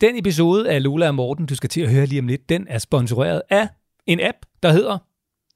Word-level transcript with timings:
Den 0.00 0.16
episode 0.18 0.70
af 0.70 0.82
Lola 0.82 1.08
og 1.08 1.14
Morten, 1.14 1.46
du 1.46 1.54
skal 1.54 1.70
til 1.70 1.80
at 1.80 1.90
høre 1.90 2.06
lige 2.06 2.18
om 2.18 2.26
lidt, 2.26 2.48
den 2.48 2.66
er 2.68 2.78
sponsoreret 2.78 3.42
af 3.50 3.68
en 4.06 4.20
app, 4.20 4.36
der 4.62 4.72
hedder 4.72 4.98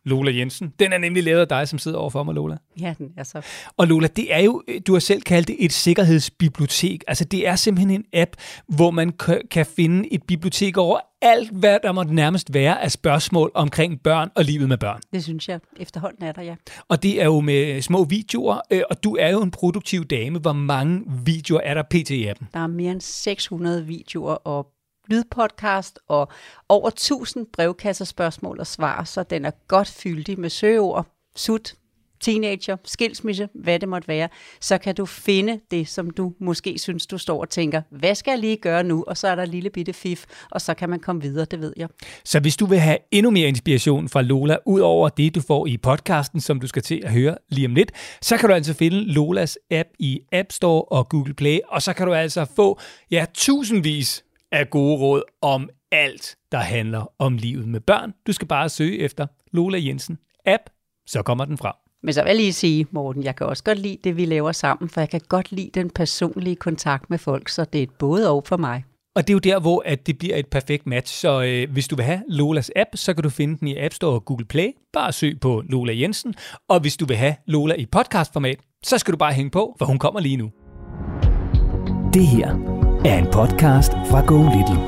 Lola 0.04 0.32
Jensen. 0.32 0.72
Den 0.78 0.92
er 0.92 0.98
nemlig 0.98 1.24
lavet 1.24 1.40
af 1.40 1.48
dig, 1.48 1.68
som 1.68 1.78
sidder 1.78 1.98
overfor 1.98 2.22
mig, 2.22 2.34
Lola. 2.34 2.56
Ja, 2.80 2.94
den 2.98 3.08
er 3.16 3.22
så. 3.24 3.46
Og 3.76 3.86
Lola, 3.86 4.06
det 4.06 4.34
er 4.34 4.40
jo, 4.40 4.62
du 4.86 4.92
har 4.92 5.00
selv 5.00 5.22
kaldt 5.22 5.48
det 5.48 5.56
et 5.58 5.72
sikkerhedsbibliotek. 5.72 7.04
Altså 7.08 7.24
det 7.24 7.48
er 7.48 7.56
simpelthen 7.56 7.90
en 7.90 8.04
app, 8.12 8.30
hvor 8.68 8.90
man 8.90 9.12
kan 9.50 9.66
finde 9.66 10.12
et 10.12 10.22
bibliotek 10.22 10.76
over 10.76 10.98
alt, 11.22 11.50
hvad 11.50 11.78
der 11.82 11.92
måtte 11.92 12.14
nærmest 12.14 12.54
være 12.54 12.82
af 12.82 12.90
spørgsmål 12.90 13.50
omkring 13.54 14.02
børn 14.02 14.30
og 14.34 14.44
livet 14.44 14.68
med 14.68 14.78
børn. 14.78 15.00
Det 15.12 15.24
synes 15.24 15.48
jeg 15.48 15.60
efterhånden 15.76 16.24
er 16.24 16.32
der, 16.32 16.42
ja. 16.42 16.54
Og 16.88 17.02
det 17.02 17.20
er 17.20 17.24
jo 17.24 17.40
med 17.40 17.82
små 17.82 18.04
videoer, 18.04 18.60
øh, 18.70 18.82
og 18.90 19.04
du 19.04 19.16
er 19.16 19.30
jo 19.30 19.42
en 19.42 19.50
produktiv 19.50 20.04
dame. 20.04 20.38
Hvor 20.38 20.52
mange 20.52 21.02
videoer 21.24 21.60
er 21.60 21.74
der 21.74 21.82
pt. 21.82 22.10
i 22.10 22.26
appen? 22.26 22.48
Der 22.54 22.60
er 22.60 22.66
mere 22.66 22.92
end 22.92 23.00
600 23.00 23.86
videoer 23.86 24.34
og 24.34 24.73
lydpodcast 25.10 25.98
og 26.08 26.28
over 26.68 26.88
1000 26.88 27.46
brevkasser 27.52 28.04
spørgsmål 28.04 28.60
og 28.60 28.66
svar, 28.66 29.04
så 29.04 29.22
den 29.22 29.44
er 29.44 29.50
godt 29.68 29.88
fyldig 29.88 30.40
med 30.40 30.50
søgeord, 30.50 31.06
sut, 31.36 31.74
teenager, 32.24 32.76
skilsmisse, 32.84 33.48
hvad 33.54 33.78
det 33.78 33.88
måtte 33.88 34.08
være, 34.08 34.28
så 34.60 34.78
kan 34.78 34.94
du 34.94 35.06
finde 35.06 35.60
det, 35.70 35.88
som 35.88 36.10
du 36.10 36.32
måske 36.40 36.78
synes, 36.78 37.06
du 37.06 37.18
står 37.18 37.40
og 37.40 37.50
tænker, 37.50 37.82
hvad 37.90 38.14
skal 38.14 38.30
jeg 38.30 38.38
lige 38.38 38.56
gøre 38.56 38.84
nu? 38.84 39.04
Og 39.06 39.16
så 39.16 39.28
er 39.28 39.34
der 39.34 39.44
lille 39.44 39.70
bitte 39.70 39.92
fif, 39.92 40.24
og 40.50 40.60
så 40.60 40.74
kan 40.74 40.90
man 40.90 41.00
komme 41.00 41.22
videre, 41.22 41.44
det 41.44 41.60
ved 41.60 41.72
jeg. 41.76 41.88
Så 42.24 42.40
hvis 42.40 42.56
du 42.56 42.66
vil 42.66 42.78
have 42.78 42.98
endnu 43.10 43.30
mere 43.30 43.48
inspiration 43.48 44.08
fra 44.08 44.22
Lola, 44.22 44.56
ud 44.66 44.80
over 44.80 45.08
det, 45.08 45.34
du 45.34 45.40
får 45.40 45.66
i 45.66 45.76
podcasten, 45.76 46.40
som 46.40 46.60
du 46.60 46.66
skal 46.66 46.82
til 46.82 47.02
at 47.04 47.12
høre 47.12 47.36
lige 47.48 47.66
om 47.66 47.74
lidt, 47.74 47.92
så 48.22 48.36
kan 48.36 48.48
du 48.48 48.54
altså 48.54 48.74
finde 48.74 48.96
Lolas 49.04 49.58
app 49.70 49.88
i 49.98 50.20
App 50.32 50.52
Store 50.52 50.82
og 50.82 51.08
Google 51.08 51.34
Play, 51.34 51.58
og 51.68 51.82
så 51.82 51.92
kan 51.92 52.06
du 52.06 52.14
altså 52.14 52.46
få, 52.56 52.80
ja, 53.10 53.26
tusindvis 53.34 54.24
af 54.54 54.70
gode 54.70 54.96
råd 54.96 55.22
om 55.42 55.68
alt, 55.92 56.36
der 56.52 56.58
handler 56.58 57.12
om 57.18 57.36
livet 57.36 57.68
med 57.68 57.80
børn. 57.80 58.12
Du 58.26 58.32
skal 58.32 58.48
bare 58.48 58.68
søge 58.68 58.98
efter 58.98 59.26
Lola 59.52 59.78
Jensen 59.78 60.18
app, 60.46 60.62
så 61.06 61.22
kommer 61.22 61.44
den 61.44 61.58
frem. 61.58 61.72
Men 62.02 62.14
så 62.14 62.22
vil 62.22 62.28
jeg 62.28 62.36
lige 62.36 62.52
sige, 62.52 62.86
Morten, 62.90 63.22
jeg 63.22 63.36
kan 63.36 63.46
også 63.46 63.64
godt 63.64 63.78
lide 63.78 63.98
det, 64.04 64.16
vi 64.16 64.24
laver 64.24 64.52
sammen, 64.52 64.88
for 64.88 65.00
jeg 65.00 65.10
kan 65.10 65.20
godt 65.28 65.52
lide 65.52 65.70
den 65.74 65.90
personlige 65.90 66.56
kontakt 66.56 67.10
med 67.10 67.18
folk, 67.18 67.48
så 67.48 67.64
det 67.64 67.78
er 67.78 67.82
et 67.82 67.90
både 67.98 68.30
og 68.30 68.44
for 68.46 68.56
mig. 68.56 68.84
Og 69.16 69.22
det 69.22 69.30
er 69.30 69.34
jo 69.34 69.38
der, 69.38 69.60
hvor 69.60 69.82
at 69.86 70.06
det 70.06 70.18
bliver 70.18 70.36
et 70.36 70.46
perfekt 70.46 70.86
match. 70.86 71.20
Så 71.20 71.42
øh, 71.42 71.72
hvis 71.72 71.88
du 71.88 71.96
vil 71.96 72.04
have 72.04 72.22
Lolas 72.28 72.70
app, 72.76 72.90
så 72.94 73.14
kan 73.14 73.22
du 73.22 73.30
finde 73.30 73.58
den 73.58 73.68
i 73.68 73.78
App 73.78 73.94
Store 73.94 74.14
og 74.14 74.24
Google 74.24 74.46
Play. 74.46 74.68
Bare 74.92 75.12
søg 75.12 75.40
på 75.40 75.62
Lola 75.68 75.92
Jensen. 75.96 76.34
Og 76.68 76.80
hvis 76.80 76.96
du 76.96 77.06
vil 77.06 77.16
have 77.16 77.34
Lola 77.46 77.74
i 77.74 77.86
podcastformat, 77.86 78.58
så 78.84 78.98
skal 78.98 79.12
du 79.12 79.18
bare 79.18 79.32
hænge 79.32 79.50
på, 79.50 79.76
for 79.78 79.86
hun 79.86 79.98
kommer 79.98 80.20
lige 80.20 80.36
nu. 80.36 80.50
Det 82.14 82.26
her 82.26 82.83
er 83.10 83.18
en 83.22 83.28
podcast 83.38 83.92
fra 84.10 84.20
Go 84.30 84.38
Little. 84.54 84.80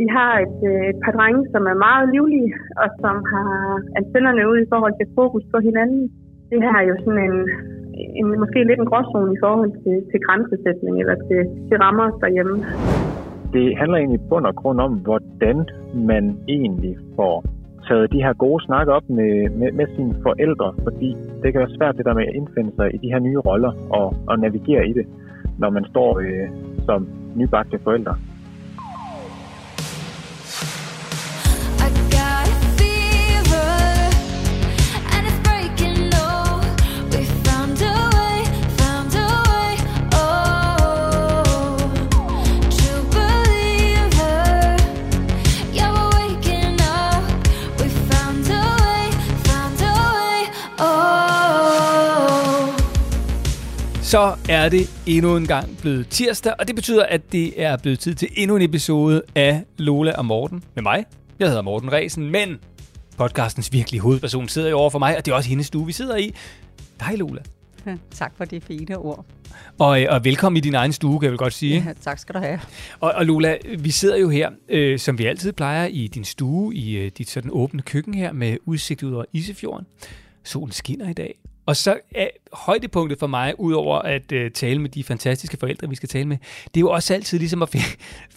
Vi 0.00 0.06
har 0.16 0.32
et, 0.46 0.58
øh, 0.70 0.82
et 0.92 0.98
par 1.04 1.12
drenge, 1.18 1.42
som 1.52 1.62
er 1.72 1.76
meget 1.86 2.06
livlige, 2.14 2.52
og 2.82 2.88
som 3.02 3.16
har 3.32 3.52
antennerne 4.00 4.42
ud 4.50 4.58
i 4.60 4.70
forhold 4.72 4.94
til 4.96 5.12
fokus 5.18 5.44
på 5.52 5.58
hinanden. 5.68 6.02
Det 6.50 6.58
her 6.64 6.74
er 6.80 6.86
jo 6.90 6.96
sådan 7.04 7.22
en, 7.28 7.38
en, 8.20 8.26
måske 8.42 8.58
lidt 8.64 8.80
en 8.80 8.90
gråzone 8.90 9.32
i 9.36 9.38
forhold 9.44 9.72
til, 9.84 9.96
til 10.10 10.20
grænsesætning 10.26 10.94
eller 11.02 11.16
til, 11.28 11.40
til 11.68 11.76
rammer 11.84 12.08
derhjemme. 12.22 12.56
Det 13.56 13.66
handler 13.80 13.96
egentlig 13.98 14.20
i 14.20 14.28
bund 14.30 14.46
og 14.46 14.54
grund 14.60 14.80
om, 14.86 14.92
hvordan 15.06 15.56
man 15.94 16.24
egentlig 16.48 16.94
får 17.16 17.44
taget 17.88 18.12
de 18.12 18.22
her 18.24 18.32
gode 18.32 18.64
snakke 18.64 18.92
op 18.92 19.06
med, 19.18 19.32
med, 19.60 19.72
med 19.72 19.86
sine 19.96 20.14
forældre, 20.22 20.74
fordi 20.82 21.10
det 21.42 21.52
kan 21.52 21.60
være 21.60 21.76
svært 21.78 21.96
det 21.96 22.04
der 22.04 22.14
med 22.14 22.26
at 22.28 22.34
indfinde 22.34 22.72
sig 22.76 22.94
i 22.94 22.98
de 23.02 23.12
her 23.12 23.18
nye 23.18 23.38
roller 23.38 23.72
og, 23.90 24.14
og 24.26 24.38
navigere 24.38 24.88
i 24.88 24.92
det, 24.92 25.06
når 25.58 25.70
man 25.70 25.84
står 25.84 26.18
øh, 26.18 26.48
som 26.86 27.08
nybagte 27.36 27.78
forældre. 27.78 28.14
Så 54.10 54.36
er 54.48 54.68
det 54.68 54.90
endnu 55.06 55.36
en 55.36 55.46
gang 55.46 55.78
blevet 55.80 56.08
tirsdag, 56.08 56.54
og 56.58 56.66
det 56.66 56.76
betyder, 56.76 57.06
at 57.06 57.32
det 57.32 57.62
er 57.62 57.76
blevet 57.76 57.98
tid 57.98 58.14
til 58.14 58.28
endnu 58.36 58.56
en 58.56 58.62
episode 58.62 59.22
af 59.34 59.64
Lola 59.78 60.12
og 60.12 60.24
Morten 60.24 60.62
med 60.74 60.82
mig. 60.82 61.04
Jeg 61.38 61.48
hedder 61.48 61.62
Morten 61.62 61.92
Resen, 61.92 62.30
men 62.30 62.58
podcastens 63.16 63.72
virkelige 63.72 64.00
hovedperson 64.00 64.48
sidder 64.48 64.70
jo 64.70 64.78
over 64.78 64.90
for 64.90 64.98
mig, 64.98 65.16
og 65.16 65.24
det 65.24 65.32
er 65.32 65.36
også 65.36 65.48
hendes 65.48 65.66
stue, 65.66 65.86
vi 65.86 65.92
sidder 65.92 66.16
i. 66.16 66.34
Hej 67.00 67.16
Lola. 67.16 67.42
Tak 68.10 68.32
for 68.36 68.44
det 68.44 68.62
fine 68.62 68.98
ord. 68.98 69.26
Og, 69.78 70.00
og 70.08 70.24
velkommen 70.24 70.56
i 70.56 70.60
din 70.60 70.74
egen 70.74 70.92
stue, 70.92 71.20
kan 71.20 71.24
jeg 71.24 71.30
vel 71.30 71.38
godt 71.38 71.52
sige. 71.52 71.84
Ja, 71.86 71.92
tak 72.00 72.18
skal 72.18 72.34
du 72.34 72.40
have. 72.40 72.60
Og, 73.00 73.12
og 73.12 73.26
Lola, 73.26 73.56
vi 73.78 73.90
sidder 73.90 74.16
jo 74.16 74.28
her, 74.28 74.50
øh, 74.68 74.98
som 74.98 75.18
vi 75.18 75.26
altid 75.26 75.52
plejer, 75.52 75.86
i 75.86 76.06
din 76.06 76.24
stue, 76.24 76.74
i 76.74 76.96
øh, 76.96 77.10
dit 77.18 77.30
sådan 77.30 77.50
åbne 77.54 77.82
køkken 77.82 78.14
her, 78.14 78.32
med 78.32 78.56
udsigt 78.64 79.02
ud 79.02 79.12
over 79.12 79.24
Isefjorden. 79.32 79.86
Solen 80.44 80.72
skinner 80.72 81.10
i 81.10 81.12
dag, 81.12 81.34
og 81.70 81.76
så 81.76 81.98
er 82.14 82.28
højdepunktet 82.52 83.18
for 83.18 83.26
mig, 83.26 83.60
udover 83.60 83.98
at 83.98 84.32
uh, 84.32 84.38
tale 84.54 84.78
med 84.80 84.90
de 84.90 85.04
fantastiske 85.04 85.56
forældre, 85.56 85.88
vi 85.88 85.94
skal 85.94 86.08
tale 86.08 86.24
med, 86.24 86.36
det 86.64 86.76
er 86.76 86.80
jo 86.80 86.90
også 86.90 87.14
altid 87.14 87.38
ligesom 87.38 87.62
at 87.62 87.68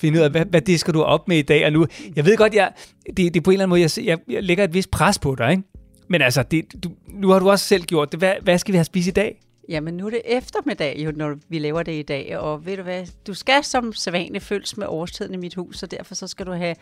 finde 0.02 0.20
ud 0.20 0.24
af, 0.24 0.32
hvad, 0.32 0.46
hvad 0.46 0.62
det 0.62 0.80
skal 0.80 0.94
du 0.94 1.02
op 1.02 1.28
med 1.28 1.38
i 1.38 1.42
dag. 1.42 1.66
Og 1.66 1.72
nu, 1.72 1.88
jeg 2.16 2.26
ved 2.26 2.38
godt, 2.38 2.54
jeg, 2.54 2.72
det, 3.08 3.18
det 3.18 3.36
er 3.36 3.42
på 3.42 3.52
en 3.52 3.54
eller 3.54 3.66
anden 3.66 3.70
måde, 3.70 3.82
jeg, 3.82 4.06
jeg, 4.06 4.18
jeg 4.30 4.44
lægger 4.44 4.64
et 4.64 4.74
vist 4.74 4.92
pres 4.92 5.20
på 5.20 5.36
dig, 5.36 5.52
ikke? 5.52 5.64
Men 6.08 6.22
altså, 6.22 6.44
det, 6.44 6.84
du, 6.84 6.92
nu 7.08 7.30
har 7.30 7.40
du 7.40 7.50
også 7.50 7.66
selv 7.66 7.84
gjort 7.84 8.12
det. 8.12 8.20
Hvad, 8.20 8.34
hvad 8.42 8.58
skal 8.58 8.72
vi 8.72 8.78
have 8.78 8.86
spist 8.86 9.08
i 9.08 9.12
dag? 9.12 9.40
Jamen, 9.70 9.94
nu 9.94 10.06
er 10.06 10.10
det 10.10 10.22
eftermiddag, 10.26 10.96
jo, 11.06 11.12
når 11.16 11.36
vi 11.50 11.60
laver 11.60 11.84
det 11.84 11.94
i 11.94 12.02
dag, 12.02 12.38
og 12.38 12.66
ved 12.66 12.78
du 12.78 12.84
hvad, 12.84 13.06
du 13.28 13.34
skal 13.34 13.64
som 13.64 13.94
sædvanlig 13.94 14.42
følges 14.42 14.78
med 14.78 14.88
årstiden 14.88 15.34
i 15.34 15.38
mit 15.38 15.56
hus, 15.56 15.84
og 15.84 15.92
derfor 15.92 16.16
så 16.16 16.28
skal 16.28 16.46
du 16.46 16.52
have 16.52 16.76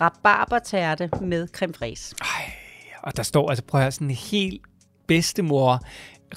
rabarbertærte 0.00 1.10
med 1.20 1.48
creme 1.48 1.74
fraise. 1.74 2.14
Ej, 2.20 2.52
og 3.02 3.16
der 3.16 3.22
står 3.22 3.48
altså, 3.48 3.64
prøv 3.64 3.80
at 3.80 3.84
høre, 3.84 3.92
sådan 3.92 4.10
en 4.10 4.14
helt 4.14 4.62
bedstemor 5.06 5.84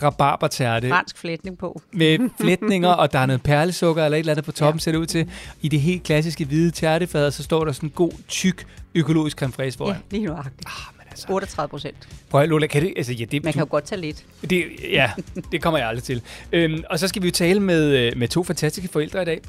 rabarbertærte. 0.03 0.89
Fransk 0.89 1.17
flætning 1.17 1.57
på. 1.57 1.81
Med 1.91 2.29
flætninger, 2.41 2.89
og 2.89 3.13
der 3.13 3.19
er 3.19 3.25
noget 3.25 3.43
perlesukker 3.43 4.05
eller 4.05 4.15
et 4.17 4.19
eller 4.19 4.33
andet 4.33 4.45
på 4.45 4.51
toppen, 4.51 4.77
ja. 4.79 4.81
ser 4.81 4.91
det 4.91 4.99
ud 4.99 5.05
til. 5.05 5.29
I 5.61 5.67
det 5.67 5.81
helt 5.81 6.03
klassiske 6.03 6.45
hvide 6.45 6.71
tærtefad, 6.71 7.31
så 7.31 7.43
står 7.43 7.65
der 7.65 7.71
sådan 7.71 7.89
en 7.89 7.93
god, 7.95 8.11
tyk, 8.27 8.65
økologisk 8.95 9.37
creme 9.37 9.53
fraise 9.53 9.77
foran. 9.77 9.95
Ja, 9.95 10.17
lige 10.17 10.25
nuagtigt. 10.25 10.65
Ah, 10.65 10.97
men 10.97 11.07
altså. 11.11 11.27
38 11.29 11.69
procent. 11.69 12.09
Prøv 12.29 12.41
at 12.41 12.49
Lola, 12.49 12.67
kan 12.67 12.81
det, 12.81 12.93
altså, 12.97 13.13
ja, 13.13 13.25
det, 13.25 13.43
Man 13.43 13.53
kan 13.53 13.59
jo 13.59 13.67
godt 13.69 13.83
tage 13.83 14.01
lidt. 14.01 14.25
Det, 14.49 14.65
ja, 14.91 15.11
det 15.51 15.61
kommer 15.61 15.77
jeg 15.77 15.87
aldrig 15.87 16.03
til. 16.03 16.21
Øhm, 16.51 16.83
og 16.89 16.99
så 16.99 17.07
skal 17.07 17.21
vi 17.21 17.27
jo 17.27 17.31
tale 17.31 17.59
med, 17.59 17.97
øh, 17.97 18.17
med 18.17 18.27
to 18.27 18.43
fantastiske 18.43 18.89
forældre 18.91 19.21
i 19.21 19.25
dag. 19.25 19.41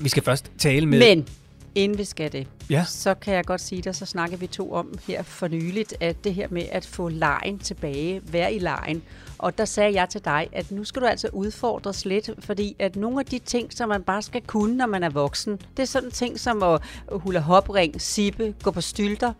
Vi 0.00 0.08
skal 0.08 0.22
først 0.22 0.50
tale 0.58 0.86
med... 0.86 0.98
Men 0.98 1.26
Inden 1.74 1.98
vi 1.98 2.04
skal 2.04 2.32
det, 2.32 2.46
ja. 2.70 2.84
så 2.84 3.14
kan 3.14 3.34
jeg 3.34 3.44
godt 3.44 3.60
sige 3.60 3.82
det, 3.82 3.96
så 3.96 4.06
snakker 4.06 4.36
vi 4.36 4.46
to 4.46 4.72
om 4.72 4.98
her 5.06 5.22
for 5.22 5.48
nyligt, 5.48 5.94
at 6.00 6.24
det 6.24 6.34
her 6.34 6.46
med 6.50 6.64
at 6.72 6.86
få 6.86 7.08
lejen 7.08 7.58
tilbage, 7.58 8.20
være 8.24 8.54
i 8.54 8.58
lejen. 8.58 9.02
Og 9.38 9.58
der 9.58 9.64
sagde 9.64 9.94
jeg 9.94 10.08
til 10.08 10.24
dig, 10.24 10.48
at 10.52 10.70
nu 10.70 10.84
skal 10.84 11.02
du 11.02 11.06
altså 11.06 11.28
udfordres 11.32 12.04
lidt, 12.04 12.30
fordi 12.38 12.76
at 12.78 12.96
nogle 12.96 13.20
af 13.20 13.26
de 13.26 13.38
ting, 13.38 13.72
som 13.72 13.88
man 13.88 14.02
bare 14.02 14.22
skal 14.22 14.42
kunne, 14.46 14.76
når 14.76 14.86
man 14.86 15.02
er 15.02 15.10
voksen, 15.10 15.58
det 15.76 15.82
er 15.82 15.86
sådan 15.86 16.10
ting 16.10 16.40
som 16.40 16.62
at 16.62 16.80
hula 17.10 17.40
hopring, 17.40 18.00
sippe, 18.00 18.54
gå 18.62 18.70
på 18.70 18.80
stylter, 18.80 19.32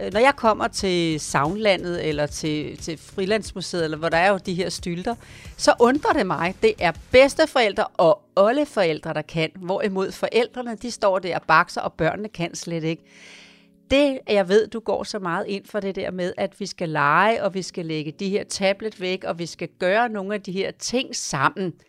Øh, 0.00 0.12
når 0.12 0.20
jeg 0.20 0.36
kommer 0.36 0.68
til 0.68 1.20
Soundlandet 1.20 2.08
eller 2.08 2.26
til, 2.26 2.76
til 2.76 2.98
Frilandsmuseet, 2.98 3.84
eller 3.84 3.96
hvor 3.96 4.08
der 4.08 4.16
er 4.16 4.30
jo 4.30 4.38
de 4.46 4.54
her 4.54 4.68
stylter, 4.68 5.14
så 5.56 5.74
undrer 5.80 6.12
det 6.12 6.26
mig. 6.26 6.54
Det 6.62 6.74
er 6.78 6.92
bedsteforældre 7.12 7.84
og 7.84 8.22
alle 8.36 8.66
forældre, 8.66 9.14
der 9.14 9.22
kan, 9.22 9.50
hvorimod 9.56 10.12
forældrene, 10.12 10.76
de 10.82 10.90
står 10.90 11.18
der 11.18 11.36
og 11.36 11.42
bakser, 11.42 11.80
og 11.80 11.92
børnene 11.92 12.28
kan 12.28 12.54
slet 12.54 12.84
ikke. 12.84 13.02
Det, 13.90 14.18
jeg 14.28 14.48
ved, 14.48 14.66
du 14.66 14.80
går 14.80 15.04
så 15.04 15.18
meget 15.18 15.46
ind 15.48 15.64
for 15.66 15.80
det 15.80 15.96
der 15.96 16.10
med, 16.10 16.32
at 16.36 16.60
vi 16.60 16.66
skal 16.66 16.88
lege, 16.88 17.44
og 17.44 17.54
vi 17.54 17.62
skal 17.62 17.86
lægge 17.86 18.12
de 18.12 18.28
her 18.28 18.44
tablet 18.44 19.00
væk, 19.00 19.24
og 19.24 19.38
vi 19.38 19.46
skal 19.46 19.68
gøre 19.78 20.08
nogle 20.08 20.34
af 20.34 20.42
de 20.42 20.52
her 20.52 20.70
ting 20.70 21.16
sammen– 21.16 21.74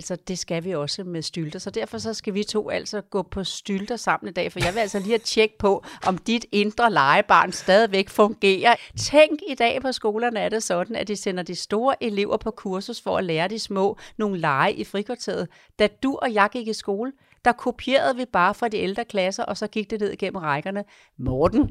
Altså, 0.00 0.16
det 0.16 0.38
skal 0.38 0.64
vi 0.64 0.74
også 0.74 1.04
med 1.04 1.22
stylter. 1.22 1.58
Så 1.58 1.70
derfor 1.70 1.98
så 1.98 2.14
skal 2.14 2.34
vi 2.34 2.44
to 2.44 2.70
altså 2.70 3.00
gå 3.00 3.22
på 3.22 3.44
stylter 3.44 3.96
sammen 3.96 4.28
i 4.28 4.32
dag, 4.32 4.52
for 4.52 4.60
jeg 4.64 4.74
vil 4.74 4.80
altså 4.80 4.98
lige 4.98 5.10
have 5.10 5.18
tjek 5.18 5.50
på, 5.58 5.84
om 6.06 6.18
dit 6.18 6.46
indre 6.52 6.92
legebarn 6.92 7.52
stadigvæk 7.52 8.08
fungerer. 8.08 8.74
Tænk, 8.96 9.40
i 9.48 9.54
dag 9.54 9.82
på 9.82 9.92
skolerne 9.92 10.40
er 10.40 10.48
det 10.48 10.62
sådan, 10.62 10.96
at 10.96 11.08
de 11.08 11.16
sender 11.16 11.42
de 11.42 11.54
store 11.54 12.02
elever 12.02 12.36
på 12.36 12.50
kursus 12.50 13.00
for 13.00 13.18
at 13.18 13.24
lære 13.24 13.48
de 13.48 13.58
små 13.58 13.96
nogle 14.18 14.38
lege 14.38 14.74
i 14.74 14.84
frikvarteret. 14.84 15.48
Da 15.78 15.88
du 16.02 16.18
og 16.22 16.34
jeg 16.34 16.48
gik 16.52 16.68
i 16.68 16.72
skole, 16.72 17.12
Der 17.44 17.52
kopierede 17.52 18.16
vi 18.16 18.24
bare 18.24 18.54
fra 18.54 18.68
de 18.68 18.76
ældre 18.76 19.04
klasser, 19.04 19.44
og 19.44 19.56
så 19.56 19.66
gik 19.66 19.90
det 19.90 20.00
ned 20.00 20.10
igennem 20.10 20.36
rækkerne. 20.36 20.84
Morten, 21.18 21.70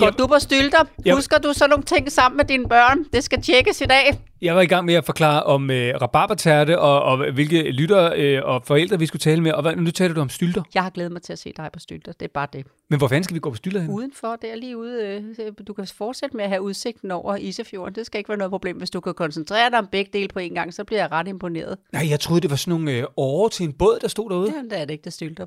går 0.00 0.10
du 0.10 0.26
på 0.26 0.34
stylter? 0.38 0.78
Jeg- 1.04 1.14
Husker 1.14 1.38
du 1.38 1.52
så 1.52 1.66
nogle 1.66 1.84
ting 1.84 2.12
sammen 2.12 2.36
med 2.36 2.44
dine 2.44 2.68
børn? 2.68 3.04
Det 3.12 3.24
skal 3.24 3.42
tjekkes 3.42 3.80
i 3.80 3.84
dag. 3.84 4.20
Jeg 4.42 4.54
var 4.54 4.60
i 4.60 4.66
gang 4.66 4.84
med 4.86 4.94
at 4.94 5.04
forklare 5.04 5.42
om 5.42 5.70
øh, 5.70 5.94
rabarbertærte, 6.02 6.78
og, 6.78 7.02
og 7.02 7.32
hvilke 7.32 7.62
lytter 7.70 8.12
øh, 8.16 8.40
og 8.44 8.62
forældre 8.66 8.98
vi 8.98 9.06
skulle 9.06 9.20
tale 9.20 9.40
med, 9.42 9.52
og 9.52 9.62
hvad, 9.62 9.76
nu 9.76 9.90
taler 9.90 10.14
du 10.14 10.20
om 10.20 10.28
stylter. 10.28 10.62
Jeg 10.74 10.82
har 10.82 10.90
glædet 10.90 11.12
mig 11.12 11.22
til 11.22 11.32
at 11.32 11.38
se 11.38 11.52
dig 11.56 11.70
på 11.72 11.78
stylter. 11.78 12.12
Det 12.12 12.22
er 12.24 12.30
bare 12.34 12.48
det. 12.52 12.66
Men 12.90 12.98
hvor 12.98 13.08
fanden 13.08 13.24
skal 13.24 13.34
vi 13.34 13.40
gå 13.40 13.50
på 13.50 13.56
stylter 13.56 13.80
hen? 13.80 13.90
Udenfor, 13.90 14.36
det 14.42 14.50
er 14.52 14.56
lige 14.56 14.76
ude. 14.76 15.22
øh, 15.38 15.52
Du 15.66 15.72
kan 15.72 15.86
fortsætte 15.98 16.36
med 16.36 16.44
at 16.44 16.50
have 16.50 16.62
udsigten 16.62 17.10
over 17.10 17.36
Isefjorden. 17.36 17.94
Det 17.94 18.06
skal 18.06 18.18
ikke 18.18 18.28
være 18.28 18.38
noget 18.38 18.50
problem. 18.50 18.76
Hvis 18.76 18.90
du 18.90 19.00
kan 19.00 19.14
koncentrere 19.14 19.70
dig 19.70 19.78
om 19.78 19.86
begge 19.92 20.10
dele 20.12 20.28
på 20.28 20.38
en 20.38 20.54
gang, 20.54 20.74
så 20.74 20.84
bliver 20.84 21.00
jeg 21.00 21.12
ret 21.12 21.28
imponeret. 21.28 21.78
Nej, 21.92 22.06
jeg 22.10 22.20
troede, 22.20 22.40
det 22.40 22.50
var 22.50 22.56
sådan 22.56 22.80
nogle 22.80 22.98
øh, 22.98 23.04
åre 23.16 23.50
til 23.50 23.64
en 23.64 23.72
båd, 23.72 23.98
der 24.02 24.08
stod 24.08 24.30
derude. 24.30 24.50
Ja. 24.50 24.56
Ja, 24.56 24.62
det 24.62 24.80
er 24.80 24.84
det 24.84 24.92
ikke, 24.94 25.04
der 25.04 25.10
stylter. 25.10 25.46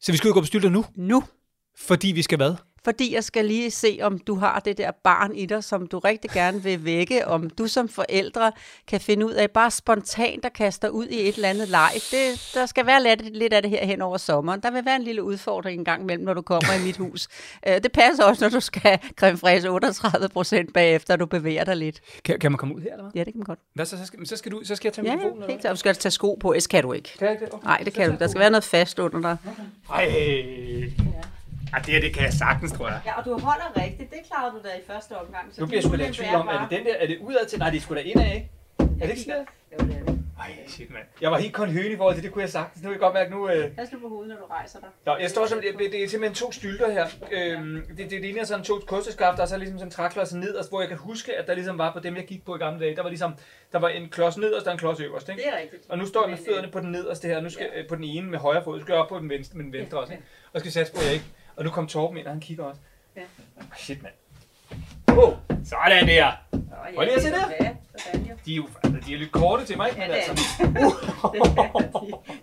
Så 0.00 0.12
vi 0.12 0.18
skal 0.18 0.28
jo 0.28 0.34
gå 0.34 0.40
på 0.40 0.46
stylter 0.46 0.68
nu, 0.70 0.84
Nu. 0.96 1.22
fordi 1.78 2.08
vi 2.08 2.22
skal 2.22 2.36
hvad? 2.36 2.54
Fordi 2.84 3.14
jeg 3.14 3.24
skal 3.24 3.44
lige 3.44 3.70
se, 3.70 3.98
om 4.02 4.18
du 4.18 4.34
har 4.34 4.60
det 4.60 4.78
der 4.78 4.90
barn 5.04 5.34
i 5.34 5.46
dig, 5.46 5.64
som 5.64 5.86
du 5.86 5.98
rigtig 5.98 6.30
gerne 6.30 6.62
vil 6.62 6.84
vække. 6.84 7.26
Om 7.26 7.50
du 7.50 7.66
som 7.66 7.88
forældre 7.88 8.52
kan 8.86 9.00
finde 9.00 9.26
ud 9.26 9.32
af, 9.32 9.50
bare 9.50 9.70
spontant 9.70 10.44
at 10.44 10.52
kaste 10.52 10.86
dig 10.86 10.92
ud 10.94 11.06
i 11.06 11.28
et 11.28 11.34
eller 11.34 11.48
andet 11.48 11.68
leg. 11.68 11.90
Det, 12.10 12.50
der 12.54 12.66
skal 12.66 12.86
være 12.86 13.02
lidt, 13.02 13.36
lidt 13.36 13.52
af 13.52 13.62
det 13.62 13.70
her 13.70 13.86
hen 13.86 14.02
over 14.02 14.16
sommeren. 14.16 14.60
Der 14.60 14.70
vil 14.70 14.84
være 14.84 14.96
en 14.96 15.02
lille 15.02 15.22
udfordring 15.22 15.78
en 15.78 15.84
gang 15.84 16.02
imellem, 16.02 16.24
når 16.24 16.34
du 16.34 16.42
kommer 16.42 16.74
i 16.80 16.84
mit 16.86 16.96
hus. 16.96 17.28
Øh, 17.68 17.82
Det 17.82 17.92
passer 17.92 18.24
også, 18.24 18.44
når 18.44 18.50
du 18.50 18.60
skal 18.60 18.98
creme 19.16 19.38
fraiche 19.38 19.70
38 19.70 20.28
procent 20.28 20.72
bagefter, 20.74 21.16
du 21.16 21.26
bevæger 21.26 21.64
dig 21.64 21.76
lidt. 21.76 22.00
Kan, 22.24 22.38
kan 22.38 22.52
man 22.52 22.58
komme 22.58 22.74
ud 22.74 22.80
her, 22.80 22.90
eller 22.92 23.02
hvad? 23.02 23.12
Ja, 23.14 23.24
det 23.24 23.32
kan 23.32 23.38
man 23.38 23.44
godt. 23.46 23.58
hvad 23.74 23.86
så, 23.86 23.98
så, 23.98 24.06
skal, 24.06 24.26
så, 24.26 24.36
skal 24.36 24.52
du, 24.52 24.60
så 24.64 24.76
skal 24.76 24.88
jeg 24.88 24.92
tage 24.92 25.06
Ja, 25.06 25.16
mikrofonen, 25.16 25.38
ja, 25.38 25.42
eller 25.44 25.52
helt 25.52 25.60
klart. 25.60 25.72
Du 25.72 25.78
skal 25.78 25.94
tage 25.94 26.12
sko 26.12 26.34
på, 26.40 26.52
ellers 26.52 26.66
kan 26.66 26.82
du 26.82 26.92
ikke. 26.92 27.18
Kan 27.18 27.24
jeg 27.26 27.32
ikke 27.34 27.44
det? 27.44 27.54
Okay. 27.54 27.66
Nej, 27.66 27.82
det 27.84 27.92
kan 27.92 28.10
du. 28.10 28.16
Der 28.18 28.26
skal 28.26 28.40
være 28.40 28.50
noget 28.50 28.64
fast 28.64 28.98
under 28.98 29.20
dig. 29.20 29.36
Ej. 29.92 30.04
Ja, 30.04 31.20
det 31.78 31.86
her, 31.94 32.00
det 32.00 32.14
kan 32.14 32.22
jeg 32.24 32.32
sagtens, 32.32 32.72
tror 32.72 32.88
jeg. 32.88 33.00
Ja, 33.06 33.18
og 33.18 33.24
du 33.24 33.38
holder 33.38 33.82
rigtigt. 33.82 34.10
Det 34.10 34.18
klarede 34.30 34.52
du 34.52 34.58
da 34.68 34.68
i 34.68 34.82
første 34.86 35.12
omgang. 35.18 35.54
Så 35.54 35.60
Nu 35.60 35.66
bliver 35.66 35.78
jeg 35.78 35.84
sgu 35.84 35.96
da 35.96 36.08
i 36.08 36.12
tvivl 36.12 36.34
om, 36.34 36.48
er 36.48 36.60
det 36.68 36.78
den 36.78 36.86
der, 36.86 36.94
er 36.94 37.06
det 37.06 37.18
udad 37.20 37.46
til? 37.46 37.58
Nej, 37.58 37.70
det 37.70 37.76
er 37.76 37.80
sgu 37.80 37.94
da 37.94 38.00
indad, 38.00 38.34
ikke? 38.34 38.50
Er 38.78 38.84
det 39.06 39.10
ikke 39.10 39.22
sådan? 39.22 39.46
Jo, 39.72 39.86
det 39.86 39.96
er 40.00 40.04
det. 40.04 40.16
Ej, 40.40 40.50
shit, 40.68 40.90
mand. 40.90 41.04
Jeg 41.20 41.30
var 41.30 41.38
helt 41.38 41.54
kun 41.54 41.68
høne 41.68 41.88
i 41.88 41.96
forhold 41.96 42.14
til 42.14 42.24
det, 42.24 42.32
kunne 42.32 42.42
jeg 42.42 42.50
sagtens. 42.50 42.82
Nu 42.82 42.86
kan 42.86 42.92
jeg 42.92 43.00
godt 43.00 43.14
mærke, 43.14 43.30
nu... 43.30 43.48
Øh... 43.48 43.70
Pas 43.76 43.92
nu 43.92 43.98
på 43.98 44.08
hovedet, 44.08 44.28
når 44.28 44.36
du 44.36 44.44
rejser 44.50 44.78
dig. 44.78 44.88
Nå, 45.06 45.16
jeg 45.16 45.30
står 45.30 45.46
som, 45.46 45.60
det, 45.60 45.92
det 45.92 46.04
er 46.04 46.08
simpelthen 46.08 46.34
to 46.34 46.52
stylter 46.52 46.90
her. 46.90 47.06
Øhm, 47.32 47.82
det, 47.96 48.10
det 48.10 48.20
ligner 48.20 48.44
sådan 48.44 48.64
to 48.64 48.74
kosteskaft, 48.86 49.36
der 49.36 49.42
er 49.42 49.46
så 49.46 49.56
ligesom 49.56 49.78
sådan 49.78 49.86
en 49.88 49.92
træklods 49.92 50.34
nederst, 50.34 50.68
hvor 50.70 50.80
jeg 50.80 50.88
kan 50.88 50.98
huske, 50.98 51.36
at 51.36 51.46
der 51.46 51.54
ligesom 51.54 51.78
var 51.78 51.92
på 51.92 52.00
dem, 52.00 52.16
jeg 52.16 52.26
gik 52.26 52.44
på 52.44 52.56
i 52.56 52.58
gamle 52.58 52.80
dage. 52.80 52.96
Der 52.96 53.02
var 53.02 53.08
ligesom, 53.08 53.34
der 53.72 53.78
var 53.78 53.88
en 53.88 54.08
klods 54.08 54.36
nederst 54.38 54.66
og 54.66 54.72
en 54.72 54.78
klods 54.78 55.00
øverst, 55.00 55.28
ikke? 55.28 55.42
Det 55.42 55.48
er 55.48 55.58
rigtigt. 55.58 55.82
Og 55.88 55.98
nu 55.98 56.06
står 56.06 56.22
jeg 56.22 56.30
med 56.30 56.38
Men, 56.38 56.46
fødderne 56.46 56.68
på 56.72 56.80
den 56.80 56.92
nederste 56.92 57.28
her, 57.28 57.40
nu 57.40 57.50
skal 57.50 57.66
jeg 57.76 57.86
på 57.88 57.94
den 57.96 58.04
ene 58.04 58.30
med 58.30 58.38
højre 58.38 58.64
fod, 58.64 58.78
så 58.78 58.82
skal 58.82 58.92
jeg 58.92 59.02
op 59.02 59.08
på 59.08 59.18
den 59.18 59.28
venstre 59.30 59.56
med 59.56 59.64
den 59.64 59.72
venstre 59.72 59.98
også, 59.98 60.12
ikke? 60.12 60.24
Og 60.52 60.60
skal 60.60 60.72
satse 60.72 60.92
på, 60.92 60.98
at 60.98 61.06
jeg 61.06 61.14
ikke. 61.14 61.26
Og 61.60 61.64
nu 61.66 61.70
kom 61.70 61.86
Torben 61.86 62.16
ind, 62.18 62.26
og 62.26 62.32
han 62.32 62.40
kigger 62.40 62.64
også. 62.64 62.80
Ja. 63.16 63.20
Shit, 63.76 64.02
mand. 64.02 64.14
Oh, 65.08 65.32
sådan 65.64 66.06
der. 66.06 66.32
Prøv 66.94 67.04
lige 67.04 67.14
at 67.14 67.22
se 67.22 67.28
jo. 67.28 68.34
De 68.46 68.52
er 68.52 68.56
jo 68.56 68.66
altså, 68.84 69.00
de 69.06 69.14
er 69.14 69.18
lidt 69.18 69.32
korte 69.32 69.64
til 69.64 69.76
mig, 69.76 69.88
Ja, 69.96 69.98
men 70.00 70.08
det 70.10 70.14
altså. 70.14 70.32
er 70.32 70.66
de. 70.66 70.72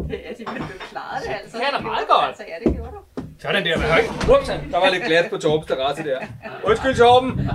Det 0.09 0.29
er 0.29 0.33
de, 0.37 0.43
men 0.53 0.61
du 0.61 0.67
klarede 0.89 1.25
det 1.27 1.33
altså. 1.41 1.57
Det 1.57 1.65
kan 1.65 1.71
da 1.71 1.77
Det 1.77 1.85
meget 1.85 2.07
godt. 2.07 2.27
Altså, 2.27 2.43
ja, 2.47 2.69
det 2.69 2.75
gjorde 2.75 2.91
du. 2.91 3.21
Sådan 3.39 3.65
der, 3.65 3.77
man 3.77 3.89
har 3.89 3.97
ikke. 3.97 4.13
Upsen, 4.37 4.71
der 4.71 4.77
var 4.79 4.89
lidt 4.89 5.03
glat 5.03 5.29
på 5.29 5.37
Torbens 5.37 5.67
terrasse 5.67 6.03
der. 6.03 6.19
Undskyld, 6.63 6.95
Torben. 6.95 7.49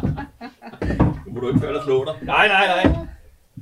Nu 1.27 1.33
må 1.33 1.41
du 1.41 1.49
ikke 1.49 1.61
føre 1.61 1.75
dig 1.75 1.83
slå 1.85 2.05
dig. 2.05 2.15
Nej, 2.23 2.49
nej, 2.49 2.67
nej. 2.67 2.95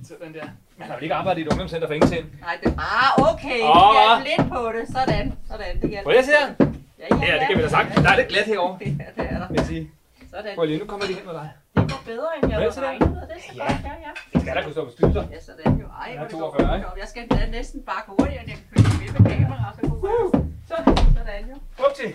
Sådan 0.08 0.34
der. 0.34 0.44
Man 0.78 0.88
har 0.88 0.94
vel 0.94 1.02
ikke 1.02 1.14
arbejdet 1.14 1.40
i 1.40 1.44
et 1.44 1.48
ungdomscenter 1.52 1.86
for 1.88 1.94
ingenting. 1.94 2.26
Nej, 2.40 2.58
det 2.64 2.74
Ah, 2.78 3.32
okay. 3.32 3.60
Åh, 3.62 3.68
Du 3.68 3.92
hva? 3.92 4.24
hjalp 4.24 4.26
lidt 4.38 4.48
på 4.52 4.72
det. 4.76 4.88
Sådan. 4.96 5.32
Sådan. 5.50 5.80
Det. 5.82 6.00
Prøv 6.02 6.10
lige 6.10 6.18
at 6.18 6.24
se 6.24 6.32
her. 6.40 6.69
Ja, 7.00 7.06
ja, 7.16 7.26
Ja, 7.34 7.38
det 7.40 7.46
kan 7.48 7.56
vi 7.58 7.62
da 7.62 7.68
sagt. 7.68 7.94
Der 8.04 8.10
er 8.10 8.16
lidt 8.16 8.28
glat 8.28 8.46
herovre, 8.46 8.78
Ja, 8.84 8.88
det 8.88 9.30
er 9.32 9.38
der. 9.38 9.48
vil 9.48 9.56
jeg 9.56 9.66
sige. 9.66 9.90
Sådan. 10.34 10.54
Prøv 10.54 10.64
lige, 10.66 10.78
nu 10.78 10.84
kommer 10.84 11.06
de 11.06 11.14
hen 11.14 11.24
med 11.26 11.34
dig. 11.34 11.48
Det 11.76 11.90
går 11.92 12.00
bedre, 12.06 12.28
end 12.42 12.50
jeg 12.52 12.58
havde 12.60 12.86
regnet 12.88 13.10
med. 13.10 13.20
Det 13.20 13.36
er 13.36 13.40
så 13.48 13.52
Ja. 13.56 13.62
godt. 13.62 13.80
Ja, 13.84 13.94
ja. 14.06 14.12
Det 14.32 14.40
skal 14.42 14.56
der 14.56 14.62
kunne 14.62 14.72
stå 14.72 14.84
på 14.84 14.90
stylter. 14.96 15.24
Ja, 15.34 15.40
sådan 15.40 15.72
jo. 15.82 15.86
Ej, 16.02 16.08
Ja, 16.10 16.16
hvor 16.16 16.24
er 16.24 16.28
det 16.28 16.38
42, 16.38 16.66
godt. 16.68 16.76
ikke? 16.78 16.88
Jeg 17.02 17.08
skal 17.12 17.22
da 17.30 17.46
næsten 17.58 17.78
bare 17.90 18.02
hurtigere, 18.08 18.40
end 18.42 18.50
jeg 18.52 18.58
kan 18.58 18.66
følge 18.72 19.12
med 19.12 19.20
med 19.20 19.30
kamera. 19.30 19.66
Så 19.76 19.80
kunne 19.88 20.10
jeg 20.10 20.42
Så, 20.70 20.76
sådan 21.18 21.44
jo. 21.52 21.56
upsi. 21.86 22.08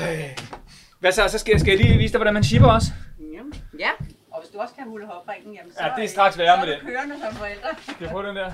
Ja. 0.00 0.28
Hvad 1.00 1.12
så? 1.12 1.28
Så 1.28 1.38
skal, 1.38 1.60
skal 1.60 1.70
jeg 1.70 1.80
lige 1.80 1.98
vise 1.98 2.12
dig, 2.12 2.18
hvordan 2.18 2.34
man 2.34 2.44
shipper 2.44 2.68
også. 2.68 2.88
Jamen, 3.36 3.54
Ja, 3.78 3.90
og 4.32 4.40
hvis 4.42 4.50
du 4.52 4.58
også 4.58 4.74
kan 4.78 4.84
hulle 4.88 5.06
hopringen, 5.06 5.54
jamen 5.54 5.72
så, 5.72 5.78
Ja, 5.84 5.88
det 5.96 6.04
er 6.04 6.08
straks 6.08 6.38
værre 6.38 6.56
så 6.60 6.66
med 6.66 6.68
er 6.74 6.78
det. 6.78 6.86
du 6.86 6.86
kørende 6.92 7.16
som 7.24 7.34
forældre. 7.42 7.68
Skal 7.82 7.96
jeg 8.00 8.10
prøve 8.10 8.26
den 8.28 8.36
der? 8.36 8.50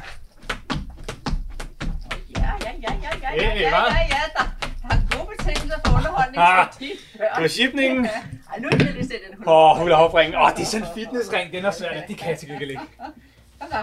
Ja, 2.36 2.50
ja, 2.64 2.72
ja, 2.84 2.92
ja, 3.04 3.10
ja, 3.22 3.30
ja, 3.34 3.50
Hey, 3.50 3.60
ja, 3.60 3.68
hva? 3.70 3.78
ja, 3.78 4.00
ja, 4.14 4.22
der, 4.36 4.44
der 4.59 4.59
er 4.90 5.16
gode 5.16 5.26
betingelser 5.36 5.78
for 5.86 5.92
underholdning 5.96 6.38
Ah. 6.42 6.66
Det 6.80 6.90
var 7.42 7.48
shipningen. 7.48 8.04
Ja. 8.04 8.10
Ej, 8.52 8.58
nu 8.60 8.68
er 8.68 8.70
det 8.70 8.94
lige 8.94 9.02
sætte 9.02 9.26
en 9.30 9.34
hul. 9.36 9.48
Åh, 9.48 9.76
hula 9.78 9.94
hopringen. 9.94 10.34
Åh, 10.42 10.50
det 10.56 10.62
er 10.62 10.66
sådan 10.66 10.86
en 10.86 10.92
fitnessring. 10.94 11.52
Den 11.52 11.64
er 11.64 11.70
svær. 11.70 12.00
Det 12.08 12.18
kan 12.18 12.28
jeg 12.30 12.38
til 12.38 12.48
gengæld 12.48 12.70
ikke. 12.70 12.82
Kom 13.60 13.68
så. 13.70 13.82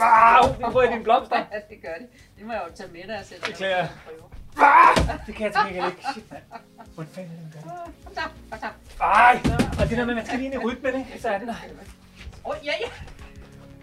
Wow, 0.00 0.70
får 0.72 0.82
jeg 0.82 0.92
dine 0.92 1.04
blomster. 1.04 1.36
Ja, 1.52 1.58
det 1.70 1.78
gør 1.82 1.94
det. 2.00 2.06
Det 2.38 2.46
må 2.46 2.52
jeg 2.52 2.62
jo 2.68 2.74
tage 2.76 2.90
med 2.92 3.02
dig 3.08 3.18
og 3.18 3.24
sætte 3.24 3.52
Det 3.52 3.60
jeg. 3.60 3.88
prøve. 4.04 4.18
Ah, 4.68 4.96
det 5.26 5.34
kan 5.34 5.44
jeg 5.46 5.52
til 5.52 5.62
gengæld 5.66 5.86
ikke. 5.92 6.02
Shit, 6.12 6.30
mand. 6.32 6.42
Hvordan 6.94 7.12
fanden 7.14 7.30
er 7.32 7.36
det, 7.36 7.42
man 7.42 7.52
gør 7.52 7.60
det? 7.84 8.04
Kom 8.04 8.14
så, 8.14 8.22
kom 8.50 8.58
så. 8.60 9.04
Ej, 9.04 9.40
og 9.82 9.88
det 9.88 9.98
der 9.98 10.04
med, 10.04 10.12
at 10.14 10.16
man 10.16 10.26
skal 10.26 10.38
lige 10.38 10.46
ind 10.46 10.54
i 10.54 10.58
rytmen, 10.66 10.94
ikke? 10.94 11.22
Så 11.22 11.28
er 11.28 11.38
den 11.38 11.48
der. 11.48 11.54
Åh, 12.44 12.50
oh, 12.50 12.56
ja, 12.64 12.72
ja. 12.84 12.88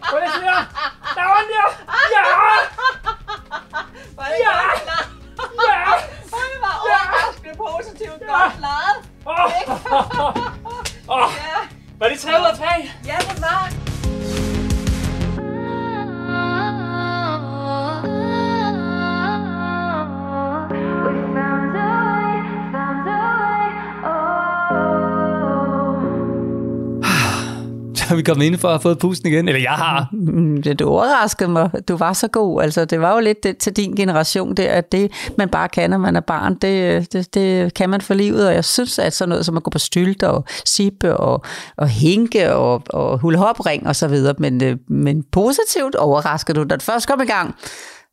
Prøv 0.02 0.18
lige 0.20 0.28
at 0.28 0.34
se 0.34 0.40
der. 0.40 0.60
Der 1.16 1.22
var 1.28 1.36
den 1.40 1.48
der. 1.54 1.66
Ja! 2.14 2.22
Var 4.16 4.24
det 4.24 4.36
Ja. 4.44 4.52
godt 4.62 4.82
klaret? 4.86 5.08
Ja! 5.68 5.82
Hvor 6.32 6.38
det 6.52 6.58
var 6.66 6.74
overraskende 6.84 7.54
positivt 7.64 8.20
godt 8.28 8.52
klaret. 8.58 8.98
Åh, 9.26 9.34
Åh, 11.08 11.30
Ja, 11.42 11.56
var 11.98 12.08
det 12.08 12.20
3 12.20 12.40
ud 12.40 12.46
af 12.46 12.56
3? 12.58 12.64
ja, 13.04 13.16
det 13.28 13.40
var. 13.42 13.68
Så 28.06 28.12
er 28.14 28.16
vi 28.16 28.22
kommet 28.22 28.44
indenfor 28.44 28.68
og 28.68 28.74
har 28.74 28.78
fået 28.78 28.98
pusten 28.98 29.32
igen. 29.32 29.48
Eller 29.48 29.60
jeg 29.60 29.70
har. 29.70 30.08
Mm, 30.12 30.62
det, 30.62 30.78
du 30.78 30.88
overraskede 30.88 31.48
mig. 31.48 31.70
Du 31.88 31.96
var 31.96 32.12
så 32.12 32.28
god. 32.28 32.62
Altså, 32.62 32.84
det 32.84 33.00
var 33.00 33.14
jo 33.14 33.20
lidt 33.20 33.42
det, 33.42 33.58
til 33.58 33.72
din 33.72 33.94
generation 33.94 34.54
der, 34.54 34.70
at 34.70 34.92
det, 34.92 35.12
man 35.38 35.48
bare 35.48 35.68
kan, 35.68 35.90
når 35.90 35.98
man 35.98 36.16
er 36.16 36.20
barn, 36.20 36.54
det, 36.54 37.12
det, 37.12 37.34
det 37.34 37.74
kan 37.74 37.90
man 37.90 38.00
for 38.00 38.14
livet. 38.14 38.48
Og 38.48 38.54
jeg 38.54 38.64
synes, 38.64 38.98
at 38.98 39.12
sådan 39.12 39.28
noget 39.28 39.46
som 39.46 39.56
at 39.56 39.62
gå 39.62 39.70
på 39.70 39.78
stylt 39.78 40.22
og 40.22 40.44
sippe 40.64 41.16
og, 41.16 41.44
og 41.76 41.88
hinke 41.88 42.52
og, 42.54 42.82
og 42.90 43.18
hulhopring 43.18 43.86
og 43.86 43.96
så 43.96 44.08
videre. 44.08 44.34
Men, 44.38 44.64
øh, 44.64 44.76
men 44.88 45.22
positivt 45.32 45.94
overraskede 45.94 46.58
du. 46.58 46.64
Da 46.64 46.74
det 46.74 46.82
først 46.82 47.08
kom 47.08 47.20
i 47.20 47.26
gang, 47.26 47.54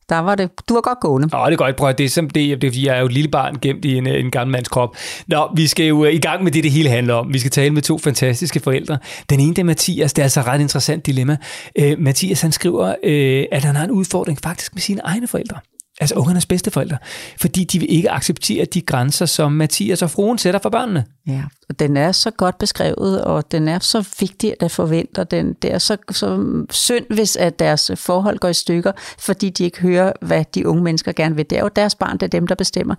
der 0.09 0.19
var 0.19 0.35
det, 0.35 0.49
du 0.69 0.73
var 0.73 0.81
godt 0.81 0.99
gående. 1.01 1.29
Åh, 1.33 1.45
det 1.45 1.53
er 1.53 1.57
godt, 1.57 1.75
prøv 1.75 1.89
at- 1.89 1.97
det 1.97 2.03
er, 2.05 2.09
som 2.09 2.29
det, 2.29 2.61
det 2.61 2.67
er, 2.67 2.71
fordi 2.71 2.87
jeg 2.87 2.95
er 2.95 2.99
jo 2.99 3.05
et 3.05 3.11
lille 3.13 3.29
barn 3.31 3.55
gemt 3.61 3.85
i 3.85 3.95
en, 3.97 4.07
en 4.07 4.31
gammel 4.31 4.51
mands 4.51 4.67
krop. 4.69 4.95
Nå, 5.27 5.49
vi 5.55 5.67
skal 5.67 5.85
jo 5.85 6.05
øh, 6.05 6.13
i 6.13 6.19
gang 6.19 6.43
med 6.43 6.51
det, 6.51 6.63
det 6.63 6.71
hele 6.71 6.89
handler 6.89 7.13
om. 7.13 7.33
Vi 7.33 7.39
skal 7.39 7.51
tale 7.51 7.73
med 7.73 7.81
to 7.81 7.97
fantastiske 7.97 8.59
forældre. 8.59 8.97
Den 9.29 9.39
ene, 9.39 9.49
det 9.49 9.59
er 9.59 9.63
Mathias, 9.63 10.13
det 10.13 10.21
er 10.21 10.23
altså 10.23 10.39
et 10.39 10.47
ret 10.47 10.61
interessant 10.61 11.05
dilemma. 11.05 11.37
Øh, 11.79 11.99
Mathias, 11.99 12.41
han 12.41 12.51
skriver, 12.51 12.95
øh, 13.03 13.45
at 13.51 13.63
han 13.63 13.75
har 13.75 13.83
en 13.83 13.91
udfordring 13.91 14.39
faktisk 14.43 14.73
med 14.75 14.81
sine 14.81 15.01
egne 15.03 15.27
forældre. 15.27 15.57
Altså 16.01 16.15
ungernes 16.15 16.45
bedste 16.45 16.71
forældre. 16.71 16.97
Fordi 17.41 17.63
de 17.63 17.79
vil 17.79 17.95
ikke 17.95 18.11
acceptere 18.11 18.65
de 18.65 18.81
grænser, 18.81 19.25
som 19.25 19.51
Mathias 19.51 20.01
og 20.01 20.11
fruen 20.11 20.37
sætter 20.37 20.59
for 20.59 20.69
børnene. 20.69 21.05
Ja, 21.27 21.43
og 21.69 21.79
den 21.79 21.97
er 21.97 22.11
så 22.11 22.31
godt 22.31 22.57
beskrevet, 22.57 23.23
og 23.23 23.51
den 23.51 23.67
er 23.67 23.79
så 23.79 24.07
vigtig 24.19 24.53
at 24.59 24.71
forvente, 24.71 25.23
den, 25.23 25.53
det 25.53 25.73
er 25.73 25.77
så, 25.77 25.97
så 26.11 26.45
synd, 26.69 27.05
hvis 27.09 27.35
at 27.35 27.59
deres 27.59 27.91
forhold 27.95 28.37
går 28.37 28.47
i 28.47 28.53
stykker, 28.53 28.91
fordi 29.19 29.49
de 29.49 29.63
ikke 29.63 29.81
hører, 29.81 30.11
hvad 30.21 30.45
de 30.55 30.67
unge 30.67 30.83
mennesker 30.83 31.11
gerne 31.11 31.35
vil. 31.35 31.49
Det 31.49 31.57
er 31.57 31.61
jo 31.61 31.69
deres 31.75 31.95
barn, 31.95 32.17
det 32.17 32.23
er 32.23 32.27
dem, 32.27 32.47
der 32.47 32.55
bestemmer, 32.55 32.95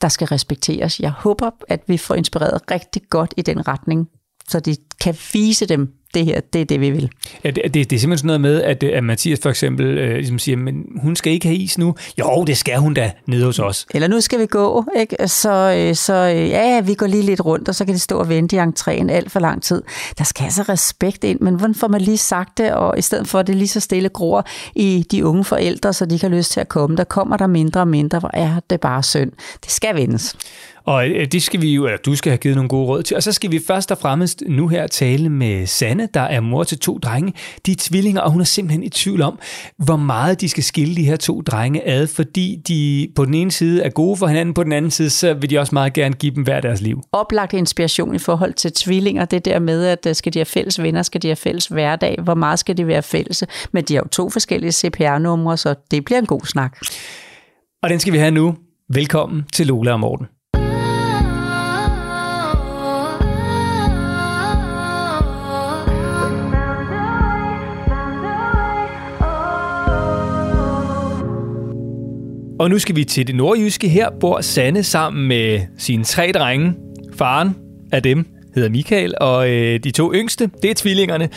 der 0.00 0.08
skal 0.08 0.26
respekteres. 0.26 1.00
Jeg 1.00 1.10
håber, 1.10 1.50
at 1.68 1.80
vi 1.86 1.98
får 1.98 2.14
inspireret 2.14 2.70
rigtig 2.70 3.02
godt 3.10 3.34
i 3.36 3.42
den 3.42 3.68
retning, 3.68 4.08
så 4.48 4.60
de 4.60 4.76
kan 5.00 5.16
vise 5.32 5.66
dem, 5.66 5.92
det 6.16 6.24
her, 6.24 6.40
det 6.52 6.60
er 6.60 6.64
det, 6.64 6.80
vi 6.80 6.90
vil. 6.90 7.10
Ja, 7.44 7.50
det, 7.50 7.62
det, 7.64 7.74
det 7.74 7.96
er 7.96 8.00
simpelthen 8.00 8.18
sådan 8.18 8.26
noget 8.26 8.40
med, 8.40 8.62
at, 8.62 8.82
at 8.82 9.04
Mathias 9.04 9.38
for 9.42 9.50
eksempel 9.50 9.86
øh, 9.98 10.14
ligesom 10.14 10.38
siger, 10.38 10.56
men 10.56 10.84
hun 11.02 11.16
skal 11.16 11.32
ikke 11.32 11.46
have 11.46 11.58
is 11.58 11.78
nu. 11.78 11.94
Jo, 12.18 12.44
det 12.46 12.56
skal 12.56 12.78
hun 12.78 12.94
da 12.94 13.12
nede 13.26 13.44
hos 13.44 13.58
os. 13.58 13.86
Eller 13.94 14.08
nu 14.08 14.20
skal 14.20 14.40
vi 14.40 14.46
gå, 14.46 14.84
ikke? 14.96 15.28
Så, 15.28 15.74
øh, 15.78 15.94
så 15.94 16.14
øh, 16.14 16.48
ja, 16.48 16.80
vi 16.80 16.94
går 16.94 17.06
lige 17.06 17.22
lidt 17.22 17.44
rundt, 17.44 17.68
og 17.68 17.74
så 17.74 17.84
kan 17.84 17.94
de 17.94 17.98
stå 17.98 18.18
og 18.18 18.28
vente 18.28 18.56
i 18.56 18.58
entréen 18.58 19.10
alt 19.10 19.32
for 19.32 19.40
lang 19.40 19.62
tid. 19.62 19.82
Der 20.18 20.24
skal 20.24 20.44
altså 20.44 20.62
respekt 20.62 21.24
ind, 21.24 21.40
men 21.40 21.54
hvordan 21.54 21.74
får 21.74 21.88
man 21.88 22.00
lige 22.00 22.18
sagt 22.18 22.58
det, 22.58 22.72
og 22.72 22.98
i 22.98 23.02
stedet 23.02 23.28
for 23.28 23.38
at 23.38 23.46
det 23.46 23.56
lige 23.56 23.68
så 23.68 23.80
stille 23.80 24.08
gror 24.08 24.46
i 24.74 25.06
de 25.10 25.26
unge 25.26 25.44
forældre, 25.44 25.92
så 25.92 26.06
de 26.06 26.20
har 26.20 26.28
lyst 26.28 26.52
til 26.52 26.60
at 26.60 26.68
komme, 26.68 26.96
der 26.96 27.04
kommer 27.04 27.36
der 27.36 27.46
mindre 27.46 27.80
og 27.80 27.88
mindre, 27.88 28.18
hvor 28.18 28.30
er 28.34 28.60
det 28.70 28.80
bare 28.80 29.02
synd. 29.02 29.32
Det 29.64 29.72
skal 29.72 29.94
vendes. 29.96 30.36
Og 30.86 31.08
øh, 31.08 31.26
det 31.26 31.42
skal 31.42 31.60
vi 31.60 31.74
jo, 31.74 31.84
eller 31.84 31.98
du 31.98 32.16
skal 32.16 32.30
have 32.30 32.38
givet 32.38 32.56
nogle 32.56 32.68
gode 32.68 32.86
råd 32.86 33.02
til. 33.02 33.16
Og 33.16 33.22
så 33.22 33.32
skal 33.32 33.50
vi 33.50 33.60
først 33.66 33.92
og 33.92 33.98
fremmest 33.98 34.42
nu 34.48 34.68
her 34.68 34.86
tale 34.86 35.28
med 35.28 35.66
Sanne, 35.66 36.08
der 36.14 36.20
er 36.20 36.40
mor 36.40 36.64
til 36.64 36.78
to 36.78 36.98
drenge. 36.98 37.32
De 37.66 37.72
er 37.72 37.76
tvillinger, 37.78 38.20
og 38.20 38.30
hun 38.30 38.40
er 38.40 38.44
simpelthen 38.44 38.82
i 38.82 38.88
tvivl 38.88 39.22
om, 39.22 39.38
hvor 39.76 39.96
meget 39.96 40.40
de 40.40 40.48
skal 40.48 40.64
skille 40.64 40.96
de 40.96 41.04
her 41.04 41.16
to 41.16 41.40
drenge 41.40 41.88
ad, 41.88 42.06
fordi 42.06 42.62
de 42.68 43.08
på 43.16 43.24
den 43.24 43.34
ene 43.34 43.50
side 43.50 43.82
er 43.82 43.88
gode 43.88 44.16
for 44.16 44.26
hinanden, 44.26 44.54
på 44.54 44.62
den 44.62 44.72
anden 44.72 44.90
side, 44.90 45.10
så 45.10 45.34
vil 45.34 45.50
de 45.50 45.58
også 45.58 45.74
meget 45.74 45.92
gerne 45.92 46.14
give 46.14 46.34
dem 46.34 46.42
hver 46.42 46.60
deres 46.60 46.80
liv. 46.80 47.02
Oplagt 47.12 47.52
inspiration 47.52 48.14
i 48.14 48.18
forhold 48.18 48.54
til 48.54 48.72
tvillinger, 48.72 49.24
det 49.24 49.44
der 49.44 49.58
med, 49.58 49.86
at 49.86 50.06
øh, 50.06 50.14
skal 50.14 50.34
de 50.34 50.38
have 50.38 50.46
fælles 50.46 50.82
venner, 50.82 51.02
skal 51.02 51.22
de 51.22 51.28
have 51.28 51.36
fælles 51.36 51.66
hverdag, 51.66 52.18
hvor 52.22 52.34
meget 52.34 52.58
skal 52.58 52.76
de 52.76 52.86
være 52.86 53.02
fælles. 53.02 53.44
Men 53.72 53.84
de 53.84 53.94
har 53.94 54.00
jo 54.00 54.08
to 54.08 54.30
forskellige 54.30 54.72
CPR-numre, 54.72 55.56
så 55.56 55.74
det 55.90 56.04
bliver 56.04 56.18
en 56.18 56.26
god 56.26 56.40
snak. 56.46 56.78
Og 57.82 57.90
den 57.90 58.00
skal 58.00 58.12
vi 58.12 58.18
have 58.18 58.30
nu. 58.30 58.54
Velkommen 58.94 59.44
til 59.52 59.66
Lola 59.66 59.92
og 59.92 60.00
Morten. 60.00 60.26
Og 72.58 72.70
nu 72.70 72.78
skal 72.78 72.96
vi 72.96 73.04
til 73.04 73.26
det 73.26 73.34
nordjyske. 73.34 73.88
Her 73.88 74.10
bor 74.20 74.40
Sanne 74.40 74.82
sammen 74.82 75.28
med 75.28 75.60
sine 75.78 76.04
tre 76.04 76.32
drenge. 76.34 76.74
Faren 77.18 77.56
af 77.92 78.02
dem 78.02 78.24
hedder 78.54 78.70
Michael, 78.70 79.14
og 79.20 79.50
øh, 79.50 79.78
de 79.78 79.90
to 79.90 80.14
yngste, 80.14 80.50
det 80.62 80.70
er 80.70 80.74
tvillingerne, 80.74 81.28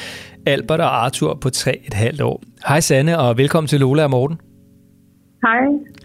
Albert 0.45 0.79
og 0.79 1.03
Arthur 1.03 1.37
på 1.41 1.49
3,5 1.55 2.23
år. 2.23 2.43
Hej 2.67 2.79
Sanne, 2.79 3.19
og 3.19 3.37
velkommen 3.37 3.67
til 3.67 3.79
Lola 3.79 4.03
og 4.03 4.09
Morten. 4.09 4.37
Hej. 5.43 5.61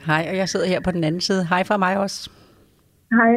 Hej, 0.06 0.26
og 0.30 0.36
jeg 0.36 0.48
sidder 0.48 0.66
her 0.66 0.80
på 0.80 0.90
den 0.90 1.04
anden 1.04 1.20
side. 1.20 1.46
Hej 1.48 1.64
fra 1.64 1.76
mig 1.76 1.98
også. 1.98 2.30
Hej. 3.12 3.34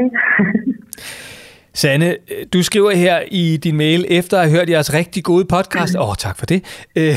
Sanne, 1.74 2.16
du 2.54 2.64
skriver 2.64 2.92
her 2.92 3.20
i 3.32 3.58
din 3.58 3.78
mail, 3.78 4.06
efter 4.10 4.38
at 4.38 4.50
have 4.50 4.60
hørt 4.60 4.70
jeres 4.70 4.94
rigtig 4.94 5.24
gode 5.24 5.46
podcast, 5.46 5.96
åh, 5.96 6.10
oh, 6.10 6.16
tak 6.16 6.38
for 6.38 6.46
det, 6.46 6.88
øh, 6.96 7.16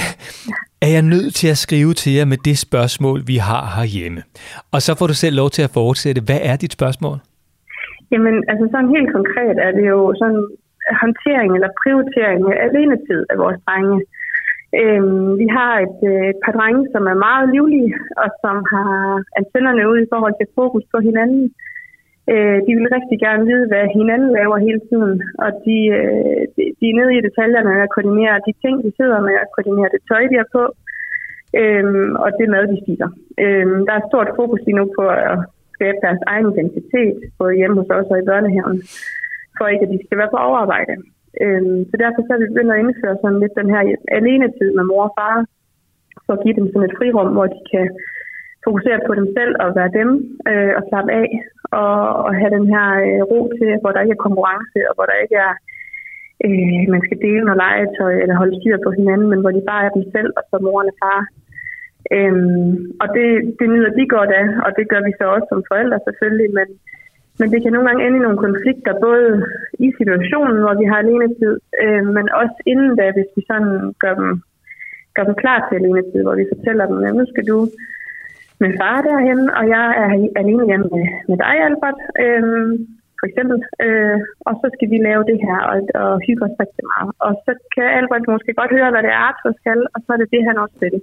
er 0.85 0.91
jeg 0.97 1.05
nødt 1.15 1.33
til 1.41 1.49
at 1.55 1.63
skrive 1.67 1.93
til 2.01 2.13
jer 2.19 2.27
med 2.33 2.39
det 2.49 2.57
spørgsmål, 2.67 3.19
vi 3.33 3.37
har 3.49 3.65
herhjemme. 3.77 4.21
Og 4.75 4.81
så 4.87 4.91
får 4.99 5.07
du 5.11 5.17
selv 5.23 5.37
lov 5.43 5.51
til 5.57 5.63
at 5.67 5.75
fortsætte. 5.81 6.21
Hvad 6.29 6.41
er 6.51 6.57
dit 6.63 6.73
spørgsmål? 6.79 7.17
Jamen, 8.13 8.37
altså 8.51 8.65
sådan 8.73 8.95
helt 8.97 9.11
konkret 9.17 9.57
er 9.67 9.73
det 9.79 9.87
jo 9.95 10.01
sådan 10.21 10.43
håndtering 11.03 11.51
eller 11.57 11.71
prioritering 11.83 12.41
af 12.53 12.57
alenetid 12.67 13.21
af 13.33 13.37
vores 13.43 13.59
drenge. 13.67 13.97
Øhm, 14.81 15.29
vi 15.43 15.47
har 15.57 15.73
et, 15.87 15.99
øh, 16.13 16.25
et 16.33 16.41
par 16.45 16.55
drenge, 16.59 16.83
som 16.95 17.03
er 17.13 17.25
meget 17.27 17.47
livlige, 17.55 17.93
og 18.23 18.29
som 18.43 18.57
har 18.73 18.93
antennerne 19.41 19.83
ude 19.91 20.01
i 20.03 20.11
forhold 20.13 20.35
til 20.37 20.53
fokus 20.59 20.85
på 20.93 20.99
hinanden. 21.09 21.45
Øh, 22.33 22.59
de 22.67 22.73
vil 22.79 22.95
rigtig 22.97 23.19
gerne 23.27 23.45
vide, 23.51 23.67
hvad 23.71 23.85
hinanden 23.99 24.31
laver 24.39 24.57
hele 24.67 24.83
tiden, 24.91 25.15
og 25.45 25.51
de, 25.65 25.79
øh, 25.99 26.43
de, 26.55 26.63
de 26.79 26.87
er 26.91 26.97
nede 26.99 27.13
i 27.17 27.25
detaljerne 27.29 27.83
og 27.83 27.91
koordinerer 27.95 28.39
de 28.47 28.53
ting, 28.65 28.75
de 28.85 28.93
sidder 28.99 29.21
med, 29.27 29.35
at 29.43 29.53
koordinere 29.55 29.93
det 29.95 30.03
tøj, 30.09 30.23
de 30.31 30.41
har 30.43 30.49
på, 30.57 30.65
øh, 31.61 31.85
og 32.25 32.29
det 32.39 32.47
mad, 32.55 32.65
de 32.73 32.83
spiser. 32.83 33.09
Øh, 33.45 33.67
der 33.87 33.95
er 33.97 34.09
stort 34.11 34.31
fokus 34.39 34.61
lige 34.67 34.79
nu 34.81 34.87
på 34.99 35.05
at 35.23 35.35
skabe 35.75 35.99
deres 36.07 36.23
egen 36.33 36.47
identitet, 36.53 37.17
både 37.39 37.59
hjemme 37.59 37.77
hos 37.81 37.91
os 37.99 38.13
og 38.13 38.19
i 38.19 38.29
børnehaven, 38.31 38.79
for 39.57 39.65
ikke 39.67 39.87
at 39.87 39.93
de 39.95 39.99
skal 40.05 40.19
være 40.21 40.33
på 40.35 40.41
overarbejde. 40.47 40.95
Øh, 41.43 41.63
så 41.89 41.95
derfor 42.03 42.21
så 42.23 42.31
er 42.35 42.41
vi 42.41 42.51
begyndt 42.53 42.73
at 42.75 42.81
indføre 42.83 43.17
sådan 43.23 43.41
lidt 43.43 43.55
den 43.61 43.69
her 43.75 43.83
alenetid 44.19 44.71
med 44.77 44.85
mor 44.91 45.05
og 45.09 45.15
far, 45.19 45.37
for 46.27 46.33
at 46.35 46.43
give 46.45 46.57
dem 46.59 46.67
sådan 46.69 46.89
et 46.89 46.97
frirum, 46.99 47.31
hvor 47.37 47.47
de 47.55 47.61
kan 47.73 47.87
fokusere 48.65 48.99
på 49.07 49.13
dem 49.19 49.27
selv 49.37 49.53
og 49.63 49.69
være 49.79 49.93
dem 50.01 50.11
øh, 50.51 50.73
og 50.79 50.83
slappe 50.89 51.13
af 51.23 51.29
og, 51.81 51.97
og 52.27 52.33
have 52.41 52.53
den 52.57 52.67
her 52.75 52.87
øh, 53.07 53.23
ro 53.31 53.41
til, 53.59 53.71
hvor 53.81 53.91
der 53.93 54.03
ikke 54.03 54.17
er 54.19 54.27
konkurrence 54.27 54.81
og 54.89 54.95
hvor 54.97 55.07
der 55.11 55.17
ikke 55.25 55.37
er, 55.47 55.55
øh, 56.47 56.83
man 56.95 57.03
skal 57.07 57.19
dele 57.27 57.45
noget 57.45 57.63
legetøj 57.65 58.15
eller 58.23 58.41
holde 58.41 58.57
styr 58.61 58.77
på 58.85 58.91
hinanden, 58.99 59.29
men 59.31 59.41
hvor 59.41 59.53
de 59.57 59.63
bare 59.71 59.85
er 59.87 59.93
dem 59.97 60.05
selv 60.15 60.31
og 60.39 60.43
så 60.51 60.57
moren 60.67 60.93
og 60.93 60.97
far. 61.03 61.21
Øhm, 62.17 62.73
og 63.03 63.09
det, 63.17 63.29
det 63.59 63.67
nyder 63.75 63.93
de 63.99 64.05
godt 64.17 64.33
af, 64.41 64.47
og 64.65 64.71
det 64.79 64.85
gør 64.93 65.03
vi 65.09 65.13
så 65.19 65.25
også 65.35 65.49
som 65.51 65.69
forældre 65.71 65.99
selvfølgelig, 66.07 66.51
men, 66.59 66.69
men 67.39 67.47
det 67.53 67.59
kan 67.61 67.73
nogle 67.73 67.89
gange 67.89 68.05
ende 68.07 68.19
i 68.19 68.25
nogle 68.27 68.45
konflikter, 68.47 69.03
både 69.09 69.29
i 69.87 69.89
situationen, 69.99 70.59
hvor 70.65 70.75
vi 70.81 70.87
har 70.91 70.99
alene 71.01 71.29
tid, 71.41 71.55
øh, 71.83 72.05
men 72.17 72.27
også 72.43 72.57
inden 72.73 72.93
da, 73.01 73.05
hvis 73.17 73.31
vi 73.37 73.43
sådan 73.51 73.73
gør 74.03 74.15
dem, 74.21 74.29
gør 75.15 75.25
dem 75.29 75.37
klar 75.43 75.59
til 75.61 75.77
alene 75.77 76.03
tid, 76.11 76.21
hvor 76.25 76.37
vi 76.41 76.53
fortæller 76.55 76.85
dem, 76.91 76.99
at 77.09 77.15
nu 77.21 77.25
skal 77.33 77.45
du 77.53 77.59
med 78.63 78.71
far 78.81 78.99
derhen, 79.09 79.43
og 79.59 79.65
jeg 79.77 79.87
er 80.03 80.09
alene 80.41 80.65
hjemme 80.71 80.89
med, 80.95 81.07
med 81.31 81.37
dig, 81.45 81.57
Albert, 81.69 82.01
øh, 82.25 82.43
for 83.19 83.27
eksempel. 83.29 83.59
Øh, 83.85 84.19
og 84.49 84.53
så 84.61 84.67
skal 84.75 84.89
vi 84.93 84.99
lave 85.09 85.23
det 85.31 85.39
her 85.47 85.59
og, 85.73 85.79
og 86.03 86.13
hygge 86.27 86.45
os 86.47 86.61
rigtig 86.63 86.85
meget. 86.93 87.11
Og 87.27 87.33
så 87.45 87.53
kan 87.75 87.87
Albert 87.99 88.33
måske 88.35 88.53
godt 88.61 88.75
høre, 88.77 88.91
hvad 88.93 89.03
det 89.05 89.13
er, 89.13 89.25
Arthur 89.29 89.53
skal, 89.61 89.81
og 89.95 89.99
så 90.05 90.09
er 90.13 90.19
det 90.21 90.33
det, 90.35 90.43
han 90.49 90.63
også 90.65 90.79
vil. 90.85 90.97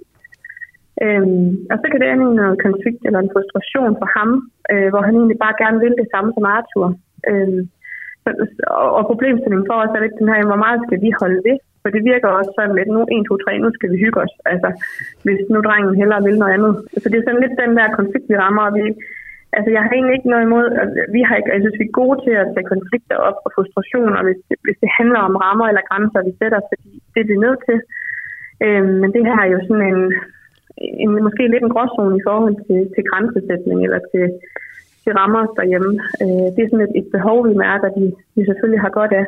Øhm, 1.04 1.50
og 1.70 1.76
så 1.80 1.86
kan 1.88 2.00
det 2.00 2.08
ende 2.08 2.26
i 2.30 2.38
noget 2.40 2.62
konflikt 2.66 3.02
eller 3.06 3.20
en 3.20 3.34
frustration 3.34 3.94
for 4.00 4.08
ham, 4.16 4.30
øh, 4.72 4.88
hvor 4.92 5.02
han 5.06 5.14
egentlig 5.16 5.40
bare 5.44 5.60
gerne 5.62 5.78
vil 5.84 5.94
det 6.00 6.08
samme 6.14 6.30
som 6.32 6.44
Arthur. 6.56 6.88
Øhm, 7.30 7.62
så, 8.22 8.28
og, 8.82 8.88
og 8.98 9.02
problemstillingen 9.10 9.68
for 9.68 9.76
os 9.82 9.94
er 9.96 10.04
lidt 10.04 10.20
den 10.20 10.32
her, 10.32 10.50
hvor 10.50 10.62
meget 10.64 10.80
skal 10.86 10.98
vi 11.04 11.10
holde 11.20 11.40
ved? 11.48 11.58
For 11.88 11.94
det 11.96 12.04
virker 12.12 12.28
også 12.28 12.52
sådan 12.54 12.76
lidt, 12.78 12.90
nu 12.96 13.00
1, 13.02 13.26
2, 13.28 13.36
3, 13.36 13.58
nu 13.64 13.68
skal 13.76 13.90
vi 13.92 13.96
hygge 14.04 14.20
os. 14.24 14.34
Altså, 14.52 14.68
hvis 15.24 15.40
nu 15.52 15.58
drengen 15.68 15.94
hellere 16.00 16.24
vil 16.26 16.38
noget 16.38 16.54
andet. 16.56 16.72
Så 17.02 17.06
det 17.08 17.18
er 17.18 17.26
sådan 17.26 17.44
lidt 17.44 17.60
den 17.62 17.72
der 17.78 17.96
konflikt, 17.98 18.26
vi 18.30 18.36
rammer, 18.44 18.62
og 18.68 18.74
vi, 18.76 18.82
Altså, 19.56 19.70
jeg 19.74 19.82
har 19.82 19.90
egentlig 19.92 20.16
ikke 20.16 20.32
noget 20.32 20.46
imod, 20.46 20.66
at 20.82 20.90
vi 21.16 21.20
har 21.26 21.34
ikke, 21.36 21.52
jeg 21.54 21.62
synes, 21.62 21.80
vi 21.80 21.86
er 21.88 22.00
gode 22.00 22.16
til 22.24 22.34
at 22.42 22.50
tage 22.54 22.70
konflikter 22.74 23.16
op 23.28 23.38
og 23.44 23.50
frustrationer, 23.54 24.20
hvis 24.26 24.40
hvis 24.66 24.78
det 24.82 24.90
handler 24.98 25.20
om 25.28 25.34
rammer 25.44 25.66
eller 25.66 25.88
grænser, 25.90 26.26
vi 26.28 26.32
sætter, 26.40 26.60
fordi 26.70 26.90
det 27.12 27.20
er 27.20 27.30
vi 27.32 27.44
nødt 27.44 27.60
til. 27.68 27.78
Øhm, 28.64 28.94
men 29.02 29.10
det 29.14 29.22
her 29.28 29.38
er 29.44 29.50
jo 29.54 29.60
sådan 29.68 29.86
en, 29.92 30.00
en, 31.02 31.10
måske 31.26 31.42
lidt 31.52 31.64
en 31.64 31.74
gråzone 31.74 32.16
i 32.20 32.24
forhold 32.28 32.56
til, 32.66 32.80
til 32.94 33.02
grænsesætning 33.10 33.78
eller 33.86 34.00
til, 34.12 34.24
til 35.02 35.12
rammer 35.20 35.44
derhjemme. 35.58 35.92
Øh, 36.22 36.48
det 36.54 36.60
er 36.62 36.70
sådan 36.70 36.86
et, 36.88 36.94
et 37.00 37.08
behov, 37.16 37.38
vi 37.48 37.54
mærker, 37.66 37.88
de, 37.98 38.04
de 38.34 38.40
selvfølgelig 38.48 38.80
har 38.86 38.92
godt 39.00 39.12
af. 39.20 39.26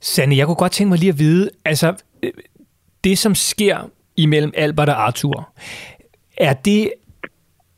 Sanne, 0.00 0.36
jeg 0.36 0.46
kunne 0.46 0.62
godt 0.64 0.72
tænke 0.72 0.88
mig 0.88 0.98
lige 0.98 1.14
at 1.14 1.18
vide, 1.18 1.50
altså 1.64 1.88
øh, 2.22 2.30
det 3.04 3.18
som 3.18 3.34
sker 3.34 3.76
imellem 4.16 4.52
Albert 4.56 4.88
og 4.88 5.06
Arthur, 5.06 5.52
er 6.38 6.52
det, 6.52 6.92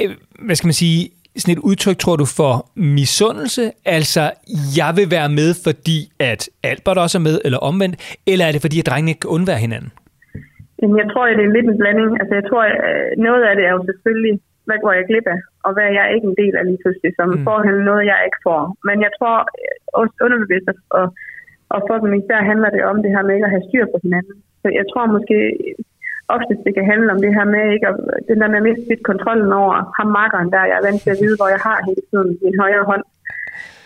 øh, 0.02 0.10
hvad 0.46 0.56
skal 0.56 0.66
man 0.66 0.78
sige, 0.84 1.10
sådan 1.40 1.54
et 1.56 1.62
udtryk, 1.70 1.98
tror 2.04 2.16
du, 2.22 2.26
for 2.40 2.52
misundelse? 3.00 3.64
Altså, 3.96 4.24
jeg 4.80 4.90
vil 4.98 5.08
være 5.16 5.30
med, 5.40 5.50
fordi 5.66 5.98
at 6.30 6.40
Albert 6.70 6.98
også 7.04 7.16
er 7.20 7.24
med, 7.28 7.36
eller 7.44 7.60
omvendt? 7.70 7.96
Eller 8.30 8.44
er 8.46 8.52
det, 8.52 8.60
fordi 8.66 8.76
at 8.80 8.86
drengene 8.88 9.10
ikke 9.12 9.24
kan 9.24 9.34
undvære 9.36 9.64
hinanden? 9.66 9.90
Jamen, 10.80 10.96
jeg 11.02 11.08
tror, 11.12 11.24
at 11.30 11.36
det 11.38 11.44
er 11.46 11.54
lidt 11.56 11.68
en 11.72 11.78
blanding. 11.80 12.10
Altså, 12.20 12.34
jeg 12.40 12.46
tror, 12.50 12.62
at 12.70 12.76
øh, 12.90 13.04
noget 13.26 13.42
af 13.48 13.52
det 13.58 13.64
er 13.68 13.74
jo 13.76 13.82
selvfølgelig, 13.90 14.34
hvad 14.66 14.78
går 14.84 14.92
jeg 14.98 15.04
glip 15.10 15.26
af, 15.34 15.40
og 15.64 15.70
hvad 15.74 15.84
er 15.90 15.94
jeg 16.00 16.06
ikke 16.14 16.26
en 16.30 16.38
del 16.42 16.54
af 16.58 16.64
lige 16.68 16.80
pludselig, 16.82 17.10
som 17.18 17.28
mm. 17.30 17.44
får 17.46 17.58
noget, 17.90 18.04
jeg 18.12 18.18
ikke 18.26 18.40
får. 18.48 18.62
Men 18.88 18.96
jeg 19.06 19.12
tror 19.18 19.36
også 20.00 20.14
underbevidst, 20.24 20.68
og, 20.98 21.06
og 21.74 21.80
for 21.88 21.96
dem 22.02 22.12
især 22.20 22.40
handler 22.50 22.70
det 22.76 22.82
om 22.90 22.96
det 23.02 23.10
her 23.14 23.22
med 23.24 23.34
ikke 23.34 23.48
at 23.48 23.54
have 23.56 23.68
styr 23.68 23.84
på 23.92 23.98
hinanden. 24.04 24.36
Så 24.62 24.66
jeg 24.78 24.84
tror 24.90 25.14
måske 25.16 25.36
oftest 26.36 26.60
det 26.66 26.74
kan 26.74 26.90
handle 26.92 27.12
om 27.14 27.20
det 27.24 27.32
her 27.36 27.46
med 27.54 27.64
ikke 27.74 27.88
at, 27.92 27.96
den 28.30 28.38
der 28.40 28.48
med 28.52 28.60
at 28.60 28.66
miste 28.68 28.94
kontrollen 29.10 29.52
over 29.62 29.76
ham 29.98 30.08
markeren 30.18 30.50
der. 30.54 30.70
Jeg 30.70 30.76
er 30.78 30.86
vant 30.88 31.00
til 31.02 31.14
at 31.14 31.20
vide, 31.22 31.38
hvor 31.38 31.50
jeg 31.54 31.62
har 31.68 31.78
hele 31.88 32.02
tiden 32.10 32.30
min 32.44 32.60
højre 32.62 32.88
hånd. 32.90 33.04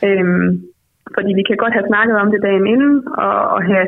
Øhm, 0.07 0.49
fordi 1.15 1.31
vi 1.39 1.45
kan 1.49 1.59
godt 1.63 1.77
have 1.77 1.91
snakket 1.91 2.17
om 2.23 2.31
det 2.31 2.47
dagen 2.47 2.67
inden, 2.75 2.95
og, 3.25 3.37
og 3.55 3.61
have 3.71 3.87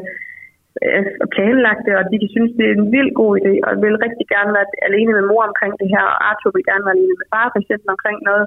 øh, 0.84 1.06
og 1.22 1.28
planlagt 1.34 1.82
det, 1.86 1.94
og 2.00 2.04
de 2.10 2.16
kan 2.20 2.30
synes, 2.36 2.52
det 2.58 2.64
er 2.66 2.74
en 2.74 2.92
vild 2.94 3.10
god 3.20 3.32
idé, 3.38 3.52
og 3.66 3.70
vil 3.84 4.02
rigtig 4.06 4.26
gerne 4.34 4.52
være 4.56 4.68
alene 4.88 5.12
med 5.16 5.24
mor 5.30 5.42
omkring 5.50 5.74
det 5.80 5.88
her, 5.94 6.04
og 6.12 6.16
Arthur 6.28 6.50
vil 6.56 6.68
gerne 6.70 6.84
være 6.86 6.96
alene 6.98 7.16
med 7.20 7.28
far 7.32 7.46
for 7.52 7.60
eksempel 7.62 7.88
omkring 7.96 8.18
noget. 8.30 8.44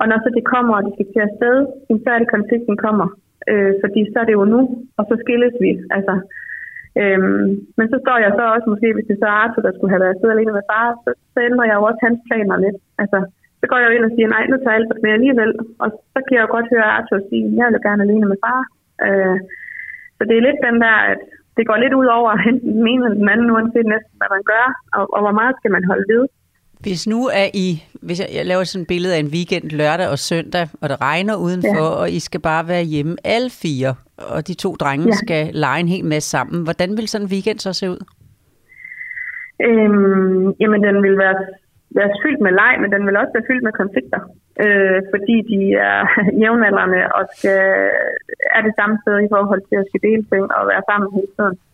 Og 0.00 0.04
når 0.08 0.18
så 0.20 0.28
det 0.38 0.44
kommer, 0.54 0.74
og 0.76 0.82
de 0.86 0.92
skal 0.94 1.08
til 1.12 1.26
afsted, 1.28 1.56
så 2.04 2.08
er 2.14 2.18
det 2.20 2.34
konflikten 2.36 2.76
kommer. 2.86 3.06
Øh, 3.50 3.72
fordi 3.82 4.00
så 4.12 4.16
er 4.20 4.26
det 4.26 4.38
jo 4.40 4.44
nu, 4.54 4.60
og 4.98 5.04
så 5.08 5.14
skilles 5.22 5.54
vi. 5.64 5.70
Altså, 5.96 6.14
Øhm, 7.00 7.46
men 7.78 7.86
så 7.92 7.96
står 8.04 8.18
jeg 8.24 8.32
så 8.34 8.44
også 8.54 8.66
måske, 8.72 8.88
hvis 8.94 9.08
det 9.10 9.16
så 9.18 9.26
er 9.30 9.38
Arthur, 9.42 9.62
der 9.64 9.72
skulle 9.74 9.92
have 9.94 10.04
været 10.04 10.18
siddet 10.18 10.34
alene 10.34 10.52
med 10.58 10.68
far, 10.70 10.86
så, 11.04 11.10
så 11.32 11.38
ændrer 11.48 11.66
jeg 11.68 11.76
jo 11.78 11.84
også 11.88 12.00
hans 12.06 12.20
planer 12.26 12.56
lidt. 12.64 12.78
Altså, 13.02 13.18
så 13.60 13.64
går 13.70 13.78
jeg 13.78 13.88
jo 13.88 13.96
ind 13.96 14.08
og 14.08 14.12
siger, 14.14 14.28
nej, 14.34 14.44
nu 14.46 14.56
tager 14.58 14.78
Albert 14.78 15.02
med 15.04 15.16
alligevel. 15.16 15.52
Og 15.82 15.88
så 16.12 16.18
kan 16.24 16.34
jeg 16.34 16.44
jo 16.44 16.50
godt 16.56 16.72
høre 16.74 16.92
Arthur 16.96 17.20
sige, 17.28 17.44
jeg 17.58 17.66
vil 17.72 17.86
gerne 17.86 18.04
alene 18.06 18.26
med 18.32 18.38
far. 18.44 18.60
Øh, 19.06 19.38
så 20.16 20.22
det 20.28 20.34
er 20.36 20.46
lidt 20.46 20.60
den 20.68 20.76
der, 20.84 20.96
at 21.12 21.22
det 21.56 21.64
går 21.68 21.78
lidt 21.80 21.94
ud 22.00 22.08
over 22.18 22.30
enten 22.50 22.72
den 22.78 22.86
ene 22.92 23.04
eller 23.04 23.20
den 23.22 23.32
anden, 23.34 23.52
uanset 23.54 23.88
næsten, 23.94 24.14
hvad 24.18 24.30
man 24.36 24.44
gør, 24.52 24.66
og, 24.96 25.04
og 25.14 25.20
hvor 25.24 25.34
meget 25.40 25.54
skal 25.56 25.70
man 25.76 25.84
holde 25.90 26.06
ved. 26.12 26.22
Hvis 26.82 27.06
nu 27.12 27.20
er 27.42 27.48
I, 27.54 27.68
hvis 28.06 28.20
jeg, 28.20 28.28
jeg 28.38 28.46
laver 28.46 28.64
sådan 28.64 28.82
et 28.82 28.88
billede 28.88 29.14
af 29.14 29.20
en 29.20 29.32
weekend 29.36 29.70
lørdag 29.80 30.08
og 30.08 30.18
søndag, 30.18 30.66
og 30.80 30.88
det 30.88 31.00
regner 31.00 31.36
udenfor, 31.36 31.86
ja. 31.92 32.00
og 32.00 32.10
I 32.10 32.20
skal 32.28 32.40
bare 32.40 32.68
være 32.68 32.84
hjemme 32.94 33.16
alle 33.24 33.50
fire, 33.62 33.94
og 34.34 34.48
de 34.48 34.54
to 34.54 34.70
drenge 34.82 35.06
ja. 35.06 35.16
skal 35.22 35.42
lege 35.64 35.80
en 35.80 35.88
hel 35.88 36.04
masse 36.04 36.28
sammen, 36.30 36.64
hvordan 36.66 36.90
vil 36.96 37.08
sådan 37.08 37.26
en 37.26 37.32
weekend 37.32 37.58
så 37.58 37.72
se 37.72 37.90
ud? 37.90 38.00
Øhm, 39.68 40.44
jamen, 40.60 40.80
den 40.88 40.96
vil 41.02 41.18
være 41.24 41.36
være 41.98 42.12
fyldt 42.22 42.40
med 42.46 42.52
leg, 42.60 42.74
men 42.82 42.92
den 42.94 43.02
vil 43.06 43.16
også 43.16 43.32
være 43.36 43.48
fyldt 43.50 43.64
med 43.66 43.74
konflikter, 43.82 44.20
øh, 44.64 44.98
fordi 45.12 45.36
de 45.52 45.60
er 45.90 46.00
jævnaldrende 46.42 47.00
og 47.16 47.22
skal, 47.36 47.62
er 48.56 48.60
det 48.66 48.72
samme 48.78 48.96
sted 49.02 49.16
i 49.26 49.32
forhold 49.34 49.62
til 49.68 49.76
at 49.80 49.88
skal 49.88 50.04
dele 50.08 50.24
ting 50.32 50.44
og 50.56 50.62
være 50.72 50.82
sammen 50.88 51.08
hele 51.16 51.32
tiden. 51.36 51.56
Øh, 51.58 51.71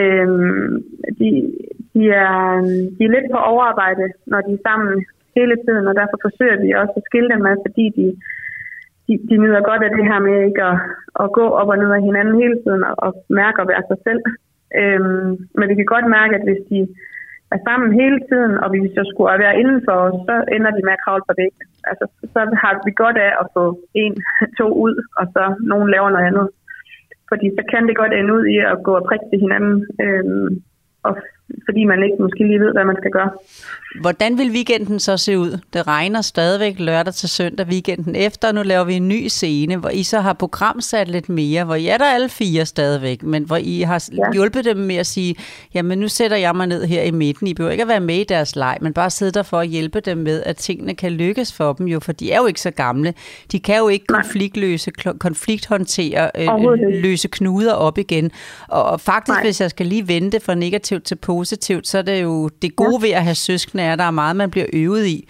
Øhm, 0.00 0.84
de, 1.18 1.28
de, 1.94 2.02
er, 2.26 2.36
de 2.96 3.02
er 3.04 3.14
lidt 3.14 3.28
på 3.32 3.38
overarbejde, 3.52 4.04
når 4.26 4.40
de 4.46 4.52
er 4.54 4.64
sammen 4.68 5.04
hele 5.38 5.56
tiden, 5.64 5.84
og 5.88 5.94
derfor 6.00 6.16
forsøger 6.26 6.58
vi 6.62 6.68
også 6.82 6.94
at 6.96 7.06
skille 7.08 7.28
dem 7.34 7.46
ad, 7.50 7.56
fordi 7.66 7.84
de, 7.98 8.06
de, 9.06 9.12
de 9.28 9.36
nyder 9.42 9.62
godt 9.70 9.82
af 9.86 9.90
det 9.96 10.04
her 10.10 10.20
med 10.26 10.36
ikke 10.48 10.64
at, 10.72 10.76
at 11.22 11.32
gå 11.38 11.44
op 11.60 11.68
og 11.72 11.78
ned 11.78 11.90
af 11.96 12.02
hinanden 12.08 12.36
hele 12.42 12.56
tiden 12.64 12.82
og, 12.88 12.94
og 13.06 13.10
mærke 13.40 13.58
at 13.60 13.68
være 13.72 13.84
sig 13.90 13.98
selv. 14.06 14.22
Øhm, 14.80 15.30
men 15.58 15.66
vi 15.70 15.74
kan 15.74 15.92
godt 15.94 16.06
mærke, 16.18 16.34
at 16.38 16.44
hvis 16.46 16.62
de 16.70 16.78
er 17.54 17.60
sammen 17.68 17.88
hele 18.00 18.18
tiden, 18.30 18.54
og 18.62 18.68
hvis 18.70 18.94
så 18.96 19.02
skulle 19.10 19.44
være 19.44 19.58
inden 19.60 19.80
for 19.86 19.96
os, 20.06 20.16
så 20.28 20.36
ender 20.56 20.70
de 20.76 20.82
med 20.86 20.96
at 20.96 21.02
kravle 21.04 21.24
på 21.28 21.34
væggen. 21.40 21.66
Altså, 21.90 22.04
så 22.34 22.40
har 22.62 22.72
vi 22.86 22.92
godt 23.04 23.18
af 23.26 23.32
at 23.42 23.46
få 23.56 23.64
en, 24.02 24.14
to 24.58 24.66
ud, 24.84 24.94
og 25.18 25.24
så 25.34 25.42
nogen 25.70 25.88
laver 25.94 26.10
noget 26.10 26.28
andet. 26.30 26.46
Fordi 27.32 27.46
så 27.58 27.62
kan 27.70 27.82
det 27.88 28.00
godt 28.02 28.14
ende 28.18 28.34
ud 28.38 28.44
i 28.54 28.56
at 28.72 28.78
gå 28.86 28.92
og 29.00 29.04
prikke 29.08 29.26
til 29.30 29.38
hinanden, 29.44 29.76
øhm, 30.04 30.48
og 31.06 31.12
fordi 31.66 31.84
man 31.84 32.02
ikke 32.02 32.16
måske 32.20 32.46
lige 32.46 32.60
ved, 32.60 32.72
hvad 32.72 32.84
man 32.84 32.96
skal 33.00 33.10
gøre. 33.10 33.30
Hvordan 34.00 34.38
vil 34.38 34.50
weekenden 34.50 35.00
så 35.00 35.16
se 35.16 35.38
ud? 35.38 35.58
Det 35.72 35.86
regner 35.86 36.20
stadigvæk 36.20 36.78
lørdag 36.78 37.14
til 37.14 37.28
søndag 37.28 37.66
weekenden 37.66 38.16
efter, 38.16 38.48
og 38.48 38.54
nu 38.54 38.62
laver 38.62 38.84
vi 38.84 38.94
en 38.94 39.08
ny 39.08 39.26
scene, 39.28 39.76
hvor 39.76 39.88
I 39.88 40.02
så 40.02 40.20
har 40.20 40.32
programsat 40.32 41.08
lidt 41.08 41.28
mere, 41.28 41.64
hvor 41.64 41.74
I 41.74 41.86
er 41.86 41.98
der 41.98 42.04
alle 42.04 42.28
fire 42.28 42.66
stadigvæk, 42.66 43.22
men 43.22 43.44
hvor 43.44 43.56
I 43.56 43.80
har 43.80 44.08
ja. 44.12 44.32
hjulpet 44.32 44.64
dem 44.64 44.76
med 44.76 44.96
at 44.96 45.06
sige, 45.06 45.34
jamen 45.74 45.98
nu 45.98 46.08
sætter 46.08 46.36
jeg 46.36 46.56
mig 46.56 46.66
ned 46.66 46.84
her 46.84 47.02
i 47.02 47.10
midten. 47.10 47.46
I 47.46 47.54
behøver 47.54 47.72
ikke 47.72 47.82
at 47.82 47.88
være 47.88 48.00
med 48.00 48.16
i 48.16 48.24
deres 48.24 48.56
leg, 48.56 48.78
men 48.80 48.92
bare 48.92 49.10
sidde 49.10 49.32
der 49.32 49.42
for 49.42 49.58
at 49.58 49.68
hjælpe 49.68 50.00
dem 50.00 50.18
med, 50.18 50.42
at 50.46 50.56
tingene 50.56 50.94
kan 50.94 51.12
lykkes 51.12 51.52
for 51.52 51.72
dem 51.72 51.86
jo, 51.86 52.00
for 52.00 52.12
de 52.12 52.32
er 52.32 52.38
jo 52.38 52.46
ikke 52.46 52.60
så 52.60 52.70
gamle. 52.70 53.14
De 53.52 53.60
kan 53.60 53.78
jo 53.78 53.88
ikke 53.88 54.06
konfliktløse, 54.06 54.90
konflikthåndtere, 55.20 56.30
øh, 56.38 56.48
løse 57.02 57.28
knuder 57.28 57.72
op 57.74 57.98
igen. 57.98 58.30
Og 58.68 59.00
faktisk, 59.00 59.36
Nej. 59.36 59.44
hvis 59.44 59.60
jeg 59.60 59.70
skal 59.70 59.86
lige 59.86 60.08
vente 60.08 60.40
fra 60.40 60.54
negativt 60.54 61.04
til 61.04 61.16
positivt, 61.16 61.41
så 61.44 61.98
er 61.98 62.02
det 62.02 62.22
jo 62.22 62.48
det 62.48 62.76
gode 62.76 62.98
ja. 63.00 63.06
ved 63.06 63.10
at 63.10 63.24
have 63.24 63.34
søskende, 63.34 63.82
er, 63.82 63.92
at 63.92 63.98
der 63.98 64.04
er 64.04 64.10
meget, 64.10 64.36
man 64.36 64.50
bliver 64.50 64.66
øvet 64.72 65.06
i. 65.06 65.28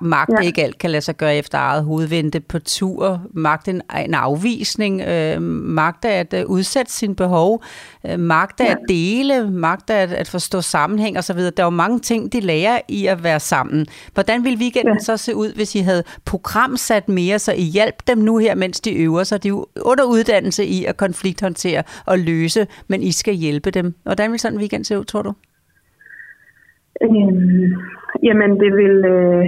Magt 0.00 0.30
ja. 0.30 0.46
ikke 0.46 0.64
alt 0.64 0.78
kan 0.78 0.90
lade 0.90 1.02
sig 1.02 1.16
gøre 1.16 1.36
efter 1.36 1.58
eget 1.58 1.84
hoved. 1.84 2.06
Vente 2.06 2.40
på 2.40 2.58
tur, 2.58 3.22
magt 3.34 3.68
en, 3.68 3.82
en 4.06 4.14
afvisning, 4.14 5.00
øh, 5.00 5.42
magt 5.42 6.04
at 6.04 6.34
uh, 6.34 6.50
udsætte 6.50 6.92
sin 6.92 7.14
behov, 7.14 7.62
øh, 8.06 8.18
magt 8.18 8.60
ja. 8.60 8.64
at 8.64 8.78
dele, 8.88 9.50
magt 9.50 9.90
at, 9.90 10.12
at 10.12 10.28
forstå 10.28 10.60
sammenhæng 10.60 11.18
osv. 11.18 11.38
Der 11.38 11.50
er 11.56 11.64
jo 11.64 11.70
mange 11.70 12.00
ting, 12.00 12.32
de 12.32 12.40
lærer 12.40 12.80
i 12.88 13.06
at 13.06 13.22
være 13.22 13.40
sammen. 13.40 13.86
Hvordan 14.14 14.44
ville 14.44 14.58
weekenden 14.58 14.94
ja. 14.94 15.04
så 15.04 15.16
se 15.16 15.34
ud, 15.34 15.52
hvis 15.54 15.74
I 15.74 15.78
havde 15.78 16.02
programsat 16.24 17.08
mere, 17.08 17.38
så 17.38 17.52
I 17.52 17.62
hjalp 17.62 18.06
dem 18.06 18.18
nu 18.18 18.38
her, 18.38 18.54
mens 18.54 18.80
de 18.80 18.92
øver 18.92 19.24
sig? 19.24 19.42
De 19.42 19.48
er 19.48 19.50
jo 19.50 19.66
under 19.80 20.04
uddannelse 20.04 20.64
i 20.64 20.84
at 20.84 20.96
konflikthåndtere 20.96 21.82
og 22.06 22.18
løse, 22.18 22.66
men 22.88 23.02
I 23.02 23.12
skal 23.12 23.34
hjælpe 23.34 23.70
dem. 23.70 23.94
Hvordan 24.02 24.32
vil 24.32 24.40
sådan 24.40 24.56
en 24.56 24.60
weekend 24.60 24.84
se 24.84 24.98
ud, 24.98 25.04
tror 25.04 25.22
du? 25.22 25.32
Øhm, 27.04 27.66
jamen, 28.26 28.50
det 28.62 28.70
vil, 28.80 28.96
øh, 29.14 29.46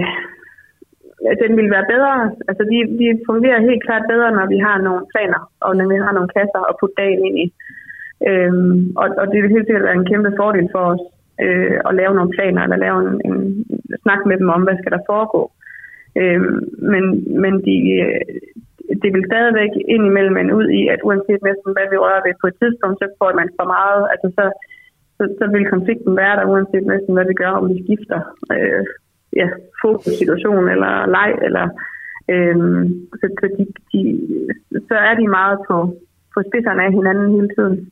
den 1.43 1.51
vil 1.59 1.69
være 1.75 1.91
bedre. 1.93 2.15
Altså, 2.49 2.63
de, 2.71 2.77
de 2.99 3.07
fungerer 3.29 3.67
helt 3.69 3.83
klart 3.87 4.05
bedre, 4.13 4.31
når 4.37 4.47
vi 4.53 4.57
har 4.67 4.77
nogle 4.87 5.03
planer, 5.13 5.41
og 5.65 5.71
når 5.77 5.87
vi 5.93 5.97
har 6.03 6.11
nogle 6.13 6.33
kasser 6.37 6.61
at 6.69 6.77
putte 6.79 6.99
dagen 7.01 7.21
ind 7.27 7.37
i. 7.45 7.47
Øhm, 8.29 8.75
og, 9.01 9.07
og 9.21 9.25
det 9.31 9.37
vil 9.39 9.53
helt 9.55 9.67
sikkert 9.67 9.87
være 9.87 9.99
en 9.99 10.09
kæmpe 10.11 10.31
fordel 10.39 10.67
for 10.75 10.83
os 10.93 11.03
øh, 11.45 11.77
at 11.87 11.95
lave 11.99 12.13
nogle 12.15 12.33
planer, 12.35 12.61
eller 12.63 12.77
lave 12.85 12.97
en, 13.07 13.13
en 13.27 13.37
snak 14.03 14.21
med 14.25 14.37
dem 14.41 14.49
om, 14.55 14.61
hvad 14.63 14.77
skal 14.79 14.93
der 14.95 15.07
foregå. 15.11 15.41
Øhm, 16.21 16.59
men 16.91 17.03
men 17.43 17.53
de, 17.67 17.77
øh, 18.05 18.21
det 19.01 19.09
vil 19.13 19.29
stadigvæk 19.31 19.73
indimellem 19.95 20.33
man 20.39 20.49
ud 20.59 20.67
i, 20.79 20.81
at 20.93 20.99
uanset 21.07 21.41
næsten 21.49 21.71
hvad 21.75 21.87
vi 21.91 21.97
rører 22.03 22.25
ved 22.25 22.35
på 22.41 22.47
et 22.47 22.59
tidspunkt, 22.61 22.97
så 23.01 23.07
får 23.19 23.31
man 23.39 23.49
for 23.57 23.67
meget. 23.75 24.03
Altså, 24.13 24.27
så, 24.37 24.45
så, 25.21 25.35
så 25.39 25.45
vil 25.53 25.73
konflikten 25.73 26.15
være 26.15 26.35
der, 26.37 26.45
uanset 26.51 26.85
næsten 26.85 27.13
hvad 27.13 27.25
vi 27.25 27.33
gør, 27.33 27.51
om 27.59 27.69
vi 27.69 27.83
skifter 27.83 28.19
øh, 28.55 28.85
ja, 29.39 29.47
fokus-situation 29.81 30.69
eller 30.69 30.93
leg, 31.15 31.31
eller 31.47 31.65
øh, 32.33 32.57
så, 33.19 33.25
så, 33.39 33.45
de, 33.57 33.63
de, 33.91 33.99
så 34.89 34.95
er 35.09 35.13
de 35.15 35.27
meget 35.27 35.57
på, 35.67 35.75
på 36.33 36.39
spidserne 36.47 36.83
af 36.83 36.91
hinanden 36.91 37.35
hele 37.35 37.49
tiden. 37.57 37.90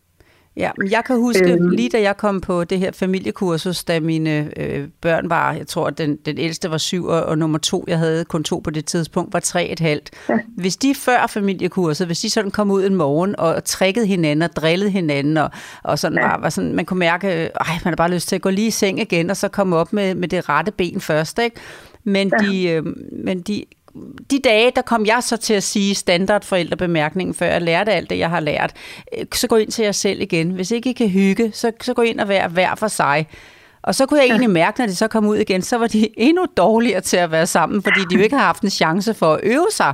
Ja, 0.60 0.72
men 0.78 0.91
jeg 0.91 1.04
kan 1.06 1.15
huske, 1.15 1.54
øhm. 1.54 1.69
lige 1.69 1.89
da 1.89 2.02
jeg 2.02 2.17
kom 2.17 2.41
på 2.41 2.63
det 2.63 2.80
her 2.80 2.91
familiekursus, 2.91 3.84
da 3.84 4.00
mine 4.00 4.60
øh, 4.60 4.88
børn 5.02 5.30
var, 5.30 5.54
jeg 5.54 5.67
tror, 5.67 5.89
den, 5.89 6.15
den 6.15 6.38
ældste 6.38 6.72
var 6.72 6.78
syv, 6.78 7.06
og, 7.06 7.24
og 7.24 7.38
nummer 7.38 7.58
to, 7.58 7.86
jeg 7.88 7.98
havde 7.98 8.26
kun 8.26 8.43
to 8.43 8.60
på 8.60 8.69
det 8.69 8.86
tidspunkt, 8.86 9.34
var 9.34 9.39
tre 9.39 9.67
et 9.67 9.80
halvt. 9.80 10.10
Ja. 10.30 10.38
Hvis 10.58 10.78
de 10.78 10.95
før 10.95 11.28
familiekurset, 11.28 12.08
hvis 12.08 12.19
de 12.19 12.30
sådan 12.30 12.52
kom 12.52 12.72
ud 12.72 12.86
en 12.86 12.95
morgen 12.95 13.36
og 13.39 13.63
trækkede 13.63 14.06
hinanden 14.06 14.41
og 14.41 14.56
drillede 14.56 14.91
hinanden, 14.91 15.38
og, 15.38 15.50
og 15.84 16.00
sådan 16.00 16.17
ja. 16.17 16.28
var, 16.28 16.39
var 16.41 16.50
sådan, 16.50 16.74
man 16.74 16.86
kunne 16.86 17.00
mærke, 17.00 17.28
ej, 17.28 17.74
man 17.84 17.91
har 17.91 17.95
bare 17.95 18.12
lyst 18.12 18.28
til 18.28 18.36
at 18.36 18.41
gå 18.41 18.50
lige 18.50 18.67
i 18.67 18.72
seng 18.72 19.00
igen, 19.00 19.30
og 19.30 19.38
så 19.38 19.48
komme 19.48 19.76
op 19.76 19.93
med, 19.93 20.15
med 20.15 20.28
det 20.28 20.50
rette 20.50 20.72
ben 20.72 21.02
først, 21.02 21.39
ikke? 21.39 21.56
Men, 22.04 22.32
ja. 22.41 22.48
de, 22.48 22.67
øh, 22.69 22.84
men 23.24 23.41
de 23.41 23.65
de 24.31 24.39
dage, 24.39 24.71
der 24.75 24.81
kom 24.81 25.05
jeg 25.05 25.23
så 25.23 25.38
til 25.38 25.53
at 25.53 25.63
sige 25.63 25.95
standardforældrebemærkningen, 25.95 27.33
før 27.33 27.45
jeg 27.45 27.62
lærte 27.62 27.91
alt 27.91 28.09
det, 28.09 28.17
jeg 28.17 28.29
har 28.29 28.39
lært. 28.39 28.73
Øh, 29.17 29.25
så 29.33 29.47
gå 29.47 29.55
ind 29.55 29.71
til 29.71 29.83
jer 29.85 29.91
selv 29.91 30.21
igen. 30.21 30.51
Hvis 30.51 30.71
ikke 30.71 30.89
I 30.89 30.93
kan 30.93 31.09
hygge, 31.09 31.51
så, 31.53 31.71
så 31.81 31.93
gå 31.93 32.01
ind 32.01 32.19
og 32.19 32.27
vær 32.27 32.47
hver 32.47 32.75
for 32.75 32.88
sig. 32.88 33.27
Og 33.83 33.95
så 33.95 34.05
kunne 34.05 34.19
jeg 34.19 34.27
egentlig 34.27 34.49
mærke, 34.49 34.79
når 34.79 34.88
de 34.88 34.95
så 34.95 35.07
kom 35.07 35.25
ud 35.25 35.38
igen, 35.38 35.62
så 35.62 35.77
var 35.77 35.88
de 35.88 36.09
endnu 36.27 36.45
dårligere 36.57 37.01
til 37.01 37.17
at 37.17 37.31
være 37.31 37.47
sammen, 37.47 37.83
fordi 37.83 37.99
de 38.09 38.15
jo 38.15 38.21
ikke 38.21 38.35
har 38.35 38.45
haft 38.45 38.63
en 38.63 38.69
chance 38.69 39.13
for 39.13 39.33
at 39.33 39.39
øve 39.43 39.67
sig. 39.71 39.93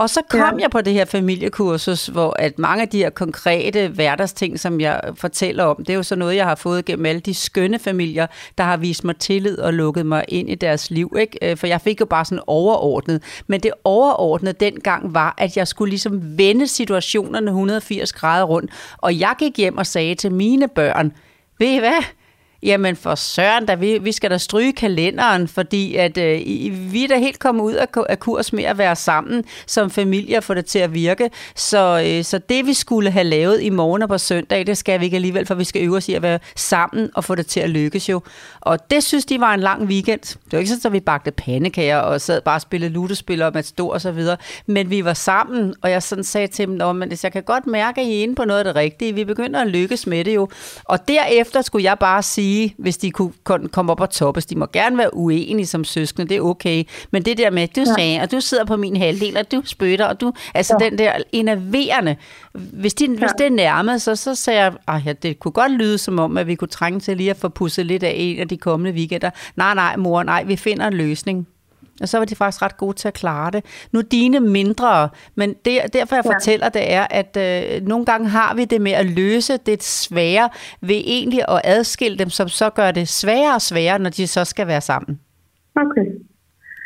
Og 0.00 0.10
så 0.10 0.22
kom 0.28 0.58
ja. 0.58 0.62
jeg 0.62 0.70
på 0.70 0.80
det 0.80 0.92
her 0.92 1.04
familiekursus, 1.04 2.06
hvor 2.06 2.36
at 2.38 2.58
mange 2.58 2.82
af 2.82 2.88
de 2.88 2.98
her 2.98 3.10
konkrete 3.10 3.88
hverdagsting, 3.88 4.60
som 4.60 4.80
jeg 4.80 5.00
fortæller 5.14 5.64
om, 5.64 5.76
det 5.76 5.90
er 5.90 5.94
jo 5.94 6.02
så 6.02 6.16
noget, 6.16 6.36
jeg 6.36 6.46
har 6.46 6.54
fået 6.54 6.84
gennem 6.84 7.06
alle 7.06 7.20
de 7.20 7.34
skønne 7.34 7.78
familier, 7.78 8.26
der 8.58 8.64
har 8.64 8.76
vist 8.76 9.04
mig 9.04 9.16
tillid 9.16 9.58
og 9.58 9.74
lukket 9.74 10.06
mig 10.06 10.24
ind 10.28 10.50
i 10.50 10.54
deres 10.54 10.90
liv. 10.90 11.16
Ikke? 11.18 11.50
Øh, 11.50 11.56
for 11.56 11.66
jeg 11.66 11.80
fik 11.80 12.00
jo 12.00 12.06
bare 12.06 12.24
sådan 12.24 12.42
overordnet. 12.46 13.22
Men 13.46 13.60
det 13.60 13.72
overordnede 13.84 14.52
dengang 14.60 15.14
var, 15.14 15.34
at 15.38 15.56
jeg 15.56 15.68
skulle 15.68 15.90
ligesom 15.90 16.38
vende 16.38 16.66
situationerne 16.66 17.50
180 17.50 18.12
grader 18.12 18.44
rundt. 18.44 18.70
Og 18.96 19.20
jeg 19.20 19.34
gik 19.38 19.56
hjem 19.56 19.78
og 19.78 19.86
sagde 19.86 20.14
til 20.14 20.32
mine 20.32 20.68
børn, 20.68 21.12
ved 21.58 21.68
I 21.68 21.78
hvad? 21.78 22.04
Jamen 22.62 22.96
for 22.96 23.14
søren, 23.14 23.66
da 23.66 23.74
vi, 23.74 23.98
vi 23.98 24.12
skal 24.12 24.30
da 24.30 24.38
stryge 24.38 24.72
kalenderen, 24.72 25.48
fordi 25.48 25.96
at, 25.96 26.18
øh, 26.18 26.40
vi 26.92 27.04
er 27.04 27.08
da 27.08 27.18
helt 27.18 27.38
kommet 27.38 27.62
ud 27.64 27.72
af, 27.72 27.86
af 28.08 28.20
kurs 28.20 28.52
med 28.52 28.64
at 28.64 28.78
være 28.78 28.96
sammen 28.96 29.44
som 29.66 29.90
familie 29.90 30.36
og 30.36 30.44
få 30.44 30.54
det 30.54 30.66
til 30.66 30.78
at 30.78 30.94
virke. 30.94 31.30
Så, 31.56 32.02
øh, 32.06 32.24
så 32.24 32.38
det 32.38 32.66
vi 32.66 32.74
skulle 32.74 33.10
have 33.10 33.24
lavet 33.24 33.62
i 33.62 33.70
morgen 33.70 34.02
og 34.02 34.08
på 34.08 34.18
søndag, 34.18 34.66
det 34.66 34.78
skal 34.78 35.00
vi 35.00 35.04
ikke 35.04 35.14
alligevel, 35.14 35.46
for 35.46 35.54
vi 35.54 35.64
skal 35.64 35.82
øve 35.82 35.96
os 35.96 36.08
i 36.08 36.14
at 36.14 36.22
være 36.22 36.38
sammen 36.56 37.10
og 37.14 37.24
få 37.24 37.34
det 37.34 37.46
til 37.46 37.60
at 37.60 37.70
lykkes 37.70 38.08
jo. 38.08 38.20
Og 38.60 38.90
det 38.90 39.04
synes 39.04 39.24
de 39.24 39.40
var 39.40 39.54
en 39.54 39.60
lang 39.60 39.82
weekend. 39.82 40.20
Det 40.20 40.52
var 40.52 40.58
ikke 40.58 40.70
sådan, 40.70 40.88
at 40.88 40.92
vi 40.92 41.00
bagte 41.00 41.30
pandekager 41.30 41.98
og 41.98 42.20
sad 42.20 42.40
bare 42.40 42.56
og 42.56 42.60
spillede 42.60 42.92
lutespil 42.92 43.42
og 43.42 43.52
stor 43.64 43.92
og 43.92 44.00
så 44.00 44.12
videre. 44.12 44.36
Men 44.66 44.90
vi 44.90 45.04
var 45.04 45.14
sammen, 45.14 45.74
og 45.82 45.90
jeg 45.90 46.02
sådan 46.02 46.24
sagde 46.24 46.46
til 46.46 46.68
dem, 46.68 46.96
men 46.96 47.12
jeg 47.22 47.32
kan 47.32 47.42
godt 47.42 47.66
mærke, 47.66 48.00
at 48.00 48.06
I 48.06 48.18
er 48.18 48.22
inde 48.22 48.34
på 48.34 48.44
noget 48.44 48.58
af 48.58 48.64
det 48.64 48.74
rigtige. 48.74 49.14
Vi 49.14 49.24
begynder 49.24 49.60
at 49.60 49.66
lykkes 49.66 50.06
med 50.06 50.24
det 50.24 50.34
jo. 50.34 50.48
Og 50.84 51.08
derefter 51.08 51.62
skulle 51.62 51.84
jeg 51.84 51.98
bare 51.98 52.22
sige, 52.22 52.49
sige, 52.50 52.74
hvis 52.78 52.98
de 52.98 53.10
kunne 53.10 53.32
komme 53.72 53.92
op 53.92 54.00
og 54.00 54.10
toppes. 54.10 54.46
De 54.46 54.56
må 54.56 54.66
gerne 54.72 54.98
være 54.98 55.16
uenige 55.16 55.66
som 55.66 55.84
søskende, 55.84 56.28
det 56.28 56.36
er 56.36 56.40
okay. 56.40 56.84
Men 57.10 57.22
det 57.22 57.38
der 57.38 57.50
med, 57.50 57.68
du 57.68 57.84
sagde, 57.96 58.14
ja. 58.14 58.22
og 58.22 58.30
du 58.30 58.40
sidder 58.40 58.64
på 58.64 58.76
min 58.76 58.96
halvdel, 58.96 59.36
og 59.36 59.52
du 59.52 59.62
spytter, 59.64 60.06
og 60.06 60.20
du... 60.20 60.32
Altså 60.54 60.76
ja. 60.80 60.84
den 60.84 60.98
der 60.98 61.12
enerverende... 61.32 62.16
Hvis, 62.52 62.94
de, 62.94 63.04
ja. 63.04 63.18
hvis 63.18 63.30
det 63.38 63.52
nærmede 63.52 63.98
sig, 63.98 64.18
så 64.18 64.34
sagde 64.34 64.60
jeg, 64.60 64.72
at 64.88 65.06
ja, 65.06 65.12
det 65.12 65.38
kunne 65.40 65.52
godt 65.52 65.72
lyde 65.72 65.98
som 65.98 66.18
om, 66.18 66.36
at 66.36 66.46
vi 66.46 66.54
kunne 66.54 66.68
trænge 66.68 67.00
til 67.00 67.16
lige 67.16 67.30
at 67.30 67.36
få 67.36 67.48
pusset 67.48 67.86
lidt 67.86 68.02
af 68.02 68.12
en 68.16 68.38
af 68.38 68.48
de 68.48 68.56
kommende 68.56 68.92
weekender. 68.92 69.30
Nej, 69.56 69.74
nej, 69.74 69.96
mor, 69.96 70.22
nej, 70.22 70.44
vi 70.44 70.56
finder 70.56 70.86
en 70.86 70.94
løsning. 70.94 71.46
Og 72.00 72.08
så 72.08 72.18
var 72.18 72.24
de 72.24 72.34
faktisk 72.34 72.62
ret 72.62 72.76
gode 72.76 72.96
til 72.96 73.08
at 73.08 73.14
klare 73.14 73.50
det. 73.50 73.64
Nu 73.92 74.00
dine 74.00 74.40
mindre, 74.40 75.08
men 75.34 75.54
det, 75.64 75.80
derfor 75.92 76.16
jeg 76.16 76.24
ja. 76.24 76.34
fortæller 76.34 76.68
det 76.68 76.92
er, 76.92 77.06
at 77.10 77.36
øh, 77.36 77.86
nogle 77.86 78.04
gange 78.04 78.28
har 78.28 78.54
vi 78.54 78.64
det 78.64 78.80
med 78.80 78.92
at 78.92 79.06
løse 79.06 79.56
det 79.56 79.82
svære 79.82 80.48
ved 80.80 80.96
egentlig 81.04 81.42
at 81.48 81.60
adskille 81.64 82.18
dem, 82.18 82.30
som 82.30 82.48
så 82.48 82.70
gør 82.70 82.90
det 82.90 83.08
sværere 83.08 83.54
og 83.54 83.62
sværere, 83.62 83.98
når 83.98 84.10
de 84.10 84.26
så 84.26 84.44
skal 84.44 84.66
være 84.66 84.80
sammen. 84.80 85.20
Okay. 85.76 86.10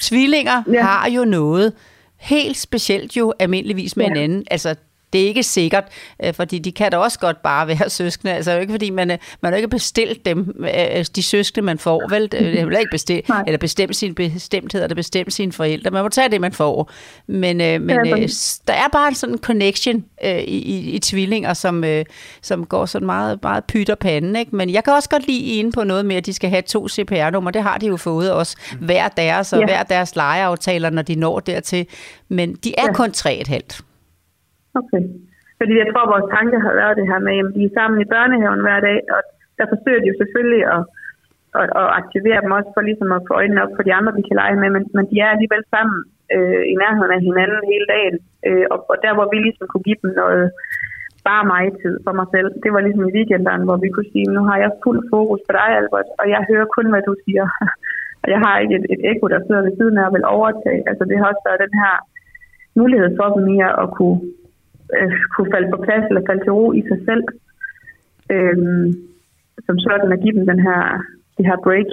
Tvillinger 0.02 0.62
ja. 0.72 0.82
har 0.82 1.10
jo 1.10 1.24
noget 1.24 1.72
helt 2.16 2.56
specielt 2.56 3.16
jo 3.16 3.32
almindeligvis 3.38 3.96
med 3.96 4.04
ja. 4.04 4.14
hinanden. 4.14 4.44
Altså, 4.50 4.74
det 5.14 5.22
er 5.22 5.26
ikke 5.26 5.42
sikkert, 5.42 5.84
øh, 6.24 6.34
fordi 6.34 6.58
de 6.58 6.72
kan 6.72 6.90
da 6.90 6.96
også 6.96 7.18
godt 7.18 7.42
bare 7.42 7.68
være 7.78 7.90
søskende. 7.90 8.32
Altså 8.32 8.58
ikke 8.58 8.72
fordi 8.72 8.90
man, 8.90 9.10
øh, 9.10 9.18
man 9.40 9.52
har 9.52 9.56
ikke 9.56 9.68
bestilt 9.68 10.24
dem, 10.24 10.64
øh, 10.74 11.04
de 11.16 11.22
søskende 11.22 11.66
man 11.66 11.78
får, 11.78 12.08
vel? 12.08 12.32
Det 12.32 12.60
er 12.60 12.78
ikke 12.78 12.90
bestilt, 12.90 13.30
eller 13.46 13.58
bestemt 13.58 13.96
sin 13.96 14.14
bestemthed, 14.14 14.82
eller 14.82 14.94
bestemt 14.94 15.32
sine 15.32 15.52
forældre. 15.52 15.90
Man 15.90 16.02
må 16.02 16.08
tage 16.08 16.28
det, 16.28 16.40
man 16.40 16.52
får. 16.52 16.90
Men, 17.26 17.60
øh, 17.60 17.80
men 17.80 17.98
øh, 18.08 18.28
der 18.68 18.74
er 18.74 18.88
bare 18.92 19.08
en 19.08 19.14
sådan 19.14 19.38
connection 19.38 20.04
øh, 20.24 20.38
i, 20.38 20.58
i, 20.58 20.90
i 20.90 20.98
tvillinger, 20.98 21.54
som, 21.54 21.84
øh, 21.84 22.04
som 22.42 22.66
går 22.66 22.86
sådan 22.86 23.06
meget, 23.06 23.38
meget 23.42 23.64
pyt 23.64 23.90
og 23.90 23.98
pande. 23.98 24.40
Ikke? 24.40 24.56
Men 24.56 24.70
jeg 24.70 24.84
kan 24.84 24.92
også 24.92 25.08
godt 25.08 25.26
lide 25.26 25.44
inde 25.44 25.72
på 25.72 25.84
noget 25.84 26.06
med, 26.06 26.16
at 26.16 26.26
de 26.26 26.32
skal 26.32 26.50
have 26.50 26.62
to 26.62 26.88
CPR-numre. 26.88 27.52
Det 27.52 27.62
har 27.62 27.78
de 27.78 27.86
jo 27.86 27.96
fået 27.96 28.32
også 28.32 28.56
hver 28.80 29.08
deres, 29.08 29.52
og 29.52 29.60
ja. 29.60 29.66
hver 29.66 29.82
deres 29.82 30.16
lejeaftaler, 30.16 30.90
når 30.90 31.02
de 31.02 31.14
når 31.14 31.40
dertil. 31.40 31.86
Men 32.28 32.54
de 32.54 32.78
er 32.78 32.84
ja. 32.86 32.92
kun 32.92 33.12
tre 33.12 33.36
et 33.36 33.48
halvt. 33.48 33.80
Okay. 34.80 35.02
Fordi 35.58 35.74
jeg 35.80 35.86
tror, 35.88 36.04
at 36.04 36.12
vores 36.14 36.28
tanke 36.36 36.56
har 36.66 36.74
været 36.80 36.98
det 37.00 37.06
her 37.10 37.20
med, 37.26 37.34
at 37.42 37.54
de 37.56 37.62
er 37.64 37.76
sammen 37.78 37.98
i 38.00 38.10
børnehaven 38.14 38.64
hver 38.66 38.80
dag, 38.88 38.98
og 39.14 39.20
der 39.58 39.66
forsøger 39.72 40.00
de 40.00 40.10
jo 40.10 40.16
selvfølgelig 40.22 40.62
at, 40.74 40.82
at, 41.60 41.68
at 41.80 41.86
aktivere 42.00 42.42
dem 42.44 42.56
også 42.58 42.70
for 42.74 42.82
ligesom 42.88 43.10
at 43.16 43.24
få 43.28 43.32
øjnene 43.40 43.62
op 43.64 43.72
for 43.76 43.84
de 43.86 43.96
andre, 43.98 44.16
vi 44.18 44.24
kan 44.26 44.38
lege 44.42 44.56
med, 44.62 44.70
men, 44.76 44.84
men 44.96 45.04
de 45.10 45.16
er 45.24 45.30
alligevel 45.34 45.64
sammen 45.74 45.98
øh, 46.34 46.62
i 46.72 46.74
nærheden 46.82 47.12
af 47.16 47.20
hinanden 47.28 47.70
hele 47.72 47.86
dagen. 47.94 48.16
Øh, 48.48 48.66
og, 48.72 48.78
og 48.90 48.96
der, 49.04 49.12
hvor 49.16 49.26
vi 49.32 49.38
ligesom 49.38 49.66
kunne 49.68 49.86
give 49.88 50.02
dem 50.02 50.10
noget 50.22 50.46
bare 51.28 51.44
mig 51.52 51.64
tid 51.82 51.94
for 52.04 52.12
mig 52.18 52.26
selv, 52.34 52.48
det 52.62 52.70
var 52.74 52.80
ligesom 52.84 53.04
i 53.08 53.14
weekenden, 53.16 53.60
hvor 53.68 53.78
vi 53.84 53.88
kunne 53.94 54.12
sige, 54.12 54.34
nu 54.36 54.42
har 54.48 54.58
jeg 54.64 54.70
fuld 54.84 55.00
fokus 55.12 55.40
på 55.46 55.52
dig, 55.58 55.70
Albert, 55.80 56.08
og 56.20 56.26
jeg 56.34 56.40
hører 56.50 56.68
kun, 56.76 56.86
hvad 56.92 57.02
du 57.08 57.14
siger. 57.24 57.46
og 58.22 58.26
jeg 58.34 58.40
har 58.44 58.54
ikke 58.62 58.74
et, 58.78 58.86
et 58.94 59.02
ekko, 59.10 59.26
der 59.34 59.40
sidder 59.46 59.62
ved 59.66 59.74
siden 59.78 59.98
af 59.98 60.06
og 60.08 60.14
vil 60.16 60.32
overtage. 60.36 60.80
Altså 60.90 61.02
det 61.08 61.16
har 61.18 61.26
også 61.32 61.44
været 61.48 61.64
den 61.66 61.74
her 61.82 61.94
mulighed 62.80 63.10
for 63.18 63.28
dem 63.34 63.44
i 63.54 63.56
at 63.84 63.88
kunne, 63.96 64.18
øh, 64.96 65.12
kunne 65.32 65.52
falde 65.54 65.70
på 65.70 65.78
plads 65.86 66.04
eller 66.08 66.22
falde 66.28 66.44
til 66.44 66.52
ro 66.52 66.72
i 66.72 66.82
sig 66.88 66.98
selv. 67.08 67.24
Øh, 68.34 68.56
som 69.66 69.78
sådan 69.78 70.12
at 70.12 70.20
give 70.20 70.36
dem 70.38 70.46
den 70.46 70.60
her, 70.60 70.82
det 71.36 71.46
her 71.46 71.56
break 71.66 71.90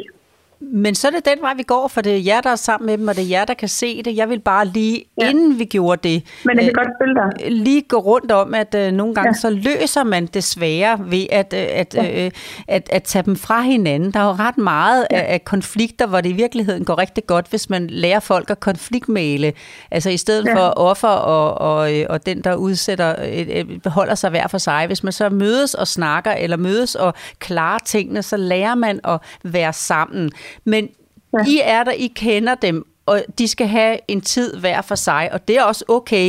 men 0.62 0.96
så 0.96 1.08
er 1.08 1.12
det 1.12 1.26
den 1.26 1.38
vej, 1.42 1.54
vi 1.54 1.64
går, 1.64 1.88
for 1.88 2.02
det 2.02 2.14
er 2.14 2.18
jer, 2.18 2.42
der 2.42 2.50
er 2.50 2.56
sammen 2.56 2.86
med 2.86 2.98
dem, 2.98 3.08
og 3.08 3.16
det 3.16 3.24
er 3.24 3.28
jer, 3.28 3.46
der 3.46 3.54
kan 3.54 3.68
se 3.68 4.04
det. 4.04 4.16
Jeg 4.16 4.30
vil 4.30 4.40
bare 4.40 4.66
lige, 4.66 5.04
ja. 5.22 5.30
inden 5.30 5.60
vi 5.60 5.66
gjorde 5.66 6.10
det, 6.10 6.24
Men 6.46 6.58
jeg 6.58 6.64
kan 6.64 6.70
øh, 6.70 6.76
godt 6.76 6.88
følge 7.02 7.16
dig. 7.16 7.52
lige 7.52 7.82
gå 7.82 7.98
rundt 7.98 8.32
om, 8.32 8.54
at 8.54 8.76
øh, 8.76 8.92
nogle 8.92 9.16
gange 9.16 9.30
ja. 9.30 9.34
så 9.34 9.50
løser 9.50 10.04
man 10.04 10.26
desværre 10.26 11.00
ved 11.12 11.26
at, 11.32 11.54
øh, 11.54 11.66
at, 11.72 11.96
ja. 11.96 12.26
øh, 12.26 12.32
at, 12.68 12.90
at 12.92 13.04
tage 13.04 13.24
dem 13.24 13.36
fra 13.36 13.62
hinanden. 13.62 14.12
Der 14.12 14.20
er 14.20 14.24
jo 14.24 14.32
ret 14.32 14.58
meget 14.58 15.08
ja. 15.12 15.20
af, 15.20 15.34
af 15.34 15.46
konflikter, 15.46 16.08
hvor 16.08 16.22
det 16.22 16.30
i 16.30 16.34
virkeligheden 16.34 16.86
går 16.86 16.98
rigtig 16.98 17.28
godt, 17.28 17.48
hvis 17.50 17.70
man 17.70 17.88
lærer 17.88 18.20
folk 18.20 18.50
at 18.50 18.60
konfliktmale. 18.60 19.54
Altså 19.92 20.10
i 20.10 20.18
stedet 20.18 20.46
ja. 20.46 20.56
for 20.56 20.74
offer 20.78 21.08
og, 21.08 21.76
og, 21.76 22.00
øh, 22.00 22.06
og 22.10 22.26
den, 22.26 22.42
der 22.42 22.56
udsætter, 22.56 23.16
øh, 23.24 23.66
holder 23.86 24.16
sig 24.16 24.30
hver 24.30 24.48
for 24.48 24.58
sig. 24.58 24.88
Hvis 24.88 25.04
man 25.04 25.14
så 25.14 25.30
mødes 25.30 25.74
og 25.74 25.88
snakker, 25.88 26.32
eller 26.32 26.58
mødes 26.58 26.96
og 26.96 27.14
klarer 27.40 27.80
tingene, 27.86 28.24
så 28.24 28.38
lærer 28.38 28.76
man 28.76 29.00
at 29.04 29.20
være 29.44 29.74
sammen. 29.74 30.32
Men 30.66 30.90
ja. 31.34 31.40
I 31.54 31.56
er 31.76 31.84
der, 31.84 31.92
I 32.06 32.08
kender 32.16 32.56
dem, 32.56 32.78
og 33.06 33.18
de 33.40 33.48
skal 33.48 33.68
have 33.68 33.94
en 34.14 34.22
tid 34.34 34.50
hver 34.64 34.80
for 34.90 34.98
sig, 35.08 35.24
og 35.34 35.40
det 35.48 35.54
er 35.60 35.64
også 35.72 35.84
okay. 35.98 36.28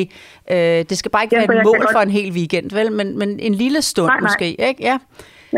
Øh, 0.53 0.81
det 0.91 0.97
skal 1.01 1.11
bare 1.15 1.25
ikke 1.25 1.37
ja, 1.37 1.47
være 1.53 1.61
et 1.61 1.69
mål 1.71 1.81
for 1.95 1.99
godt... 1.99 2.09
en 2.09 2.15
hel 2.19 2.29
weekend, 2.39 2.67
vel? 2.79 2.89
Men, 2.99 3.09
men 3.21 3.29
en 3.49 3.55
lille 3.65 3.81
stund 3.93 4.11
nej, 4.13 4.21
nej. 4.21 4.25
måske, 4.27 4.47
ikke? 4.69 4.83
Ja. 4.91 4.97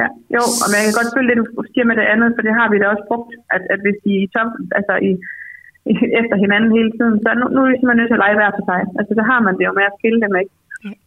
Ja, 0.00 0.08
jo, 0.36 0.42
og 0.62 0.68
man 0.72 0.80
kan 0.84 0.94
godt 1.00 1.14
følge 1.16 1.30
det, 1.30 1.38
du 1.40 1.62
siger 1.72 1.86
med 1.90 1.96
det 2.00 2.06
andet, 2.12 2.28
for 2.34 2.42
det 2.46 2.54
har 2.58 2.66
vi 2.68 2.76
da 2.78 2.86
også 2.94 3.06
brugt, 3.10 3.30
at, 3.54 3.62
at 3.74 3.80
hvis 3.84 3.98
de 4.04 4.10
er 4.16 4.22
i 4.26 4.32
top, 4.36 4.50
altså 4.78 4.94
i, 5.08 5.10
i, 5.92 5.94
efter 6.20 6.36
hinanden 6.44 6.70
hele 6.78 6.92
tiden, 6.98 7.16
så 7.22 7.28
nu, 7.40 7.44
nu 7.54 7.58
er 7.62 7.68
vi 7.70 7.76
simpelthen 7.76 8.00
nødt 8.00 8.10
til 8.10 8.18
at 8.18 8.24
lege 8.24 8.38
hver 8.38 8.50
for 8.56 8.64
sig. 8.70 8.80
Altså, 8.98 9.12
så 9.18 9.22
har 9.30 9.40
man 9.46 9.54
det 9.58 9.64
jo 9.68 9.74
med 9.78 9.86
at 9.90 9.96
skille 9.98 10.20
dem, 10.24 10.34
ikke? 10.42 10.52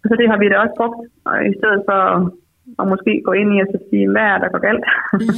Så 0.08 0.14
det 0.20 0.28
har 0.32 0.38
vi 0.40 0.48
da 0.52 0.56
også 0.64 0.76
brugt, 0.80 1.00
og 1.30 1.36
i 1.52 1.54
stedet 1.60 1.82
for 1.88 2.02
og 2.80 2.88
måske 2.88 3.22
gå 3.26 3.32
ind 3.32 3.50
i 3.56 3.58
og 3.62 3.68
sige, 3.90 4.06
hvad 4.14 4.22
er 4.22 4.38
der 4.38 4.50
går 4.54 4.62
galt? 4.68 4.86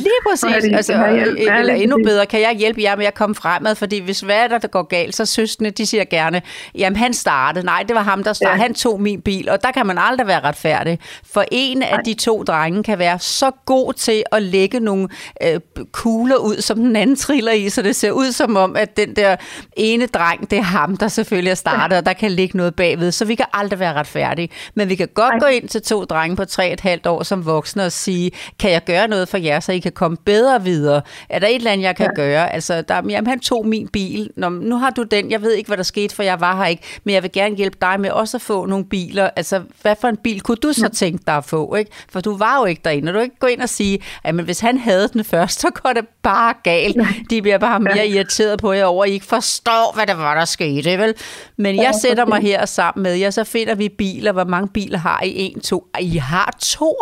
Lige 0.05 0.21
præcis. 0.29 0.63
de, 0.63 0.75
altså, 0.75 0.93
ja, 0.93 1.59
eller 1.59 1.73
endnu 1.73 1.97
bedre, 2.03 2.25
kan 2.25 2.39
jeg 2.39 2.55
hjælpe 2.57 2.81
jer 2.81 2.95
med 2.95 3.05
at 3.05 3.13
komme 3.13 3.35
fremad? 3.35 3.75
Fordi 3.75 4.03
hvis 4.03 4.19
hvad 4.19 4.35
er 4.43 4.47
der, 4.47 4.57
der 4.57 4.67
går 4.67 4.83
galt, 4.83 5.15
så 5.15 5.25
søstene, 5.25 5.69
de 5.69 5.85
siger 5.85 6.03
gerne, 6.03 6.41
jamen 6.75 6.97
han 6.97 7.13
startede. 7.13 7.65
Nej, 7.65 7.83
det 7.87 7.95
var 7.95 8.01
ham, 8.01 8.23
der 8.23 8.33
startede. 8.33 8.61
Ja. 8.61 8.61
Han 8.61 8.73
tog 8.73 9.01
min 9.01 9.21
bil, 9.21 9.49
og 9.49 9.63
der 9.63 9.71
kan 9.71 9.85
man 9.85 9.97
aldrig 9.97 10.27
være 10.27 10.39
retfærdig. 10.39 10.99
For 11.33 11.43
en 11.51 11.81
af 11.81 11.99
de 12.05 12.13
to 12.13 12.43
drenge 12.43 12.83
kan 12.83 12.99
være 12.99 13.19
så 13.19 13.51
god 13.65 13.93
til 13.93 14.23
at 14.31 14.41
lægge 14.41 14.79
nogle 14.79 15.07
øh, 15.43 15.59
kugler 15.91 16.35
ud, 16.37 16.55
som 16.61 16.77
den 16.77 16.95
anden 16.95 17.15
triller 17.15 17.51
i, 17.51 17.69
så 17.69 17.81
det 17.81 17.95
ser 17.95 18.11
ud 18.11 18.31
som 18.31 18.55
om, 18.55 18.75
at 18.75 18.97
den 18.97 19.15
der 19.15 19.35
ene 19.77 20.05
dreng, 20.05 20.51
det 20.51 20.57
er 20.57 20.63
ham, 20.63 20.97
der 20.97 21.07
selvfølgelig 21.07 21.51
er 21.51 21.55
startet, 21.55 21.95
ja. 21.95 21.99
og 21.99 22.05
der 22.05 22.13
kan 22.13 22.31
ligge 22.31 22.57
noget 22.57 22.75
bagved. 22.75 23.11
Så 23.11 23.25
vi 23.25 23.35
kan 23.35 23.45
aldrig 23.53 23.79
være 23.79 23.93
retfærdige. 23.93 24.49
Men 24.75 24.89
vi 24.89 24.95
kan 24.95 25.07
godt 25.13 25.33
Ej. 25.33 25.39
gå 25.39 25.45
ind 25.45 25.67
til 25.67 25.81
to 25.81 26.03
drenge 26.03 26.35
på 26.35 26.45
tre 26.45 26.71
et 26.71 26.79
halvt 26.79 27.07
år, 27.19 27.23
som 27.23 27.45
voksne 27.45 27.85
og 27.85 27.91
sige, 27.91 28.31
kan 28.59 28.71
jeg 28.71 28.83
gøre 28.83 29.07
noget 29.07 29.29
for 29.29 29.37
jer, 29.37 29.59
så 29.59 29.71
I 29.71 29.79
kan 29.79 29.91
komme 29.91 30.17
bedre 30.25 30.63
videre? 30.63 31.01
Er 31.29 31.39
der 31.39 31.47
et 31.47 31.55
eller 31.55 31.71
andet, 31.71 31.83
jeg 31.83 31.95
kan 31.95 32.09
ja. 32.17 32.21
gøre? 32.21 32.53
Altså, 32.53 32.81
der, 32.81 32.95
jamen, 32.95 33.27
han 33.27 33.39
tog 33.39 33.67
min 33.67 33.87
bil. 33.87 34.29
Nå, 34.35 34.49
nu 34.49 34.77
har 34.77 34.89
du 34.89 35.03
den. 35.03 35.31
Jeg 35.31 35.41
ved 35.41 35.51
ikke, 35.51 35.67
hvad 35.67 35.77
der 35.77 35.83
skete, 35.83 36.15
for 36.15 36.23
jeg 36.23 36.39
var 36.39 36.57
her 36.57 36.65
ikke. 36.65 36.83
Men 37.03 37.13
jeg 37.15 37.23
vil 37.23 37.31
gerne 37.31 37.55
hjælpe 37.55 37.77
dig 37.81 37.99
med 37.99 38.11
også 38.11 38.37
at 38.37 38.41
få 38.41 38.65
nogle 38.65 38.85
biler. 38.85 39.29
Altså, 39.35 39.61
hvad 39.81 39.95
for 40.01 40.07
en 40.07 40.17
bil 40.17 40.41
kunne 40.41 40.57
du 40.57 40.73
så 40.73 40.85
ja. 40.85 40.87
tænke 40.87 41.23
dig 41.27 41.35
at 41.35 41.45
få? 41.45 41.75
Ikke? 41.75 41.91
For 42.09 42.21
du 42.21 42.37
var 42.37 42.59
jo 42.59 42.65
ikke 42.65 42.81
derinde. 42.85 43.09
Og 43.09 43.13
du 43.13 43.19
ikke 43.19 43.39
gå 43.39 43.47
ind 43.47 43.61
og 43.61 43.69
sige, 43.69 43.99
at 44.23 44.35
men 44.35 44.45
hvis 44.45 44.59
han 44.59 44.77
havde 44.77 45.07
den 45.07 45.23
først, 45.23 45.59
så 45.59 45.69
går 45.69 45.93
det 45.93 46.05
bare 46.23 46.53
galt. 46.63 46.97
De 47.29 47.41
bliver 47.41 47.57
bare 47.57 47.79
mere 47.79 47.95
ja. 47.95 48.03
irriteret 48.03 48.59
på 48.59 48.71
jer 48.71 48.85
over, 48.85 49.03
at 49.03 49.09
I 49.09 49.13
ikke 49.13 49.25
forstår, 49.25 49.95
hvad 49.95 50.07
der 50.07 50.13
var, 50.13 50.35
der 50.35 50.45
skete. 50.45 50.97
Vel? 50.97 51.13
Men 51.57 51.75
jeg 51.75 51.93
sætter 52.01 52.25
mig 52.25 52.41
her 52.41 52.65
sammen 52.65 53.03
med 53.03 53.13
jer, 53.13 53.29
så 53.29 53.43
finder 53.43 53.75
vi 53.75 53.89
biler. 53.89 54.31
Hvor 54.31 54.43
mange 54.43 54.67
biler 54.67 54.97
har 54.97 55.23
I? 55.23 55.53
1, 55.57 55.63
2. 55.63 55.87
I 55.99 56.17
har 56.17 56.55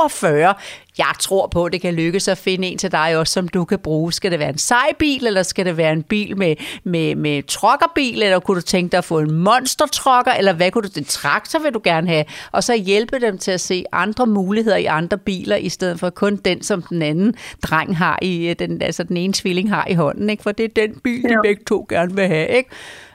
42 0.09 0.53
jeg 0.97 1.13
tror 1.19 1.47
på, 1.47 1.65
at 1.65 1.73
det 1.73 1.81
kan 1.81 1.93
lykkes 1.93 2.27
at 2.27 2.37
finde 2.37 2.67
en 2.67 2.77
til 2.77 2.91
dig 2.91 3.17
også, 3.17 3.33
som 3.33 3.47
du 3.47 3.65
kan 3.65 3.79
bruge. 3.79 4.13
Skal 4.13 4.31
det 4.31 4.39
være 4.39 4.49
en 4.49 4.57
sej 4.57 4.93
bil, 4.99 5.27
eller 5.27 5.43
skal 5.43 5.65
det 5.65 5.77
være 5.77 5.93
en 5.93 6.03
bil 6.03 6.37
med, 6.37 6.55
med, 6.83 7.15
med 7.15 7.43
trokkerbil, 7.43 8.23
eller 8.23 8.39
kunne 8.39 8.55
du 8.55 8.65
tænke 8.65 8.91
dig 8.91 8.97
at 8.97 9.05
få 9.05 9.19
en 9.19 9.31
monstertrokker, 9.31 10.31
eller 10.31 10.53
hvad 10.53 10.71
kunne 10.71 10.89
du, 10.89 10.99
en 10.99 11.05
traktor 11.05 11.59
vil 11.59 11.73
du 11.73 11.81
gerne 11.83 12.07
have? 12.07 12.25
Og 12.51 12.63
så 12.63 12.75
hjælpe 12.75 13.19
dem 13.19 13.37
til 13.37 13.51
at 13.51 13.61
se 13.61 13.83
andre 13.91 14.27
muligheder 14.27 14.77
i 14.77 14.85
andre 14.85 15.17
biler, 15.17 15.55
i 15.55 15.69
stedet 15.69 15.99
for 15.99 16.09
kun 16.09 16.35
den, 16.35 16.63
som 16.63 16.81
den 16.81 17.01
anden 17.01 17.35
dreng 17.63 17.97
har 17.97 18.19
i, 18.21 18.53
den, 18.59 18.81
altså 18.81 19.03
den 19.03 19.17
ene 19.17 19.33
tvilling 19.33 19.69
har 19.69 19.87
i 19.89 19.93
hånden, 19.93 20.29
ikke? 20.29 20.43
for 20.43 20.51
det 20.51 20.63
er 20.63 20.87
den 20.87 20.99
bil, 21.03 21.23
de 21.23 21.37
begge 21.43 21.63
to 21.67 21.85
gerne 21.89 22.15
vil 22.15 22.27
have. 22.27 22.47
Ikke? 22.47 22.69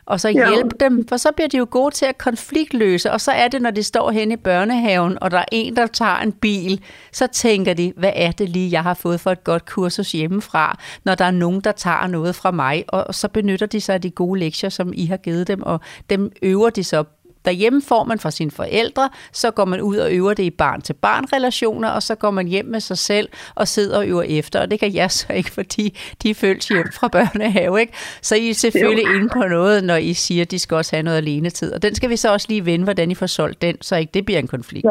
Og 0.06 0.20
så 0.20 0.28
hjælpe 0.28 0.76
ja. 0.80 0.84
dem, 0.84 1.08
for 1.08 1.16
så 1.16 1.32
bliver 1.32 1.48
de 1.48 1.56
jo 1.56 1.66
gode 1.70 1.94
til 1.94 2.06
at 2.06 2.18
konfliktløse, 2.18 3.12
og 3.12 3.20
så 3.20 3.30
er 3.30 3.48
det, 3.48 3.62
når 3.62 3.70
de 3.70 3.82
står 3.82 4.10
hen 4.10 4.32
i 4.32 4.36
børnehaven, 4.36 5.18
og 5.20 5.30
der 5.30 5.38
er 5.38 5.44
en, 5.52 5.76
der 5.76 5.86
tager 5.86 6.18
en 6.18 6.32
bil, 6.32 6.80
så 7.12 7.26
tænker 7.26 7.74
de, 7.74 7.92
hvad 7.96 8.12
er 8.14 8.30
det 8.30 8.48
lige, 8.48 8.72
jeg 8.72 8.82
har 8.82 8.94
fået 8.94 9.20
for 9.20 9.30
et 9.30 9.44
godt 9.44 9.66
kursus 9.66 10.12
hjemmefra, 10.12 10.78
når 11.04 11.14
der 11.14 11.24
er 11.24 11.30
nogen, 11.30 11.60
der 11.60 11.72
tager 11.72 12.06
noget 12.06 12.34
fra 12.34 12.50
mig, 12.50 12.84
og 12.88 13.14
så 13.14 13.28
benytter 13.28 13.66
de 13.66 13.80
sig 13.80 13.94
af 13.94 14.00
de 14.00 14.10
gode 14.10 14.40
lektier, 14.40 14.70
som 14.70 14.92
I 14.94 15.06
har 15.06 15.16
givet 15.16 15.48
dem, 15.48 15.62
og 15.62 15.80
dem 16.10 16.32
øver 16.42 16.70
de 16.70 16.84
så 16.84 17.04
Derhjemme 17.44 17.82
får 17.82 18.04
man 18.04 18.18
fra 18.18 18.30
sine 18.30 18.50
forældre, 18.50 19.10
så 19.32 19.50
går 19.50 19.64
man 19.64 19.80
ud 19.80 19.96
og 19.96 20.12
øver 20.12 20.34
det 20.34 20.42
i 20.42 20.50
barn-til-barn-relationer, 20.50 21.88
og 21.88 22.02
så 22.02 22.14
går 22.14 22.30
man 22.30 22.46
hjem 22.46 22.64
med 22.64 22.80
sig 22.80 22.98
selv 22.98 23.28
og 23.54 23.68
sidder 23.68 23.98
og 23.98 24.06
øver 24.06 24.22
efter. 24.22 24.60
Og 24.60 24.70
det 24.70 24.80
kan 24.80 24.94
jeg 24.94 25.10
så 25.10 25.26
ikke, 25.32 25.50
fordi 25.50 25.98
de 26.22 26.34
følt 26.34 26.68
hjem 26.68 26.92
fra 26.92 27.08
børnehave. 27.08 27.80
Ikke? 27.80 27.92
Så 28.22 28.34
I 28.34 28.50
er 28.50 28.54
selvfølgelig 28.54 29.14
inde 29.14 29.28
på 29.28 29.38
noget, 29.38 29.84
når 29.84 29.96
I 29.96 30.14
siger, 30.14 30.42
at 30.42 30.50
de 30.50 30.58
skal 30.58 30.74
også 30.74 30.96
have 30.96 31.02
noget 31.02 31.16
alenetid. 31.16 31.72
Og 31.72 31.82
den 31.82 31.94
skal 31.94 32.10
vi 32.10 32.16
så 32.16 32.32
også 32.32 32.46
lige 32.48 32.66
vende, 32.66 32.84
hvordan 32.84 33.10
I 33.10 33.14
får 33.14 33.26
solgt 33.26 33.62
den, 33.62 33.76
så 33.80 33.96
ikke 33.96 34.10
det 34.14 34.24
bliver 34.24 34.38
en 34.38 34.48
konflikt. 34.48 34.86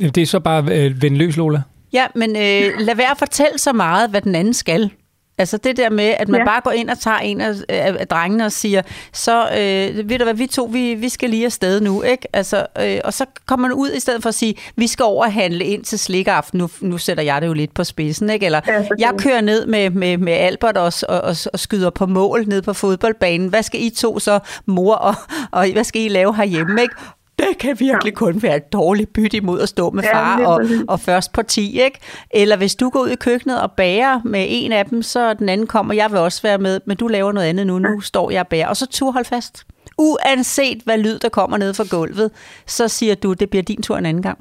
Ja. 0.00 0.08
Det 0.08 0.18
er 0.18 0.26
så 0.26 0.40
bare 0.40 0.64
øh, 0.72 1.02
vendløs, 1.02 1.36
Lola. 1.36 1.62
Ja, 1.92 2.06
men 2.14 2.30
øh, 2.30 2.78
lad 2.78 2.96
være 2.96 3.10
at 3.10 3.18
fortælle 3.18 3.58
så 3.58 3.72
meget, 3.72 4.10
hvad 4.10 4.20
den 4.20 4.34
anden 4.34 4.54
skal. 4.54 4.90
Altså 5.38 5.56
det 5.56 5.76
der 5.76 5.90
med, 5.90 6.14
at 6.18 6.28
man 6.28 6.40
ja. 6.40 6.44
bare 6.44 6.60
går 6.60 6.70
ind 6.70 6.90
og 6.90 6.98
tager 6.98 7.18
en 7.18 7.40
af, 7.40 7.54
af, 7.68 7.96
af 7.98 8.08
drengene 8.08 8.44
og 8.44 8.52
siger, 8.52 8.82
så 9.12 9.42
øh, 9.48 10.08
ved 10.08 10.18
du 10.18 10.24
hvad, 10.24 10.34
vi 10.34 10.46
to, 10.46 10.64
vi, 10.72 10.94
vi 10.94 11.08
skal 11.08 11.30
lige 11.30 11.44
afsted 11.44 11.80
nu, 11.80 12.02
ikke? 12.02 12.28
Altså, 12.32 12.66
øh, 12.80 12.98
og 13.04 13.14
så 13.14 13.26
kommer 13.46 13.68
man 13.68 13.76
ud 13.76 13.90
i 13.90 14.00
stedet 14.00 14.22
for 14.22 14.28
at 14.28 14.34
sige, 14.34 14.54
vi 14.76 14.86
skal 14.86 15.04
over 15.04 15.24
og 15.24 15.32
handle 15.32 15.64
ind 15.64 15.84
til 15.84 15.98
slikaften, 15.98 16.58
nu, 16.58 16.70
nu 16.80 16.98
sætter 16.98 17.22
jeg 17.22 17.42
det 17.42 17.46
jo 17.48 17.52
lidt 17.52 17.74
på 17.74 17.84
spidsen, 17.84 18.30
ikke? 18.30 18.46
Eller 18.46 18.60
ja, 18.66 18.82
jeg 18.98 19.14
kører 19.18 19.40
ned 19.40 19.66
med, 19.66 19.90
med, 19.90 20.18
med 20.18 20.32
Albert 20.32 20.76
også, 20.76 21.06
og, 21.08 21.20
og, 21.20 21.36
og 21.52 21.58
skyder 21.58 21.90
på 21.90 22.06
mål 22.06 22.44
ned 22.46 22.62
på 22.62 22.72
fodboldbanen. 22.72 23.48
Hvad 23.48 23.62
skal 23.62 23.82
I 23.82 23.90
to 23.90 24.18
så, 24.18 24.38
mor, 24.66 24.94
og, 24.94 25.14
og 25.50 25.72
hvad 25.72 25.84
skal 25.84 26.02
I 26.02 26.08
lave 26.08 26.36
herhjemme, 26.36 26.82
ikke? 26.82 26.94
Det 27.38 27.58
kan 27.58 27.80
virkelig 27.80 28.10
ja. 28.10 28.16
kun 28.16 28.42
være 28.42 28.56
et 28.56 28.72
dårligt 28.72 29.12
bytte 29.12 29.36
imod 29.36 29.60
at 29.60 29.68
stå 29.68 29.90
med 29.90 30.02
far 30.12 30.40
ja, 30.40 30.46
og, 30.46 30.62
og 30.88 31.00
først 31.00 31.32
på 31.32 31.42
10, 31.42 31.80
ikke? 31.80 31.98
Eller 32.30 32.56
hvis 32.56 32.74
du 32.74 32.90
går 32.90 33.00
ud 33.00 33.08
i 33.08 33.16
køkkenet 33.16 33.60
og 33.60 33.72
bager 33.72 34.20
med 34.24 34.46
en 34.48 34.72
af 34.72 34.86
dem, 34.86 35.02
så 35.02 35.34
den 35.34 35.48
anden 35.48 35.66
kommer, 35.66 35.94
jeg 35.94 36.10
vil 36.10 36.18
også 36.18 36.42
være 36.42 36.58
med, 36.58 36.80
men 36.86 36.96
du 36.96 37.06
laver 37.06 37.32
noget 37.32 37.46
andet 37.46 37.66
nu, 37.66 37.78
nu 37.78 38.00
står 38.00 38.30
jeg 38.30 38.40
og 38.40 38.48
bager, 38.48 38.68
og 38.68 38.76
så 38.76 38.86
tur 38.86 39.12
hold 39.12 39.24
fast. 39.24 39.64
Uanset 39.98 40.82
hvad 40.84 40.98
lyd 40.98 41.18
der 41.18 41.28
kommer 41.28 41.56
ned 41.56 41.74
fra 41.74 41.84
gulvet, 41.90 42.30
så 42.66 42.88
siger 42.88 43.14
du, 43.14 43.32
det 43.32 43.50
bliver 43.50 43.62
din 43.62 43.82
tur 43.82 43.96
en 43.96 44.06
anden 44.06 44.22
gang. 44.22 44.38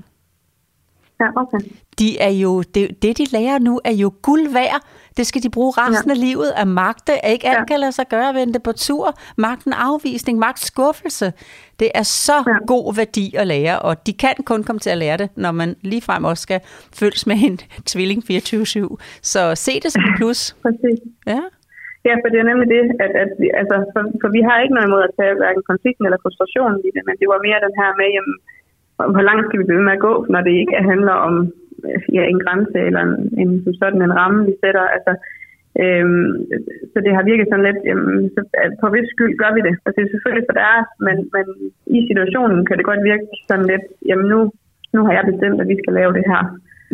Ja, 1.19 1.27
okay. 1.35 1.57
De 1.99 2.19
er 2.19 2.29
jo, 2.29 2.61
det, 2.61 3.01
det, 3.01 3.17
de 3.17 3.25
lærer 3.31 3.59
nu, 3.59 3.81
er 3.85 3.91
jo 3.91 4.13
guld 4.21 4.53
værd. 4.53 4.81
Det 5.17 5.27
skal 5.27 5.43
de 5.43 5.49
bruge 5.49 5.73
resten 5.77 6.11
ja. 6.11 6.15
af 6.15 6.21
livet 6.27 6.51
at 6.61 6.67
magte. 6.67 7.25
At 7.25 7.31
ikke 7.31 7.47
alt 7.47 7.57
ja. 7.57 7.65
kan 7.65 7.79
lade 7.79 7.91
sig 7.91 8.05
gøre 8.09 8.29
at 8.29 8.35
vente 8.35 8.59
på 8.59 8.71
tur. 8.71 9.13
Magten 9.37 9.73
afvisning, 9.73 10.39
magt 10.39 10.59
skuffelse. 10.59 11.33
Det 11.79 11.89
er 11.95 12.03
så 12.03 12.37
ja. 12.47 12.57
god 12.67 12.95
værdi 12.95 13.35
at 13.35 13.47
lære, 13.47 13.79
og 13.79 14.07
de 14.07 14.13
kan 14.13 14.35
kun 14.45 14.63
komme 14.63 14.79
til 14.79 14.89
at 14.89 14.97
lære 14.97 15.17
det, 15.17 15.29
når 15.35 15.51
man 15.51 15.75
ligefrem 15.81 16.23
også 16.23 16.41
skal 16.41 16.59
følges 16.99 17.27
med 17.27 17.35
en 17.47 17.57
tvilling 17.91 18.23
24-7. 18.29 18.97
Så 19.31 19.55
se 19.55 19.73
det 19.83 19.91
som 19.91 20.03
plus. 20.17 20.39
Præcis. 20.65 20.99
Ja. 21.27 21.43
Ja, 22.07 22.13
for 22.21 22.29
det 22.31 22.39
er 22.39 22.47
nemlig 22.51 22.67
det, 22.75 22.83
at, 23.05 23.11
at 23.23 23.31
vi, 23.41 23.47
altså, 23.61 23.75
for, 23.93 24.01
for 24.21 24.29
vi 24.37 24.41
har 24.47 24.57
ikke 24.59 24.75
noget 24.75 24.87
imod 24.89 25.03
at 25.07 25.15
tage 25.19 25.33
hverken 25.41 25.63
konflikten 25.71 26.03
eller 26.05 26.19
frustrationen 26.23 26.79
i 26.87 26.89
det, 26.95 27.03
men 27.07 27.15
det 27.21 27.27
var 27.33 27.39
mere 27.47 27.59
den 27.65 27.75
her 27.81 27.89
med, 27.99 28.07
jamen, 28.15 28.35
hvor 29.13 29.23
langt 29.29 29.43
skal 29.45 29.59
vi 29.59 29.69
blive 29.69 29.87
med 29.87 29.97
at 29.97 30.05
gå, 30.07 30.13
når 30.33 30.41
det 30.47 30.53
ikke 30.61 30.77
handler 30.91 31.15
om 31.27 31.35
ja, 32.17 32.23
en 32.33 32.39
grænse 32.45 32.79
eller 32.87 33.01
en, 33.07 33.15
en, 33.41 33.51
sådan 33.81 34.01
en 34.01 34.17
ramme, 34.19 34.39
vi 34.49 34.53
sætter. 34.63 34.85
Altså, 34.95 35.13
øhm, 35.83 36.31
så 36.91 36.97
det 37.05 37.11
har 37.17 37.23
virket 37.31 37.47
sådan 37.49 37.67
lidt, 37.69 37.79
jamen, 37.89 38.17
så, 38.35 38.41
at 38.63 38.71
på 38.81 38.87
vis 38.95 39.07
skyld 39.13 39.33
gør 39.41 39.51
vi 39.55 39.61
det. 39.67 39.73
Altså, 39.85 39.97
det 39.97 40.05
er 40.05 40.13
selvfølgelig 40.13 40.45
for 40.49 40.57
deres, 40.63 40.87
men, 41.05 41.15
men 41.35 41.45
i 41.97 41.99
situationen 42.09 42.59
kan 42.67 42.77
det 42.77 42.85
godt 42.91 43.03
virke 43.09 43.25
sådan 43.49 43.67
lidt, 43.71 43.85
jamen 44.09 44.27
nu, 44.33 44.39
nu 44.95 44.99
har 45.05 45.13
jeg 45.17 45.29
bestemt, 45.31 45.61
at 45.61 45.67
vi 45.71 45.77
skal 45.81 45.93
lave 45.99 46.13
det 46.17 46.25
her. 46.31 46.41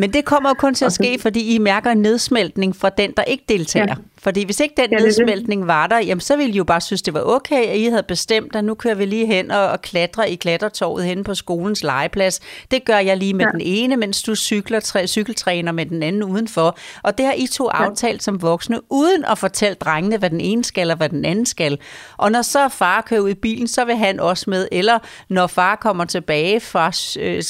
Men 0.01 0.09
det 0.15 0.23
kommer 0.31 0.49
jo 0.53 0.57
kun 0.65 0.73
til 0.73 0.85
at 0.89 0.95
ske, 0.99 1.11
fordi 1.25 1.41
I 1.55 1.57
mærker 1.71 1.89
en 1.91 2.01
nedsmeltning 2.07 2.71
fra 2.81 2.89
den, 3.01 3.09
der 3.17 3.23
ikke 3.33 3.45
deltager. 3.53 3.95
Ja. 3.97 4.18
Fordi 4.19 4.45
hvis 4.45 4.59
ikke 4.59 4.75
den 4.77 4.91
ja, 4.91 4.97
nedsmeltning 4.97 5.67
var 5.67 5.87
der, 5.87 5.99
jamen, 5.99 6.21
så 6.21 6.37
ville 6.37 6.53
I 6.53 6.57
jo 6.57 6.63
bare 6.63 6.81
synes, 6.81 7.01
det 7.01 7.13
var 7.13 7.21
okay, 7.21 7.65
at 7.65 7.77
I 7.77 7.85
havde 7.85 8.03
bestemt, 8.03 8.55
at 8.55 8.63
nu 8.63 8.73
kører 8.73 8.95
vi 8.95 9.05
lige 9.05 9.25
hen 9.25 9.51
og, 9.51 9.67
og 9.67 9.81
klatrer 9.81 10.23
i 10.23 10.35
klatretorvet 10.35 11.05
hen 11.05 11.23
på 11.23 11.35
skolens 11.35 11.83
legeplads. 11.83 12.39
Det 12.71 12.85
gør 12.85 12.97
jeg 12.97 13.17
lige 13.17 13.33
med 13.33 13.45
ja. 13.45 13.51
den 13.51 13.61
ene, 13.61 13.97
mens 13.97 14.23
du 14.23 14.35
cykler, 14.35 14.79
træ, 14.79 15.05
cykeltræner 15.05 15.71
med 15.71 15.85
den 15.85 16.03
anden 16.03 16.23
udenfor. 16.23 16.77
Og 17.03 17.17
det 17.17 17.25
har 17.25 17.33
I 17.37 17.47
to 17.47 17.69
ja. 17.73 17.83
aftalt 17.83 18.23
som 18.23 18.41
voksne, 18.41 18.79
uden 18.89 19.25
at 19.25 19.37
fortælle 19.37 19.75
drengene, 19.75 20.17
hvad 20.17 20.29
den 20.29 20.41
ene 20.41 20.63
skal 20.63 20.91
og 20.91 20.97
hvad 20.97 21.09
den 21.09 21.25
anden 21.25 21.45
skal. 21.45 21.77
Og 22.17 22.31
når 22.31 22.41
så 22.41 22.69
far 22.69 23.01
kører 23.01 23.21
ud 23.21 23.29
i 23.29 23.33
bilen, 23.33 23.67
så 23.67 23.85
vil 23.85 23.95
han 23.95 24.19
også 24.19 24.49
med. 24.49 24.67
Eller 24.71 24.99
når 25.29 25.47
far 25.47 25.75
kommer 25.75 26.05
tilbage 26.05 26.59
fra 26.59 26.91
øh, 27.19 27.43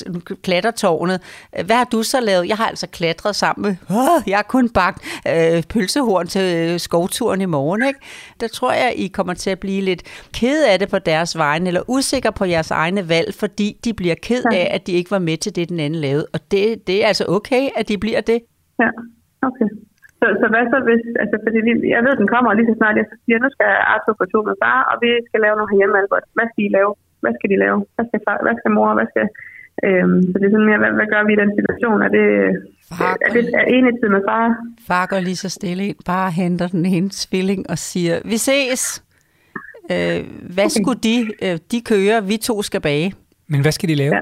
klatretårnet, 0.44 1.22
hvad 1.66 1.76
har 1.76 1.84
du 1.84 2.04
så 2.04 2.20
lavet? 2.20 2.48
Jeg 2.48 2.58
har 2.58 2.68
altså 2.68 2.88
klatret 2.88 3.36
sammen 3.36 3.78
med, 3.90 3.98
jeg 4.28 4.38
har 4.38 4.44
kun 4.44 4.70
bagt 4.70 5.04
øh, 5.28 5.64
pølsehorn 5.64 6.28
til 6.28 6.59
øh, 6.60 6.80
skovturen 6.88 7.42
i 7.42 7.50
morgen, 7.58 7.82
ikke? 7.90 8.00
der 8.42 8.48
tror 8.48 8.72
jeg, 8.82 8.90
I 9.04 9.08
kommer 9.18 9.34
til 9.34 9.52
at 9.56 9.60
blive 9.60 9.82
lidt 9.90 10.02
ked 10.40 10.60
af 10.72 10.76
det 10.80 10.90
på 10.94 11.00
deres 11.12 11.32
vegne, 11.38 11.68
eller 11.68 11.84
usikre 11.96 12.32
på 12.40 12.46
jeres 12.54 12.72
egne 12.72 13.02
valg, 13.14 13.30
fordi 13.44 13.68
de 13.86 13.92
bliver 14.00 14.16
ked 14.28 14.44
af, 14.60 14.66
at 14.76 14.82
de 14.88 14.92
ikke 15.00 15.12
var 15.12 15.24
med 15.30 15.38
til 15.38 15.56
det, 15.56 15.70
den 15.70 15.80
anden 15.80 16.02
lavede. 16.06 16.26
Og 16.34 16.40
det, 16.52 16.64
det 16.88 16.96
er 17.04 17.08
altså 17.12 17.26
okay, 17.38 17.64
at 17.80 17.86
de 17.90 17.98
bliver 18.04 18.22
det. 18.32 18.40
Ja, 18.84 18.90
okay. 19.50 19.70
Så, 20.20 20.26
så 20.42 20.46
hvad 20.52 20.64
så 20.74 20.78
hvis, 20.88 21.04
altså 21.24 21.38
fordi 21.46 21.60
vi, 21.68 21.72
jeg 21.96 22.02
ved, 22.06 22.14
den 22.22 22.30
kommer 22.34 22.50
lige 22.54 22.70
så 22.70 22.76
snart, 22.80 23.00
jeg 23.02 23.08
siger, 23.24 23.38
nu 23.40 23.50
skal 23.56 23.70
Arthur 23.94 24.16
på 24.20 24.26
tur 24.32 24.44
med 24.50 24.56
far, 24.64 24.80
og 24.92 24.96
vi 25.04 25.10
skal 25.28 25.40
lave 25.46 25.56
noget 25.58 25.72
herhjemme, 25.72 26.00
Albert. 26.02 26.26
Hvad 26.38 26.48
skal 26.50 26.64
I 26.68 26.70
lave? 26.78 26.92
Hvad 27.24 27.34
skal 27.36 27.50
de 27.54 27.58
lave? 27.66 27.78
Hvad 27.96 28.06
skal, 28.08 28.20
far, 28.28 28.38
hvad 28.46 28.56
skal 28.60 28.72
mor? 28.78 28.90
Hvad 29.00 29.08
skal, 29.12 29.28
øhm, 29.88 30.20
så 30.30 30.36
det 30.38 30.46
er 30.48 30.54
sådan 30.54 30.70
mere, 30.70 30.82
hvad, 30.84 30.94
hvad 31.00 31.10
gør 31.14 31.24
vi 31.28 31.34
i 31.34 31.42
den 31.44 31.52
situation? 31.60 32.00
Er 32.08 32.12
det, 32.18 32.28
Far 32.98 33.18
er 33.22 33.34
det 33.34 33.50
er 33.54 33.64
enighed 33.64 34.10
med 34.10 34.22
far? 34.30 34.56
Far 34.88 35.06
går 35.06 35.20
lige 35.20 35.36
så 35.36 35.50
stille 35.50 35.88
ind, 35.88 35.96
bare 36.06 36.32
henter 36.32 36.68
den 36.68 36.86
ene 36.86 37.10
tvilling 37.14 37.70
og 37.70 37.78
siger, 37.78 38.20
vi 38.26 38.38
ses. 38.38 39.04
Øh, 39.92 40.26
hvad 40.54 40.70
skulle 40.70 41.00
de? 41.04 41.32
Øh, 41.42 41.58
de 41.72 41.82
kører, 41.82 42.22
vi 42.22 42.38
to 42.38 42.62
skal 42.62 42.82
bage. 42.82 43.14
Men 43.48 43.62
hvad 43.62 43.72
skal 43.72 43.90
de 43.90 43.96
lave? 43.96 44.16
Ja. 44.16 44.22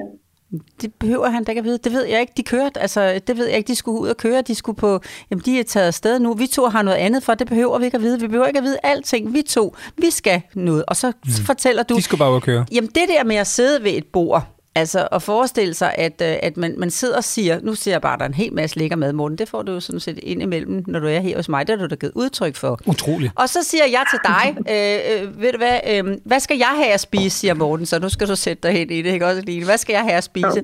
Det 0.81 0.93
behøver 0.93 1.29
han 1.29 1.43
da 1.43 1.51
ikke 1.51 1.59
at 1.59 1.65
vide. 1.65 1.77
Det 1.83 1.93
ved 1.93 2.05
jeg 2.05 2.21
ikke. 2.21 2.33
De 2.37 2.43
kørte, 2.43 2.79
altså, 2.79 3.19
det 3.27 3.37
ved 3.37 3.47
jeg 3.47 3.57
ikke. 3.57 3.67
De 3.67 3.75
skulle 3.75 4.01
ud 4.01 4.07
og 4.07 4.17
køre. 4.17 4.41
De 4.41 4.55
skulle 4.55 4.75
på, 4.75 4.99
jamen, 5.31 5.41
de 5.45 5.59
er 5.59 5.63
taget 5.63 5.87
afsted 5.87 6.19
nu. 6.19 6.33
Vi 6.33 6.47
to 6.47 6.65
har 6.65 6.81
noget 6.81 6.97
andet 6.97 7.23
for. 7.23 7.33
Det 7.33 7.47
behøver 7.47 7.79
vi 7.79 7.85
ikke 7.85 7.95
at 7.95 8.01
vide. 8.01 8.19
Vi 8.19 8.27
behøver 8.27 8.47
ikke 8.47 8.57
at 8.57 8.63
vide 8.63 8.77
alting. 8.83 9.33
Vi 9.33 9.41
to, 9.41 9.75
vi 9.97 10.09
skal 10.09 10.41
noget. 10.53 10.83
Og 10.87 10.95
så 10.95 11.07
mm. 11.25 11.31
fortæller 11.31 11.83
du... 11.83 11.95
De 11.95 12.01
skal 12.01 12.17
bare 12.17 12.29
ud 12.31 12.35
og 12.35 12.41
køre. 12.41 12.65
Jamen, 12.71 12.89
det 12.89 13.03
der 13.07 13.23
med 13.23 13.35
at 13.35 13.47
sidde 13.47 13.83
ved 13.83 13.91
et 13.91 14.05
bord, 14.13 14.56
Altså 14.77 15.07
at 15.11 15.21
forestille 15.21 15.73
sig, 15.73 15.95
at, 15.97 16.21
øh, 16.21 16.35
at 16.43 16.57
man, 16.57 16.75
man 16.77 16.89
sidder 16.89 17.17
og 17.17 17.23
siger, 17.23 17.59
nu 17.63 17.75
siger 17.75 17.93
jeg 17.93 18.01
bare, 18.01 18.13
at 18.13 18.19
der 18.19 18.23
er 18.25 18.29
en 18.29 18.33
hel 18.33 18.53
masse 18.53 18.79
lækker 18.79 18.95
mad, 18.95 19.13
Morten. 19.13 19.37
Det 19.37 19.49
får 19.49 19.61
du 19.61 19.71
jo 19.71 19.79
sådan 19.79 19.99
set 19.99 20.19
ind 20.23 20.41
imellem, 20.41 20.83
når 20.87 20.99
du 20.99 21.07
er 21.07 21.19
her 21.19 21.35
hos 21.35 21.49
mig. 21.49 21.67
Det 21.67 21.79
har 21.79 21.87
du 21.87 21.89
da 21.89 21.95
givet 21.95 22.13
udtryk 22.15 22.55
for. 22.55 22.79
Utroligt. 22.85 23.31
Og 23.35 23.49
så 23.49 23.63
siger 23.63 23.83
jeg 23.85 24.03
til 24.11 24.19
dig, 24.23 24.57
øh, 24.73 25.23
øh, 25.23 25.41
ved 25.41 25.51
du 25.51 25.57
hvad, 25.57 25.79
øh, 25.89 26.17
hvad 26.25 26.39
skal 26.39 26.57
jeg 26.57 26.73
have 26.75 26.93
at 26.93 26.99
spise, 26.99 27.39
siger 27.39 27.53
Morten, 27.53 27.85
så 27.85 27.99
nu 27.99 28.09
skal 28.09 28.27
du 28.27 28.35
sætte 28.35 28.67
dig 28.67 28.77
hen 28.77 28.91
i 28.91 29.01
det, 29.01 29.13
ikke 29.13 29.27
også, 29.27 29.41
Line? 29.41 29.65
Hvad 29.65 29.77
skal 29.77 29.93
jeg 29.93 30.01
have 30.01 30.13
at 30.13 30.23
spise? 30.23 30.63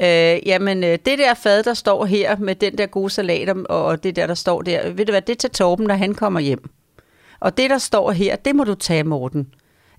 Ja. 0.00 0.34
Øh, 0.36 0.46
jamen, 0.46 0.84
øh, 0.84 0.90
det 0.90 1.18
der 1.18 1.34
fad, 1.34 1.62
der 1.62 1.74
står 1.74 2.04
her, 2.04 2.36
med 2.36 2.54
den 2.54 2.78
der 2.78 2.86
gode 2.86 3.10
salat, 3.10 3.48
og 3.48 4.04
det 4.04 4.16
der, 4.16 4.26
der 4.26 4.34
står 4.34 4.62
der, 4.62 4.90
ved 4.90 5.06
du 5.06 5.12
hvad, 5.12 5.22
det 5.22 5.32
er 5.32 5.38
til 5.38 5.50
Torben, 5.50 5.86
når 5.86 5.94
han 5.94 6.14
kommer 6.14 6.40
hjem. 6.40 6.70
Og 7.40 7.56
det, 7.56 7.70
der 7.70 7.78
står 7.78 8.12
her, 8.12 8.36
det 8.36 8.56
må 8.56 8.64
du 8.64 8.74
tage, 8.74 9.04
Morten. 9.04 9.46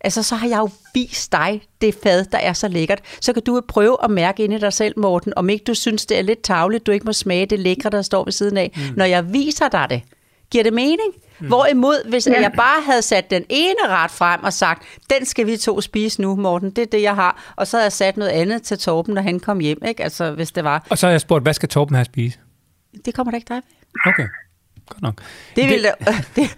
Altså, 0.06 0.24
så 0.24 0.36
har 0.36 0.48
jeg 0.48 0.58
jo 0.58 0.70
vist 0.94 1.32
dig 1.32 1.62
det 1.82 1.96
fad, 2.04 2.26
der 2.26 2.38
er 2.38 2.54
så 2.54 2.68
lækkert. 2.68 3.02
Så 3.22 3.34
kan 3.34 3.44
du 3.44 3.62
prøve 3.68 3.98
at 4.04 4.12
mærke 4.12 4.44
ind 4.44 4.54
i 4.54 4.58
dig 4.58 4.74
selv, 4.74 5.00
Morten, 5.00 5.34
om 5.36 5.50
ikke 5.50 5.64
du 5.64 5.74
synes, 5.74 6.06
det 6.06 6.18
er 6.18 6.22
lidt 6.22 6.42
tavligt, 6.42 6.88
du 6.88 6.92
ikke 6.92 7.06
må 7.06 7.14
smage 7.14 7.46
det 7.46 7.60
lækre, 7.60 7.90
der 7.90 8.02
står 8.02 8.24
ved 8.24 8.32
siden 8.32 8.58
af. 8.58 8.72
Mm. 8.76 8.82
Når 8.96 9.06
jeg 9.06 9.34
viser 9.34 9.68
dig 9.68 9.88
det, 9.90 10.02
giver 10.52 10.64
det 10.64 10.74
mening? 10.74 11.14
Mm. 11.40 11.48
Hvorimod, 11.48 12.10
hvis 12.10 12.28
ja. 12.28 12.42
jeg 12.42 12.52
bare 12.58 12.82
havde 12.82 13.02
sat 13.02 13.30
den 13.30 13.44
ene 13.50 13.88
ret 13.88 14.12
frem 14.12 14.44
og 14.44 14.54
sagt, 14.54 14.84
den 15.10 15.26
skal 15.26 15.48
vi 15.48 15.58
to 15.58 15.82
spise 15.82 16.22
nu, 16.22 16.36
Morten, 16.36 16.70
det 16.70 16.82
er 16.82 16.86
det, 16.86 17.02
jeg 17.02 17.16
har. 17.16 17.54
Og 17.56 17.68
så 17.68 17.78
havde 17.78 17.86
jeg 17.86 17.92
sat 17.92 18.18
noget 18.18 18.32
andet 18.32 18.64
til 18.64 18.78
Torben, 18.78 19.14
når 19.14 19.22
han 19.22 19.40
kom 19.40 19.60
hjem, 19.60 19.78
ikke? 19.88 20.04
Altså, 20.04 20.32
hvis 20.32 20.52
det 20.52 20.64
var. 20.64 20.86
Og 20.90 20.98
så 20.98 21.08
har 21.08 21.12
jeg 21.12 21.22
spurgt, 21.22 21.44
hvad 21.44 21.54
skal 21.54 21.70
Torben 21.70 21.96
have 21.96 22.02
at 22.02 22.06
spise? 22.06 22.40
Det 23.06 23.14
kommer 23.14 23.32
da 23.32 23.36
ikke 23.38 23.48
dig 23.48 23.62
Okay. 24.06 24.28
Godt 24.90 25.02
nok. 25.02 25.22
Det, 25.56 25.70
vil 25.70 25.84
det, 25.84 25.94
det, 26.36 26.56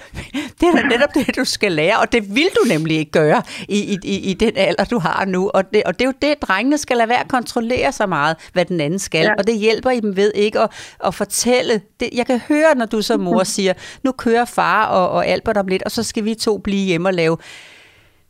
det 0.61 0.67
er 0.67 0.71
da 0.75 0.81
netop 0.81 1.13
det, 1.13 1.35
du 1.35 1.45
skal 1.45 1.71
lære, 1.71 1.99
og 1.99 2.11
det 2.11 2.35
vil 2.35 2.49
du 2.55 2.67
nemlig 2.67 2.97
ikke 2.97 3.11
gøre 3.11 3.43
i, 3.69 3.99
i, 4.03 4.19
i 4.19 4.33
den 4.33 4.57
alder, 4.57 4.85
du 4.85 4.99
har 4.99 5.25
nu. 5.25 5.49
Og 5.49 5.73
det, 5.73 5.83
og 5.83 5.99
det 5.99 6.05
er 6.05 6.09
jo 6.09 6.13
det, 6.21 6.41
drengene 6.41 6.77
skal 6.77 6.97
lade 6.97 7.09
være 7.09 7.19
at 7.19 7.27
kontrollere 7.27 7.91
så 7.91 8.05
meget, 8.05 8.35
hvad 8.53 8.65
den 8.65 8.81
anden 8.81 8.99
skal. 8.99 9.23
Ja. 9.23 9.33
Og 9.37 9.47
det 9.47 9.57
hjælper 9.57 9.89
I 9.89 9.99
dem 9.99 10.15
ved 10.15 10.31
ikke 10.35 10.59
at, 10.59 10.69
at 11.05 11.15
fortælle. 11.15 11.81
Det, 11.99 12.09
jeg 12.13 12.25
kan 12.25 12.39
høre, 12.47 12.75
når 12.75 12.85
du 12.85 13.01
som 13.01 13.19
mor 13.19 13.43
siger, 13.57 13.73
nu 14.03 14.11
kører 14.11 14.45
far 14.45 14.85
og, 14.85 15.09
og 15.09 15.27
Albert 15.27 15.57
om 15.57 15.67
lidt, 15.67 15.83
og 15.83 15.91
så 15.91 16.03
skal 16.03 16.25
vi 16.25 16.35
to 16.35 16.57
blive 16.57 16.85
hjemme 16.85 17.09
og 17.09 17.13
lave 17.13 17.37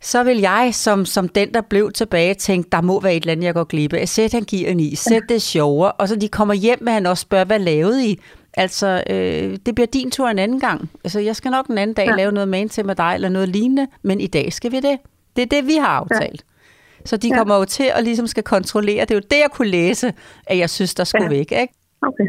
så 0.01 0.23
vil 0.23 0.39
jeg, 0.39 0.69
som, 0.73 1.05
som 1.05 1.29
den, 1.29 1.53
der 1.53 1.62
blev 1.62 1.91
tilbage, 1.91 2.33
tænke, 2.33 2.69
der 2.71 2.81
må 2.81 2.99
være 2.99 3.15
et 3.15 3.21
eller 3.21 3.31
andet, 3.31 3.45
jeg 3.45 3.53
går 3.53 3.63
glip 3.63 3.93
af. 3.93 4.10
Sæt 4.10 4.31
han 4.31 4.43
giver 4.43 4.69
en 4.69 4.79
i, 4.79 4.95
sæt 4.95 5.21
det 5.29 5.41
sjovere. 5.41 5.91
Og 5.91 6.07
så 6.07 6.15
de 6.15 6.27
kommer 6.27 6.53
hjem 6.53 6.77
med, 6.81 6.93
han 6.93 7.05
også 7.05 7.21
spørger, 7.21 7.45
hvad 7.45 7.60
lavede 7.60 8.07
I? 8.07 8.19
Altså, 8.63 8.89
øh, 9.13 9.48
det 9.65 9.72
bliver 9.76 9.91
din 9.98 10.10
tur 10.12 10.28
en 10.28 10.39
anden 10.39 10.60
gang. 10.67 10.80
Altså, 11.06 11.20
jeg 11.20 11.36
skal 11.36 11.52
nok 11.52 11.65
en 11.67 11.78
anden 11.78 11.98
dag 12.00 12.08
ja. 12.08 12.15
lave 12.22 12.32
noget 12.32 12.50
med 12.50 12.70
til 12.70 12.86
med 12.86 12.96
dig, 12.96 13.12
eller 13.15 13.30
noget 13.30 13.50
lignende, 13.50 13.86
men 14.08 14.17
i 14.28 14.30
dag 14.38 14.48
skal 14.58 14.72
vi 14.72 14.80
det. 14.89 14.98
Det 15.36 15.41
er 15.46 15.52
det, 15.56 15.63
vi 15.72 15.78
har 15.84 15.93
aftalt. 16.02 16.41
Ja. 16.43 17.06
Så 17.10 17.17
de 17.17 17.28
ja. 17.28 17.38
kommer 17.38 17.56
jo 17.62 17.65
til 17.78 17.88
at 17.98 18.02
ligesom 18.10 18.28
skal 18.34 18.46
kontrollere. 18.56 19.02
Det 19.06 19.12
er 19.12 19.20
jo 19.22 19.28
det, 19.34 19.39
jeg 19.46 19.52
kunne 19.56 19.72
læse, 19.80 20.08
at 20.52 20.58
jeg 20.63 20.70
synes, 20.78 20.91
der 21.00 21.06
skulle 21.10 21.30
ja. 21.32 21.38
væk. 21.38 21.50
Ikke? 21.63 21.74
Okay. 22.10 22.28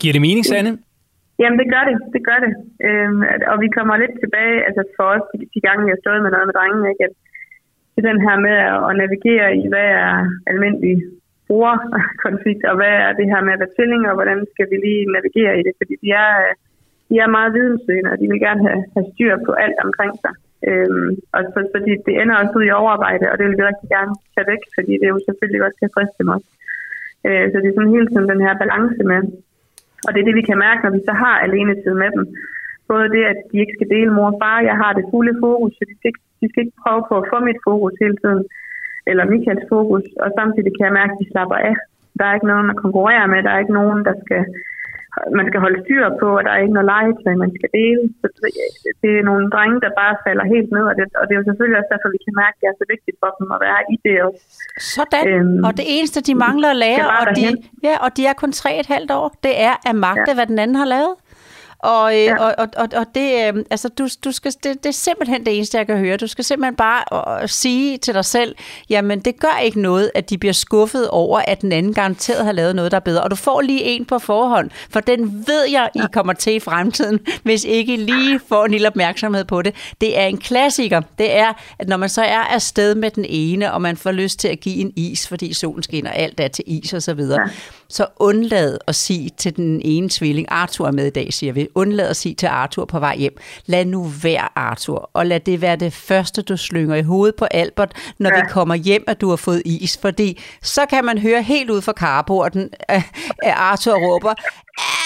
Giver 0.00 0.12
det 0.16 0.22
mening, 0.28 0.44
Sanne? 0.50 0.72
Jamen, 1.42 1.58
det 1.62 1.68
gør 1.74 1.84
det. 1.88 1.96
Det 2.14 2.22
gør 2.28 2.38
det. 2.44 2.52
Øhm, 2.86 3.20
og 3.52 3.56
vi 3.64 3.68
kommer 3.76 3.94
lidt 4.02 4.14
tilbage, 4.22 4.56
altså 4.68 4.82
for 4.96 5.06
os, 5.14 5.24
de, 5.54 5.60
gange, 5.66 5.80
vi 5.86 5.92
har 5.94 6.00
stået 6.04 6.20
med 6.24 6.30
noget 6.34 6.46
med 6.48 6.56
drengene, 6.58 6.86
ikke? 6.92 7.04
At, 7.08 7.14
til 7.94 8.02
den 8.10 8.18
her 8.26 8.36
med 8.46 8.56
at 8.88 8.92
navigere 9.02 9.48
i, 9.60 9.62
hvad 9.72 9.88
er 10.04 10.14
almindelig 10.50 10.94
brugerkonflikt, 11.48 12.64
og 12.70 12.74
hvad 12.78 12.94
er 13.06 13.12
det 13.18 13.26
her 13.32 13.40
med 13.44 13.52
at 13.54 13.62
være 13.62 13.74
tvillinger, 13.76 14.10
og 14.10 14.18
hvordan 14.18 14.40
skal 14.52 14.66
vi 14.70 14.76
lige 14.86 15.12
navigere 15.16 15.54
i 15.60 15.62
det, 15.66 15.74
fordi 15.80 15.94
de 16.02 16.08
er, 16.24 16.32
øh, 16.44 16.54
de 17.10 17.14
er 17.24 17.34
meget 17.36 17.54
videnssøgende, 17.56 18.12
og 18.12 18.18
de 18.20 18.26
vil 18.32 18.40
gerne 18.46 18.62
have, 18.68 18.80
have 18.94 19.06
styr 19.12 19.34
på 19.46 19.52
alt 19.64 19.78
omkring 19.86 20.14
sig. 20.24 20.34
Øhm, 20.68 21.10
og 21.34 21.40
så, 21.52 21.60
fordi 21.74 21.92
det 22.06 22.14
ender 22.20 22.40
også 22.40 22.54
ud 22.58 22.64
i 22.66 22.76
overarbejde, 22.80 23.24
og 23.30 23.34
det 23.38 23.44
vil 23.46 23.58
vi 23.58 23.68
rigtig 23.70 23.88
gerne 23.96 24.12
tage 24.34 24.50
væk, 24.52 24.62
fordi 24.76 24.92
det 25.00 25.08
jo 25.12 25.18
selvfølgelig 25.26 25.62
også 25.66 25.78
kan 25.80 25.94
friste 25.94 26.18
dem 26.20 26.28
også. 26.36 26.50
Øh, 27.26 27.44
så 27.50 27.56
det 27.60 27.68
er 27.68 27.76
sådan 27.76 27.96
hele 27.96 28.08
tiden 28.10 28.28
den 28.32 28.44
her 28.46 28.54
balance 28.62 29.02
med, 29.12 29.20
og 30.06 30.10
det 30.12 30.20
er 30.20 30.28
det, 30.28 30.40
vi 30.40 30.48
kan 30.48 30.62
mærke, 30.66 30.80
når 30.82 30.92
vi 30.96 31.00
så 31.08 31.14
har 31.24 31.36
alene 31.46 31.74
tid 31.82 31.94
med 32.02 32.10
dem. 32.16 32.24
Både 32.90 33.06
det, 33.14 33.22
at 33.32 33.38
de 33.50 33.56
ikke 33.62 33.76
skal 33.76 33.92
dele 33.94 34.12
mor 34.16 34.28
og 34.32 34.38
far, 34.42 34.68
jeg 34.70 34.76
har 34.82 34.92
det 34.92 35.04
fulde 35.10 35.34
fokus, 35.44 35.72
så 35.76 35.82
de 35.90 35.94
skal, 35.98 36.08
ikke, 36.12 36.24
de 36.40 36.46
skal 36.48 36.62
ikke 36.64 36.82
prøve 36.84 37.02
på 37.08 37.14
at 37.20 37.28
få 37.32 37.36
mit 37.48 37.60
fokus 37.68 37.94
hele 38.02 38.16
tiden 38.22 38.42
eller 39.10 39.24
Michaels 39.32 39.66
fokus, 39.72 40.04
og 40.24 40.28
samtidig 40.38 40.72
kan 40.74 40.86
jeg 40.88 40.98
mærke, 41.00 41.12
at 41.14 41.20
de 41.22 41.30
slapper 41.32 41.58
af. 41.68 41.74
Der 42.18 42.24
er 42.24 42.34
ikke 42.34 42.52
nogen 42.52 42.70
at 42.70 42.80
konkurrere 42.84 43.28
med, 43.28 43.42
der 43.42 43.50
er 43.52 43.62
ikke 43.62 43.78
nogen, 43.80 44.00
der 44.08 44.14
skal 44.24 44.42
man 45.38 45.46
skal 45.48 45.60
holde 45.64 45.80
styr 45.84 46.04
på, 46.22 46.28
og 46.38 46.42
der 46.44 46.52
er 46.52 46.60
ikke 46.64 46.76
noget 46.76 46.90
legetøj, 46.94 47.34
man 47.44 47.52
skal 47.58 47.70
dele. 47.78 48.02
Så 48.20 48.26
det 49.02 49.12
er 49.18 49.24
nogle 49.30 49.44
drenge, 49.54 49.78
der 49.84 49.90
bare 50.02 50.14
falder 50.26 50.44
helt 50.54 50.70
ned, 50.76 50.84
og 50.90 50.94
det, 50.98 51.04
og 51.20 51.24
det 51.26 51.32
er 51.34 51.40
jo 51.40 51.48
selvfølgelig 51.50 51.78
også 51.80 51.92
derfor, 51.94 52.08
vi 52.16 52.20
kan 52.26 52.34
mærke, 52.42 52.56
at 52.56 52.60
det 52.60 52.68
er 52.70 52.76
så 52.82 52.86
vigtigt 52.94 53.16
for 53.22 53.30
dem 53.38 53.48
at 53.56 53.60
være 53.66 53.80
i 53.94 53.96
det 54.04 54.16
også. 54.26 54.42
Sådan, 54.96 55.24
øhm, 55.28 55.58
og 55.66 55.72
det 55.78 55.86
eneste, 55.94 56.18
de 56.28 56.34
mangler 56.46 56.68
at 56.74 56.78
lære, 56.84 57.04
og 57.20 57.26
de, 57.38 57.44
ja, 57.88 57.94
og 58.04 58.10
de 58.16 58.22
er 58.30 58.34
kun 58.42 58.52
tre 58.60 58.70
et 58.82 58.88
halvt 58.94 59.10
år, 59.20 59.26
det 59.46 59.54
er 59.68 59.74
at 59.88 59.94
magte, 60.06 60.30
ja. 60.32 60.36
hvad 60.36 60.46
den 60.52 60.58
anden 60.64 60.76
har 60.82 60.88
lavet. 60.96 61.14
Og, 61.82 62.14
øh, 62.14 62.24
ja. 62.24 62.38
og, 62.38 62.54
og, 62.58 62.68
og, 62.76 62.88
og 62.96 63.06
det, 63.14 63.54
øh, 63.54 63.64
altså, 63.70 63.88
du, 63.88 64.08
du 64.24 64.32
skal, 64.32 64.52
det, 64.52 64.82
det 64.82 64.86
er 64.86 64.92
simpelthen 64.92 65.46
det 65.46 65.56
eneste, 65.56 65.78
jeg 65.78 65.86
kan 65.86 65.98
høre. 65.98 66.16
Du 66.16 66.26
skal 66.26 66.44
simpelthen 66.44 66.76
bare 66.76 67.42
øh, 67.42 67.48
sige 67.48 67.98
til 67.98 68.14
dig 68.14 68.24
selv, 68.24 68.54
jamen 68.90 69.20
det 69.20 69.40
gør 69.40 69.60
ikke 69.62 69.80
noget, 69.80 70.10
at 70.14 70.30
de 70.30 70.38
bliver 70.38 70.52
skuffet 70.52 71.08
over, 71.08 71.40
at 71.46 71.60
den 71.60 71.72
anden 71.72 71.94
garanteret 71.94 72.44
har 72.44 72.52
lavet 72.52 72.76
noget, 72.76 72.90
der 72.90 72.96
er 72.96 73.00
bedre. 73.00 73.22
Og 73.22 73.30
du 73.30 73.36
får 73.36 73.60
lige 73.60 73.82
en 73.82 74.04
på 74.04 74.18
forhånd, 74.18 74.70
for 74.90 75.00
den 75.00 75.44
ved 75.46 75.64
jeg, 75.70 75.90
I 75.94 76.00
kommer 76.12 76.32
til 76.32 76.54
i 76.54 76.60
fremtiden, 76.60 77.20
hvis 77.42 77.64
ikke 77.64 77.94
I 77.94 77.96
lige 77.96 78.40
får 78.48 78.64
en 78.64 78.70
lille 78.70 78.88
opmærksomhed 78.88 79.44
på 79.44 79.62
det. 79.62 79.74
Det 80.00 80.18
er 80.18 80.26
en 80.26 80.38
klassiker. 80.38 81.00
Det 81.18 81.36
er, 81.36 81.52
at 81.78 81.88
når 81.88 81.96
man 81.96 82.08
så 82.08 82.22
er 82.22 82.40
afsted 82.40 82.94
med 82.94 83.10
den 83.10 83.24
ene, 83.28 83.72
og 83.72 83.82
man 83.82 83.96
får 83.96 84.12
lyst 84.12 84.38
til 84.38 84.48
at 84.48 84.60
give 84.60 84.76
en 84.76 84.92
is, 84.96 85.28
fordi 85.28 85.52
solen 85.52 85.82
skinner, 85.82 86.10
alt 86.10 86.40
er 86.40 86.48
til 86.48 86.64
is 86.66 86.92
og 86.92 87.02
så 87.02 87.14
videre, 87.14 87.40
ja. 87.40 87.46
så 87.88 88.06
undlad 88.16 88.78
at 88.86 88.94
sige 88.94 89.30
til 89.36 89.56
den 89.56 89.80
ene 89.84 90.08
tvilling, 90.08 90.46
Arthur 90.50 90.86
er 90.86 90.92
med 90.92 91.06
i 91.06 91.10
dag, 91.10 91.32
siger 91.32 91.52
vi, 91.52 91.68
undlad 91.74 92.08
at 92.08 92.16
sige 92.16 92.34
til 92.34 92.46
Arthur 92.46 92.84
på 92.84 92.98
vej 92.98 93.16
hjem, 93.16 93.36
lad 93.66 93.84
nu 93.84 94.04
være 94.04 94.48
Arthur, 94.58 95.10
og 95.12 95.26
lad 95.26 95.40
det 95.40 95.60
være 95.60 95.76
det 95.76 95.92
første, 95.92 96.42
du 96.42 96.56
slynger 96.56 96.96
i 96.96 97.02
hovedet 97.02 97.34
på 97.36 97.44
Albert, 97.44 98.12
når 98.18 98.30
ja. 98.30 98.42
vi 98.42 98.48
kommer 98.50 98.74
hjem, 98.74 99.04
at 99.06 99.20
du 99.20 99.28
har 99.28 99.36
fået 99.36 99.62
is, 99.64 99.98
fordi 100.02 100.40
så 100.62 100.86
kan 100.86 101.04
man 101.04 101.18
høre 101.18 101.42
helt 101.42 101.70
ud 101.70 101.82
fra 101.82 101.92
carporten, 101.92 102.70
at 102.88 103.02
Arthur 103.42 103.94
råber, 103.94 104.34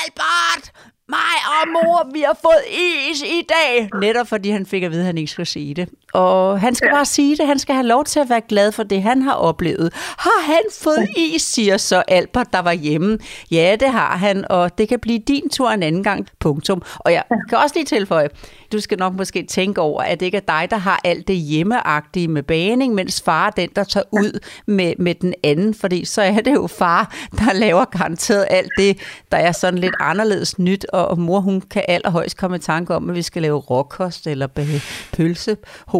Albert, 0.05 0.73
mig 1.09 1.37
og 1.47 1.69
mor, 1.69 2.11
vi 2.13 2.21
har 2.21 2.39
fået 2.43 2.63
is 3.11 3.23
i 3.23 3.43
dag. 3.49 3.89
Netop 4.01 4.29
fordi 4.29 4.51
han 4.51 4.67
fik 4.67 4.83
at 4.83 4.91
vide, 4.91 5.01
at 5.01 5.07
han 5.07 5.19
ikke 5.19 5.33
skulle 5.33 5.47
sige 5.47 5.75
det. 5.75 5.89
Og 6.17 6.61
han 6.61 6.75
skal 6.75 6.87
ja. 6.87 6.95
bare 6.95 7.05
sige 7.05 7.37
det. 7.37 7.47
Han 7.47 7.59
skal 7.59 7.75
have 7.75 7.87
lov 7.87 8.05
til 8.05 8.21
at 8.21 8.31
være 8.31 8.41
glad 8.49 8.73
for 8.73 8.83
det, 8.83 9.03
han 9.03 9.23
har 9.23 9.35
oplevet. 9.35 9.93
Har 9.95 10.47
han 10.47 10.63
fået 10.81 11.09
is, 11.17 11.43
siger 11.43 11.77
så 11.77 12.03
Albert, 12.09 12.53
der 12.53 12.59
var 12.59 12.73
hjemme. 12.73 13.19
Ja, 13.51 13.77
det 13.81 13.89
har 13.89 14.17
han, 14.17 14.45
og 14.51 14.79
det 14.79 14.89
kan 14.89 15.01
blive 15.01 15.19
din 15.19 15.51
tur 15.51 15.71
en 15.71 15.83
anden 15.83 16.03
gang. 16.03 16.27
Punktum. 16.41 16.83
Og 16.99 17.13
jeg 17.13 17.23
kan 17.49 17.59
også 17.59 17.75
lige 17.75 17.85
tilføje, 17.85 18.29
du 18.73 18.81
skal 18.81 18.99
nok 18.99 19.15
måske 19.15 19.43
tænke 19.43 19.81
over, 19.81 20.03
at 20.03 20.21
det 20.21 20.27
ikke 20.27 20.37
er 20.37 20.61
dig, 20.61 20.67
der 20.71 20.77
har 20.77 21.01
alt 21.05 21.29
det 21.29 21.37
hjemmeagtige 21.37 22.29
med 22.29 22.43
baning, 22.43 22.95
mens 22.95 23.23
far 23.23 23.47
er 23.47 23.51
den, 23.51 23.69
der 23.77 23.85
tager 23.85 24.05
ud 24.13 24.41
med, 24.67 24.93
med 24.99 25.15
den 25.15 25.35
anden, 25.45 25.75
fordi 25.75 26.05
så 26.05 26.23
er 26.23 26.41
det 26.41 26.55
jo 26.55 26.67
far, 26.67 27.15
der 27.33 27.53
laver 27.53 27.85
garanteret 27.85 28.47
alt 28.51 28.71
det, 28.79 28.99
der 29.33 29.39
er 29.39 29.53
sådan 29.53 29.79
lidt 29.79 29.95
anderledes 30.01 30.59
nyt, 30.59 30.87
og 30.93 31.19
mor 31.19 31.41
hun 31.41 31.61
kan 31.61 31.83
allerhøjst 31.89 32.37
komme 32.37 32.57
i 32.57 32.61
tanke 32.61 32.95
om, 32.95 33.11
at 33.11 33.17
vi 33.17 33.23
skal 33.23 33.43
lave 33.43 33.59
råkost 33.59 34.27
eller 34.27 34.47
pølse, 35.13 35.57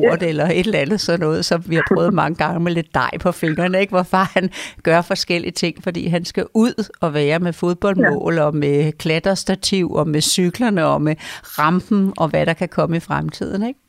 hort 0.09 0.23
ja. 0.23 0.29
eller 0.29 0.45
et 0.45 0.67
eller 0.67 0.79
andet 0.79 1.01
sådan 1.01 1.21
noget, 1.21 1.45
som 1.45 1.63
vi 1.69 1.75
har 1.75 1.85
prøvet 1.95 2.15
mange 2.23 2.37
gange 2.37 2.61
med 2.61 2.73
lidt 2.73 2.95
dej 2.95 3.11
på 3.23 3.33
fingrene, 3.33 3.81
ikke? 3.81 3.91
hvor 3.91 4.03
far 4.03 4.31
han 4.35 4.51
gør 4.83 5.01
forskellige 5.03 5.53
ting, 5.53 5.75
fordi 5.83 6.07
han 6.07 6.25
skal 6.25 6.45
ud 6.55 6.91
og 7.01 7.15
være 7.15 7.39
med 7.39 7.53
fodboldmål 7.53 8.35
ja. 8.35 8.43
og 8.47 8.57
med 8.57 8.93
klatterstativ 8.93 9.87
og 9.93 10.09
med 10.09 10.21
cyklerne 10.21 10.87
og 10.87 11.03
med 11.03 11.15
rampen 11.59 12.13
og 12.19 12.29
hvad 12.31 12.47
der 12.47 12.53
kan 12.53 12.69
komme 12.69 12.97
i 12.97 13.01
fremtiden, 13.01 13.63
ikke? 13.69 13.81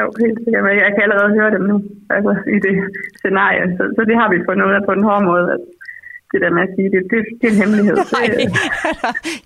Jo, 0.00 0.06
helt 0.24 0.38
sikkert. 0.44 0.64
Jeg 0.84 0.92
kan 0.94 1.02
allerede 1.06 1.30
høre 1.38 1.50
dem 1.56 1.64
nu, 1.72 1.76
altså 2.16 2.32
i 2.56 2.58
det 2.66 2.74
scenarie. 3.20 3.64
Så, 3.76 3.82
så 3.96 4.00
det 4.08 4.16
har 4.20 4.28
vi 4.32 4.46
fundet 4.48 4.64
ud 4.68 4.74
af 4.78 4.82
på 4.88 4.94
en 4.98 5.06
hård 5.08 5.22
måde, 5.30 5.46
at 5.54 5.60
det 6.34 6.40
der 6.44 6.50
med 6.56 6.62
at 6.68 6.72
sige, 6.76 6.88
det, 6.94 7.00
det, 7.10 7.18
det 7.40 7.46
er 7.48 7.52
en 7.54 7.58
hemmelighed. 7.62 7.96
Nej, 8.18 8.28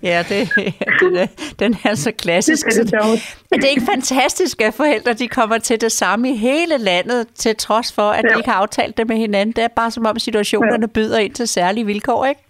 ja, 0.11 0.17
det, 0.29 0.39
det, 1.01 1.29
den 1.59 1.75
er 1.89 1.95
så 1.95 2.11
klassisk. 2.11 2.65
Det 2.67 2.77
er, 2.77 2.83
det, 2.83 3.21
er 3.51 3.55
det 3.55 3.69
ikke 3.69 3.85
fantastisk, 3.95 4.61
at 4.61 4.73
forældre 4.73 5.13
de 5.13 5.27
kommer 5.27 5.57
til 5.57 5.81
det 5.81 5.91
samme 5.91 6.29
i 6.29 6.35
hele 6.35 6.77
landet, 6.77 7.27
til 7.35 7.55
trods 7.55 7.93
for, 7.93 8.09
at 8.17 8.23
ja. 8.23 8.29
de 8.29 8.39
ikke 8.39 8.49
har 8.49 8.57
aftalt 8.57 8.97
det 8.97 9.07
med 9.07 9.17
hinanden? 9.17 9.55
Det 9.55 9.63
er 9.63 9.67
bare 9.75 9.91
som 9.91 10.05
om 10.05 10.19
situationerne 10.19 10.87
ja. 10.87 10.87
byder 10.87 11.17
ind 11.17 11.33
til 11.33 11.47
særlige 11.47 11.85
vilkår, 11.85 12.25
ikke? 12.25 12.41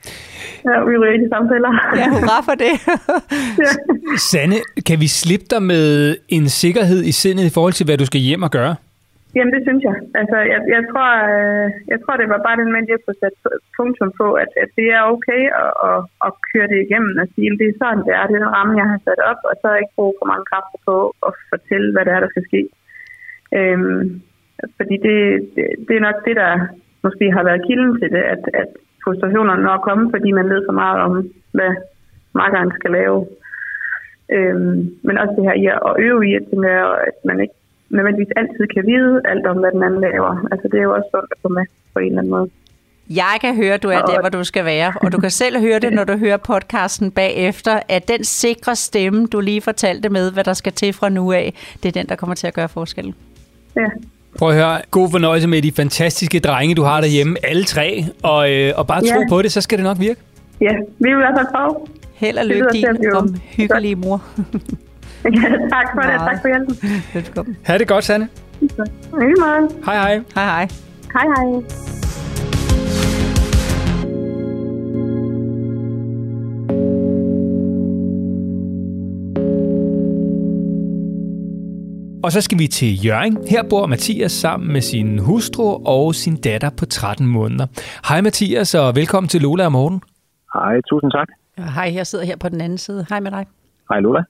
Ja, 0.65 0.75
vi 0.88 0.93
er 0.93 1.25
i 1.25 1.30
samtaler. 1.34 1.71
Ja, 1.95 2.10
hurra 2.10 2.41
for 2.41 2.56
det. 2.56 2.73
ja. 3.63 4.17
Sanne, 4.17 4.56
kan 4.86 4.99
vi 4.99 5.08
slippe 5.08 5.45
dig 5.49 5.63
med 5.63 6.15
en 6.30 6.49
sikkerhed 6.49 7.04
i 7.04 7.12
sindet 7.12 7.45
i 7.45 7.49
forhold 7.49 7.73
til, 7.73 7.86
hvad 7.86 7.97
du 7.97 8.06
skal 8.06 8.19
hjem 8.19 8.43
og 8.43 8.52
gøre? 8.52 8.75
Jamen, 9.36 9.54
det 9.56 9.62
synes 9.68 9.84
jeg. 9.89 9.96
Altså, 10.22 10.38
jeg, 10.52 10.60
jeg, 10.76 10.84
tror, 10.92 11.10
øh, 11.34 11.68
jeg 11.92 12.00
tror, 12.02 12.15
det 12.18 12.30
var 12.34 12.46
bare 12.46 12.62
den 12.62 12.72
mand, 12.74 12.86
jeg 12.94 13.02
kunne 13.06 13.22
sætte 13.24 13.38
punktum 13.78 14.12
på, 14.22 14.28
at, 14.44 14.52
at 14.63 14.70
det 14.78 14.88
er 14.98 15.12
okay 15.13 15.44
at, 15.63 15.72
at, 15.89 16.00
at 16.26 16.32
køre 16.50 16.68
det 16.72 16.80
igennem 16.86 17.13
og 17.24 17.28
sige, 17.34 17.50
at 17.52 17.60
det 17.62 17.68
er 17.70 17.80
sådan, 17.82 18.04
det 18.08 18.13
er. 18.20 18.26
Det 18.28 18.36
er 18.36 18.44
den 18.46 18.56
ramme, 18.58 18.80
jeg 18.82 18.88
har 18.94 19.00
sat 19.08 19.22
op, 19.32 19.42
og 19.50 19.54
så 19.60 19.65
er 19.70 19.82
ikke 19.82 19.98
brug 19.98 20.13
for 20.20 20.28
mange 20.32 20.46
kræfter 20.52 20.80
på 20.88 20.96
at 21.28 21.34
fortælle, 21.52 21.89
hvad 21.94 22.04
det 22.06 22.13
er, 22.13 22.22
der 22.24 22.32
skal 22.32 22.48
ske. 22.50 22.62
Øhm, 23.58 24.04
fordi 24.78 24.96
det, 25.08 25.18
det, 25.56 25.65
det 25.88 25.96
er 25.96 26.08
nok 26.08 26.20
det, 26.28 26.36
der 26.44 26.52
måske 27.06 27.26
har 27.36 27.44
været 27.50 27.65
kilden 27.68 27.94
til 28.02 28.10
det, 28.15 28.24
at, 28.34 28.44
at 28.62 28.70
frustrationerne 29.04 29.63
når 29.63 29.76
at 29.78 29.88
komme, 29.88 30.06
fordi 30.15 30.30
man 30.32 30.50
ved 30.50 30.62
så 30.65 30.74
meget 30.82 31.00
om, 31.06 31.12
hvad 31.58 31.72
markeren 32.42 32.72
skal 32.78 32.92
lave. 32.92 33.20
Øhm, 34.36 34.78
men 35.06 35.18
også 35.22 35.34
det 35.38 35.48
her 35.48 35.58
i 35.63 35.65
at 35.89 35.94
øve 36.06 36.22
i, 36.30 36.32
at, 36.39 36.46
at 37.10 37.18
man 37.30 37.39
ikke 37.44 37.59
nødvendigvis 37.95 38.32
altid 38.41 38.63
kan 38.75 38.84
vide 38.91 39.21
alt 39.32 39.45
om, 39.52 39.58
hvad 39.62 39.71
den 39.71 39.84
anden 39.84 40.02
laver. 40.02 40.34
Altså 40.52 40.65
det 40.71 40.78
er 40.80 40.84
jo 40.89 40.93
også 40.97 41.10
sundt 41.15 41.30
at 41.36 41.39
få 41.41 41.49
med 41.58 41.65
på 41.93 41.99
en 41.99 42.06
eller 42.06 42.21
anden 42.21 42.32
måde. 42.32 42.49
Jeg 43.10 43.38
kan 43.41 43.56
høre, 43.56 43.73
at 43.73 43.84
du 43.84 43.89
er 43.89 44.02
der, 44.02 44.19
hvor 44.19 44.30
du 44.30 44.43
skal 44.43 44.65
være, 44.65 44.93
og 45.02 45.12
du 45.12 45.17
kan 45.19 45.30
selv 45.32 45.60
høre 45.60 45.80
det, 45.80 45.93
når 45.93 46.04
du 46.04 46.17
hører 46.17 46.38
podcasten 46.38 47.12
bagefter, 47.12 47.80
at 47.88 48.08
den 48.08 48.23
sikre 48.23 48.75
stemme, 48.75 49.28
du 49.28 49.39
lige 49.39 49.62
fortalte 49.62 50.10
med, 50.10 50.32
hvad 50.32 50.43
der 50.43 50.54
skal 50.54 50.71
til 50.71 50.93
fra 50.93 51.10
nu 51.10 51.32
af, 51.32 51.54
det 51.84 51.89
er 51.89 51.93
den, 51.93 52.10
der 52.10 52.15
kommer 52.15 52.36
til 52.36 52.47
at 52.47 52.54
gøre 52.54 52.69
forskellen. 52.69 53.15
Ja. 53.75 53.88
Prøv 54.38 54.49
at 54.49 54.56
høre, 54.56 54.82
god 54.91 55.12
fornøjelse 55.12 55.47
med 55.47 55.62
de 55.62 55.71
fantastiske 55.71 56.39
drenge, 56.39 56.75
du 56.75 56.84
har 56.84 57.02
derhjemme, 57.02 57.38
alle 57.43 57.63
tre, 57.63 58.06
og, 58.23 58.52
øh, 58.54 58.73
og 58.78 58.88
bare 58.88 59.02
tro 59.02 59.19
ja. 59.19 59.30
på 59.30 59.41
det, 59.41 59.52
så 59.52 59.62
skal 59.62 59.78
det 59.78 59.84
nok 59.84 59.99
virke. 59.99 60.19
Ja, 60.62 60.71
vi 60.99 61.10
vil 61.10 61.12
i 61.12 61.15
hvert 61.15 61.38
fald 61.38 61.47
prøve. 61.56 61.88
Held 62.13 62.38
og 62.38 62.45
lykke, 62.45 62.67
din 62.73 62.86
omhyggelige 63.13 63.95
mor. 63.95 64.21
Ja, 65.23 65.29
tak 65.75 65.88
for 65.93 66.01
det. 66.01 66.19
Tak 66.19 66.41
for 66.41 66.47
hjælpen. 66.47 66.75
Velkommen. 67.13 67.58
Ha' 67.65 67.77
det 67.77 67.88
godt, 67.88 68.03
Sanne. 68.03 68.29
Hej. 68.60 69.62
Hej, 69.86 69.95
hej. 69.95 70.23
Hej, 70.36 70.45
hej. 70.45 70.67
Hej, 71.13 71.25
hej. 71.36 71.63
Og 82.23 82.32
så 82.32 82.41
skal 82.41 82.60
vi 82.60 82.67
til 82.67 83.05
Jørgen. 83.05 83.38
Her 83.49 83.63
bor 83.69 83.86
Mathias 83.86 84.32
sammen 84.32 84.73
med 84.73 84.82
sin 84.82 85.19
hustru 85.19 85.84
og 85.86 86.15
sin 86.15 86.36
datter 86.36 86.69
på 86.69 86.86
13 86.86 87.27
måneder. 87.27 87.67
Hej 88.10 88.21
Mathias, 88.21 88.75
og 88.75 88.95
velkommen 88.95 89.27
til 89.27 89.41
Lola 89.41 89.65
og 89.65 89.71
Morten. 89.71 90.01
Hej, 90.53 90.82
tusind 90.89 91.12
tak. 91.12 91.27
Hej, 91.58 91.91
jeg 91.95 92.08
sidder 92.08 92.25
her 92.25 92.38
på 92.38 92.49
den 92.49 92.62
anden 92.62 92.77
side. 92.77 93.05
Hej 93.10 93.19
med 93.19 93.32
dig. 93.32 93.45
Hej 93.89 93.99
Lola. 93.99 94.23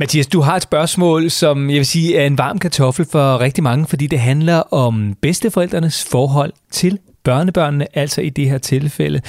Mathias, 0.00 0.26
du 0.26 0.40
har 0.40 0.56
et 0.56 0.62
spørgsmål, 0.70 1.30
som 1.30 1.56
jeg 1.70 1.80
vil 1.82 1.92
sige 1.96 2.18
er 2.18 2.26
en 2.26 2.38
varm 2.38 2.58
kartoffel 2.58 3.04
for 3.14 3.40
rigtig 3.46 3.64
mange, 3.64 3.84
fordi 3.92 4.06
det 4.06 4.18
handler 4.18 4.58
om 4.84 4.94
bedsteforældrenes 5.22 5.98
forhold 6.12 6.52
til 6.70 6.98
børnebørnene, 7.24 7.86
altså 8.02 8.20
i 8.22 8.30
det 8.38 8.50
her 8.50 8.58
tilfælde 8.58 9.20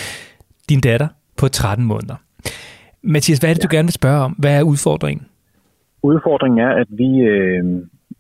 din 0.70 0.82
datter 0.82 1.08
på 1.40 1.48
13 1.48 1.86
måneder. 1.86 2.16
Mathias, 3.04 3.40
hvad 3.40 3.50
er 3.50 3.54
det, 3.54 3.64
du 3.64 3.76
gerne 3.76 3.90
vil 3.90 4.02
spørge 4.02 4.22
om? 4.28 4.32
Hvad 4.42 4.54
er 4.60 4.64
udfordringen? 4.64 5.26
Udfordringen 6.04 6.60
er, 6.68 6.72
at 6.82 6.88
vi 6.90 7.10
øh, 7.34 7.64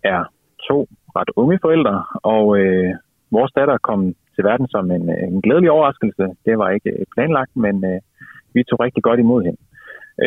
er 0.04 0.22
to 0.70 0.88
ret 1.16 1.32
unge 1.36 1.60
forældre, 1.62 2.04
og 2.24 2.60
øh, 2.60 2.90
vores 3.32 3.52
datter 3.52 3.78
kom 3.78 4.00
til 4.36 4.44
verden 4.44 4.68
som 4.68 4.92
en, 4.92 5.10
en 5.10 5.42
glædelig 5.42 5.72
overraskelse. 5.72 6.24
Det 6.46 6.58
var 6.58 6.70
ikke 6.70 6.92
planlagt, 7.16 7.56
men 7.56 7.76
øh, 7.86 8.00
vi 8.54 8.64
tog 8.64 8.80
rigtig 8.80 9.04
godt 9.04 9.20
imod 9.20 9.42
hende. 9.44 9.62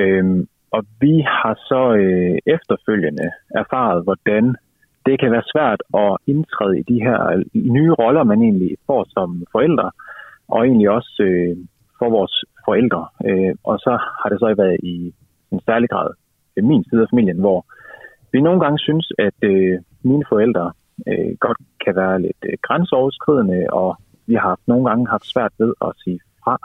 Øh, 0.00 0.46
og 0.72 0.84
vi 1.00 1.14
har 1.20 1.54
så 1.70 1.82
øh, 2.02 2.38
efterfølgende 2.46 3.26
erfaret, 3.60 4.04
hvordan 4.04 4.56
det 5.06 5.20
kan 5.20 5.32
være 5.32 5.50
svært 5.52 5.80
at 5.94 6.16
indtræde 6.26 6.78
i 6.78 6.82
de 6.82 6.98
her 7.06 7.20
nye 7.54 7.92
roller, 7.92 8.24
man 8.24 8.42
egentlig 8.42 8.76
får 8.86 9.06
som 9.08 9.44
forældre, 9.52 9.90
og 10.48 10.66
egentlig 10.66 10.90
også 10.90 11.22
øh, 11.22 11.56
for 11.98 12.10
vores 12.10 12.44
forældre. 12.64 13.06
Øh, 13.28 13.54
og 13.64 13.78
så 13.78 13.90
har 14.20 14.28
det 14.28 14.38
så 14.38 14.54
været 14.56 14.78
i 14.82 15.14
en 15.52 15.60
særlig 15.66 15.88
grad 15.90 16.10
min 16.56 16.84
side 16.84 17.02
af 17.02 17.08
familien, 17.10 17.38
hvor 17.38 17.64
vi 18.32 18.40
nogle 18.40 18.60
gange 18.60 18.78
synes, 18.78 19.12
at 19.18 19.38
øh, 19.42 19.78
mine 20.02 20.24
forældre 20.28 20.72
øh, 21.08 21.36
godt 21.40 21.58
kan 21.84 21.96
være 21.96 22.22
lidt 22.22 22.42
øh, 22.44 22.52
grænseoverskridende, 22.62 23.66
og 23.72 23.96
vi 24.26 24.34
har 24.34 24.58
nogle 24.66 24.88
gange 24.88 25.08
haft 25.08 25.26
svært 25.32 25.52
ved 25.58 25.72
at 25.86 25.92
sige 26.04 26.20
fra. 26.44 26.58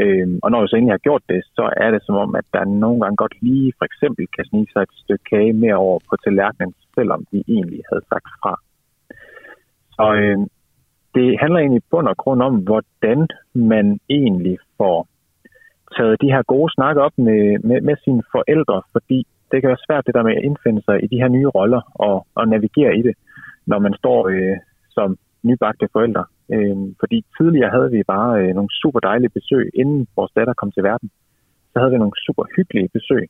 Øh, 0.00 0.28
og 0.42 0.50
når 0.50 0.60
vi 0.60 0.68
så 0.68 0.76
egentlig 0.76 0.92
har 0.92 1.06
gjort 1.08 1.24
det, 1.28 1.40
så 1.56 1.64
er 1.76 1.90
det 1.90 2.02
som 2.06 2.16
om, 2.24 2.34
at 2.34 2.44
der 2.52 2.64
nogle 2.64 3.00
gange 3.00 3.16
godt 3.16 3.36
lige 3.42 3.72
for 3.78 3.84
eksempel 3.84 4.26
kan 4.36 4.44
snige 4.44 4.68
sig 4.72 4.82
et 4.82 5.00
stykke 5.04 5.24
kage 5.24 5.52
mere 5.52 5.74
over 5.74 5.98
på 6.08 6.16
tallerkenen, 6.24 6.74
selvom 6.94 7.26
vi 7.32 7.44
egentlig 7.48 7.82
havde 7.90 8.04
sagt 8.12 8.28
fra. 8.42 8.54
Så 9.96 10.04
øh, 10.20 10.38
det 11.14 11.40
handler 11.40 11.58
egentlig 11.60 11.82
bund 11.90 12.08
og 12.08 12.16
grund 12.16 12.42
om, 12.42 12.54
hvordan 12.68 13.28
man 13.54 14.00
egentlig 14.08 14.58
får 14.78 15.08
taget 15.96 16.20
de 16.22 16.32
her 16.34 16.42
gode 16.42 16.72
snakke 16.72 17.00
op 17.02 17.16
med, 17.16 17.58
med, 17.68 17.80
med 17.80 17.96
sine 18.04 18.22
forældre, 18.32 18.82
fordi 18.92 19.26
det 19.50 19.60
kan 19.60 19.68
være 19.68 19.86
svært 19.86 20.06
det 20.06 20.14
der 20.14 20.22
med 20.22 20.36
at 20.36 20.44
indfinde 20.48 20.82
sig 20.84 21.04
i 21.04 21.06
de 21.06 21.20
her 21.22 21.28
nye 21.28 21.48
roller 21.48 21.82
og, 21.94 22.26
og 22.34 22.48
navigere 22.48 22.96
i 22.98 23.02
det, 23.02 23.14
når 23.66 23.78
man 23.78 23.94
står 23.94 24.28
øh, 24.28 24.56
som 24.90 25.16
nybagte 25.42 25.88
forældre. 25.92 26.24
Øh, 26.54 26.76
fordi 27.00 27.24
tidligere 27.38 27.70
havde 27.70 27.90
vi 27.90 28.02
bare 28.14 28.32
øh, 28.42 28.54
nogle 28.54 28.70
super 28.82 29.00
dejlige 29.00 29.36
besøg, 29.38 29.70
inden 29.74 30.06
vores 30.16 30.32
datter 30.36 30.54
kom 30.54 30.72
til 30.72 30.82
verden. 30.82 31.10
Så 31.72 31.78
havde 31.78 31.92
vi 31.92 31.98
nogle 31.98 32.18
super 32.26 32.44
hyggelige 32.56 32.88
besøg. 32.92 33.28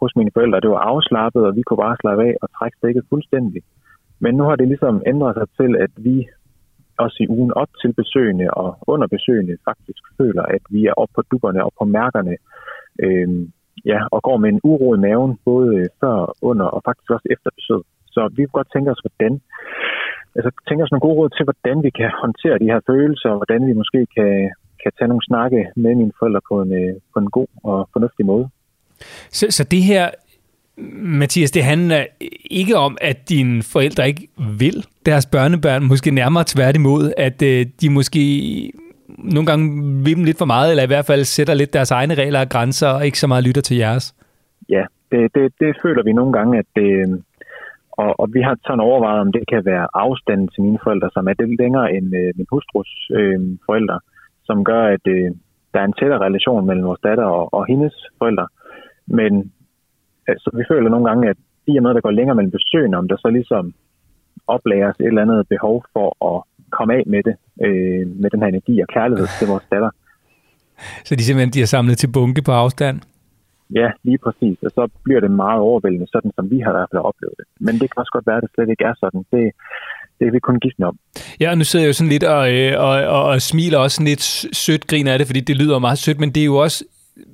hos 0.00 0.16
mine 0.16 0.30
forældre. 0.34 0.60
Det 0.60 0.70
var 0.70 0.82
afslappet, 0.92 1.42
og 1.48 1.56
vi 1.56 1.62
kunne 1.62 1.82
bare 1.86 2.00
slappe 2.00 2.22
af 2.28 2.34
og 2.42 2.48
trække 2.56 2.76
stikket 2.78 3.04
fuldstændig. 3.08 3.62
Men 4.20 4.34
nu 4.34 4.44
har 4.44 4.56
det 4.56 4.68
ligesom 4.68 5.02
ændret 5.06 5.34
sig 5.34 5.48
til, 5.60 5.70
at 5.84 5.92
vi 5.96 6.16
også 7.04 7.18
i 7.20 7.28
ugen 7.28 7.52
op 7.62 7.72
til 7.80 7.92
besøgende 8.00 8.46
og 8.50 8.68
under 8.92 9.06
besøgende 9.06 9.56
faktisk 9.68 10.02
føler, 10.18 10.42
at 10.42 10.62
vi 10.70 10.80
er 10.86 10.94
oppe 11.02 11.12
på 11.14 11.22
dupperne 11.30 11.64
og 11.64 11.72
på 11.78 11.84
mærkerne, 11.84 12.36
øh, 13.04 13.28
ja, 13.84 14.00
og 14.14 14.22
går 14.22 14.36
med 14.36 14.48
en 14.48 14.60
uro 14.64 14.94
i 14.94 14.98
maven, 14.98 15.38
både 15.44 15.88
før, 16.00 16.18
under 16.42 16.66
og 16.74 16.80
faktisk 16.88 17.10
også 17.10 17.28
efter 17.34 17.50
besøg. 17.58 17.82
Så 18.14 18.20
vi 18.36 18.42
kunne 18.42 18.58
godt 18.60 18.72
tænke 18.74 18.90
os, 18.90 19.02
hvordan 19.04 19.32
altså, 20.36 20.50
tænke 20.68 20.84
os 20.84 20.92
nogle 20.92 21.06
gode 21.06 21.16
råd 21.18 21.30
til, 21.36 21.44
hvordan 21.48 21.78
vi 21.86 21.90
kan 21.90 22.10
håndtere 22.22 22.58
de 22.62 22.70
her 22.72 22.80
følelser, 22.90 23.28
og 23.32 23.38
hvordan 23.40 23.66
vi 23.68 23.72
måske 23.72 24.00
kan, 24.16 24.32
kan 24.82 24.92
tage 24.98 25.08
nogle 25.08 25.28
snakke 25.30 25.58
med 25.76 25.92
mine 25.94 26.12
forældre 26.18 26.40
på 26.50 26.62
en, 26.62 26.72
øh, 26.80 26.94
på 27.12 27.18
en 27.22 27.30
god 27.30 27.46
og 27.64 27.88
fornuftig 27.92 28.26
måde. 28.26 28.46
Så, 29.30 29.46
så 29.50 29.64
det 29.64 29.82
her, 29.82 30.10
Mathias, 31.20 31.50
det 31.50 31.64
handler 31.64 32.06
ikke 32.50 32.76
om, 32.76 32.98
at 33.00 33.28
dine 33.28 33.62
forældre 33.62 34.08
ikke 34.08 34.28
vil 34.58 34.86
deres 35.06 35.26
børnebørn, 35.26 35.84
måske 35.88 36.10
nærmere 36.10 36.44
tværtimod, 36.46 37.12
at 37.16 37.42
øh, 37.42 37.66
de 37.80 37.90
måske 37.90 38.22
nogle 39.18 39.46
gange 39.46 39.64
vil 40.04 40.16
dem 40.16 40.24
lidt 40.24 40.38
for 40.38 40.44
meget, 40.44 40.70
eller 40.70 40.84
i 40.84 40.86
hvert 40.86 41.06
fald 41.06 41.24
sætter 41.24 41.54
lidt 41.54 41.72
deres 41.72 41.90
egne 41.90 42.14
regler 42.14 42.40
og 42.40 42.48
grænser, 42.48 42.88
og 42.88 43.06
ikke 43.06 43.18
så 43.18 43.26
meget 43.26 43.44
lytter 43.44 43.62
til 43.62 43.76
jeres? 43.76 44.14
Ja, 44.68 44.84
det, 45.12 45.34
det, 45.34 45.52
det 45.60 45.76
føler 45.82 46.02
vi 46.02 46.12
nogle 46.12 46.32
gange, 46.32 46.58
at 46.58 46.64
det, 46.76 47.22
og, 48.02 48.10
og 48.20 48.26
vi 48.34 48.40
har 48.46 48.54
sådan 48.66 48.86
overvejet, 48.88 49.20
om 49.20 49.32
det 49.36 49.44
kan 49.52 49.62
være 49.72 49.86
afstanden 50.04 50.48
til 50.48 50.62
mine 50.66 50.80
forældre, 50.84 51.08
som 51.12 51.26
er 51.28 51.34
lidt 51.38 51.60
længere 51.62 51.88
end 51.96 52.06
øh, 52.20 52.30
min 52.38 52.52
hustrus 52.52 52.90
øh, 53.18 53.40
forældre, 53.66 53.98
som 54.48 54.64
gør, 54.70 54.82
at 54.96 55.04
øh, 55.16 55.28
der 55.72 55.78
er 55.80 55.86
en 55.88 55.98
tættere 55.98 56.24
relation 56.26 56.66
mellem 56.66 56.84
vores 56.84 57.00
datter 57.08 57.24
og, 57.24 57.54
og 57.56 57.62
hendes 57.70 57.94
forældre. 58.18 58.46
Men 59.18 59.32
altså, 60.32 60.48
vi 60.58 60.64
føler 60.70 60.90
nogle 60.90 61.08
gange, 61.08 61.28
at 61.32 61.38
i 61.66 61.76
og 61.76 61.82
med, 61.82 61.90
at 61.90 61.94
der 61.94 62.06
går 62.06 62.18
længere 62.18 62.36
mellem 62.36 62.56
besøgene, 62.58 62.98
om 63.00 63.08
der 63.08 63.16
så 63.16 63.28
ligesom 63.38 63.74
oplæres 64.46 64.96
et 65.00 65.06
eller 65.06 65.22
andet 65.22 65.48
behov 65.48 65.84
for 65.94 66.08
at 66.30 66.36
komme 66.76 66.92
af 66.94 67.02
med 67.06 67.22
det, 67.28 67.34
øh, 67.66 68.02
med 68.22 68.30
den 68.30 68.40
her 68.42 68.48
energi 68.48 68.74
og 68.84 68.88
kærlighed 68.96 69.26
til 69.38 69.48
vores 69.48 69.66
datter. 69.72 69.90
Så 71.06 71.12
de 71.16 71.22
simpelthen 71.24 71.52
de 71.56 71.62
er 71.62 71.70
samlet 71.74 71.98
til 71.98 72.12
bunke 72.12 72.42
på 72.42 72.52
afstand? 72.52 72.96
Ja, 73.74 73.88
lige 74.02 74.18
præcis. 74.24 74.56
Og 74.66 74.70
så 74.70 74.88
bliver 75.04 75.20
det 75.20 75.30
meget 75.30 75.60
overvældende, 75.60 76.06
sådan 76.14 76.32
som 76.36 76.50
vi 76.50 76.58
har 76.64 76.70
i 76.70 76.76
hvert 76.76 76.90
fald 76.92 77.02
oplevet 77.10 77.34
det. 77.38 77.46
Men 77.60 77.74
det 77.80 77.86
kan 77.90 78.00
også 78.02 78.14
godt 78.16 78.26
være, 78.26 78.36
at 78.36 78.42
det 78.42 78.50
slet 78.54 78.70
ikke 78.70 78.84
er 78.84 78.94
sådan. 79.02 79.22
Det, 79.32 79.44
det 80.18 80.24
er 80.26 80.32
vi 80.32 80.38
kun 80.38 80.60
gidsne 80.60 80.86
om. 80.86 80.96
Ja, 81.40 81.50
og 81.50 81.58
nu 81.58 81.64
sidder 81.64 81.84
jeg 81.84 81.88
jo 81.88 81.98
sådan 81.98 82.12
lidt 82.14 82.24
og, 82.24 82.44
øh, 82.54 82.72
og, 82.86 82.94
og, 83.16 83.22
og 83.30 83.42
smiler 83.42 83.78
også 83.78 83.94
sådan 83.94 84.10
lidt 84.12 84.26
sødt 84.64 84.86
grin 84.86 85.08
af 85.08 85.18
det, 85.18 85.26
fordi 85.26 85.40
det 85.40 85.56
lyder 85.56 85.78
meget 85.78 85.98
sødt, 85.98 86.20
men 86.20 86.30
det 86.34 86.40
er 86.40 86.50
jo 86.54 86.56
også 86.56 86.84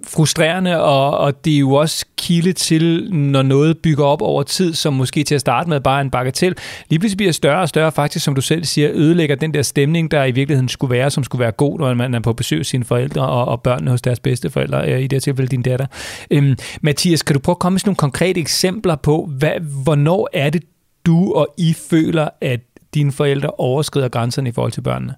frustrerende, 0.06 0.82
og, 0.82 1.18
og 1.18 1.44
det 1.44 1.54
er 1.54 1.58
jo 1.58 1.72
også 1.72 2.06
kilde 2.18 2.52
til, 2.52 3.14
når 3.14 3.42
noget 3.42 3.78
bygger 3.78 4.04
op 4.04 4.22
over 4.22 4.42
tid, 4.42 4.74
som 4.74 4.94
måske 4.94 5.24
til 5.24 5.34
at 5.34 5.40
starte 5.40 5.68
med 5.68 5.80
bare 5.80 6.00
en 6.00 6.10
bagatel, 6.10 6.54
lige 6.90 6.98
pludselig 6.98 7.16
bliver 7.16 7.32
større 7.32 7.60
og 7.60 7.68
større, 7.68 7.92
faktisk, 7.92 8.24
som 8.24 8.34
du 8.34 8.40
selv 8.40 8.64
siger, 8.64 8.90
ødelægger 8.92 9.36
den 9.36 9.54
der 9.54 9.62
stemning, 9.62 10.10
der 10.10 10.24
i 10.24 10.30
virkeligheden 10.30 10.68
skulle 10.68 10.90
være, 10.90 11.10
som 11.10 11.24
skulle 11.24 11.40
være 11.40 11.52
god, 11.52 11.78
når 11.78 11.94
man 11.94 12.14
er 12.14 12.20
på 12.20 12.32
besøg 12.32 12.58
hos 12.58 12.66
sine 12.66 12.84
forældre 12.84 13.28
og, 13.28 13.44
og 13.44 13.62
børnene 13.62 13.90
hos 13.90 14.02
deres 14.02 14.20
bedsteforældre, 14.20 14.92
øh, 14.92 15.00
i 15.00 15.02
det 15.02 15.12
her 15.12 15.20
tilfælde 15.20 15.50
din 15.50 15.62
datter. 15.62 15.86
Øhm, 16.30 16.56
Mathias, 16.80 17.22
kan 17.22 17.34
du 17.34 17.40
prøve 17.40 17.54
at 17.54 17.58
komme 17.58 17.74
med 17.74 17.80
nogle 17.86 17.96
konkrete 17.96 18.40
eksempler 18.40 18.96
på, 18.96 19.30
hvad, 19.38 19.84
hvornår 19.84 20.28
er 20.32 20.50
det, 20.50 20.64
du 21.06 21.32
og 21.32 21.54
I 21.58 21.74
føler, 21.90 22.28
at 22.40 22.60
dine 22.94 23.12
forældre 23.12 23.50
overskrider 23.50 24.08
grænserne 24.08 24.48
i 24.48 24.52
forhold 24.52 24.72
til 24.72 24.80
børnene? 24.80 25.14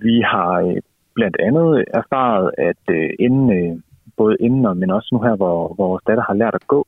Vi 0.00 0.20
har 0.20 0.52
øh, 0.60 0.76
blandt 1.18 1.36
andet 1.46 1.84
erfaret, 2.00 2.46
at 2.70 2.82
øh, 2.96 3.10
inden, 3.26 3.46
øh, 3.58 3.72
både 4.20 4.36
inden 4.46 4.64
og 4.70 4.76
men 4.76 4.90
også 4.96 5.08
nu 5.12 5.18
her, 5.26 5.34
hvor, 5.40 5.58
hvor 5.74 5.86
vores 5.92 6.04
datter 6.08 6.24
har 6.28 6.40
lært 6.42 6.54
at 6.60 6.66
gå, 6.74 6.80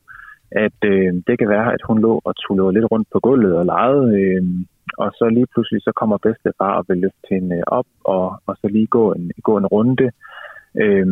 at 0.67 0.79
øh, 0.93 1.13
det 1.27 1.35
kan 1.39 1.49
være, 1.49 1.69
at 1.77 1.83
hun 1.89 1.99
lå 2.07 2.13
og 2.25 2.33
tullede 2.37 2.73
lidt 2.73 2.91
rundt 2.93 3.09
på 3.13 3.19
gulvet 3.27 3.55
og 3.61 3.65
legede, 3.73 4.07
øh, 4.21 4.43
og 5.03 5.09
så 5.19 5.25
lige 5.37 5.51
pludselig 5.53 5.81
så 5.83 5.93
kommer 6.01 6.17
bedstefar 6.27 6.73
og 6.79 6.85
vil 6.89 6.99
løfte 7.05 7.27
hende 7.31 7.57
øh, 7.57 7.63
op, 7.67 7.89
og, 8.05 8.25
og 8.47 8.55
så 8.61 8.67
lige 8.69 8.87
gå 8.87 9.13
en, 9.13 9.25
gå 9.49 9.53
en 9.57 9.67
runde. 9.75 10.09
Øh, 10.83 11.07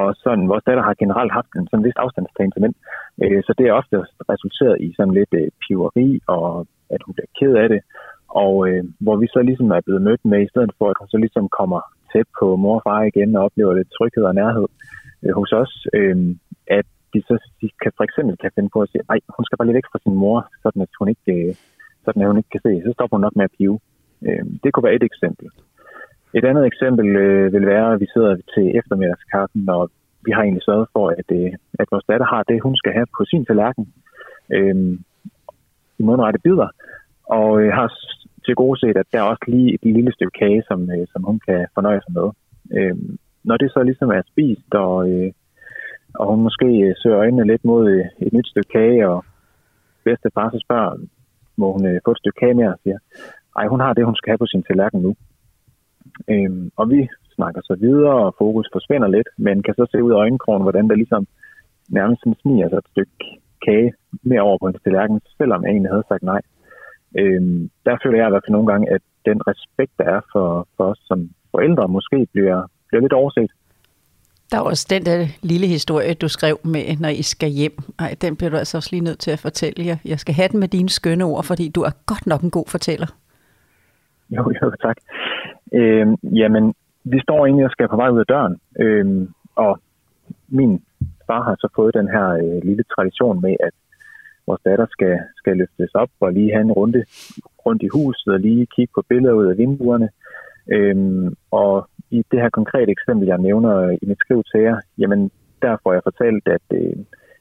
og 0.00 0.14
sådan, 0.22 0.48
vores 0.48 0.64
datter 0.66 0.82
har 0.82 0.94
generelt 1.02 1.32
haft 1.32 1.52
en 1.56 1.68
sådan 1.70 1.84
vis 1.84 2.02
afstandstagen 2.04 2.52
til 2.52 2.62
mænd, 2.62 2.74
øh, 3.22 3.42
så 3.46 3.54
det 3.58 3.66
er 3.66 3.78
ofte 3.80 3.96
resulteret 4.32 4.76
i 4.80 4.88
sådan 4.96 5.14
lidt 5.14 5.32
øh, 5.40 5.48
piveri, 5.62 6.20
og 6.26 6.66
at 6.94 7.00
hun 7.04 7.14
bliver 7.14 7.30
ked 7.38 7.54
af 7.62 7.68
det, 7.68 7.80
og 8.28 8.68
øh, 8.68 8.84
hvor 9.04 9.16
vi 9.16 9.26
så 9.26 9.40
ligesom 9.42 9.70
er 9.70 9.80
blevet 9.86 10.02
mødt 10.02 10.24
med, 10.24 10.40
i 10.42 10.52
stedet 10.52 10.72
for 10.78 10.86
at 10.90 10.96
hun 11.00 11.08
så 11.08 11.16
ligesom 11.16 11.48
kommer 11.58 11.80
tæt 12.12 12.28
på 12.38 12.46
mor 12.62 12.76
og 12.78 12.82
far 12.86 13.02
igen 13.02 13.36
og 13.36 13.44
oplever 13.46 13.72
lidt 13.74 13.90
tryghed 13.96 14.24
og 14.30 14.34
nærhed 14.40 14.66
øh, 15.22 15.32
hos 15.38 15.52
os, 15.62 15.72
øh, 15.98 16.16
at 16.78 16.86
de 17.12 17.20
så 17.28 17.34
de 17.60 17.68
kan 17.82 17.92
for 17.98 18.04
eksempel 18.08 18.34
kan 18.42 18.50
finde 18.54 18.70
på 18.72 18.80
at 18.82 18.90
sige, 18.92 19.04
ej, 19.12 19.18
hun 19.36 19.44
skal 19.44 19.56
bare 19.56 19.68
lidt 19.68 19.78
væk 19.80 19.90
fra 19.92 20.02
sin 20.04 20.16
mor, 20.22 20.38
sådan 20.62 20.82
at 20.82 20.92
hun 20.98 21.08
ikke, 21.14 21.32
øh, 21.36 21.54
sådan 22.04 22.22
at 22.22 22.28
hun 22.28 22.40
ikke 22.40 22.52
kan 22.54 22.64
se. 22.66 22.72
Så 22.84 22.90
stopper 22.92 23.16
hun 23.16 23.24
nok 23.26 23.36
med 23.36 23.48
at 23.48 23.54
pive. 23.58 23.78
Øh, 24.26 24.44
det 24.62 24.68
kunne 24.70 24.86
være 24.86 24.98
et 24.98 25.08
eksempel. 25.10 25.46
Et 26.38 26.44
andet 26.50 26.64
eksempel 26.66 27.08
øh, 27.24 27.52
vil 27.54 27.66
være, 27.74 27.88
at 27.94 28.00
vi 28.00 28.06
sidder 28.14 28.32
til 28.54 28.66
eftermiddagskaffen, 28.78 29.68
og 29.68 29.90
vi 30.26 30.30
har 30.32 30.42
egentlig 30.42 30.66
sørget 30.68 30.88
for, 30.94 31.04
at, 31.20 31.28
øh, 31.38 31.52
at 31.80 31.86
vores 31.92 32.04
datter 32.10 32.26
har 32.34 32.42
det, 32.42 32.62
hun 32.66 32.76
skal 32.76 32.92
have 32.92 33.08
på 33.16 33.22
sin 33.30 33.44
tallerken 33.44 33.84
øh, 34.56 34.76
i 35.98 36.02
mundrette 36.08 36.40
bidder, 36.44 36.68
og 37.38 37.62
øh, 37.62 37.72
har 37.78 37.88
til 38.44 38.54
gode 38.54 38.80
set, 38.80 38.96
at 38.96 39.10
der 39.12 39.18
er 39.18 39.30
også 39.32 39.44
lige 39.46 39.74
et 39.74 39.84
lille 39.96 40.12
stykke 40.12 40.38
kage, 40.38 40.62
som, 40.68 40.90
øh, 40.90 41.06
som 41.12 41.22
hun 41.24 41.40
kan 41.46 41.66
fornøje 41.74 42.00
sig 42.04 42.12
med. 42.18 42.28
Øh, 42.76 42.96
når 43.44 43.56
det 43.56 43.70
så 43.70 43.82
ligesom 43.82 44.10
er 44.10 44.22
spist, 44.32 44.74
og, 44.74 45.10
øh, 45.10 45.32
og 46.14 46.26
hun 46.30 46.42
måske 46.42 46.68
øh, 46.86 46.94
søger 46.96 47.18
øjnene 47.18 47.46
lidt 47.46 47.64
mod 47.64 47.90
øh, 47.90 48.04
et 48.26 48.32
nyt 48.32 48.48
stykke 48.48 48.72
kage, 48.78 49.08
og 49.08 49.24
bedste 50.04 50.28
far 50.34 50.50
så 50.50 50.58
spørger, 50.66 50.92
må 51.56 51.72
hun 51.72 51.86
øh, 51.86 52.00
få 52.04 52.10
et 52.10 52.18
stykke 52.18 52.40
kage 52.40 52.54
mere, 52.54 52.72
og 52.74 52.80
siger, 52.82 52.98
ej, 53.58 53.66
hun 53.66 53.80
har 53.80 53.92
det, 53.92 54.04
hun 54.04 54.16
skal 54.16 54.30
have 54.30 54.42
på 54.42 54.52
sin 54.52 54.62
tallerken 54.62 55.00
nu. 55.02 55.12
Øh, 56.32 56.50
og 56.76 56.90
vi 56.90 57.08
snakker 57.36 57.60
så 57.64 57.74
videre, 57.84 58.14
og 58.24 58.34
fokus 58.38 58.68
forsvinder 58.72 59.08
lidt, 59.08 59.28
men 59.36 59.62
kan 59.62 59.74
så 59.74 59.86
se 59.90 60.02
ud 60.02 60.12
af 60.12 60.20
øjenkrogen, 60.24 60.62
hvordan 60.62 60.88
der 60.88 60.94
ligesom 60.94 61.26
nærmest 61.88 62.20
sådan 62.20 62.40
sniger 62.42 62.68
sig 62.68 62.78
et 62.78 62.92
stykke 62.92 63.16
kage 63.66 63.92
mere 64.22 64.40
over 64.40 64.58
på 64.58 64.66
hendes 64.66 64.82
tallerken, 64.82 65.20
selvom 65.38 65.62
jeg 65.62 65.70
egentlig 65.70 65.92
havde 65.92 66.08
sagt 66.08 66.22
nej. 66.22 66.42
Øhm, 67.18 67.70
der 67.86 67.96
føler 68.02 68.18
jeg 68.18 68.26
i 68.28 68.32
hvert 68.32 68.44
fald 68.46 68.56
nogle 68.58 68.72
gange, 68.72 68.90
at 68.94 69.02
den 69.24 69.38
respekt, 69.50 69.92
der 69.98 70.04
er 70.04 70.20
for, 70.32 70.68
for 70.76 70.84
os 70.84 71.00
som 71.04 71.30
forældre, 71.50 71.88
måske 71.88 72.26
bliver, 72.32 72.70
bliver 72.88 73.00
lidt 73.00 73.12
overset. 73.12 73.50
Der 74.50 74.58
er 74.58 74.62
også 74.62 74.86
den 74.90 75.02
der 75.06 75.26
lille 75.42 75.66
historie, 75.66 76.14
du 76.14 76.28
skrev 76.28 76.56
med, 76.64 76.96
når 77.00 77.08
I 77.08 77.22
skal 77.22 77.50
hjem. 77.50 77.76
Ej, 77.98 78.14
den 78.22 78.36
bliver 78.36 78.50
du 78.50 78.56
altså 78.56 78.76
også 78.76 78.90
lige 78.92 79.04
nødt 79.04 79.18
til 79.18 79.30
at 79.30 79.38
fortælle 79.38 79.86
jer. 79.86 79.96
Jeg 80.04 80.18
skal 80.18 80.34
have 80.34 80.48
den 80.48 80.60
med 80.60 80.68
dine 80.68 80.88
skønne 80.88 81.24
ord, 81.24 81.44
fordi 81.44 81.68
du 81.68 81.82
er 81.82 81.90
godt 82.06 82.26
nok 82.26 82.40
en 82.42 82.50
god 82.50 82.68
fortæller. 82.68 83.06
Jo, 84.36 84.52
jo, 84.62 84.72
tak. 84.82 84.96
Øhm, 85.74 86.16
jamen, 86.40 86.74
vi 87.04 87.20
står 87.20 87.46
egentlig 87.46 87.64
og 87.64 87.70
skal 87.70 87.88
på 87.88 87.96
vej 87.96 88.08
ud 88.08 88.18
af 88.18 88.26
døren, 88.26 88.56
øhm, 88.80 89.28
og 89.56 89.80
min 90.48 90.82
far 91.26 91.42
har 91.42 91.54
så 91.58 91.68
fået 91.76 91.94
den 91.94 92.08
her 92.08 92.28
øh, 92.28 92.64
lille 92.64 92.84
tradition 92.94 93.40
med, 93.40 93.54
at 93.60 93.74
vores 94.46 94.62
datter 94.64 94.86
skal, 94.90 95.18
skal 95.36 95.56
løftes 95.56 95.94
op 95.94 96.10
og 96.20 96.32
lige 96.32 96.52
have 96.52 96.64
en 96.68 96.72
runde 96.72 97.04
rundt 97.66 97.82
i 97.82 97.88
huset 97.94 98.32
og 98.32 98.40
lige 98.40 98.66
kigge 98.74 98.92
på 98.94 99.02
billeder 99.08 99.34
ud 99.34 99.46
af 99.46 99.58
vinduerne. 99.58 100.08
Øhm, 100.72 101.36
og 101.50 101.88
i 102.10 102.18
det 102.30 102.40
her 102.40 102.50
konkrete 102.50 102.90
eksempel, 102.92 103.26
jeg 103.28 103.38
nævner 103.38 103.74
i 104.02 104.06
mit 104.06 104.20
skriv 104.20 104.42
til 104.50 104.60
jer, 104.60 104.76
jamen 104.98 105.30
der 105.62 105.76
får 105.82 105.92
jeg 105.92 106.02
fortalt, 106.02 106.48
at, 106.48 106.66
øh, 106.80 106.96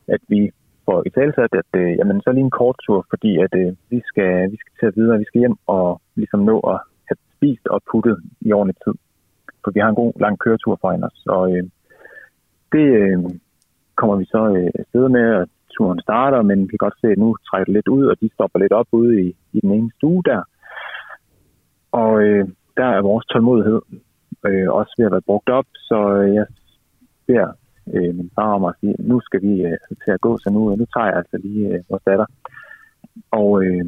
at 0.08 0.22
vi 0.28 0.52
får 0.86 1.04
i 1.06 1.10
talsat, 1.10 1.54
at 1.62 1.72
øh, 1.82 1.92
jamen, 1.98 2.22
så 2.22 2.32
lige 2.32 2.50
en 2.50 2.60
kort 2.62 2.78
tur, 2.86 3.06
fordi 3.10 3.32
at 3.46 3.54
øh, 3.62 3.74
vi, 3.90 4.00
skal, 4.10 4.52
vi 4.52 4.58
skal 4.62 4.74
til 4.80 4.86
at 4.86 4.98
videre, 5.00 5.18
vi 5.18 5.30
skal 5.30 5.40
hjem 5.40 5.58
og 5.68 6.02
ligesom 6.16 6.40
nå 6.40 6.60
at 6.60 6.80
have 7.08 7.20
spist 7.36 7.68
og 7.68 7.82
puttet 7.92 8.18
i 8.42 8.54
ordentlig 8.54 8.78
tid. 8.86 8.96
For 9.64 9.72
vi 9.72 9.80
har 9.80 9.90
en 9.90 10.02
god 10.02 10.14
lang 10.20 10.40
køretur 10.40 10.78
foran 10.82 11.04
os, 11.04 11.24
og 11.28 11.44
øh, 11.56 11.64
det 12.72 12.88
øh, 13.02 13.20
kommer 13.96 14.16
vi 14.16 14.26
så 14.26 14.42
øh, 14.58 14.72
afsted 14.82 15.10
med, 15.10 15.28
og 15.40 15.48
turen 15.78 16.00
starter, 16.00 16.42
men 16.42 16.58
vi 16.64 16.68
kan 16.68 16.86
godt 16.86 17.00
se, 17.02 17.08
at 17.08 17.18
nu 17.18 17.36
trækker 17.48 17.66
det 17.66 17.74
lidt 17.74 17.88
ud, 17.88 18.06
og 18.06 18.16
de 18.22 18.30
stopper 18.34 18.60
lidt 18.60 18.74
op 18.74 18.88
ude 18.92 19.22
i, 19.22 19.36
i 19.54 19.60
den 19.60 19.72
ene 19.72 19.92
stue 19.98 20.24
der. 20.26 20.42
Og 21.92 22.22
øh, 22.24 22.48
der 22.78 22.86
er 22.86 23.02
vores 23.02 23.26
tålmodighed 23.26 23.82
øh, 24.48 24.70
også 24.80 24.94
ved 24.98 25.06
at 25.06 25.12
være 25.12 25.30
brugt 25.30 25.50
op, 25.50 25.66
så 25.90 26.00
øh, 26.22 26.34
jeg 26.34 26.46
beder 27.28 27.52
øh, 27.94 28.16
min 28.16 28.32
far 28.36 28.54
om 28.54 28.66
at 28.66 28.76
sige, 28.80 28.96
nu 29.00 29.20
skal 29.20 29.42
vi 29.42 29.54
øh, 29.62 29.78
til 30.04 30.12
at 30.12 30.22
gå, 30.22 30.38
så 30.38 30.50
nu, 30.50 30.72
øh, 30.72 30.80
nu 30.80 30.86
tager 30.94 31.08
jeg 31.08 31.18
altså 31.18 31.38
lige 31.38 31.68
øh, 31.68 31.80
vores 31.90 32.04
datter. 32.04 32.26
Og 33.32 33.64
øh, 33.64 33.86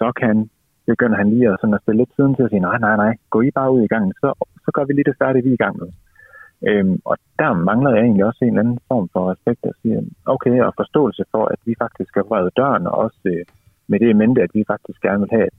så 0.00 0.12
kan 0.20 0.50
begynder 0.86 1.16
han 1.16 1.30
lige 1.30 1.48
at, 1.48 1.56
sådan 1.60 1.74
at 1.74 1.82
stille 1.82 2.00
lidt 2.00 2.16
siden 2.16 2.34
til 2.34 2.42
at 2.42 2.50
sige, 2.50 2.66
nej, 2.68 2.78
nej, 2.78 2.96
nej, 2.96 3.12
gå 3.30 3.38
I 3.42 3.50
bare 3.50 3.72
ud 3.76 3.82
i 3.84 3.92
gang, 3.94 4.04
så, 4.20 4.28
så 4.64 4.70
gør 4.74 4.84
vi 4.84 4.92
lige 4.92 5.08
det 5.10 5.20
færdigt, 5.22 5.44
vi 5.44 5.50
er 5.50 5.58
i 5.60 5.64
gang 5.64 5.76
med. 5.80 5.88
Øhm, 6.68 6.98
og 7.04 7.16
der 7.38 7.52
mangler 7.52 7.90
jeg 7.90 8.02
egentlig 8.02 8.24
også 8.24 8.40
en 8.42 8.48
eller 8.48 8.60
anden 8.60 8.78
form 8.88 9.08
for 9.12 9.30
respekt 9.32 9.62
at 9.64 9.74
sige, 9.82 9.98
okay, 10.26 10.62
og 10.66 10.72
forståelse 10.76 11.24
for, 11.30 11.44
at 11.44 11.60
vi 11.64 11.74
faktisk 11.82 12.14
har 12.14 12.22
røget 12.22 12.56
døren, 12.56 12.86
og 12.86 12.94
også 13.04 13.20
øh, 13.24 13.44
med 13.88 13.98
det 14.00 14.08
i 14.08 14.20
mente, 14.22 14.42
at 14.42 14.54
vi 14.54 14.64
faktisk 14.66 15.00
gerne 15.00 15.20
vil 15.20 15.34
have, 15.36 15.46
at 15.50 15.56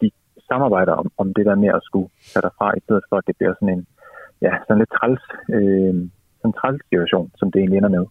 de 0.00 0.10
samarbejder 0.48 0.92
om, 0.92 1.08
om 1.18 1.34
det 1.34 1.46
der 1.46 1.54
med 1.54 1.68
at 1.68 1.82
skulle 1.82 2.08
tage 2.32 2.42
derfra, 2.42 2.76
i 2.76 2.80
stedet 2.84 3.04
for, 3.08 3.16
at 3.16 3.26
det 3.26 3.36
bliver 3.36 3.54
sådan 3.54 3.74
en, 3.78 3.86
ja, 4.42 4.52
sådan 4.66 4.78
lidt 4.78 4.92
træls, 4.98 5.22
øh, 5.56 5.94
sådan 6.38 6.50
en 6.50 6.58
træls 6.60 6.82
situation, 6.84 7.30
som 7.38 7.50
det 7.50 7.58
egentlig 7.58 7.78
ender 7.78 7.96
med. 7.98 8.04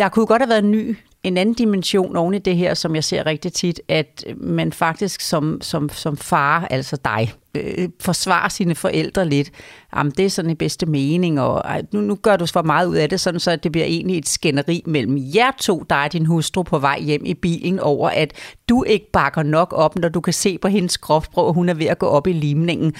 Der 0.00 0.08
kunne 0.08 0.26
godt 0.26 0.42
have 0.42 0.48
været 0.48 0.64
en 0.64 0.70
ny, 0.70 0.96
en 1.22 1.36
anden 1.36 1.54
dimension 1.54 2.16
oven 2.16 2.34
i 2.34 2.38
det 2.38 2.56
her, 2.56 2.74
som 2.74 2.94
jeg 2.94 3.04
ser 3.04 3.26
rigtig 3.26 3.52
tit, 3.52 3.80
at 3.88 4.24
øh, 4.26 4.42
man 4.42 4.72
faktisk 4.72 5.20
som, 5.20 5.58
som, 5.60 5.88
som 5.88 6.16
far, 6.16 6.66
altså 6.70 6.96
dig, 7.04 7.32
øh, 7.54 7.88
forsvarer 8.00 8.48
sine 8.48 8.74
forældre 8.74 9.28
lidt. 9.28 9.50
Jamen, 9.96 10.12
det 10.16 10.24
er 10.24 10.30
sådan 10.30 10.50
i 10.50 10.54
bedste 10.54 10.86
mening, 10.86 11.40
og 11.40 11.62
ej, 11.64 11.82
nu, 11.92 12.00
nu 12.00 12.14
gør 12.14 12.36
du 12.36 12.46
for 12.46 12.62
meget 12.62 12.86
ud 12.86 12.96
af 12.96 13.08
det, 13.08 13.20
sådan 13.20 13.40
så 13.40 13.56
det 13.56 13.72
bliver 13.72 13.84
egentlig 13.84 14.18
et 14.18 14.28
skænderi 14.28 14.82
mellem 14.86 15.18
jer 15.34 15.50
to, 15.60 15.84
dig 15.90 16.04
og 16.04 16.12
din 16.12 16.26
hustru 16.26 16.62
på 16.62 16.78
vej 16.78 17.00
hjem 17.00 17.24
i 17.24 17.34
bilen, 17.34 17.78
over 17.78 18.08
at 18.08 18.32
du 18.68 18.82
ikke 18.82 19.10
bakker 19.12 19.42
nok 19.42 19.72
op, 19.76 19.96
når 19.96 20.08
du 20.08 20.20
kan 20.20 20.32
se 20.32 20.58
på 20.58 20.68
hendes 20.68 20.96
kropsprog, 20.96 21.48
at 21.48 21.54
hun 21.54 21.68
er 21.68 21.74
ved 21.74 21.86
at 21.86 21.98
gå 21.98 22.06
op 22.06 22.26
i 22.26 22.32
limningen. 22.32 22.94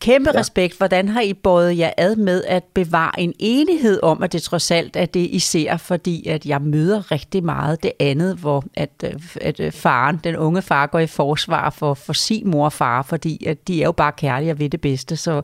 Kæmpe 0.00 0.30
ja. 0.34 0.38
respekt. 0.40 0.78
Hvordan 0.78 1.08
har 1.08 1.20
I 1.20 1.34
båret 1.34 1.78
jer 1.78 1.90
ad 1.98 2.16
med 2.16 2.44
at 2.48 2.64
bevare 2.74 3.20
en 3.20 3.32
enighed 3.38 4.02
om, 4.02 4.22
at 4.22 4.32
det 4.32 4.42
trods 4.42 4.70
alt 4.70 4.96
er 4.96 5.06
det, 5.06 5.20
I 5.20 5.38
ser? 5.38 5.76
Fordi 5.76 6.28
at 6.28 6.46
jeg 6.46 6.60
møder 6.62 7.12
rigtig 7.12 7.44
meget 7.44 7.82
det 7.82 7.92
andet, 8.00 8.36
hvor 8.42 8.64
at, 8.76 8.90
øh, 9.04 9.12
at 9.40 9.60
øh, 9.60 9.72
faren, 9.72 10.16
den 10.24 10.36
unge 10.36 10.62
far, 10.62 10.86
går 10.86 10.98
i 10.98 11.06
forsvar 11.06 11.70
for, 11.78 11.94
for 11.94 12.12
sin 12.12 12.50
mor 12.50 12.64
og 12.64 12.72
far, 12.72 13.02
fordi 13.02 13.46
at 13.46 13.68
de 13.68 13.82
er 13.82 13.86
jo 13.86 13.92
bare 13.92 14.12
kærlige 14.12 14.52
og 14.52 14.58
ved 14.58 14.70
det 14.70 14.80
bedste. 14.80 15.16
Så 15.16 15.42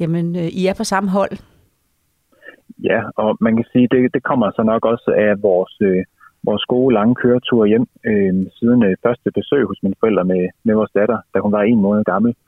jamen, 0.00 0.36
øh, 0.36 0.48
I 0.60 0.66
er 0.66 0.74
på 0.74 0.84
samme 0.84 1.10
hold. 1.10 1.34
Ja, 2.84 3.00
og 3.16 3.36
man 3.40 3.56
kan 3.56 3.64
sige, 3.72 3.88
det, 3.90 4.14
det 4.14 4.22
kommer 4.22 4.50
så 4.50 4.62
nok 4.62 4.84
også 4.84 5.10
af 5.26 5.42
vores, 5.42 5.74
øh, 5.80 6.04
vores 6.44 6.64
gode 6.64 6.94
lange 6.94 7.14
køretur 7.14 7.64
hjem 7.66 7.86
øh, 8.06 8.34
siden 8.58 8.82
øh, 8.84 8.96
første 9.02 9.30
besøg 9.30 9.64
hos 9.66 9.78
mine 9.82 9.94
forældre 10.00 10.24
med, 10.24 10.48
med 10.64 10.74
vores 10.74 10.90
datter, 10.94 11.18
da 11.34 11.38
hun 11.38 11.52
var 11.52 11.62
en 11.62 11.80
måned 11.80 12.04
gammel 12.04 12.30
øh, 12.30 12.47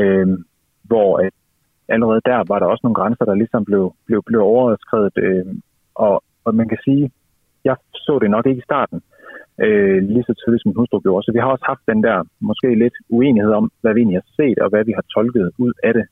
Øhm, 0.00 0.44
hvor 0.84 1.20
øh, 1.22 1.30
allerede 1.88 2.20
der 2.24 2.44
var 2.48 2.58
der 2.58 2.66
også 2.66 2.84
nogle 2.84 3.00
grænser, 3.00 3.24
der 3.24 3.34
ligesom 3.34 3.64
blev, 3.64 3.94
blev, 4.06 4.22
blev 4.26 4.40
overskrevet. 4.40 5.12
Øh, 5.16 5.46
og, 5.94 6.22
og 6.44 6.54
man 6.54 6.68
kan 6.68 6.78
sige, 6.84 7.10
jeg 7.64 7.76
så 7.94 8.18
det 8.22 8.30
nok 8.30 8.46
ikke 8.46 8.62
i 8.62 8.68
starten, 8.70 9.00
øh, 9.64 10.02
lige 10.02 10.24
så 10.26 10.34
tydeligt 10.34 10.62
som 10.62 10.68
min 10.68 10.76
hustru 10.76 10.98
gjorde. 11.00 11.24
Så 11.24 11.32
vi 11.32 11.38
har 11.38 11.50
også 11.54 11.66
haft 11.72 11.84
den 11.92 12.02
der 12.02 12.16
måske 12.40 12.74
lidt 12.74 12.96
uenighed 13.08 13.52
om, 13.52 13.70
hvad 13.80 13.94
vi 13.94 14.00
egentlig 14.00 14.20
har 14.22 14.30
set, 14.36 14.58
og 14.58 14.68
hvad 14.70 14.84
vi 14.84 14.92
har 14.98 15.04
tolket 15.14 15.50
ud 15.58 15.72
af 15.82 15.92
det. 15.94 16.06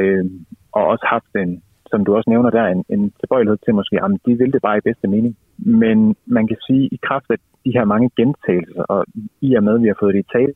Øh, 0.00 0.24
og 0.72 0.82
også 0.92 1.06
haft 1.16 1.32
en, 1.42 1.62
som 1.90 2.04
du 2.04 2.16
også 2.16 2.30
nævner 2.30 2.50
der, 2.50 2.64
en, 2.66 2.84
en 2.88 3.12
tilbøjelighed 3.20 3.58
til 3.64 3.74
måske, 3.74 3.96
at 4.04 4.10
de 4.26 4.38
vil 4.38 4.52
det 4.52 4.62
bare 4.62 4.78
i 4.78 4.86
bedste 4.88 5.08
mening. 5.08 5.36
Men 5.58 6.16
man 6.26 6.46
kan 6.46 6.56
sige, 6.66 6.88
i 6.92 6.98
kraft 7.02 7.28
af 7.30 7.38
de 7.64 7.72
her 7.76 7.84
mange 7.84 8.10
gentagelser, 8.16 8.82
og 8.82 9.04
i 9.40 9.54
og 9.54 9.64
med, 9.64 9.74
at 9.74 9.82
vi 9.82 9.88
har 9.88 10.00
fået 10.00 10.14
det 10.14 10.20
i 10.20 10.32
tale, 10.36 10.54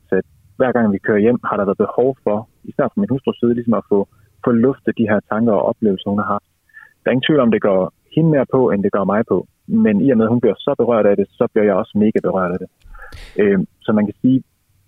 hver 0.63 0.75
gang 0.75 0.87
vi 0.95 1.05
kører 1.07 1.25
hjem, 1.25 1.39
har 1.49 1.55
der 1.57 1.65
været 1.69 1.83
behov 1.85 2.09
for, 2.25 2.37
især 2.69 2.85
fra 2.87 3.01
min 3.01 3.13
hustrus 3.13 3.37
side, 3.39 3.53
ligesom 3.53 3.79
at 3.79 3.87
få, 3.91 3.99
få 4.45 4.51
luftet 4.65 4.97
de 4.99 5.09
her 5.11 5.19
tanker 5.31 5.53
og 5.59 5.65
oplevelser, 5.71 6.09
hun 6.09 6.21
har 6.23 6.29
haft. 6.35 6.49
Der 6.99 7.07
er 7.07 7.15
ingen 7.15 7.27
tvivl 7.27 7.43
om, 7.45 7.51
det 7.55 7.61
går 7.69 7.81
hende 8.15 8.29
mere 8.35 8.47
på, 8.55 8.59
end 8.71 8.83
det 8.83 8.91
gør 8.95 9.03
mig 9.13 9.21
på. 9.31 9.37
Men 9.85 9.95
i 10.05 10.07
og 10.11 10.17
med, 10.17 10.25
at 10.25 10.33
hun 10.33 10.43
bliver 10.43 10.57
så 10.65 10.71
berørt 10.81 11.05
af 11.11 11.15
det, 11.19 11.27
så 11.29 11.43
bliver 11.51 11.65
jeg 11.69 11.75
også 11.81 11.93
mega 12.03 12.19
berørt 12.27 12.51
af 12.55 12.59
det. 12.63 12.69
Øh, 13.41 13.59
så 13.85 13.89
man 13.97 14.05
kan 14.07 14.15
sige, 14.21 14.43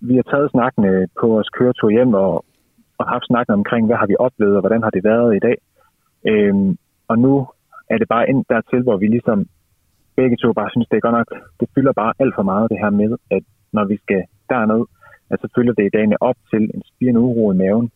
vi 0.08 0.14
har 0.16 0.26
taget 0.32 0.50
snakken 0.50 0.84
øh, 0.92 1.08
på 1.20 1.26
vores 1.26 1.48
køretur 1.56 1.90
hjem 1.96 2.14
og, 2.14 2.44
og 2.98 3.04
haft 3.12 3.26
snakken 3.26 3.52
omkring, 3.60 3.86
hvad 3.86 3.96
har 3.96 4.06
vi 4.06 4.16
oplevet, 4.26 4.54
og 4.56 4.62
hvordan 4.62 4.82
har 4.82 4.90
det 4.90 5.04
været 5.04 5.36
i 5.36 5.44
dag. 5.46 5.56
Øh, 6.30 6.54
og 7.10 7.16
nu 7.24 7.32
er 7.92 7.98
det 7.98 8.08
bare 8.08 8.28
ind 8.30 8.44
dertil, 8.52 8.82
hvor 8.82 8.96
vi 8.96 9.06
ligesom 9.06 9.38
begge 10.16 10.36
to 10.36 10.52
bare 10.52 10.70
synes, 10.70 10.88
det 10.88 10.96
er 10.96 11.06
godt 11.06 11.18
nok, 11.20 11.30
det 11.60 11.68
fylder 11.74 11.92
bare 11.92 12.12
alt 12.22 12.34
for 12.34 12.42
meget 12.42 12.70
det 12.70 12.78
her 12.82 12.90
med, 12.90 13.10
at 13.30 13.42
når 13.72 13.84
vi 13.84 13.96
skal 14.04 14.22
derned, 14.50 14.82
at 15.30 15.40
så 15.40 15.48
følger 15.56 15.72
det 15.72 15.84
i 15.86 15.94
dagene 15.96 16.22
op 16.28 16.38
til 16.50 16.62
en 16.74 16.82
spirende 16.90 17.20
uro 17.20 17.52
i 17.52 17.56
maven. 17.56 17.90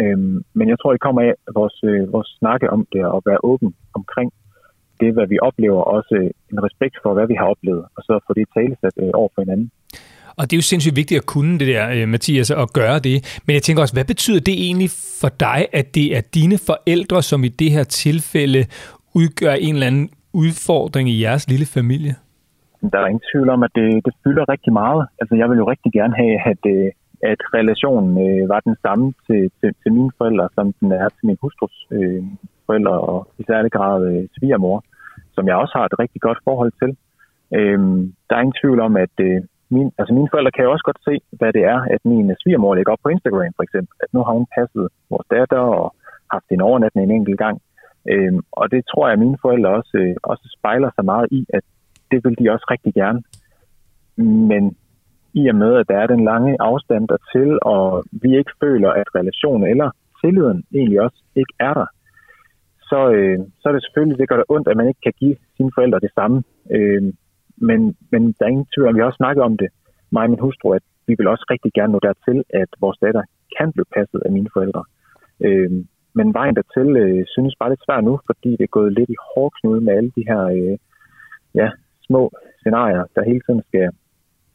Øhm, 0.00 0.44
men 0.58 0.68
jeg 0.68 0.78
tror, 0.78 0.92
det 0.92 1.00
kommer 1.06 1.22
af 1.22 1.34
vores, 1.54 1.76
øh, 1.84 2.12
vores 2.12 2.28
snakke 2.38 2.70
om 2.70 2.86
det 2.92 3.04
og 3.04 3.22
være 3.26 3.44
åben 3.50 3.74
omkring 3.94 4.32
det, 5.00 5.12
hvad 5.14 5.26
vi 5.26 5.38
oplever, 5.48 5.80
og 5.82 5.94
også 5.98 6.14
øh, 6.22 6.30
en 6.52 6.64
respekt 6.66 6.96
for, 7.02 7.14
hvad 7.14 7.26
vi 7.26 7.34
har 7.34 7.46
oplevet, 7.54 7.84
og 7.96 8.02
så 8.02 8.12
få 8.26 8.32
det 8.34 8.46
talesat 8.56 8.94
øh, 9.02 9.10
over 9.14 9.28
for 9.34 9.42
hinanden. 9.42 9.70
Og 10.38 10.42
det 10.50 10.52
er 10.52 10.58
jo 10.58 10.62
sindssygt 10.62 10.96
vigtigt 10.96 11.18
at 11.18 11.26
kunne 11.26 11.58
det 11.58 11.68
der, 11.68 11.90
øh, 11.90 12.08
Mathias, 12.08 12.50
at 12.50 12.72
gøre 12.72 12.98
det. 12.98 13.40
Men 13.46 13.54
jeg 13.54 13.62
tænker 13.62 13.82
også, 13.82 13.94
hvad 13.94 14.04
betyder 14.04 14.40
det 14.40 14.54
egentlig 14.66 14.90
for 15.20 15.28
dig, 15.28 15.66
at 15.72 15.94
det 15.94 16.16
er 16.16 16.20
dine 16.20 16.58
forældre, 16.58 17.22
som 17.22 17.44
i 17.44 17.48
det 17.48 17.70
her 17.70 17.84
tilfælde 17.84 18.66
udgør 19.14 19.52
en 19.52 19.74
eller 19.74 19.86
anden 19.86 20.10
udfordring 20.32 21.10
i 21.10 21.22
jeres 21.22 21.48
lille 21.48 21.66
familie? 21.66 22.14
Der 22.90 22.98
er 22.98 23.06
ingen 23.06 23.28
tvivl 23.32 23.48
om, 23.54 23.62
at 23.66 23.72
det, 23.74 23.88
det 24.06 24.14
fylder 24.24 24.44
rigtig 24.54 24.72
meget. 24.72 25.02
Altså, 25.20 25.34
jeg 25.40 25.50
vil 25.50 25.58
jo 25.62 25.70
rigtig 25.72 25.92
gerne 25.92 26.14
have, 26.22 26.36
at, 26.52 26.62
øh, 26.74 26.90
at 27.32 27.40
relationen 27.58 28.12
øh, 28.26 28.48
var 28.52 28.60
den 28.60 28.76
samme 28.84 29.06
til, 29.26 29.42
til, 29.58 29.70
til 29.82 29.90
mine 29.92 30.12
forældre, 30.18 30.48
som 30.56 30.66
den 30.80 30.92
er 30.92 31.08
til 31.08 31.24
min 31.28 31.38
hustrus 31.42 31.76
øh, 31.90 32.22
forældre, 32.66 32.96
og 33.10 33.28
i 33.38 33.42
særlig 33.50 33.72
grad 33.72 33.98
øh, 34.10 34.24
svigermor, 34.36 34.78
som 35.34 35.46
jeg 35.48 35.56
også 35.56 35.74
har 35.78 35.84
et 35.86 35.98
rigtig 36.02 36.20
godt 36.26 36.40
forhold 36.44 36.72
til. 36.82 36.90
Øh, 37.58 37.78
der 38.26 38.34
er 38.36 38.44
ingen 38.44 38.60
tvivl 38.62 38.80
om, 38.80 38.96
at 38.96 39.16
øh, 39.28 39.40
min, 39.74 39.88
altså 39.98 40.12
mine 40.14 40.28
forældre 40.32 40.54
kan 40.54 40.64
jo 40.64 40.72
også 40.72 40.86
godt 40.90 41.00
se, 41.08 41.14
hvad 41.38 41.52
det 41.56 41.64
er, 41.64 41.78
at 41.94 42.00
min 42.04 42.30
øh, 42.30 42.36
svigermor 42.42 42.74
lægger 42.74 42.92
op 42.92 43.02
på 43.02 43.08
Instagram, 43.08 43.56
for 43.56 43.62
eksempel. 43.62 43.92
At 44.04 44.10
nu 44.14 44.20
har 44.24 44.32
hun 44.38 44.46
passet 44.56 44.88
vores 45.10 45.26
datter 45.34 45.62
og 45.80 45.94
haft 46.34 46.48
en 46.50 46.66
overnatning 46.68 47.04
en 47.04 47.16
enkelt 47.18 47.38
gang. 47.38 47.56
Øhm, 48.12 48.40
og 48.52 48.70
det 48.72 48.82
tror 48.90 49.06
jeg, 49.06 49.12
at 49.12 49.24
mine 49.24 49.38
forældre 49.44 49.70
også, 49.78 49.96
øh, 50.02 50.16
også 50.22 50.44
spejler 50.58 50.90
sig 50.94 51.04
meget 51.04 51.28
i, 51.38 51.40
at 51.58 51.64
det 52.10 52.24
vil 52.24 52.36
de 52.38 52.50
også 52.50 52.66
rigtig 52.70 52.94
gerne. 52.94 53.22
Men 54.50 54.76
i 55.34 55.48
og 55.48 55.54
med, 55.54 55.72
at 55.76 55.88
der 55.88 55.98
er 55.98 56.06
den 56.06 56.24
lange 56.24 56.56
afstand 56.60 57.08
dertil, 57.08 57.58
og 57.62 58.04
vi 58.12 58.38
ikke 58.38 58.52
føler, 58.60 58.90
at 58.90 59.14
relationen 59.14 59.66
eller 59.70 59.90
tilliden 60.24 60.64
egentlig 60.74 61.00
også 61.00 61.22
ikke 61.36 61.54
er 61.60 61.74
der, 61.74 61.86
så, 62.90 63.00
øh, 63.16 63.38
så 63.60 63.68
er 63.68 63.72
det 63.72 63.82
selvfølgelig, 63.84 64.18
det 64.18 64.28
gør 64.28 64.36
det 64.36 64.50
ondt, 64.54 64.68
at 64.68 64.76
man 64.76 64.88
ikke 64.88 65.04
kan 65.06 65.16
give 65.20 65.36
sine 65.56 65.70
forældre 65.74 66.04
det 66.06 66.12
samme. 66.18 66.42
Øh, 66.76 67.02
men, 67.68 67.96
men 68.12 68.22
der 68.36 68.44
er 68.44 68.54
ingen 68.54 68.72
tvivl 68.74 68.88
om, 68.88 68.94
vi 68.94 69.00
har 69.00 69.06
også 69.10 69.22
snakket 69.22 69.42
om 69.48 69.56
det, 69.62 69.68
mig 70.10 70.24
og 70.24 70.30
min 70.30 70.44
hustru, 70.46 70.72
at 70.72 70.84
vi 71.06 71.14
vil 71.18 71.28
også 71.28 71.46
rigtig 71.50 71.72
gerne 71.72 71.92
nå 71.92 71.98
dertil, 72.08 72.38
at 72.62 72.70
vores 72.80 72.98
datter 73.04 73.22
kan 73.56 73.72
blive 73.72 73.92
passet 73.96 74.20
af 74.26 74.32
mine 74.32 74.50
forældre. 74.54 74.84
Øh, 75.46 75.70
men 76.18 76.34
vejen 76.34 76.56
dertil 76.56 76.88
øh, 77.04 77.24
synes 77.34 77.54
bare 77.60 77.70
lidt 77.70 77.86
svært 77.86 78.04
nu, 78.04 78.20
fordi 78.26 78.50
det 78.58 78.64
er 78.64 78.76
gået 78.78 78.92
lidt 78.98 79.10
i 79.10 79.22
hårdknude 79.30 79.80
med 79.80 79.92
alle 79.96 80.12
de 80.16 80.24
her 80.30 80.42
øh, 80.58 80.76
ja, 81.54 81.68
små 82.06 82.22
scenarier, 82.60 83.04
der 83.14 83.22
hele 83.30 83.40
tiden 83.46 83.62
skal 83.68 83.88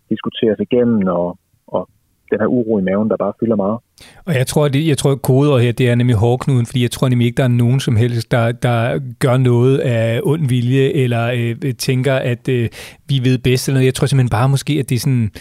diskuteres 0.10 0.60
igennem, 0.60 1.08
og, 1.08 1.38
og 1.68 1.90
den 2.32 2.40
her 2.40 2.48
uro 2.48 2.80
i 2.80 2.82
maven, 2.82 3.10
der 3.10 3.18
bare 3.18 3.34
fylder 3.40 3.56
meget. 3.56 3.78
Og 4.26 4.34
jeg 4.36 4.48
tror, 4.48 4.68
det, 4.68 4.88
jeg 4.88 4.98
tror, 4.98 5.56
at 5.56 5.64
her, 5.64 5.72
det 5.72 5.90
er 5.90 5.96
nemlig 5.96 6.16
hårdknuden, 6.16 6.66
fordi 6.66 6.82
jeg 6.82 6.92
tror 6.92 7.10
nemlig 7.10 7.26
ikke, 7.26 7.38
der 7.38 7.44
er 7.44 7.58
nogen 7.64 7.80
som 7.80 7.96
helst, 7.96 8.32
der, 8.32 8.52
der 8.52 9.00
gør 9.20 9.38
noget 9.38 9.78
af 9.78 10.20
ond 10.24 10.48
vilje, 10.50 10.90
eller 11.04 11.32
øh, 11.36 11.74
tænker, 11.74 12.14
at 12.14 12.50
øh, 12.50 12.70
vi 13.10 13.20
ved 13.24 13.38
bedst 13.38 13.68
eller 13.68 13.76
noget. 13.76 13.86
Jeg 13.86 13.94
tror 13.94 14.08
simpelthen 14.08 14.38
bare 14.40 14.50
måske, 14.50 14.74
at 14.74 14.90
det 14.90 14.96
er 14.96 15.00
sådan 15.00 15.32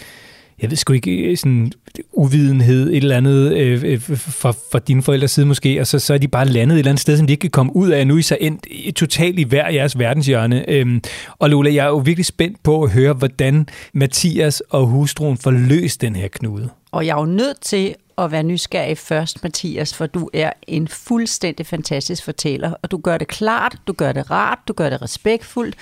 jeg 0.61 0.69
ved 0.69 0.77
sgu 0.77 0.93
ikke, 0.93 1.11
øh, 1.11 1.37
sådan 1.37 1.71
uvidenhed, 2.13 2.89
et 2.89 2.97
eller 2.97 3.17
andet 3.17 3.53
øh, 3.53 3.83
øh 3.83 4.01
fra, 4.17 4.51
fra 4.51 4.79
dine 4.79 5.03
forældres 5.03 5.31
side 5.31 5.45
måske, 5.45 5.79
og 5.79 5.87
så, 5.87 5.99
så 5.99 6.13
er 6.13 6.17
de 6.17 6.27
bare 6.27 6.45
landet 6.45 6.75
et 6.75 6.79
eller 6.79 6.91
andet 6.91 7.01
sted, 7.01 7.17
som 7.17 7.27
de 7.27 7.33
ikke 7.33 7.41
kan 7.41 7.49
komme 7.49 7.75
ud 7.75 7.89
af. 7.89 8.07
Nu 8.07 8.13
er 8.13 8.19
I 8.19 8.21
så 8.21 8.37
endt 8.41 8.67
øh, 8.85 8.93
totalt 8.93 9.39
i 9.39 9.43
hver 9.43 9.69
jeres 9.69 9.99
verdenshjørne. 9.99 10.69
Øhm, 10.69 11.01
og 11.39 11.49
Lola, 11.49 11.73
jeg 11.73 11.85
er 11.85 11.89
jo 11.89 11.97
virkelig 11.97 12.25
spændt 12.25 12.63
på 12.63 12.83
at 12.83 12.91
høre, 12.91 13.13
hvordan 13.13 13.67
Mathias 13.93 14.61
og 14.69 14.85
hustruen 14.85 15.37
får 15.37 15.51
løst 15.51 16.01
den 16.01 16.15
her 16.15 16.27
knude. 16.27 16.69
Og 16.91 17.05
jeg 17.05 17.15
er 17.15 17.19
jo 17.19 17.25
nødt 17.25 17.61
til 17.61 17.95
at 18.25 18.31
være 18.31 18.43
nysgerrig 18.43 18.97
først, 18.97 19.43
Mathias, 19.43 19.97
for 19.97 20.05
du 20.05 20.29
er 20.33 20.51
en 20.67 20.87
fuldstændig 20.87 21.65
fantastisk 21.65 22.25
fortæller, 22.25 22.73
og 22.81 22.91
du 22.91 22.97
gør 22.97 23.17
det 23.17 23.27
klart, 23.27 23.77
du 23.87 23.93
gør 23.93 24.11
det 24.11 24.31
rart, 24.31 24.59
du 24.67 24.73
gør 24.73 24.89
det 24.89 25.01
respektfuldt, 25.01 25.75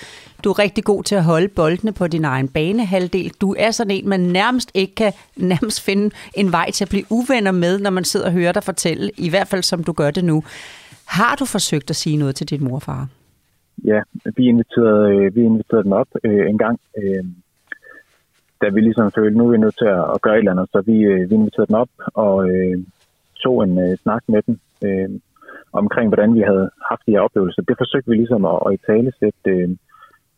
du 0.44 0.50
er 0.50 0.58
rigtig 0.58 0.84
god 0.84 1.04
til 1.04 1.14
at 1.14 1.24
holde 1.24 1.48
boldene 1.48 1.92
på 1.92 2.06
din 2.06 2.24
egen 2.24 2.48
banehalvdel. 2.48 3.32
Du 3.40 3.54
er 3.58 3.70
sådan 3.70 3.90
en, 3.90 4.08
man 4.08 4.20
nærmest 4.20 4.70
ikke 4.74 4.94
kan 4.94 5.12
nærmest 5.36 5.80
finde 5.80 6.10
en 6.34 6.52
vej 6.52 6.70
til 6.70 6.84
at 6.84 6.88
blive 6.88 7.04
uvenner 7.10 7.52
med, 7.52 7.78
når 7.78 7.90
man 7.90 8.04
sidder 8.04 8.26
og 8.26 8.32
hører 8.32 8.52
dig 8.52 8.62
fortælle, 8.62 9.10
i 9.16 9.30
hvert 9.30 9.48
fald 9.48 9.62
som 9.62 9.84
du 9.84 9.92
gør 9.92 10.10
det 10.10 10.24
nu. 10.24 10.42
Har 11.06 11.36
du 11.36 11.44
forsøgt 11.44 11.90
at 11.90 11.96
sige 11.96 12.16
noget 12.16 12.36
til 12.36 12.50
din 12.50 12.64
morfar? 12.64 13.08
Ja, 13.84 14.00
vi 14.36 14.44
inviterede, 14.44 15.14
øh, 15.14 15.34
vi 15.34 15.40
inviterede 15.40 15.84
dem 15.84 15.92
op 15.92 16.08
øh, 16.24 16.50
en 16.50 16.58
gang. 16.58 16.80
Øh, 16.98 17.24
da 18.62 18.68
vi 18.68 18.80
ligesom 18.80 19.12
følte, 19.12 19.38
nu 19.38 19.46
er 19.46 19.50
vi 19.50 19.58
nødt 19.64 19.78
til 19.78 19.90
at 20.14 20.22
gøre 20.22 20.34
et 20.34 20.38
eller 20.38 20.52
andet, 20.52 20.68
så 20.72 20.80
vi, 20.90 20.96
øh, 21.12 21.30
vi 21.30 21.34
inviterede 21.34 21.70
dem 21.70 21.82
op 21.84 21.92
og 22.14 22.50
øh, 22.50 22.78
tog 23.42 23.64
en 23.64 23.74
øh, 23.84 23.96
snak 23.96 24.22
med 24.28 24.42
dem 24.46 24.54
øh, 24.86 25.10
omkring, 25.72 26.08
hvordan 26.08 26.34
vi 26.34 26.40
havde 26.40 26.70
haft 26.90 27.02
de 27.06 27.12
her 27.12 27.20
oplevelser. 27.20 27.62
Det 27.62 27.76
forsøgte 27.78 28.10
vi 28.10 28.16
ligesom 28.16 28.44
at, 28.44 28.58
at 28.66 28.72
i 28.74 28.78
tale 28.90 29.12
sætte, 29.20 29.50
øh, 29.50 29.68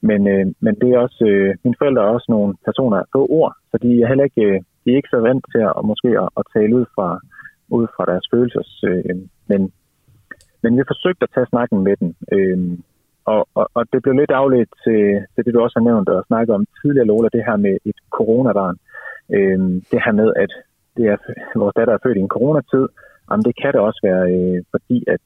men, 0.00 0.20
øh, 0.34 0.46
men 0.64 0.74
det 0.80 0.88
er 0.90 0.98
også, 0.98 1.24
øh, 1.32 1.54
mine 1.64 1.78
forældre 1.78 2.02
er 2.02 2.16
også 2.16 2.26
nogle 2.28 2.54
personer 2.64 2.96
af 2.96 3.04
få 3.12 3.26
ord, 3.30 3.52
så 3.70 3.78
de 3.82 4.02
er 4.02 4.08
heller 4.08 4.24
ikke, 4.24 4.44
øh, 4.50 4.60
de 4.84 4.90
er 4.90 4.96
ikke 4.96 5.14
så 5.14 5.20
vant 5.20 5.44
til 5.52 5.62
at, 5.78 5.84
måske 5.90 6.08
at, 6.24 6.28
at 6.38 6.44
tale 6.54 6.76
ud 6.76 6.86
fra, 6.94 7.08
ud 7.68 7.86
fra 7.94 8.04
deres 8.10 8.26
følelser. 8.32 8.64
Øh, 8.88 9.16
men, 9.50 9.72
men 10.62 10.78
vi 10.78 10.82
forsøgte 10.92 11.24
at 11.24 11.32
tage 11.34 11.50
snakken 11.52 11.78
med 11.86 11.96
dem. 12.00 12.14
Øh, 12.32 12.58
og, 13.24 13.48
og, 13.54 13.66
og 13.74 13.82
det 13.92 14.02
blev 14.02 14.14
lidt 14.14 14.30
afledt 14.30 14.70
til, 14.84 15.02
til 15.34 15.44
det, 15.44 15.54
du 15.54 15.60
også 15.60 15.78
har 15.78 15.88
nævnt 15.90 16.08
og 16.08 16.24
snakket 16.26 16.54
om 16.54 16.66
tidligere, 16.80 17.06
Lola, 17.06 17.28
det 17.32 17.44
her 17.48 17.56
med 17.56 17.74
et 17.84 17.98
coronabarn. 18.10 18.76
Øhm, 19.36 19.74
det 19.90 20.00
her 20.04 20.12
med, 20.12 20.32
at 20.36 20.52
det 20.96 21.04
er, 21.12 21.16
vores 21.62 21.74
datter 21.74 21.94
er 21.94 22.02
født 22.02 22.16
i 22.16 22.20
en 22.20 22.34
coronatid, 22.36 22.86
jamen 23.30 23.44
det 23.44 23.54
kan 23.62 23.72
det 23.72 23.80
også 23.80 24.00
være, 24.08 24.24
øh, 24.34 24.62
fordi 24.70 25.04
at 25.14 25.20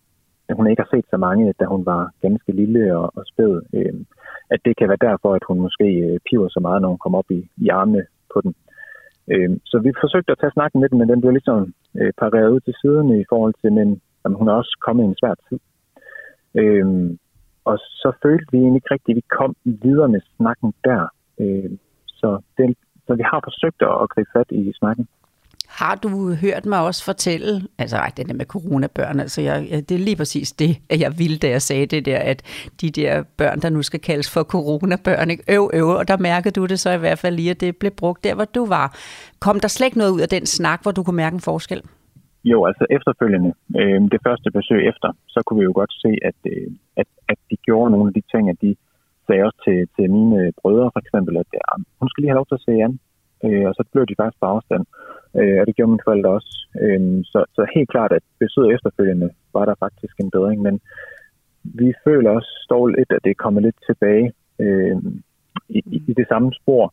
hun 0.56 0.66
ikke 0.66 0.82
har 0.82 0.96
set 0.96 1.06
så 1.10 1.16
mange, 1.16 1.54
da 1.60 1.64
hun 1.64 1.86
var 1.86 2.10
ganske 2.22 2.52
lille 2.52 2.96
og, 2.98 3.06
og 3.16 3.24
spæd. 3.26 3.62
Øhm, 3.74 4.06
at 4.50 4.60
det 4.64 4.76
kan 4.76 4.88
være 4.88 5.06
derfor, 5.08 5.34
at 5.34 5.44
hun 5.48 5.60
måske 5.60 5.88
øh, 6.06 6.18
piver 6.26 6.48
så 6.48 6.60
meget, 6.60 6.82
når 6.82 6.88
hun 6.88 6.98
kommer 6.98 7.18
op 7.18 7.30
i, 7.30 7.40
i 7.56 7.68
armene 7.68 8.06
på 8.32 8.40
den. 8.40 8.54
Øh, 9.32 9.50
så 9.64 9.78
vi 9.78 10.00
forsøgte 10.00 10.32
at 10.32 10.38
tage 10.40 10.56
snakken 10.56 10.80
med 10.80 10.88
den, 10.88 10.98
men 10.98 11.08
den 11.08 11.20
blev 11.20 11.32
ligesom 11.32 11.74
øh, 12.00 12.12
pareret 12.20 12.50
ud 12.50 12.60
til 12.60 12.74
siden 12.82 13.20
i 13.20 13.24
forhold 13.28 13.54
til, 13.62 13.72
men 13.72 14.00
jamen, 14.24 14.38
hun 14.38 14.48
er 14.48 14.52
også 14.52 14.78
kommet 14.86 15.04
i 15.04 15.06
en 15.06 15.20
svær 15.20 15.34
tid. 15.48 15.58
Øh, 16.60 16.86
og 17.68 17.78
så 17.78 18.12
følte 18.22 18.46
vi 18.52 18.58
egentlig 18.58 18.80
ikke 18.80 18.94
rigtigt, 18.94 19.14
at 19.14 19.20
vi 19.22 19.34
kom 19.38 19.56
videre 19.64 20.08
med 20.08 20.20
snakken 20.36 20.74
der. 20.84 21.02
Øh, 21.40 21.70
så, 22.06 22.28
den, 22.58 22.74
så 23.06 23.14
vi 23.14 23.22
har 23.30 23.40
forsøgt 23.44 23.80
at 23.82 24.08
gribe 24.12 24.30
fat 24.36 24.50
i 24.50 24.72
snakken. 24.80 25.08
Har 25.68 25.94
du 25.94 26.34
hørt 26.34 26.66
mig 26.66 26.80
også 26.80 27.04
fortælle, 27.04 27.62
altså 27.78 27.96
ej, 27.96 28.12
det 28.16 28.28
der 28.28 28.34
med 28.34 28.46
coronabørn, 28.46 29.20
altså 29.20 29.40
jeg, 29.40 29.84
det 29.88 29.90
er 29.90 29.98
lige 29.98 30.16
præcis 30.16 30.52
det, 30.52 30.76
at 30.90 31.00
jeg 31.00 31.18
ville, 31.18 31.38
da 31.38 31.48
jeg 31.48 31.62
sagde 31.62 31.86
det 31.86 32.04
der, 32.04 32.18
at 32.18 32.42
de 32.80 32.90
der 32.90 33.22
børn, 33.36 33.60
der 33.60 33.70
nu 33.70 33.82
skal 33.82 34.00
kaldes 34.00 34.30
for 34.30 34.42
coronabørn, 34.42 35.30
ikke? 35.30 35.44
øv, 35.48 35.70
øv, 35.74 35.88
og 35.88 36.08
der 36.08 36.16
mærkede 36.16 36.52
du 36.52 36.66
det 36.66 36.80
så 36.80 36.90
i 36.90 36.98
hvert 36.98 37.18
fald 37.18 37.36
lige, 37.36 37.50
at 37.50 37.60
det 37.60 37.76
blev 37.76 37.92
brugt 37.92 38.24
der, 38.24 38.34
hvor 38.34 38.44
du 38.44 38.66
var. 38.66 38.96
Kom 39.40 39.60
der 39.60 39.68
slet 39.68 39.86
ikke 39.86 39.98
noget 39.98 40.12
ud 40.12 40.20
af 40.20 40.28
den 40.28 40.46
snak, 40.46 40.82
hvor 40.82 40.92
du 40.92 41.02
kunne 41.02 41.16
mærke 41.16 41.34
en 41.34 41.40
forskel? 41.40 41.82
Jo, 42.52 42.58
altså 42.70 42.84
efterfølgende, 42.96 43.52
øh, 43.80 44.00
det 44.12 44.20
første 44.26 44.48
besøg 44.58 44.80
efter, 44.90 45.08
så 45.34 45.38
kunne 45.42 45.60
vi 45.60 45.64
jo 45.64 45.74
godt 45.80 45.92
se, 46.04 46.12
at, 46.28 46.38
øh, 46.52 46.70
at, 46.96 47.08
at 47.28 47.38
de 47.50 47.56
gjorde 47.66 47.90
nogle 47.90 48.08
af 48.10 48.14
de 48.14 48.22
ting, 48.32 48.44
at 48.50 48.58
de 48.64 48.76
sagde 49.26 49.44
også 49.48 49.60
til, 49.66 49.78
til 49.96 50.06
mine 50.16 50.52
brødre 50.60 50.90
for 50.94 51.00
eksempel, 51.04 51.36
at 51.42 51.48
ja, 51.58 51.66
hun 52.00 52.08
skal 52.08 52.20
lige 52.20 52.32
have 52.32 52.40
lov 52.40 52.48
til 52.48 52.60
at 52.60 52.66
se 52.68 52.74
an, 52.86 52.94
øh, 53.44 53.66
og 53.68 53.74
så 53.74 53.82
blev 53.92 54.04
de 54.06 54.18
faktisk 54.20 54.40
på 54.40 54.46
afstand, 54.54 54.84
øh, 55.38 55.56
og 55.60 55.66
det 55.66 55.76
gjorde 55.76 55.92
mine 55.92 56.06
forældre 56.08 56.30
også. 56.38 56.52
Øh, 56.82 57.00
så, 57.32 57.40
så 57.56 57.62
helt 57.74 57.90
klart, 57.94 58.12
at 58.18 58.24
besøget 58.42 58.74
efterfølgende 58.74 59.28
var 59.56 59.64
der 59.64 59.82
faktisk 59.84 60.14
en 60.18 60.30
bedring, 60.36 60.58
men 60.62 60.80
vi 61.62 61.88
føler 62.04 62.30
også 62.30 62.52
dog 62.70 62.86
lidt, 62.88 63.10
at 63.12 63.24
det 63.24 63.30
er 63.30 63.42
kommet 63.44 63.62
lidt 63.62 63.78
tilbage 63.88 64.32
øh, 64.64 64.96
i, 65.68 65.80
i 66.10 66.12
det 66.20 66.26
samme 66.28 66.52
spor, 66.60 66.84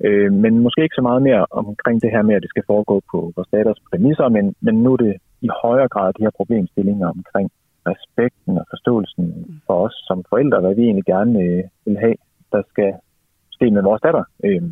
Øh, 0.00 0.32
men 0.32 0.58
måske 0.58 0.82
ikke 0.82 1.00
så 1.00 1.02
meget 1.02 1.22
mere 1.22 1.46
omkring 1.50 2.02
det 2.02 2.10
her 2.10 2.22
med, 2.22 2.34
at 2.34 2.42
det 2.42 2.50
skal 2.50 2.64
foregå 2.66 3.02
på 3.10 3.32
vores 3.36 3.48
daters 3.52 3.80
præmisser, 3.90 4.28
men, 4.28 4.54
men 4.60 4.74
nu 4.82 4.92
er 4.92 4.96
det 4.96 5.14
i 5.40 5.48
højere 5.62 5.88
grad 5.88 6.12
de 6.12 6.22
her 6.22 6.30
problemstillinger 6.36 7.08
omkring 7.08 7.50
respekten 7.86 8.58
og 8.58 8.66
forståelsen 8.72 9.24
for 9.66 9.76
os 9.86 9.96
som 10.08 10.24
forældre, 10.28 10.60
hvad 10.60 10.74
vi 10.74 10.82
egentlig 10.82 11.04
gerne 11.04 11.40
øh, 11.40 11.62
vil 11.84 11.98
have, 11.98 12.16
der 12.52 12.62
skal 12.70 12.92
ske 13.50 13.70
med 13.70 13.82
vores 13.82 14.00
datter. 14.00 14.24
Øh, 14.44 14.62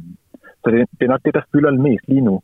så 0.62 0.70
det, 0.70 0.80
det 0.98 1.04
er 1.04 1.12
nok 1.14 1.24
det, 1.24 1.34
der 1.34 1.42
fylder 1.52 1.70
mest 1.70 2.08
lige 2.08 2.20
nu. 2.20 2.42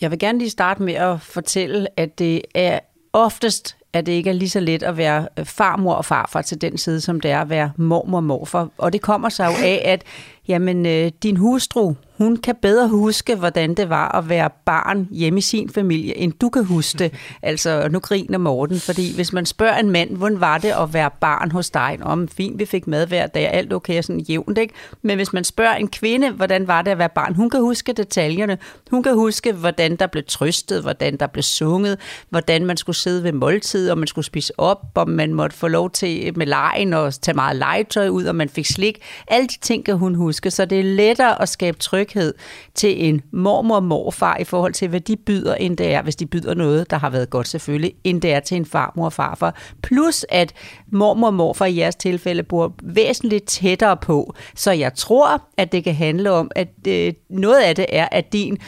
Jeg 0.00 0.10
vil 0.10 0.18
gerne 0.18 0.38
lige 0.38 0.50
starte 0.50 0.82
med 0.82 0.94
at 0.94 1.20
fortælle, 1.20 1.86
at 1.96 2.18
det 2.18 2.42
er 2.54 2.78
oftest 3.12 3.76
at 3.96 4.06
det 4.06 4.12
ikke 4.12 4.30
er 4.30 4.34
lige 4.34 4.48
så 4.48 4.60
let 4.60 4.82
at 4.82 4.96
være 4.96 5.28
øh, 5.38 5.44
farmor 5.44 5.94
og 5.94 6.04
farfar 6.04 6.42
til 6.42 6.60
den 6.60 6.78
side, 6.78 7.00
som 7.00 7.20
det 7.20 7.30
er 7.30 7.40
at 7.40 7.50
være 7.50 7.72
mormor 7.76 8.18
og 8.18 8.24
morfar. 8.24 8.68
Og 8.78 8.92
det 8.92 9.02
kommer 9.02 9.28
sig 9.28 9.46
jo 9.46 9.56
af, 9.64 9.82
at 9.84 10.04
jamen, 10.48 10.86
øh, 10.86 11.10
din 11.22 11.36
hustru, 11.36 11.94
hun 12.18 12.36
kan 12.36 12.54
bedre 12.62 12.88
huske, 12.88 13.34
hvordan 13.34 13.74
det 13.74 13.88
var 13.88 14.18
at 14.18 14.28
være 14.28 14.50
barn 14.64 15.08
hjemme 15.10 15.38
i 15.38 15.40
sin 15.40 15.68
familie, 15.68 16.16
end 16.16 16.32
du 16.40 16.48
kan 16.48 16.64
huske 16.64 16.98
det. 16.98 17.12
Altså, 17.42 17.88
nu 17.90 17.98
griner 17.98 18.38
Morten, 18.38 18.80
fordi 18.80 19.14
hvis 19.14 19.32
man 19.32 19.46
spørger 19.46 19.76
en 19.76 19.90
mand, 19.90 20.16
hvordan 20.16 20.40
var 20.40 20.58
det 20.58 20.68
at 20.68 20.94
være 20.94 21.10
barn 21.20 21.50
hos 21.50 21.70
dig? 21.70 21.98
Om 22.02 22.28
fint, 22.28 22.58
vi 22.58 22.64
fik 22.64 22.86
mad 22.86 23.06
hver 23.06 23.26
dag, 23.26 23.52
alt 23.52 23.72
okay, 23.72 24.02
sådan 24.02 24.20
jævnt, 24.20 24.58
ikke? 24.58 24.74
Men 25.02 25.16
hvis 25.16 25.32
man 25.32 25.44
spørger 25.44 25.74
en 25.74 25.88
kvinde, 25.88 26.30
hvordan 26.30 26.68
var 26.68 26.82
det 26.82 26.90
at 26.90 26.98
være 26.98 27.08
barn? 27.08 27.34
Hun 27.34 27.50
kan 27.50 27.60
huske 27.60 27.92
detaljerne. 27.92 28.58
Hun 28.90 29.02
kan 29.02 29.14
huske, 29.14 29.52
hvordan 29.52 29.96
der 29.96 30.06
blev 30.06 30.24
trøstet, 30.28 30.82
hvordan 30.82 31.16
der 31.16 31.26
blev 31.26 31.42
sunget, 31.42 31.98
hvordan 32.30 32.66
man 32.66 32.76
skulle 32.76 32.96
sidde 32.96 33.24
ved 33.24 33.32
måltid, 33.32 33.90
og 33.90 33.98
man 33.98 34.06
skulle 34.06 34.24
spise 34.24 34.52
op, 34.58 34.82
og 34.94 35.08
man 35.08 35.34
måtte 35.34 35.56
få 35.56 35.68
lov 35.68 35.90
til 35.90 36.38
med 36.38 36.46
lejen 36.46 36.94
og 36.94 37.14
tage 37.14 37.34
meget 37.34 37.56
legetøj 37.56 38.08
ud, 38.08 38.24
og 38.24 38.34
man 38.34 38.48
fik 38.48 38.66
slik. 38.66 38.98
Alle 39.28 39.46
de 39.46 39.58
ting 39.60 39.84
kan 39.84 39.96
hun 39.96 40.14
huske, 40.14 40.35
så 40.50 40.64
det 40.64 40.80
er 40.80 40.84
lettere 40.84 41.42
at 41.42 41.48
skabe 41.48 41.78
tryghed 41.78 42.34
til 42.74 43.04
en 43.04 43.22
mormor 43.32 43.76
og 43.76 43.82
morfar 43.82 44.36
i 44.36 44.44
forhold 44.44 44.72
til, 44.72 44.88
hvad 44.88 45.00
de 45.00 45.16
byder, 45.16 45.54
end 45.54 45.76
det 45.76 45.94
er, 45.94 46.02
hvis 46.02 46.16
de 46.16 46.26
byder 46.26 46.54
noget, 46.54 46.90
der 46.90 46.98
har 46.98 47.10
været 47.10 47.30
godt 47.30 47.48
selvfølgelig, 47.48 47.94
end 48.04 48.22
det 48.22 48.32
er 48.32 48.40
til 48.40 48.56
en 48.56 48.66
farmor 48.66 49.04
og 49.04 49.12
farfar. 49.12 49.60
Plus 49.82 50.26
at 50.28 50.52
mormor 50.92 51.26
og 51.26 51.34
morfar 51.34 51.66
i 51.66 51.78
jeres 51.78 51.96
tilfælde 51.96 52.42
bor 52.42 52.74
væsentligt 52.82 53.46
tættere 53.46 53.96
på, 53.96 54.34
så 54.54 54.72
jeg 54.72 54.94
tror, 54.94 55.42
at 55.56 55.72
det 55.72 55.84
kan 55.84 55.94
handle 55.94 56.30
om, 56.30 56.50
at 56.54 56.68
øh, 56.88 57.12
noget 57.30 57.60
af 57.60 57.76
det 57.76 57.86
er, 57.88 58.08
at 58.12 58.32
din 58.32 58.58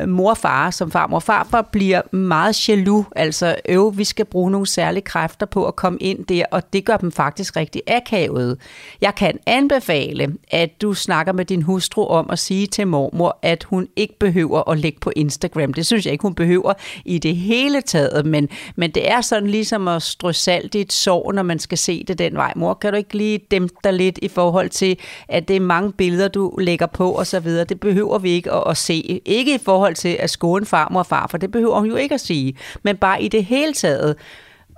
Øh, 0.00 0.08
mor 0.08 0.30
og 0.30 0.38
far, 0.38 0.70
som 0.70 0.90
farmor 0.90 1.16
og 1.16 1.22
farfar, 1.22 1.62
bliver 1.62 2.00
meget 2.16 2.68
jaloux. 2.68 3.06
Altså, 3.16 3.56
øv, 3.68 3.98
vi 3.98 4.04
skal 4.04 4.24
bruge 4.24 4.50
nogle 4.50 4.66
særlige 4.66 5.02
kræfter 5.02 5.46
på 5.46 5.66
at 5.66 5.76
komme 5.76 5.98
ind 5.98 6.24
der, 6.24 6.44
og 6.50 6.72
det 6.72 6.84
gør 6.84 6.96
dem 6.96 7.12
faktisk 7.12 7.56
rigtig 7.56 7.82
akavet. 7.86 8.58
Jeg 9.00 9.14
kan 9.14 9.38
anbefale, 9.46 10.34
at 10.50 10.82
du 10.82 10.94
snakker 10.94 11.32
med 11.32 11.44
din 11.44 11.62
hustru 11.62 12.06
om 12.06 12.30
at 12.30 12.38
sige 12.38 12.66
til 12.66 12.86
mormor, 12.86 13.38
at 13.42 13.64
hun 13.64 13.88
ikke 13.96 14.18
behøver 14.18 14.70
at 14.70 14.78
lægge 14.78 14.98
på 15.00 15.12
Instagram. 15.16 15.74
Det 15.74 15.86
synes 15.86 16.06
jeg 16.06 16.12
ikke, 16.12 16.22
hun 16.22 16.34
behøver 16.34 16.72
i 17.04 17.18
det 17.18 17.36
hele 17.36 17.80
taget, 17.80 18.26
men, 18.26 18.48
men 18.76 18.90
det 18.90 19.10
er 19.10 19.20
sådan 19.20 19.50
ligesom 19.50 19.88
at 19.88 20.02
strø 20.02 20.32
salt 20.32 20.74
i 20.74 20.80
et 20.80 20.92
sår, 20.92 21.32
når 21.32 21.42
man 21.42 21.58
skal 21.58 21.78
se 21.78 22.04
det 22.04 22.18
den 22.18 22.34
vej. 22.34 22.52
Mor, 22.56 22.74
kan 22.74 22.92
du 22.92 22.96
ikke 22.96 23.16
lige 23.16 23.38
dæmpe 23.50 23.74
dig 23.84 23.92
lidt 23.92 24.18
i 24.22 24.28
forhold 24.28 24.68
til, 24.68 24.98
at 25.28 25.48
det 25.48 25.56
er 25.56 25.60
mange 25.60 25.92
billeder, 25.92 26.28
du 26.28 26.56
lægger 26.58 26.86
på 26.86 27.10
og 27.10 27.26
så 27.26 27.40
videre. 27.40 27.64
Det 27.64 27.80
behøver 27.80 28.18
vi 28.18 28.30
ikke 28.30 28.52
at, 28.52 28.62
at 28.66 28.76
se. 28.76 29.20
Ikke 29.24 29.54
i 29.54 29.58
forhold 29.58 29.87
til 29.94 30.16
at 30.20 30.30
skåne 30.30 30.66
farmor 30.66 31.00
og 31.00 31.06
far, 31.06 31.26
for 31.26 31.38
det 31.38 31.50
behøver 31.50 31.80
hun 31.80 31.88
jo 31.88 31.96
ikke 31.96 32.14
at 32.14 32.20
sige. 32.20 32.54
Men 32.82 32.96
bare 32.96 33.22
i 33.22 33.28
det 33.28 33.44
hele 33.44 33.72
taget, 33.72 34.16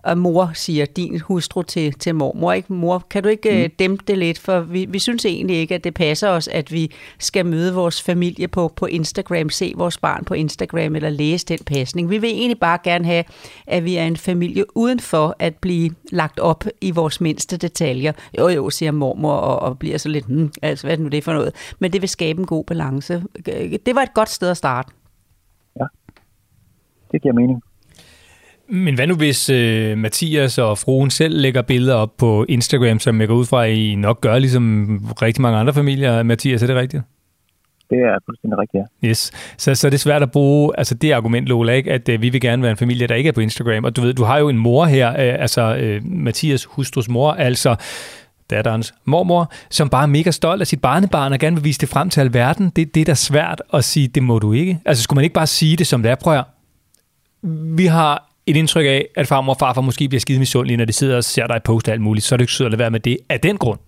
og 0.02 0.18
mor 0.18 0.50
siger 0.54 0.84
din 0.84 1.20
hustru 1.20 1.62
til, 1.62 1.92
til 1.92 2.14
mormor, 2.14 2.52
ikke? 2.52 2.72
Mor, 2.72 3.06
kan 3.10 3.22
du 3.22 3.28
ikke 3.28 3.50
mm. 3.50 3.56
Øh, 3.56 3.68
dæmpe 3.78 4.04
det 4.06 4.18
lidt? 4.18 4.38
For 4.38 4.60
vi, 4.60 4.84
vi 4.84 4.98
synes 4.98 5.24
egentlig 5.24 5.56
ikke, 5.56 5.74
at 5.74 5.84
det 5.84 5.94
passer 5.94 6.28
os, 6.28 6.48
at 6.48 6.72
vi 6.72 6.90
skal 7.18 7.46
møde 7.46 7.74
vores 7.74 8.02
familie 8.02 8.48
på, 8.48 8.72
på 8.76 8.86
Instagram, 8.86 9.50
se 9.50 9.72
vores 9.76 9.98
barn 9.98 10.24
på 10.24 10.34
Instagram, 10.34 10.96
eller 10.96 11.10
læse 11.10 11.46
den 11.46 11.58
pasning. 11.66 12.10
Vi 12.10 12.18
vil 12.18 12.30
egentlig 12.30 12.60
bare 12.60 12.78
gerne 12.84 13.04
have, 13.04 13.24
at 13.66 13.84
vi 13.84 13.96
er 13.96 14.04
en 14.04 14.16
familie 14.16 14.76
uden 14.76 15.00
for 15.00 15.36
at 15.38 15.54
blive 15.54 15.90
lagt 16.12 16.38
op 16.38 16.64
i 16.80 16.90
vores 16.90 17.20
mindste 17.20 17.56
detaljer. 17.56 18.12
Jo, 18.38 18.48
jo, 18.48 18.70
siger 18.70 18.92
mormor, 18.92 19.32
og, 19.32 19.58
og 19.58 19.78
bliver 19.78 19.98
så 19.98 20.08
lidt, 20.08 20.26
hmm, 20.26 20.52
altså 20.62 20.86
hvad 20.86 20.92
er 20.92 20.96
det 20.96 21.02
nu 21.04 21.08
det 21.08 21.24
for 21.24 21.32
noget? 21.32 21.54
Men 21.78 21.92
det 21.92 22.00
vil 22.00 22.08
skabe 22.08 22.40
en 22.40 22.46
god 22.46 22.64
balance. 22.64 23.22
Det 23.86 23.94
var 23.94 24.02
et 24.02 24.14
godt 24.14 24.30
sted 24.30 24.48
at 24.48 24.56
starte 24.56 24.92
det 27.12 27.22
giver 27.22 27.34
mening. 27.34 27.62
Men 28.68 28.94
hvad 28.94 29.06
nu 29.06 29.14
hvis 29.14 29.50
øh, 29.50 29.98
Mathias 29.98 30.58
og 30.58 30.78
fruen 30.78 31.10
selv 31.10 31.40
lægger 31.40 31.62
billeder 31.62 31.94
op 31.94 32.16
på 32.18 32.44
Instagram, 32.48 32.98
som 32.98 33.20
jeg 33.20 33.28
går 33.28 33.34
ud 33.34 33.46
fra, 33.46 33.66
at 33.66 33.72
I 33.72 33.94
nok 33.94 34.20
gør, 34.20 34.38
ligesom 34.38 34.98
rigtig 35.22 35.42
mange 35.42 35.58
andre 35.58 35.72
familier. 35.72 36.22
Mathias, 36.22 36.62
er 36.62 36.66
det 36.66 36.76
rigtigt? 36.76 37.02
Det 37.90 37.98
er 37.98 38.18
fuldstændig 38.24 38.58
rigtigt, 38.58 38.84
ja. 39.02 39.08
Yes. 39.08 39.32
Så, 39.58 39.74
så 39.74 39.88
det 39.88 39.94
er 39.94 39.98
svært 39.98 40.22
at 40.22 40.30
bruge 40.30 40.72
altså 40.78 40.94
det 40.94 41.12
argument, 41.12 41.48
Lola, 41.48 41.72
ikke? 41.72 41.92
at 41.92 42.08
øh, 42.08 42.22
vi 42.22 42.28
vil 42.28 42.40
gerne 42.40 42.62
være 42.62 42.70
en 42.70 42.76
familie, 42.76 43.06
der 43.06 43.14
ikke 43.14 43.28
er 43.28 43.32
på 43.32 43.40
Instagram. 43.40 43.84
Og 43.84 43.96
du 43.96 44.00
ved, 44.00 44.14
du 44.14 44.24
har 44.24 44.38
jo 44.38 44.48
en 44.48 44.58
mor 44.58 44.84
her, 44.84 45.10
øh, 45.10 45.42
altså 45.42 45.76
øh, 45.76 46.04
Mathias 46.04 46.64
hustrus 46.64 47.08
mor, 47.08 47.32
altså 47.32 47.76
datterens 48.50 48.94
mormor, 49.04 49.52
som 49.70 49.88
bare 49.88 50.02
er 50.02 50.06
mega 50.06 50.30
stolt 50.30 50.60
af 50.60 50.66
sit 50.66 50.80
barnebarn 50.80 51.32
og 51.32 51.38
gerne 51.38 51.56
vil 51.56 51.64
vise 51.64 51.80
det 51.80 51.88
frem 51.88 52.10
til 52.10 52.20
alverden. 52.20 52.72
Det, 52.76 52.94
det 52.94 53.00
er 53.00 53.04
da 53.04 53.14
svært 53.14 53.62
at 53.74 53.84
sige, 53.84 54.08
det 54.08 54.22
må 54.22 54.38
du 54.38 54.52
ikke. 54.52 54.78
Altså 54.84 55.02
skulle 55.02 55.16
man 55.16 55.24
ikke 55.24 55.34
bare 55.34 55.46
sige 55.46 55.76
det, 55.76 55.86
som 55.86 56.02
det 56.02 56.10
er? 56.10 56.14
Prøv 56.14 56.38
at 56.38 56.44
vi 57.76 57.86
har 57.86 58.30
et 58.46 58.56
indtryk 58.56 58.86
af, 58.86 59.08
at 59.16 59.26
farmor 59.26 59.52
og 59.52 59.58
farfar 59.58 59.80
måske 59.80 60.08
bliver 60.08 60.20
skide 60.20 60.38
misundelige, 60.38 60.76
når 60.76 60.84
de 60.84 60.92
sidder 60.92 61.16
og 61.16 61.24
ser 61.24 61.46
dig 61.46 61.60
poste 61.64 61.92
alt 61.92 62.00
muligt, 62.00 62.26
så 62.26 62.34
er 62.34 62.36
det 62.36 62.42
ikke 62.42 62.52
sødt 62.52 62.66
at 62.66 62.70
lade 62.70 62.78
være 62.78 62.90
med 62.90 63.00
det 63.00 63.18
af 63.28 63.40
den 63.40 63.56
grund. 63.56 63.78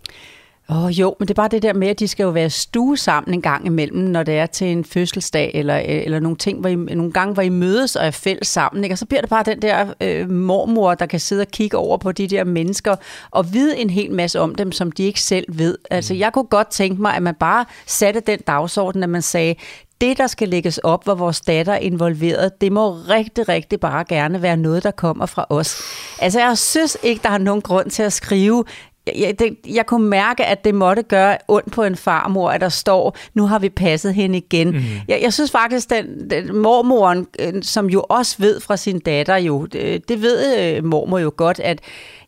Åh 0.70 0.84
oh, 0.84 1.00
jo, 1.00 1.16
men 1.18 1.28
det 1.28 1.34
er 1.34 1.42
bare 1.42 1.48
det 1.48 1.62
der 1.62 1.72
med, 1.72 1.88
at 1.88 2.00
de 2.00 2.09
skal 2.09 2.24
jo 2.24 2.30
være 2.30 2.50
stue 2.50 2.96
sammen 2.96 3.34
en 3.34 3.42
gang 3.42 3.66
imellem, 3.66 3.98
når 3.98 4.22
det 4.22 4.34
er 4.34 4.46
til 4.46 4.66
en 4.66 4.84
fødselsdag, 4.84 5.50
eller, 5.55 5.76
eller 5.76 6.20
nogle 6.20 6.36
ting, 6.36 6.61
hvor 6.61 6.68
I, 6.68 6.74
nogle 6.74 7.12
gange, 7.12 7.34
hvor 7.34 7.42
I 7.42 7.48
mødes 7.48 7.96
og 7.96 8.07
er 8.07 8.11
fælles 8.11 8.48
sammen. 8.48 8.84
Ikke? 8.84 8.94
Og 8.94 8.98
så 8.98 9.07
bliver 9.07 9.20
det 9.20 9.30
bare 9.30 9.42
den 9.42 9.62
der 9.62 9.94
øh, 10.00 10.30
mormor, 10.30 10.94
der 10.94 11.07
kan 11.07 11.20
sidde 11.20 11.40
og 11.40 11.48
kigge 11.48 11.76
over 11.76 11.98
på 11.98 12.12
de 12.12 12.28
der 12.28 12.44
mennesker, 12.44 12.96
og 13.30 13.53
vide 13.53 13.78
en 13.78 13.90
hel 13.90 14.12
masse 14.12 14.40
om 14.40 14.55
dem, 14.55 14.72
som 14.72 14.92
de 14.92 15.03
ikke 15.03 15.20
selv 15.20 15.44
ved. 15.48 15.78
Altså, 15.90 16.14
jeg 16.14 16.32
kunne 16.32 16.44
godt 16.44 16.68
tænke 16.68 17.03
mig, 17.03 17.14
at 17.16 17.22
man 17.22 17.34
bare 17.34 17.64
satte 17.86 18.20
den 18.20 18.38
dagsorden, 18.46 19.03
at 19.03 19.09
man 19.09 19.22
sagde, 19.22 19.55
det, 20.03 20.18
der 20.18 20.26
skal 20.26 20.48
lægges 20.48 20.78
op, 20.78 21.05
hvor 21.05 21.14
vores 21.14 21.40
datter 21.40 21.72
er 21.72 21.78
involveret, 21.78 22.61
det 22.61 22.72
må 22.72 22.90
rigtig, 22.92 23.48
rigtig 23.48 23.80
bare 23.80 24.05
gerne 24.05 24.42
være 24.42 24.57
noget, 24.57 24.82
der 24.82 24.90
kommer 24.90 25.26
fra 25.26 25.46
os. 25.48 25.82
Altså, 26.20 26.40
jeg 26.40 26.59
synes 26.59 26.98
ikke, 27.03 27.22
der 27.22 27.30
er 27.30 27.38
nogen 27.38 27.62
grund 27.62 27.90
til 27.90 28.03
at 28.03 28.12
skrive, 28.12 28.64
jeg, 29.07 29.38
det, 29.38 29.57
jeg 29.68 29.86
kunne 29.86 30.09
mærke, 30.09 30.44
at 30.44 30.64
det 30.64 30.74
måtte 30.74 31.03
gøre 31.03 31.38
ondt 31.48 31.72
på 31.72 31.82
en 31.82 31.96
farmor, 31.96 32.50
at 32.50 32.61
der 32.61 32.68
står, 32.68 33.16
nu 33.34 33.46
har 33.46 33.59
vi 33.59 33.68
passet 33.68 34.14
hende 34.14 34.38
igen. 34.38 34.70
Mm. 34.70 34.82
Jeg, 35.09 35.22
jeg 35.22 35.32
synes 35.32 35.50
faktisk, 35.50 35.90
den, 35.90 36.30
den 36.30 36.57
mormoren, 36.57 37.26
øh, 37.38 37.62
som 37.62 37.90
jo 37.90 38.05
også 38.09 38.36
ved 38.38 38.61
fra 38.61 38.76
sin 38.76 38.98
datter 38.98 39.36
jo, 39.36 39.66
det, 39.66 40.09
det 40.09 40.22
ved 40.22 40.59
øh, 40.59 40.84
mormor 40.84 41.18
jo 41.18 41.32
godt, 41.36 41.61
at 41.61 41.80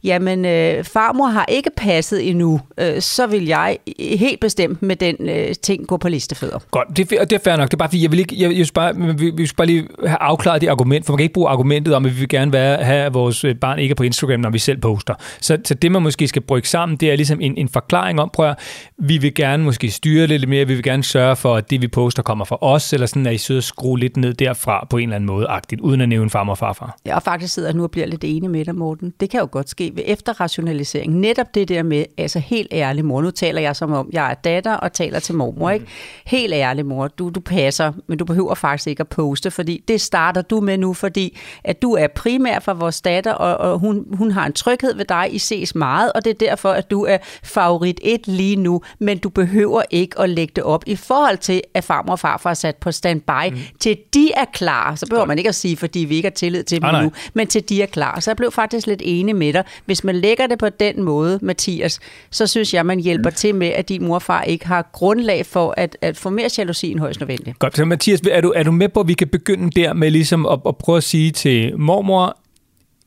jamen 0.05 0.45
øh, 0.45 0.85
farmor 0.85 1.27
har 1.27 1.45
ikke 1.49 1.71
passet 1.77 2.29
endnu, 2.29 2.61
øh, 2.79 3.01
så 3.01 3.27
vil 3.27 3.47
jeg 3.47 3.79
helt 3.99 4.41
bestemt 4.41 4.83
med 4.83 4.97
den 4.97 5.17
øh, 5.21 5.55
ting 5.63 5.87
gå 5.87 5.97
på 5.97 6.09
listefødder. 6.09 6.59
Godt, 6.71 6.97
det 6.97 7.11
det 7.11 7.33
er 7.33 7.39
fair 7.45 7.57
nok. 7.57 7.69
Det 7.69 7.75
er 7.75 7.79
bare 7.79 7.89
fordi, 7.89 8.03
jeg 8.03 8.11
vil 8.11 8.19
ikke, 8.19 8.37
jeg, 8.39 8.59
jeg 8.59 8.67
bare, 8.75 8.97
vi, 9.19 9.31
vi 9.37 9.47
skal 9.47 9.57
bare 9.57 9.67
lige 9.67 9.87
have 10.07 10.19
afklaret 10.21 10.61
det 10.61 10.69
argument, 10.69 11.07
for 11.07 11.13
man 11.13 11.19
kan 11.19 11.23
ikke 11.23 11.33
bruge 11.33 11.49
argumentet 11.49 11.95
om, 11.95 12.07
at 12.07 12.15
vi 12.15 12.19
vil 12.21 12.29
gerne 12.29 12.53
være, 12.53 12.85
have, 12.85 13.07
at 13.07 13.15
vores 13.15 13.45
øh, 13.45 13.55
barn 13.55 13.79
ikke 13.79 13.93
er 13.93 13.97
på 13.97 14.03
Instagram, 14.03 14.41
når 14.41 14.51
vi 14.51 14.59
selv 14.59 14.79
poster. 14.79 15.15
Så, 15.41 15.59
så 15.65 15.75
det, 15.75 15.93
man 15.93 16.03
måske 16.03 16.29
skal 16.29 16.43
brygge 16.43 16.69
sammen, 16.69 16.97
det 16.97 17.13
er 17.13 17.17
ligesom 17.17 17.41
en, 17.41 17.55
en 17.57 17.69
forklaring 17.69 18.21
om, 18.21 18.31
prøv 18.33 18.49
at, 18.49 18.59
vi 18.99 19.19
vil 19.19 19.35
gerne 19.35 19.65
måske 19.65 19.91
styre 19.91 20.27
lidt 20.27 20.49
mere, 20.49 20.67
vi 20.67 20.75
vil 20.75 20.83
gerne 20.83 21.05
sørge 21.05 21.37
for, 21.37 21.57
at 21.57 21.71
det, 21.71 21.83
vi 21.83 21.89
poster, 21.89 22.23
kommer 22.23 22.45
fra 22.45 22.59
os, 22.61 22.93
eller 22.93 23.07
sådan, 23.07 23.27
at 23.27 23.35
I 23.35 23.39
sidder 23.39 23.59
og 23.59 23.65
skrue 23.65 23.99
lidt 23.99 24.17
ned 24.17 24.35
derfra 24.35 24.87
på 24.91 24.97
en 24.97 25.03
eller 25.03 25.17
anden 25.17 25.27
måde, 25.27 25.47
agtigt, 25.47 25.81
uden 25.81 26.01
at 26.01 26.09
nævne 26.09 26.31
farmor 26.31 26.53
og 26.53 26.59
farfar. 26.59 26.97
Jeg 27.05 27.23
faktisk 27.25 27.55
sidder 27.55 27.73
nu 27.73 27.83
og 27.83 27.91
bliver 27.91 28.07
lidt 28.07 28.25
enig 28.25 28.51
med 28.51 28.65
dig, 28.65 28.75
Morten. 28.75 29.13
Det 29.21 29.31
kan 29.31 29.41
jo 29.41 29.49
godt 29.51 29.69
ske 29.69 29.93
ved 29.97 30.03
efterrationalisering. 30.07 31.15
Netop 31.19 31.55
det 31.55 31.69
der 31.69 31.83
med, 31.83 32.05
altså 32.19 32.39
helt 32.39 32.69
ærlig 32.73 33.05
mor, 33.05 33.23
nu 33.23 33.31
taler 33.31 33.61
jeg 33.61 33.77
som 33.77 33.93
om, 33.93 34.11
jeg 34.13 34.31
er 34.31 34.35
datter 34.35 34.75
og 34.75 34.93
taler 34.93 35.19
til 35.19 35.35
mormor, 35.35 35.71
ikke? 35.71 35.87
Helt 36.27 36.55
ærlig 36.55 36.87
mor, 36.87 37.09
du, 37.09 37.31
du 37.31 37.41
passer, 37.41 37.93
men 38.07 38.19
du 38.19 38.25
behøver 38.25 38.55
faktisk 38.55 38.87
ikke 38.87 39.01
at 39.01 39.09
poste, 39.09 39.51
fordi 39.51 39.85
det 39.89 40.01
starter 40.01 40.43
du 40.43 40.61
med 40.61 40.79
nu, 40.79 40.93
fordi 40.93 41.39
at 41.65 41.83
du 41.83 41.93
er 41.93 42.07
primær 42.07 42.59
for 42.59 42.75
vores 42.75 43.01
datter, 43.01 43.33
og, 43.33 43.73
og 43.73 43.79
hun, 43.79 44.07
hun 44.13 44.31
har 44.31 44.47
en 44.47 44.53
tryghed 44.53 44.97
ved 44.97 45.05
dig, 45.05 45.29
I 45.31 45.39
ses 45.39 45.75
meget, 45.75 46.13
og 46.13 46.25
det 46.25 46.31
er 46.31 46.49
derfor, 46.49 46.71
at 46.71 46.91
du 46.91 47.05
er 47.05 47.19
favorit 47.43 48.01
et 48.03 48.29
lige 48.29 48.57
nu, 48.57 48.83
men 48.99 49.19
du 49.19 49.29
behøver 49.29 49.83
ikke 49.91 50.21
at 50.21 50.31
lægge 50.31 50.53
det 50.57 50.65
op 50.65 50.85
i 50.87 50.97
forhold 50.97 51.39
til, 51.39 51.63
at 51.75 51.85
farmor 51.85 52.13
og 52.13 52.19
farfar 52.19 52.51
er 52.51 52.55
sat 52.55 52.77
på 52.77 52.93
standby, 52.93 53.51
mm. 53.51 53.59
til 53.81 53.99
de 54.15 54.33
er 54.33 54.45
klar. 54.53 54.95
Så 54.95 55.07
behøver 55.07 55.27
man 55.27 55.39
ikke 55.39 55.49
at 55.49 55.55
sige, 55.55 55.77
fordi 55.77 55.99
vi 55.99 56.17
ikke 56.17 56.27
har 56.27 56.35
tillid 56.35 56.63
til 56.63 56.81
dem 56.81 56.85
Ah, 56.85 57.05
nu, 57.05 57.13
men 57.35 57.47
til 57.47 57.69
de 57.69 57.83
er 57.83 57.87
klar. 57.87 58.21
Så 58.21 58.31
jeg 58.31 58.37
blev 58.37 58.53
faktisk 58.53 58.87
lidt 58.87 59.03
enig 59.05 59.37
med 59.37 59.53
dig. 59.53 59.65
Hvis 59.85 60.05
man 60.05 60.15
lægger 60.15 60.47
det 60.47 60.59
på 60.59 60.69
den 60.69 61.03
måde, 61.03 61.39
Mathias, 61.43 62.01
så 62.31 62.47
synes 62.47 62.75
jeg, 62.75 62.87
man 62.87 63.01
hjælper 63.01 63.31
til 63.31 63.55
med, 63.55 63.67
at 63.67 63.89
din 63.89 64.05
morfar 64.05 64.43
ikke 64.43 64.67
har 64.67 64.89
grundlag 64.93 65.47
for 65.47 65.75
at, 65.77 65.97
at 66.01 66.17
få 66.17 66.31
mere 66.31 66.49
jalousi 66.59 66.91
end 66.91 67.01
højst 67.01 67.21
nødvendigt. 67.21 67.59
Godt, 67.59 67.77
så 67.77 67.85
Mathias, 67.85 68.21
er 68.31 68.41
du, 68.41 68.53
er 68.57 68.63
du 68.63 68.73
med 68.73 68.89
på, 68.89 69.01
at 69.01 69.09
vi 69.09 69.15
kan 69.15 69.29
begynde 69.29 69.71
der 69.71 69.93
med 69.93 70.11
ligesom 70.11 70.47
at, 70.47 70.61
at 70.67 70.77
prøve 70.77 70.97
at 70.97 71.03
sige 71.03 71.31
til 71.31 71.79
mormor, 71.79 72.39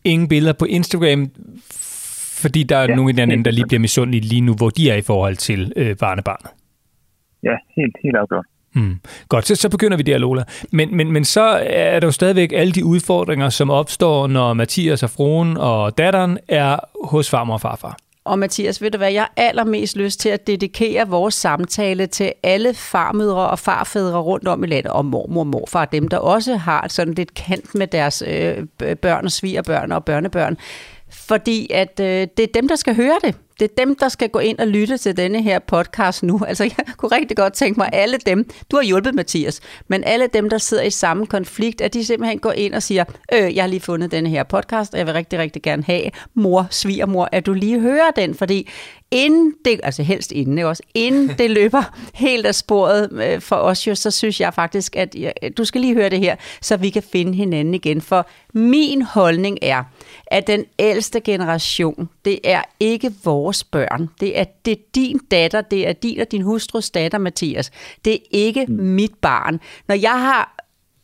ingen 0.04 0.28
billeder 0.28 0.54
på 0.54 0.66
Instagram, 0.66 1.32
fordi 2.42 2.64
der 2.64 2.78
er 2.78 2.90
ja, 2.90 2.96
nogle 2.96 3.10
i 3.10 3.14
den 3.14 3.20
anden, 3.22 3.46
der 3.46 3.52
lige 3.52 3.68
bliver 3.68 3.80
misundelige 3.80 4.22
lige 4.22 4.42
nu, 4.42 4.54
hvor 4.54 4.70
de 4.70 4.90
er 4.90 4.96
i 4.96 5.02
forhold 5.02 5.36
til 5.36 5.74
øh, 5.76 5.96
barnebarnet. 5.98 6.52
Ja, 7.44 7.56
helt, 7.76 7.96
helt 8.04 8.16
afgjort. 8.16 8.46
Mm. 8.78 9.00
Godt, 9.30 9.48
så, 9.48 9.56
så 9.56 9.70
begynder 9.70 9.98
vi 9.98 10.04
der, 10.04 10.18
Lola. 10.18 10.44
Men, 10.72 10.98
men, 10.98 11.12
men 11.12 11.26
så 11.26 11.42
er 11.64 12.00
der 12.00 12.08
jo 12.08 12.12
stadigvæk 12.12 12.52
alle 12.56 12.74
de 12.74 12.86
udfordringer, 12.86 13.50
som 13.50 13.70
opstår, 13.70 14.28
når 14.28 14.54
Mathias 14.54 15.04
og 15.04 15.10
fruen 15.10 15.58
og 15.58 15.98
datteren 15.98 16.38
er 16.48 16.80
hos 17.04 17.30
farmor 17.30 17.54
og 17.54 17.62
farfar. 17.62 17.98
Og 18.28 18.40
Mathias, 18.40 18.82
ved 18.82 18.92
du 18.92 18.98
hvad, 18.98 19.12
jeg 19.12 19.22
har 19.22 19.34
allermest 19.38 19.98
lyst 19.98 20.20
til 20.20 20.30
at 20.30 20.48
dedikere 20.48 21.08
vores 21.08 21.34
samtale 21.34 22.08
til 22.08 22.34
alle 22.44 22.74
farmødre 22.74 23.50
og 23.50 23.60
farfædre 23.60 24.20
rundt 24.20 24.48
om 24.48 24.64
i 24.64 24.68
landet, 24.68 24.92
og 24.92 25.06
mormor 25.06 25.42
og 25.42 25.48
morfar, 25.48 25.86
dem 25.86 26.08
der 26.08 26.18
også 26.18 26.56
har 26.56 26.88
sådan 26.88 27.14
lidt 27.14 27.34
kant 27.34 27.76
med 27.76 27.88
deres 27.88 28.24
øh, 28.28 28.66
børn 28.96 29.26
og 29.26 29.32
svigerbørn 29.32 29.92
og 29.92 30.06
børnebørn. 30.06 30.58
Fordi 31.10 31.68
at 31.74 32.00
øh, 32.00 32.28
det 32.38 32.44
er 32.44 32.48
dem, 32.54 32.68
der 32.68 32.76
skal 32.76 32.96
høre 32.96 33.20
det. 33.24 33.36
Det 33.60 33.72
er 33.72 33.86
dem, 33.86 33.96
der 33.96 34.10
skal 34.10 34.30
gå 34.30 34.40
ind 34.40 34.60
og 34.60 34.68
lytte 34.68 34.98
til 34.98 35.18
denne 35.18 35.42
her 35.42 35.60
podcast 35.60 36.24
nu. 36.24 36.42
Altså, 36.48 36.64
jeg 36.64 36.86
kunne 36.98 37.16
rigtig 37.16 37.38
godt 37.38 37.54
tænke 37.54 37.80
mig, 37.80 37.90
alle 37.94 38.18
dem, 38.18 38.50
du 38.72 38.76
har 38.76 38.84
hjulpet 38.84 39.16
Mathias, 39.16 39.62
men 39.88 40.04
alle 40.04 40.28
dem, 40.34 40.50
der 40.50 40.58
sidder 40.58 40.84
i 40.84 40.90
samme 40.90 41.26
konflikt, 41.26 41.82
at 41.82 41.94
de 41.94 42.06
simpelthen 42.06 42.40
går 42.40 42.52
ind 42.52 42.74
og 42.74 42.84
siger, 42.84 43.04
øh, 43.34 43.56
jeg 43.56 43.64
har 43.64 43.68
lige 43.68 43.80
fundet 43.80 44.12
denne 44.12 44.30
her 44.30 44.44
podcast, 44.44 44.94
og 44.94 44.98
jeg 44.98 45.06
vil 45.06 45.14
rigtig, 45.14 45.40
rigtig 45.40 45.62
gerne 45.62 45.84
have, 45.84 46.12
mor, 46.34 46.68
svigermor, 46.70 47.30
at 47.32 47.46
du 47.46 47.54
lige 47.54 47.80
hører 47.80 48.12
den, 48.16 48.36
fordi 48.36 48.70
inden 49.12 49.54
det, 49.66 49.80
altså 49.84 50.04
helst 50.04 50.32
inden, 50.32 50.58
ikke 50.58 50.68
også, 50.68 50.84
inden 50.94 51.32
det 51.40 51.52
løber 51.52 51.84
helt 52.14 52.46
af 52.46 52.56
sporet 52.56 53.10
øh, 53.12 53.42
for 53.42 53.56
os 53.56 53.88
jo, 53.88 53.96
så 53.96 54.12
synes 54.12 54.42
jeg 54.42 54.54
faktisk, 54.54 54.96
at 54.96 55.16
jeg, 55.16 55.34
du 55.58 55.66
skal 55.66 55.82
lige 55.82 55.94
høre 55.94 56.10
det 56.10 56.20
her, 56.20 56.36
så 56.62 56.78
vi 56.78 56.90
kan 56.90 57.04
finde 57.04 57.34
hinanden 57.34 57.74
igen. 57.74 58.02
For 58.02 58.28
min 58.54 59.02
holdning 59.02 59.58
er, 59.62 59.84
at 60.32 60.48
den 60.48 60.66
ældste 60.80 61.20
generation, 61.20 62.10
det 62.26 62.40
er 62.44 62.62
ikke 62.80 63.14
vores 63.24 63.64
børn. 63.64 64.10
Det 64.20 64.40
er, 64.40 64.44
det 64.66 64.72
er 64.72 64.82
din 64.96 65.20
datter, 65.32 65.62
det 65.62 65.88
er 65.88 65.94
din 65.94 66.20
og 66.20 66.32
din 66.32 66.42
hustrus 66.42 66.90
datter, 66.90 67.18
Mathias. 67.18 67.72
Det 68.06 68.14
er 68.14 68.18
ikke 68.32 68.66
mm. 68.66 68.74
mit 68.74 69.14
barn. 69.22 69.60
Når 69.88 69.96
jeg 69.96 70.22
har 70.22 70.56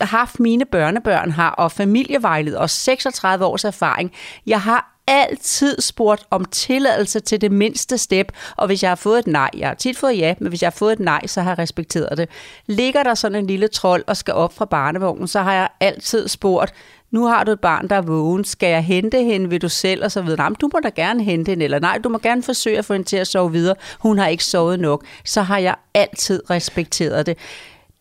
haft 0.01 0.39
mine 0.39 0.65
børnebørn 0.65 1.32
her, 1.32 1.47
og 1.47 1.71
familievejled 1.71 2.55
og 2.55 2.69
36 2.69 3.45
års 3.45 3.63
erfaring, 3.63 4.11
jeg 4.45 4.61
har 4.61 4.93
altid 5.07 5.82
spurgt 5.82 6.26
om 6.32 6.45
tilladelse 6.45 7.19
til 7.19 7.41
det 7.41 7.51
mindste 7.51 7.97
step, 7.97 8.32
og 8.57 8.67
hvis 8.67 8.84
jeg 8.84 8.91
har 8.91 8.95
fået 8.95 9.19
et 9.19 9.28
nej, 9.28 9.49
jeg 9.57 9.67
har 9.67 9.76
tit 9.76 9.97
fået 9.97 10.17
ja, 10.17 10.34
men 10.39 10.49
hvis 10.49 10.61
jeg 10.61 10.67
har 10.67 10.78
fået 10.78 10.93
et 10.93 10.99
nej, 10.99 11.28
så 11.28 11.41
har 11.41 11.51
jeg 11.51 11.59
respekteret 11.59 12.17
det. 12.17 12.30
Ligger 12.65 13.03
der 13.03 13.13
sådan 13.13 13.36
en 13.36 13.47
lille 13.47 13.67
trold 13.67 14.03
og 14.07 14.17
skal 14.17 14.34
op 14.34 14.53
fra 14.53 14.65
barnevognen, 14.65 15.28
så 15.28 15.41
har 15.41 15.53
jeg 15.53 15.69
altid 15.80 16.28
spurgt, 16.28 16.74
nu 17.14 17.26
har 17.26 17.43
du 17.43 17.51
et 17.51 17.59
barn, 17.59 17.88
der 17.88 17.95
er 17.95 18.01
vågen, 18.01 18.43
skal 18.43 18.70
jeg 18.70 18.84
hente 18.84 19.24
hende, 19.24 19.49
vil 19.49 19.61
du 19.61 19.70
selv, 19.70 20.03
og 20.03 20.11
så 20.11 20.22
videre. 20.22 20.38
Nej, 20.38 20.49
men 20.49 20.55
du 20.61 20.70
må 20.74 20.80
da 20.84 20.89
gerne 20.89 21.24
hente 21.24 21.49
hende, 21.49 21.66
eller 21.66 21.80
nej, 21.80 21.97
du 22.03 22.09
må 22.09 22.18
gerne 22.18 22.43
forsøge 22.43 22.78
at 22.78 22.86
få 22.86 22.93
hende 22.93 23.07
til 23.07 23.18
at 23.18 23.28
sove 23.28 23.51
videre. 23.51 23.76
Hun 23.99 24.18
har 24.18 24.28
ikke 24.28 24.43
sovet 24.43 24.80
nok. 24.80 25.05
Så 25.26 25.41
har 25.41 25.57
jeg 25.57 25.76
altid 25.93 26.49
respekteret 26.49 27.26
det. 27.26 27.38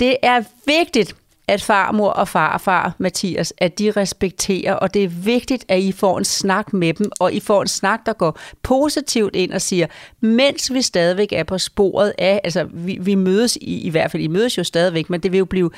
Det 0.00 0.16
er 0.22 0.42
vigtigt, 0.66 1.14
at 1.48 1.62
farmor 1.62 2.08
og 2.08 2.28
farfar, 2.28 2.94
Mathias, 2.98 3.52
at 3.58 3.78
de 3.78 3.90
respekterer, 3.90 4.74
og 4.74 4.94
det 4.94 5.04
er 5.04 5.08
vigtigt, 5.08 5.64
at 5.68 5.80
I 5.80 5.92
får 5.92 6.18
en 6.18 6.24
snak 6.24 6.72
med 6.72 6.94
dem, 6.94 7.10
og 7.20 7.32
I 7.32 7.40
får 7.40 7.62
en 7.62 7.68
snak, 7.68 8.06
der 8.06 8.12
går 8.12 8.38
positivt 8.62 9.36
ind 9.36 9.52
og 9.52 9.60
siger, 9.60 9.86
mens 10.20 10.72
vi 10.72 10.82
stadigvæk 10.82 11.32
er 11.32 11.44
på 11.44 11.58
sporet 11.58 12.12
af, 12.18 12.40
altså 12.44 12.68
vi, 12.74 12.98
vi 13.00 13.14
mødes 13.14 13.56
i, 13.56 13.80
i 13.80 13.90
hvert 13.90 14.10
fald, 14.10 14.22
I 14.22 14.26
mødes 14.26 14.58
jo 14.58 14.64
stadigvæk, 14.64 15.10
men 15.10 15.20
det 15.20 15.32
vil 15.32 15.38
jo 15.38 15.44
blive 15.44 15.70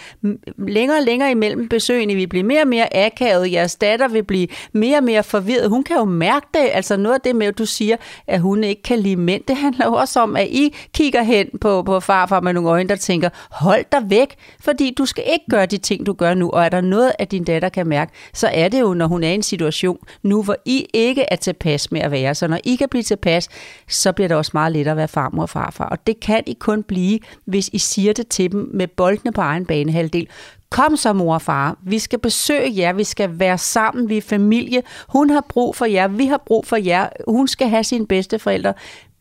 længere 0.59 0.99
og 0.99 1.05
længere 1.05 1.31
imellem 1.31 1.69
besøgende, 1.69 2.15
vi 2.15 2.27
bliver 2.27 2.45
mere 2.45 2.63
og 2.63 2.69
mere 2.69 2.97
akavet, 2.97 3.53
jeres 3.53 3.77
datter 3.77 4.09
vil 4.09 4.25
blive 4.25 4.49
mere 4.73 4.97
og 4.97 5.05
mere 5.05 5.23
forvirret, 5.23 5.69
hun 5.69 5.85
kan 5.85 5.97
jo 5.97 6.05
mærke 6.05 6.47
det, 6.55 6.69
altså 6.73 6.97
noget 6.97 7.15
af 7.15 7.21
det 7.21 7.37
med, 7.37 7.47
at 7.47 7.59
du 7.59 7.67
siger, 7.67 7.97
at 8.27 8.41
hun 8.41 8.65
ikke 8.65 8.83
kan 8.83 8.99
lide 8.99 9.17
mænd, 9.17 9.43
det 9.49 9.57
handler 9.57 9.87
jo 9.87 9.93
også 9.93 10.21
om, 10.21 10.37
at 10.37 10.47
I 10.47 10.75
kigger 10.95 11.23
hen 11.23 11.49
på, 11.61 11.83
på 11.83 12.01
farfar 12.01 12.41
med 12.41 12.53
nogle 12.53 12.69
øjne, 12.69 12.89
der 12.89 12.97
tænker, 12.97 13.29
hold 13.51 13.85
dig 13.93 14.11
væk, 14.11 14.35
fordi 14.61 14.95
du 14.99 15.07
skal 15.07 15.25
ikke 15.33 15.54
gøre 15.55 15.67
de 15.67 15.79
ting, 15.79 16.07
du 16.07 16.13
gør 16.13 16.35
nu, 16.35 16.51
og 16.51 16.65
er 16.65 16.69
der 16.69 16.81
noget, 16.81 17.13
at 17.19 17.31
din 17.31 17.45
datter 17.45 17.69
kan 17.69 17.87
mærke, 17.87 18.13
så 18.35 18.49
er 18.53 18.69
det 18.69 18.81
jo, 18.81 18.95
når 18.95 19.07
hun 19.07 19.25
er 19.25 19.29
i 19.29 19.35
en 19.35 19.43
situation 19.43 19.99
nu, 20.23 20.43
hvor 20.43 20.57
I 20.65 20.87
ikke 20.95 21.23
er 21.31 21.37
tilpas 21.37 21.93
med 21.93 22.01
at 22.01 22.11
være. 22.11 22.35
Så 22.35 22.49
når 22.49 22.59
I 22.65 22.77
kan 22.77 22.89
blive 22.89 23.03
tilpas, 23.03 23.49
så 23.89 24.13
bliver 24.13 24.29
det 24.29 24.37
også 24.37 24.51
meget 24.55 24.73
lettere 24.73 24.93
at 24.93 24.97
være 24.97 25.09
farmor 25.09 25.43
og 25.43 25.51
farfar. 25.51 25.85
Og 25.85 26.07
det 26.07 26.21
kan 26.21 26.43
I 26.47 26.57
kun 26.61 26.83
blive, 26.83 27.19
hvis 27.45 27.71
I 27.73 27.79
siger 27.79 28.13
det 28.13 28.29
til 28.29 28.53
dem 28.53 28.71
med 28.75 28.89
boldene 28.89 29.33
på 29.33 29.41
egen 29.41 29.67
banehalvdel. 29.67 30.29
Kom 30.71 30.97
så, 30.97 31.13
mor 31.13 31.35
og 31.35 31.43
far. 31.43 31.79
Vi 31.83 31.99
skal 31.99 32.19
besøge 32.19 32.77
jer. 32.77 32.93
Vi 32.93 33.05
skal 33.05 33.39
være 33.39 33.59
sammen. 33.59 34.09
Vi 34.09 34.17
er 34.17 34.23
familie. 34.23 34.83
Hun 35.09 35.31
har 35.31 35.45
brug 35.49 35.77
for 35.77 35.85
jer. 35.85 36.09
Vi 36.09 36.27
har 36.27 36.43
brug 36.47 36.67
for 36.67 36.77
jer. 36.77 37.09
Hun 37.29 37.49
skal 37.49 37.69
have 37.69 37.85
sine 37.85 38.07
bedste 38.07 38.39
forældre. 38.39 38.75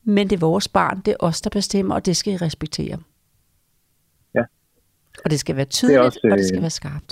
Men 0.03 0.29
det 0.29 0.35
er 0.35 0.39
vores 0.39 0.67
barn. 0.67 1.01
Det 1.05 1.11
er 1.11 1.15
os, 1.19 1.41
der 1.41 1.49
bestemmer, 1.49 1.95
og 1.95 2.05
det 2.05 2.17
skal 2.17 2.33
I 2.33 2.37
respektere. 2.37 2.97
Og 5.23 5.27
det 5.31 5.39
skal 5.39 5.55
være 5.55 5.69
tydeligt, 5.77 5.99
også, 5.99 6.19
og 6.23 6.37
det 6.39 6.45
øh, 6.45 6.51
skal 6.51 6.61
være 6.67 6.79
skarpt. 6.81 7.11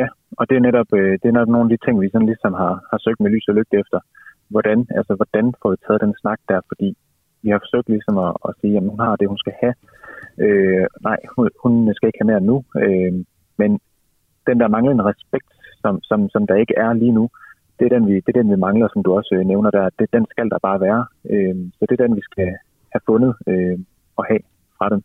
Ja, 0.00 0.08
og 0.38 0.44
det 0.48 0.56
er 0.56 0.64
netop, 0.68 0.90
øh, 1.00 1.12
det 1.20 1.26
er 1.28 1.34
netop 1.36 1.52
nogle 1.54 1.66
af 1.66 1.72
de 1.74 1.84
ting, 1.84 1.94
vi 2.00 2.08
sådan 2.12 2.30
ligesom 2.32 2.52
har, 2.62 2.74
har 2.90 2.98
søgt 3.04 3.20
med 3.20 3.30
lys 3.30 3.48
og 3.48 3.54
lygte 3.54 3.76
efter. 3.82 3.98
Hvordan, 4.48 4.78
altså, 4.98 5.12
hvordan 5.20 5.54
får 5.60 5.70
vi 5.70 5.76
taget 5.86 6.00
den 6.04 6.14
snak 6.22 6.40
der? 6.48 6.60
Fordi 6.70 6.88
vi 7.42 7.48
har 7.50 7.60
forsøgt 7.64 7.88
ligesom 7.88 8.16
at, 8.26 8.32
at 8.48 8.52
sige, 8.60 8.76
at 8.76 8.82
hun 8.82 9.00
har 9.06 9.16
det, 9.16 9.28
hun 9.32 9.42
skal 9.44 9.54
have. 9.62 9.74
Øh, 10.44 10.86
nej, 11.08 11.18
hun, 11.34 11.44
hun 11.62 11.72
skal 11.94 12.06
ikke 12.06 12.20
have 12.22 12.32
mere 12.32 12.48
nu. 12.50 12.56
Øh, 12.84 13.12
men 13.60 13.70
den 14.48 14.56
der 14.60 14.68
manglende 14.68 15.04
respekt, 15.04 15.50
som, 15.82 15.94
som, 16.02 16.28
som 16.28 16.46
der 16.46 16.54
ikke 16.54 16.74
er 16.76 16.92
lige 16.92 17.16
nu, 17.18 17.24
det 17.78 17.84
er, 17.84 17.92
den, 17.96 18.06
vi, 18.08 18.14
det 18.14 18.28
er 18.28 18.40
den, 18.40 18.50
vi 18.50 18.56
mangler, 18.66 18.88
som 18.92 19.02
du 19.02 19.10
også 19.18 19.34
øh, 19.34 19.44
nævner 19.46 19.70
der. 19.70 19.90
Det, 19.98 20.12
den 20.12 20.26
skal 20.30 20.48
der 20.50 20.58
bare 20.58 20.80
være. 20.80 21.06
Øh, 21.32 21.56
så 21.76 21.82
det 21.88 21.94
er 21.94 22.04
den, 22.06 22.16
vi 22.16 22.24
skal 22.30 22.48
have 22.92 23.02
fundet 23.06 23.32
øh, 23.46 23.78
og 24.16 24.24
have 24.30 24.42
fra 24.78 24.88
dem. 24.88 25.02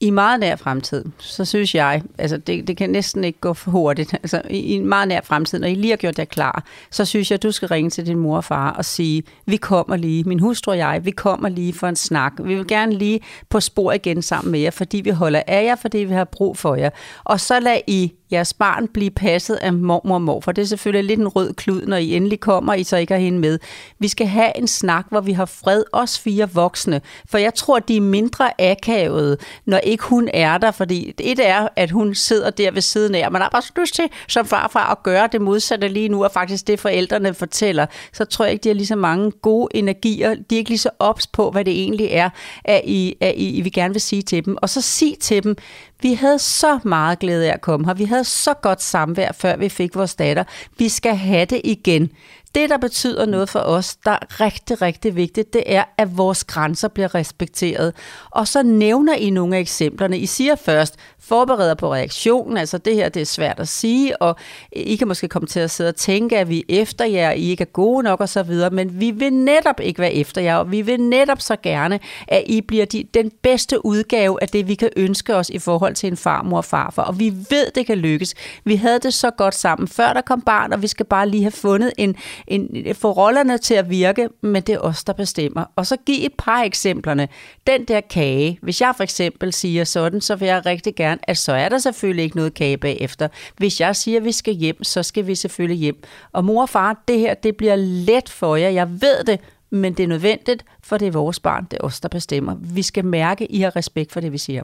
I 0.00 0.10
meget 0.10 0.40
nær 0.40 0.56
fremtid, 0.56 1.04
så 1.18 1.44
synes 1.44 1.74
jeg, 1.74 2.02
altså 2.18 2.36
det, 2.36 2.68
det 2.68 2.76
kan 2.76 2.90
næsten 2.90 3.24
ikke 3.24 3.40
gå 3.40 3.54
for 3.54 3.70
hurtigt, 3.70 4.12
altså 4.12 4.42
i, 4.50 4.58
i 4.58 4.72
en 4.72 4.86
meget 4.86 5.08
nær 5.08 5.20
fremtid, 5.24 5.58
når 5.58 5.68
I 5.68 5.74
lige 5.74 5.90
har 5.90 5.96
gjort 5.96 6.16
det 6.16 6.28
klar, 6.28 6.64
så 6.90 7.04
synes 7.04 7.30
jeg, 7.30 7.34
at 7.34 7.42
du 7.42 7.52
skal 7.52 7.68
ringe 7.68 7.90
til 7.90 8.06
din 8.06 8.18
mor 8.18 8.36
og 8.36 8.44
far 8.44 8.70
og 8.70 8.84
sige, 8.84 9.22
vi 9.46 9.56
kommer 9.56 9.96
lige, 9.96 10.24
min 10.24 10.40
hustru 10.40 10.70
og 10.70 10.78
jeg, 10.78 11.00
vi 11.04 11.10
kommer 11.10 11.48
lige 11.48 11.72
for 11.72 11.86
en 11.86 11.96
snak. 11.96 12.32
Vi 12.38 12.54
vil 12.54 12.66
gerne 12.66 12.94
lige 12.94 13.20
på 13.48 13.60
spor 13.60 13.92
igen 13.92 14.22
sammen 14.22 14.52
med 14.52 14.60
jer, 14.60 14.70
fordi 14.70 15.00
vi 15.00 15.10
holder 15.10 15.42
af 15.46 15.64
jer, 15.64 15.76
fordi 15.76 15.98
vi 15.98 16.14
har 16.14 16.24
brug 16.24 16.56
for 16.56 16.74
jer. 16.74 16.90
Og 17.24 17.40
så 17.40 17.60
lad 17.60 17.80
I 17.86 18.12
jeres 18.32 18.54
barn 18.54 18.88
blive 18.88 19.10
passet 19.10 19.54
af 19.54 19.72
mormor 19.72 20.14
og 20.14 20.22
morfar. 20.22 20.52
Det 20.52 20.62
er 20.62 20.66
selvfølgelig 20.66 21.04
lidt 21.04 21.20
en 21.20 21.28
rød 21.28 21.54
klud, 21.54 21.82
når 21.82 21.96
I 21.96 22.16
endelig 22.16 22.40
kommer, 22.40 22.74
I 22.74 22.84
så 22.84 22.96
ikke 22.96 23.12
har 23.12 23.20
hende 23.20 23.38
med. 23.38 23.58
Vi 23.98 24.08
skal 24.08 24.26
have 24.26 24.58
en 24.58 24.66
snak, 24.66 25.06
hvor 25.10 25.20
vi 25.20 25.32
har 25.32 25.44
fred, 25.44 25.84
os 25.92 26.18
fire 26.18 26.50
voksne. 26.52 27.00
For 27.28 27.38
jeg 27.38 27.54
tror, 27.54 27.78
de 27.78 27.96
er 27.96 28.00
mindre 28.00 28.60
akavede, 28.60 29.36
når 29.66 29.80
ikke, 29.88 30.04
hun 30.04 30.28
er 30.34 30.58
der, 30.58 30.70
fordi 30.70 31.14
et 31.20 31.40
er, 31.46 31.68
at 31.76 31.90
hun 31.90 32.14
sidder 32.14 32.50
der 32.50 32.70
ved 32.70 32.82
siden 32.82 33.14
af, 33.14 33.26
og 33.26 33.32
man 33.32 33.42
har 33.42 33.48
bare 33.48 33.62
lyst 33.76 33.94
til 33.94 34.04
som 34.28 34.46
farfar 34.46 34.90
at 34.90 35.02
gøre 35.02 35.28
det 35.32 35.40
modsatte 35.40 35.88
lige 35.88 36.08
nu, 36.08 36.24
og 36.24 36.32
faktisk 36.32 36.66
det 36.66 36.80
forældrene 36.80 37.34
fortæller, 37.34 37.86
så 38.12 38.24
tror 38.24 38.44
jeg 38.44 38.52
ikke, 38.52 38.64
de 38.64 38.68
har 38.68 38.74
lige 38.74 38.86
så 38.86 38.96
mange 38.96 39.30
gode 39.30 39.68
energier. 39.74 40.34
De 40.34 40.54
er 40.54 40.58
ikke 40.58 40.70
lige 40.70 40.78
så 40.78 40.90
ops 40.98 41.26
på, 41.26 41.50
hvad 41.50 41.64
det 41.64 41.72
egentlig 41.72 42.08
er, 42.10 42.30
at 42.64 42.82
I, 42.84 43.16
at 43.20 43.34
I, 43.36 43.56
I 43.56 43.60
vil 43.60 43.72
gerne 43.72 43.94
vil 43.94 44.00
sige 44.00 44.22
til 44.22 44.44
dem. 44.44 44.56
Og 44.62 44.68
så 44.68 44.80
sig 44.80 45.14
til 45.20 45.42
dem, 45.42 45.56
vi 46.02 46.14
havde 46.14 46.38
så 46.38 46.78
meget 46.84 47.18
glæde 47.18 47.48
af 47.48 47.54
at 47.54 47.60
komme 47.60 47.86
her. 47.86 47.94
Vi 47.94 48.04
havde 48.04 48.24
så 48.24 48.54
godt 48.62 48.82
samvær, 48.82 49.32
før 49.32 49.56
vi 49.56 49.68
fik 49.68 49.94
vores 49.94 50.14
datter. 50.14 50.44
Vi 50.78 50.88
skal 50.88 51.16
have 51.16 51.44
det 51.44 51.60
igen. 51.64 52.10
Det, 52.54 52.70
der 52.70 52.76
betyder 52.76 53.26
noget 53.26 53.48
for 53.48 53.58
os, 53.58 53.96
der 54.04 54.10
er 54.10 54.40
rigtig, 54.40 54.82
rigtig 54.82 55.16
vigtigt, 55.16 55.52
det 55.52 55.62
er, 55.66 55.84
at 55.96 56.16
vores 56.16 56.44
grænser 56.44 56.88
bliver 56.88 57.14
respekteret. 57.14 57.94
Og 58.30 58.48
så 58.48 58.62
nævner 58.62 59.14
I 59.14 59.30
nogle 59.30 59.56
af 59.56 59.60
eksemplerne. 59.60 60.18
I 60.18 60.26
siger 60.26 60.56
først, 60.56 60.96
forbereder 61.20 61.74
på 61.74 61.92
reaktionen, 61.94 62.56
altså 62.56 62.78
det 62.78 62.94
her, 62.94 63.08
det 63.08 63.22
er 63.22 63.26
svært 63.26 63.60
at 63.60 63.68
sige, 63.68 64.22
og 64.22 64.36
I 64.72 64.96
kan 64.96 65.08
måske 65.08 65.28
komme 65.28 65.46
til 65.46 65.60
at 65.60 65.70
sidde 65.70 65.88
og 65.88 65.96
tænke, 65.96 66.38
at 66.38 66.48
vi 66.48 66.58
er 66.58 66.62
efter 66.68 67.04
jer, 67.04 67.30
I 67.30 67.50
ikke 67.50 67.62
er 67.62 67.72
gode 67.72 68.02
nok 68.02 68.20
osv., 68.20 68.52
men 68.72 69.00
vi 69.00 69.10
vil 69.10 69.32
netop 69.32 69.80
ikke 69.80 70.00
være 70.00 70.12
efter 70.12 70.40
jer, 70.40 70.56
og 70.56 70.70
vi 70.70 70.82
vil 70.82 71.00
netop 71.00 71.40
så 71.40 71.56
gerne, 71.62 72.00
at 72.28 72.44
I 72.46 72.60
bliver 72.60 72.84
de, 72.84 73.04
den 73.14 73.30
bedste 73.42 73.86
udgave 73.86 74.42
af 74.42 74.48
det, 74.48 74.68
vi 74.68 74.74
kan 74.74 74.90
ønske 74.96 75.36
os 75.36 75.48
i 75.50 75.58
forhold 75.58 75.94
til 75.94 76.06
en 76.06 76.16
farmor 76.16 76.56
og 76.56 76.64
farfar, 76.64 77.02
og 77.02 77.18
vi 77.18 77.32
ved, 77.50 77.70
det 77.74 77.86
kan 77.86 77.98
lykkes. 77.98 78.34
Vi 78.64 78.76
havde 78.76 78.98
det 78.98 79.14
så 79.14 79.30
godt 79.30 79.54
sammen, 79.54 79.88
før 79.88 80.12
der 80.12 80.20
kom 80.20 80.40
barn, 80.40 80.72
og 80.72 80.82
vi 80.82 80.86
skal 80.86 81.06
bare 81.06 81.28
lige 81.28 81.42
have 81.42 81.50
fundet 81.50 81.92
en, 81.98 82.16
en, 82.46 82.94
få 82.94 83.12
rollerne 83.12 83.58
til 83.58 83.74
at 83.74 83.90
virke, 83.90 84.28
men 84.40 84.62
det 84.62 84.74
er 84.74 84.78
os, 84.78 85.04
der 85.04 85.12
bestemmer. 85.12 85.64
Og 85.76 85.86
så 85.86 85.96
giv 86.06 86.26
et 86.26 86.34
par 86.38 86.62
eksemplerne. 86.62 87.28
Den 87.66 87.84
der 87.84 88.00
kage, 88.00 88.58
hvis 88.62 88.80
jeg 88.80 88.94
for 88.96 89.02
eksempel 89.02 89.52
siger 89.52 89.84
sådan, 89.84 90.20
så 90.20 90.36
vil 90.36 90.46
jeg 90.46 90.66
rigtig 90.66 90.94
gerne, 90.94 91.30
at 91.30 91.38
så 91.38 91.52
er 91.52 91.68
der 91.68 91.78
selvfølgelig 91.78 92.22
ikke 92.22 92.36
noget 92.36 92.54
kage 92.54 92.76
bagefter. 92.76 93.28
Hvis 93.56 93.80
jeg 93.80 93.96
siger, 93.96 94.18
at 94.18 94.24
vi 94.24 94.32
skal 94.32 94.54
hjem, 94.54 94.84
så 94.84 95.02
skal 95.02 95.26
vi 95.26 95.34
selvfølgelig 95.34 95.78
hjem. 95.78 96.02
Og 96.32 96.44
mor 96.44 96.62
og 96.62 96.68
far, 96.68 97.02
det 97.08 97.18
her, 97.18 97.34
det 97.34 97.56
bliver 97.56 97.76
let 97.76 98.28
for 98.28 98.56
jer. 98.56 98.68
Jeg 98.68 98.90
ved 98.90 99.24
det, 99.24 99.40
men 99.70 99.94
det 99.94 100.02
er 100.02 100.08
nødvendigt, 100.08 100.64
for 100.82 100.98
det 100.98 101.08
er 101.08 101.12
vores 101.12 101.40
barn, 101.40 101.64
det 101.70 101.78
er 101.80 101.84
os, 101.84 102.00
der 102.00 102.08
bestemmer. 102.08 102.54
Vi 102.54 102.82
skal 102.82 103.04
mærke, 103.04 103.44
at 103.44 103.50
I 103.50 103.60
har 103.60 103.76
respekt 103.76 104.12
for 104.12 104.20
det, 104.20 104.32
vi 104.32 104.38
siger. 104.38 104.62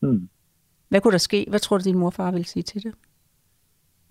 Hmm. 0.00 0.28
Hvad 0.88 1.00
kunne 1.00 1.12
der 1.12 1.18
ske? 1.18 1.46
Hvad 1.48 1.60
tror 1.60 1.78
du, 1.78 1.84
din 1.84 1.98
mor 1.98 2.06
og 2.06 2.14
far 2.14 2.30
ville 2.30 2.46
sige 2.46 2.62
til 2.62 2.82
det? 2.82 2.94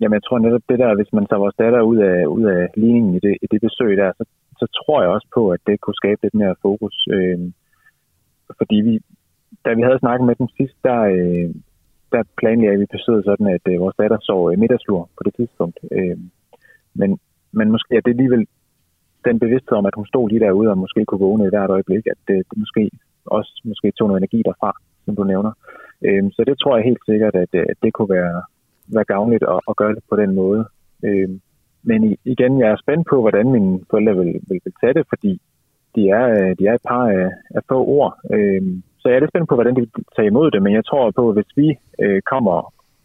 Jamen, 0.00 0.14
jeg 0.14 0.24
tror 0.24 0.38
netop 0.38 0.64
det 0.68 0.78
der, 0.78 0.94
hvis 0.94 1.12
man 1.12 1.26
tager 1.26 1.44
vores 1.44 1.60
datter 1.62 1.82
ud 1.82 1.96
af, 1.96 2.26
ud 2.26 2.44
af 2.44 2.62
ligningen 2.76 3.14
i 3.14 3.20
det, 3.26 3.34
i 3.44 3.46
det 3.52 3.60
besøg 3.60 3.96
der, 3.96 4.12
så, 4.18 4.24
så 4.60 4.66
tror 4.78 5.02
jeg 5.02 5.10
også 5.10 5.28
på, 5.34 5.42
at 5.50 5.60
det 5.66 5.80
kunne 5.80 6.00
skabe 6.02 6.20
lidt 6.22 6.34
mere 6.34 6.54
fokus. 6.62 6.96
Øh, 7.16 7.38
fordi 8.58 8.76
vi, 8.88 8.94
da 9.64 9.70
vi 9.74 9.82
havde 9.82 9.98
snakket 9.98 10.26
med 10.26 10.34
dem 10.40 10.48
sidst, 10.56 10.76
der, 10.84 11.00
øh, 11.16 11.48
der 12.12 12.22
planlagde 12.40 12.78
vi 12.78 12.86
besøget 12.96 13.24
sådan, 13.24 13.46
at 13.56 13.64
øh, 13.72 13.80
vores 13.80 13.96
datter 14.00 14.18
sov 14.20 14.52
øh, 14.52 14.58
middagslur 14.58 15.02
på 15.16 15.22
det 15.26 15.34
tidspunkt. 15.34 15.78
Øh, 15.92 16.18
men, 16.94 17.10
men 17.52 17.70
måske 17.74 17.96
er 17.96 18.00
det 18.00 18.14
alligevel 18.14 18.46
den 19.24 19.38
bevidsthed 19.38 19.76
om, 19.78 19.86
at 19.86 19.98
hun 19.98 20.06
stod 20.06 20.28
lige 20.28 20.44
derude 20.46 20.70
og 20.70 20.78
måske 20.78 21.04
kunne 21.04 21.24
vågne 21.26 21.46
i 21.46 21.52
hvert 21.52 21.70
øjeblik, 21.70 22.04
at 22.06 22.20
det, 22.28 22.38
det 22.50 22.58
måske 22.58 22.90
også 23.24 23.52
måske 23.64 23.92
tog 23.92 24.08
noget 24.08 24.20
energi 24.20 24.42
derfra, 24.48 24.72
som 25.04 25.16
du 25.16 25.24
nævner. 25.24 25.52
Øh, 26.06 26.24
så 26.34 26.44
det 26.48 26.56
tror 26.58 26.76
jeg 26.76 26.84
helt 26.84 27.04
sikkert, 27.10 27.34
at, 27.34 27.52
øh, 27.60 27.66
at 27.72 27.78
det 27.82 27.92
kunne 27.92 28.14
være, 28.18 28.42
være 28.94 29.04
gavnligt 29.04 29.44
at, 29.54 29.60
at 29.68 29.76
gøre 29.76 29.94
det 29.94 30.04
på 30.10 30.16
den 30.16 30.34
måde. 30.34 30.62
Øh, 31.04 31.28
men 31.82 32.16
igen, 32.24 32.60
jeg 32.60 32.68
er 32.70 32.82
spændt 32.84 33.06
på, 33.10 33.20
hvordan 33.20 33.52
mine 33.52 33.80
forældre 33.90 34.16
vil, 34.16 34.32
vil, 34.48 34.60
vil 34.64 34.74
tage 34.80 34.94
det, 34.94 35.04
fordi 35.08 35.40
de 35.94 36.02
er, 36.18 36.24
øh, 36.36 36.50
de 36.58 36.66
er 36.66 36.74
et 36.74 36.86
par 36.88 37.04
af, 37.18 37.28
af 37.56 37.62
få 37.68 37.78
ord. 37.96 38.12
Øh, 38.34 38.62
så 38.98 39.04
jeg 39.08 39.16
er 39.16 39.20
lidt 39.20 39.32
spændt 39.32 39.48
på, 39.48 39.54
hvordan 39.54 39.74
de 39.76 39.80
vil 39.80 39.92
tage 40.16 40.30
imod 40.32 40.50
det, 40.50 40.62
men 40.62 40.72
jeg 40.74 40.84
tror 40.84 41.10
på, 41.10 41.28
at 41.28 41.36
hvis 41.36 41.52
vi 41.60 41.68
øh, 42.04 42.20
kommer 42.32 42.56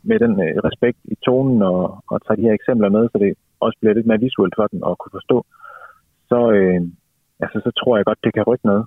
med 0.10 0.20
den 0.20 0.34
øh, 0.46 0.54
respekt 0.68 1.00
i 1.14 1.16
tonen 1.26 1.62
og, 1.62 2.04
og 2.12 2.18
tager 2.22 2.40
de 2.40 2.48
her 2.48 2.54
eksempler 2.60 2.90
med, 2.90 3.04
så 3.12 3.18
det 3.24 3.34
også 3.60 3.78
bliver 3.80 3.94
lidt 3.94 4.08
mere 4.08 4.24
visuelt 4.26 4.54
for 4.58 4.68
dem 4.68 4.82
at 4.90 4.98
kunne 5.00 5.16
forstå, 5.18 5.38
så, 6.30 6.40
øh, 6.58 6.82
altså, 7.44 7.58
så 7.66 7.72
tror 7.80 7.98
jeg 7.98 8.06
godt, 8.06 8.24
det 8.24 8.34
kan 8.34 8.44
rykke 8.50 8.66
noget. 8.72 8.86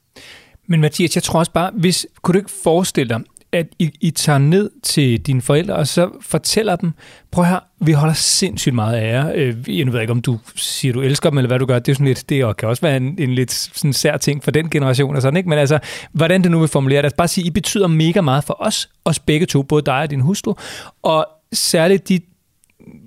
Men 0.70 0.80
Mathias, 0.80 1.16
jeg 1.16 1.22
tror 1.22 1.38
også 1.38 1.52
bare, 1.52 1.70
hvis, 1.82 1.98
kunne 2.22 2.32
du 2.32 2.38
ikke 2.38 2.60
forestille 2.64 3.08
dig, 3.14 3.20
at 3.54 3.66
I, 3.78 3.90
I 4.00 4.10
tager 4.10 4.38
ned 4.38 4.70
til 4.82 5.20
dine 5.20 5.42
forældre, 5.42 5.74
og 5.74 5.86
så 5.86 6.10
fortæller 6.20 6.76
dem, 6.76 6.92
prøv 7.30 7.44
her, 7.44 7.58
vi 7.80 7.92
holder 7.92 8.14
sindssygt 8.14 8.74
meget 8.74 8.96
af 8.96 9.12
jer. 9.12 9.32
Øh, 9.34 9.78
jeg 9.78 9.92
ved 9.92 10.00
ikke, 10.00 10.10
om 10.10 10.22
du 10.22 10.38
siger, 10.56 10.92
du 10.92 11.00
elsker 11.00 11.30
dem, 11.30 11.38
eller 11.38 11.48
hvad 11.48 11.58
du 11.58 11.66
gør. 11.66 11.78
Det 11.78 11.92
er 11.92 11.94
sådan 11.94 12.06
lidt, 12.06 12.28
det 12.28 12.56
kan 12.56 12.68
også 12.68 12.82
være 12.82 12.96
en, 12.96 13.16
en 13.18 13.34
lidt 13.34 13.52
sådan 13.52 13.92
sær 13.92 14.16
ting 14.16 14.44
for 14.44 14.50
den 14.50 14.70
generation 14.70 15.16
og 15.16 15.22
sådan, 15.22 15.36
ikke? 15.36 15.48
Men 15.48 15.58
altså, 15.58 15.78
hvordan 16.12 16.42
det 16.42 16.50
nu 16.50 16.58
vil 16.58 16.68
formulere 16.68 16.98
det. 16.98 17.04
Altså 17.04 17.16
bare 17.16 17.28
sige, 17.28 17.46
I 17.46 17.50
betyder 17.50 17.86
mega 17.86 18.20
meget 18.20 18.44
for 18.44 18.56
os, 18.60 18.88
os 19.04 19.18
begge 19.18 19.46
to, 19.46 19.62
både 19.62 19.82
dig 19.82 20.00
og 20.00 20.10
din 20.10 20.20
hustru. 20.20 20.54
Og 21.02 21.26
særligt 21.52 22.08
de 22.08 22.20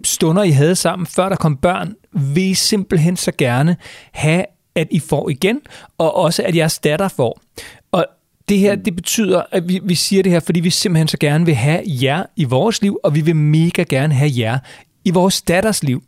stunder, 0.05 0.43
I 0.43 0.51
havde 0.51 0.75
sammen, 0.75 1.05
før 1.05 1.29
der 1.29 1.35
kom 1.35 1.57
børn, 1.57 1.93
vil 2.11 2.43
I 2.43 2.53
simpelthen 2.53 3.17
så 3.17 3.31
gerne 3.37 3.75
have, 4.11 4.45
at 4.75 4.87
I 4.91 4.99
får 4.99 5.29
igen, 5.29 5.61
og 5.97 6.15
også 6.15 6.43
at 6.43 6.55
jeres 6.55 6.79
datter 6.79 7.07
får. 7.07 7.41
Og 7.91 8.05
det 8.49 8.59
her, 8.59 8.75
det 8.75 8.95
betyder, 8.95 9.43
at 9.51 9.69
vi, 9.69 9.79
vi 9.83 9.95
siger 9.95 10.23
det 10.23 10.31
her, 10.31 10.39
fordi 10.39 10.59
vi 10.59 10.69
simpelthen 10.69 11.07
så 11.07 11.17
gerne 11.19 11.45
vil 11.45 11.55
have 11.55 11.81
jer 11.85 12.23
i 12.35 12.43
vores 12.43 12.81
liv, 12.81 12.99
og 13.03 13.15
vi 13.15 13.21
vil 13.21 13.35
mega 13.35 13.83
gerne 13.83 14.13
have 14.13 14.31
jer 14.37 14.59
i 15.05 15.11
vores 15.11 15.41
datters 15.41 15.83
liv. 15.83 16.03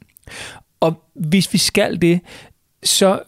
Og 0.79 1.03
hvis 1.15 1.53
vi 1.53 1.57
skal 1.57 2.01
det, 2.01 2.19
så 2.83 3.19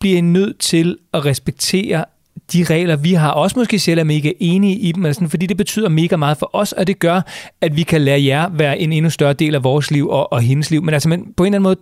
bliver 0.00 0.18
I 0.18 0.20
nødt 0.20 0.58
til 0.58 0.98
at 1.12 1.24
respektere 1.24 2.04
de 2.52 2.64
regler, 2.64 2.96
vi 2.96 3.12
har. 3.12 3.30
Også 3.30 3.58
måske 3.58 3.78
selv 3.78 4.00
er 4.00 4.04
mega 4.04 4.32
enige 4.40 4.78
i 4.78 4.92
dem, 4.92 5.06
altså, 5.06 5.28
fordi 5.28 5.46
det 5.46 5.56
betyder 5.56 5.88
mega 5.88 6.16
meget 6.16 6.38
for 6.38 6.50
os, 6.52 6.72
og 6.72 6.86
det 6.86 6.98
gør, 6.98 7.20
at 7.60 7.76
vi 7.76 7.82
kan 7.82 8.00
lade 8.00 8.26
jer 8.26 8.48
være 8.48 8.78
en 8.78 8.92
endnu 8.92 9.10
større 9.10 9.32
del 9.32 9.54
af 9.54 9.64
vores 9.64 9.90
liv 9.90 10.08
og, 10.08 10.32
og 10.32 10.40
hendes 10.40 10.70
liv. 10.70 10.82
Men 10.82 10.94
altså, 10.94 11.08
men 11.08 11.34
på 11.36 11.44
en 11.44 11.54
eller 11.54 11.56
anden 11.56 11.62
måde, 11.62 11.76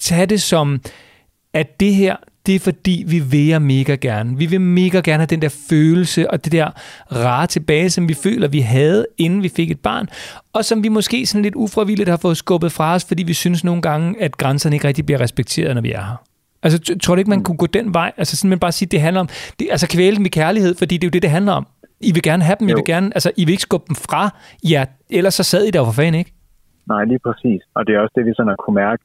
tage 0.00 0.26
det 0.26 0.42
som, 0.42 0.80
at 1.52 1.80
det 1.80 1.94
her, 1.94 2.16
det 2.48 2.54
er 2.54 2.60
fordi, 2.60 3.04
vi 3.08 3.18
vil 3.32 3.46
jer 3.46 3.58
mega 3.58 3.94
gerne. 3.94 4.38
Vi 4.38 4.46
vil 4.46 4.60
mega 4.60 5.00
gerne 5.04 5.20
have 5.22 5.26
den 5.26 5.42
der 5.42 5.62
følelse 5.70 6.30
og 6.30 6.44
det 6.44 6.52
der 6.52 6.70
rare 7.12 7.46
tilbage, 7.46 7.90
som 7.90 8.08
vi 8.08 8.14
føler, 8.14 8.48
vi 8.48 8.60
havde, 8.60 9.06
inden 9.18 9.42
vi 9.42 9.48
fik 9.48 9.70
et 9.70 9.80
barn, 9.80 10.06
og 10.52 10.64
som 10.64 10.82
vi 10.82 10.88
måske 10.88 11.26
sådan 11.26 11.42
lidt 11.42 11.54
ufravilligt 11.54 12.08
har 12.08 12.16
fået 12.16 12.36
skubbet 12.36 12.72
fra 12.72 12.94
os, 12.94 13.04
fordi 13.04 13.22
vi 13.22 13.34
synes 13.34 13.64
nogle 13.64 13.82
gange, 13.82 14.22
at 14.22 14.36
grænserne 14.36 14.76
ikke 14.76 14.88
rigtig 14.88 15.06
bliver 15.06 15.20
respekteret, 15.20 15.74
når 15.74 15.82
vi 15.82 15.92
er 15.92 16.04
her. 16.04 16.16
Altså, 16.62 16.96
tror 17.02 17.14
du 17.14 17.18
ikke, 17.18 17.30
man 17.30 17.42
kunne 17.42 17.56
gå 17.56 17.66
den 17.66 17.94
vej? 17.94 18.12
Altså, 18.16 18.36
sådan 18.36 18.48
man 18.48 18.58
bare 18.58 18.72
sige, 18.72 18.88
det 18.88 19.00
handler 19.00 19.20
om, 19.20 19.28
det, 19.58 19.68
altså 19.70 19.88
kvæle 19.88 20.16
dem 20.16 20.26
i 20.26 20.28
kærlighed, 20.28 20.74
fordi 20.74 20.94
det 20.94 21.04
er 21.04 21.08
jo 21.08 21.10
det, 21.16 21.22
det 21.22 21.30
handler 21.30 21.52
om. 21.52 21.66
I 22.00 22.12
vil 22.12 22.22
gerne 22.22 22.42
have 22.44 22.56
dem, 22.60 22.68
jo. 22.68 22.74
I 22.74 22.78
vil 22.78 22.84
gerne, 22.84 23.10
altså, 23.14 23.30
I 23.36 23.44
vil 23.44 23.52
ikke 23.52 23.62
skubbe 23.62 23.86
dem 23.88 23.96
fra 23.96 24.22
jer, 24.72 24.84
ellers 25.10 25.34
så 25.34 25.42
sad 25.42 25.62
I 25.64 25.70
der 25.70 25.84
for 25.84 25.92
fanden, 25.92 26.18
ikke? 26.18 26.32
Nej, 26.92 27.04
lige 27.04 27.18
præcis. 27.26 27.62
Og 27.74 27.86
det 27.86 27.94
er 27.94 28.00
også 28.00 28.14
det, 28.16 28.24
vi 28.26 28.32
sådan 28.36 28.48
har 28.48 28.56
kunne 28.64 28.74
mærke, 28.74 29.02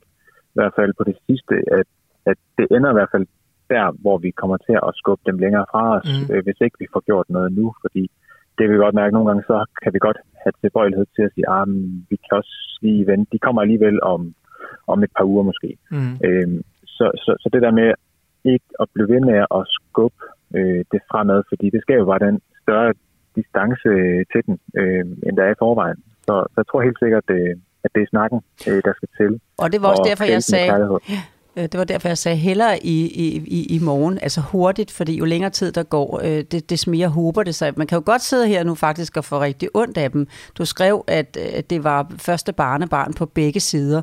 i 0.53 0.55
hvert 0.57 0.73
fald 0.77 0.91
på 0.97 1.03
det 1.09 1.15
sidste, 1.27 1.55
at 1.79 1.87
at 2.25 2.37
det 2.57 2.67
ender 2.75 2.89
i 2.91 2.97
hvert 2.97 3.13
fald 3.13 3.27
der, 3.69 3.85
hvor 4.03 4.17
vi 4.17 4.31
kommer 4.31 4.57
til 4.57 4.75
at 4.87 4.95
skubbe 4.99 5.23
dem 5.29 5.37
længere 5.43 5.65
fra 5.71 5.83
os, 5.97 6.09
mm. 6.13 6.33
øh, 6.33 6.43
hvis 6.43 6.59
ikke 6.65 6.77
vi 6.79 6.87
får 6.93 7.01
gjort 7.09 7.27
noget 7.29 7.49
nu, 7.59 7.65
fordi 7.83 8.03
det 8.57 8.69
vi 8.69 8.75
godt 8.75 8.95
mærke, 8.95 9.13
nogle 9.13 9.29
gange 9.29 9.43
så 9.51 9.57
kan 9.83 9.93
vi 9.93 9.99
godt 10.07 10.19
have 10.43 10.53
tilbøjelighed 10.61 11.05
til 11.15 11.23
at 11.27 11.31
sige, 11.33 11.45
at 11.49 11.53
ah, 11.57 11.67
vi 12.09 12.15
kan 12.23 12.33
også 12.39 12.55
lige 12.81 13.07
vente. 13.07 13.31
De 13.31 13.39
kommer 13.45 13.61
alligevel 13.61 14.03
om, 14.13 14.21
om 14.87 15.03
et 15.03 15.11
par 15.17 15.25
uger 15.31 15.43
måske. 15.43 15.69
Mm. 15.91 16.13
Øhm, 16.25 16.61
så, 16.85 17.05
så, 17.23 17.31
så 17.41 17.49
det 17.53 17.61
der 17.61 17.71
med 17.71 17.89
ikke 18.53 18.69
at 18.79 18.87
blive 18.93 19.09
ved 19.13 19.21
med 19.29 19.39
at 19.57 19.63
skubbe 19.77 20.21
øh, 20.57 20.81
det 20.91 21.01
fremad, 21.11 21.43
fordi 21.49 21.69
det 21.69 21.81
skal 21.81 21.95
jo 22.01 22.05
være 22.11 22.25
den 22.27 22.39
større 22.63 22.93
distance 23.35 23.89
til 24.31 24.41
den, 24.45 24.55
øh, 24.79 25.05
end 25.25 25.37
der 25.37 25.43
er 25.43 25.51
i 25.51 25.61
forvejen. 25.63 25.99
Så, 26.27 26.33
så 26.51 26.55
jeg 26.61 26.67
tror 26.67 26.81
helt 26.81 26.99
sikkert, 27.03 27.23
at, 27.29 27.35
øh, 27.35 27.55
at 27.85 27.89
det 27.95 28.01
er 28.03 28.09
snakken, 28.13 28.39
øh, 28.67 28.81
der 28.87 28.93
skal 28.97 29.09
til. 29.19 29.31
Og 29.63 29.67
det 29.71 29.81
var 29.81 29.87
også 29.93 30.05
derfor, 30.09 30.25
jeg 30.35 30.43
sagde, 30.43 30.71
Øh, 30.73 31.32
det 31.55 31.77
var 31.77 31.83
derfor, 31.83 32.07
jeg 32.07 32.17
sagde 32.17 32.37
hellere 32.37 32.85
i, 32.85 33.05
i, 33.47 33.75
i 33.75 33.79
morgen, 33.79 34.19
altså 34.21 34.41
hurtigt, 34.41 34.91
fordi 34.91 35.17
jo 35.17 35.25
længere 35.25 35.49
tid 35.49 35.71
der 35.71 35.83
går, 35.83 36.21
øh, 36.23 36.43
det, 36.51 36.69
des 36.69 36.87
mere 36.87 37.07
håber 37.07 37.43
det 37.43 37.55
sig. 37.55 37.73
Man 37.77 37.87
kan 37.87 37.95
jo 37.95 38.03
godt 38.05 38.21
sidde 38.21 38.47
her 38.47 38.63
nu 38.63 38.75
faktisk 38.75 39.17
og 39.17 39.25
få 39.25 39.41
rigtig 39.41 39.69
ondt 39.73 39.97
af 39.97 40.11
dem. 40.11 40.27
Du 40.57 40.65
skrev, 40.65 41.03
at, 41.07 41.37
at 41.37 41.69
det 41.69 41.83
var 41.83 42.11
første 42.17 42.53
barnebarn 42.53 43.13
på 43.13 43.25
begge 43.25 43.59
sider, 43.59 44.01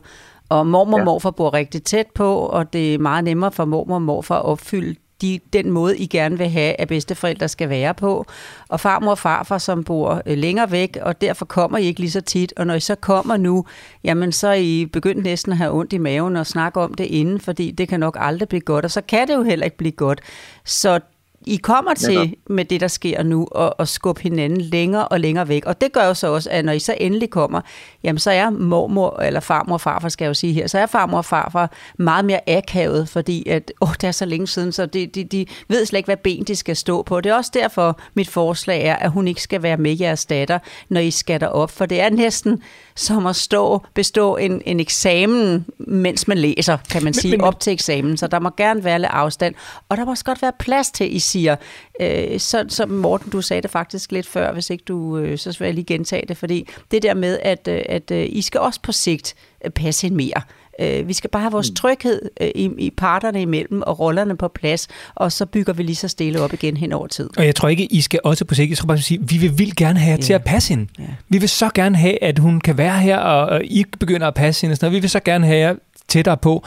og 0.48 0.66
mormor 0.66 0.98
og 0.98 1.04
morfar 1.04 1.30
bor 1.30 1.54
rigtig 1.54 1.82
tæt 1.82 2.06
på, 2.14 2.34
og 2.34 2.72
det 2.72 2.94
er 2.94 2.98
meget 2.98 3.24
nemmere 3.24 3.52
for 3.52 3.64
mormor 3.64 3.94
og 3.94 4.02
morfar 4.02 4.36
at 4.36 4.44
opfylde 4.44 4.94
de, 5.22 5.40
den 5.52 5.70
måde, 5.70 5.98
I 5.98 6.06
gerne 6.06 6.38
vil 6.38 6.48
have, 6.48 6.80
at 6.80 6.88
bedsteforældre 6.88 7.48
skal 7.48 7.68
være 7.68 7.94
på. 7.94 8.26
Og 8.68 8.80
farmor 8.80 9.10
og 9.10 9.18
farfar, 9.18 9.58
som 9.58 9.84
bor 9.84 10.22
øh, 10.26 10.38
længere 10.38 10.70
væk, 10.70 10.98
og 11.02 11.20
derfor 11.20 11.44
kommer 11.44 11.78
I 11.78 11.84
ikke 11.84 12.00
lige 12.00 12.10
så 12.10 12.20
tit. 12.20 12.52
Og 12.56 12.66
når 12.66 12.74
I 12.74 12.80
så 12.80 12.94
kommer 12.94 13.36
nu, 13.36 13.64
jamen 14.04 14.32
så 14.32 14.48
er 14.48 14.54
I 14.54 14.86
begyndt 14.92 15.22
næsten 15.22 15.52
at 15.52 15.58
have 15.58 15.72
ondt 15.72 15.92
i 15.92 15.98
maven 15.98 16.36
og 16.36 16.46
snakke 16.46 16.80
om 16.80 16.94
det 16.94 17.04
inden, 17.04 17.40
fordi 17.40 17.70
det 17.70 17.88
kan 17.88 18.00
nok 18.00 18.16
aldrig 18.20 18.48
blive 18.48 18.60
godt. 18.60 18.84
Og 18.84 18.90
så 18.90 19.00
kan 19.00 19.28
det 19.28 19.34
jo 19.34 19.42
heller 19.42 19.64
ikke 19.64 19.76
blive 19.76 19.92
godt. 19.92 20.20
Så 20.64 21.00
i 21.46 21.56
kommer 21.56 21.94
til 21.94 22.14
Netop. 22.14 22.28
med 22.50 22.64
det, 22.64 22.80
der 22.80 22.88
sker 22.88 23.22
nu, 23.22 23.48
og, 23.50 23.80
og 23.80 23.88
skubbe 23.88 24.22
hinanden 24.22 24.60
længere 24.60 25.08
og 25.08 25.20
længere 25.20 25.48
væk. 25.48 25.66
Og 25.66 25.80
det 25.80 25.92
gør 25.92 26.06
jo 26.06 26.14
så 26.14 26.26
også, 26.32 26.50
at 26.50 26.64
når 26.64 26.72
I 26.72 26.78
så 26.78 26.94
endelig 27.00 27.30
kommer, 27.30 27.60
jamen 28.04 28.18
så 28.18 28.30
er 28.30 28.50
mormor, 28.50 29.20
eller 29.20 29.40
farmor 29.40 29.74
og 29.74 29.80
farfar, 29.80 30.08
skal 30.08 30.24
jeg 30.24 30.28
jo 30.28 30.34
sige 30.34 30.52
her, 30.52 30.66
så 30.66 30.78
er 30.78 30.86
farmor 30.86 31.18
og 31.18 31.24
farfar 31.24 31.72
meget 31.98 32.24
mere 32.24 32.50
akavet, 32.50 33.08
fordi 33.08 33.48
at, 33.48 33.72
åh, 33.80 33.92
det 34.00 34.04
er 34.04 34.12
så 34.12 34.24
længe 34.24 34.46
siden, 34.46 34.72
så 34.72 34.86
de, 34.86 35.06
de, 35.06 35.24
de 35.24 35.46
ved 35.68 35.86
slet 35.86 35.98
ikke, 35.98 36.08
hvad 36.08 36.16
ben 36.16 36.44
de 36.44 36.56
skal 36.56 36.76
stå 36.76 37.02
på. 37.02 37.20
Det 37.20 37.30
er 37.30 37.34
også 37.34 37.50
derfor, 37.54 38.00
mit 38.14 38.28
forslag 38.28 38.84
er, 38.84 38.96
at 38.96 39.10
hun 39.10 39.28
ikke 39.28 39.42
skal 39.42 39.62
være 39.62 39.76
med 39.76 39.98
jeres 39.98 40.26
datter, 40.26 40.58
når 40.88 41.00
I 41.00 41.10
skal 41.10 41.40
derop, 41.40 41.70
for 41.70 41.86
det 41.86 42.00
er 42.00 42.10
næsten 42.10 42.62
som 43.00 43.26
at 43.26 43.36
stå, 43.36 43.80
bestå 43.94 44.36
en, 44.36 44.62
en 44.66 44.80
eksamen, 44.80 45.66
mens 45.78 46.28
man 46.28 46.38
læser, 46.38 46.78
kan 46.90 47.04
man 47.04 47.14
sige, 47.14 47.30
men- 47.30 47.40
op 47.40 47.60
til 47.60 47.72
eksamen. 47.72 48.16
Så 48.16 48.26
der 48.26 48.38
må 48.38 48.50
gerne 48.56 48.84
være 48.84 48.98
lidt 48.98 49.10
afstand, 49.12 49.54
og 49.88 49.96
der 49.96 50.04
må 50.04 50.10
også 50.10 50.24
godt 50.24 50.42
være 50.42 50.52
plads 50.58 50.90
til, 50.90 51.16
I 51.16 51.18
siger, 51.18 51.56
øh, 52.00 52.40
så, 52.40 52.64
så 52.68 52.86
Morten, 52.86 53.30
du 53.30 53.42
sagde 53.42 53.62
det 53.62 53.70
faktisk 53.70 54.12
lidt 54.12 54.26
før, 54.26 54.52
hvis 54.52 54.70
ikke 54.70 54.84
du, 54.84 55.18
øh, 55.18 55.38
så 55.38 55.56
vil 55.58 55.66
jeg 55.66 55.74
lige 55.74 55.84
gentage 55.84 56.26
det, 56.28 56.36
fordi 56.36 56.68
det 56.90 57.02
der 57.02 57.14
med, 57.14 57.38
at, 57.42 57.68
øh, 57.68 57.82
at 57.88 58.10
øh, 58.10 58.26
I 58.28 58.42
skal 58.42 58.60
også 58.60 58.80
på 58.82 58.92
sigt 58.92 59.34
øh, 59.64 59.70
passe 59.70 60.06
ind 60.06 60.14
mere. 60.14 60.42
Øh, 60.80 61.08
vi 61.08 61.12
skal 61.12 61.30
bare 61.30 61.42
have 61.42 61.52
vores 61.52 61.70
tryghed 61.76 62.22
øh, 62.40 62.48
i, 62.54 62.70
i 62.78 62.90
parterne 62.96 63.42
imellem 63.42 63.82
og 63.86 64.00
rollerne 64.00 64.36
på 64.36 64.48
plads, 64.48 64.88
og 65.14 65.32
så 65.32 65.46
bygger 65.46 65.72
vi 65.72 65.82
lige 65.82 65.96
så 65.96 66.08
stille 66.08 66.40
op 66.40 66.52
igen 66.52 66.76
hen 66.76 66.92
over 66.92 67.06
tid. 67.06 67.30
Og 67.36 67.46
jeg 67.46 67.54
tror 67.54 67.68
ikke, 67.68 67.84
I 67.86 68.00
skal 68.00 68.20
også 68.24 68.44
på 68.44 68.54
sigt. 68.54 68.70
Jeg 68.70 68.78
tror 68.78 68.86
bare, 68.86 68.98
sige, 68.98 69.20
vi 69.28 69.36
vil 69.38 69.58
vildt 69.58 69.76
gerne 69.76 69.98
have 69.98 70.10
jer 70.10 70.16
til 70.22 70.32
Ja. 70.32 70.38
at 70.38 70.44
passe 70.44 70.68
hende. 70.74 70.86
Ja. 70.98 71.04
Vi 71.28 71.38
vil 71.38 71.48
så 71.48 71.70
gerne 71.74 71.96
have, 71.96 72.22
at 72.24 72.38
hun 72.38 72.60
kan 72.60 72.78
være 72.78 72.98
her, 72.98 73.18
og, 73.18 73.46
og 73.46 73.64
I 73.64 73.84
begynder 74.00 74.26
at 74.26 74.34
passe 74.34 74.62
hende. 74.62 74.72
Og 74.72 74.76
sådan 74.76 74.86
noget. 74.86 74.94
Vi 74.96 75.00
vil 75.00 75.10
så 75.10 75.20
gerne 75.20 75.46
have 75.46 75.58
jer 75.58 75.74
tættere 76.08 76.36
på. 76.36 76.64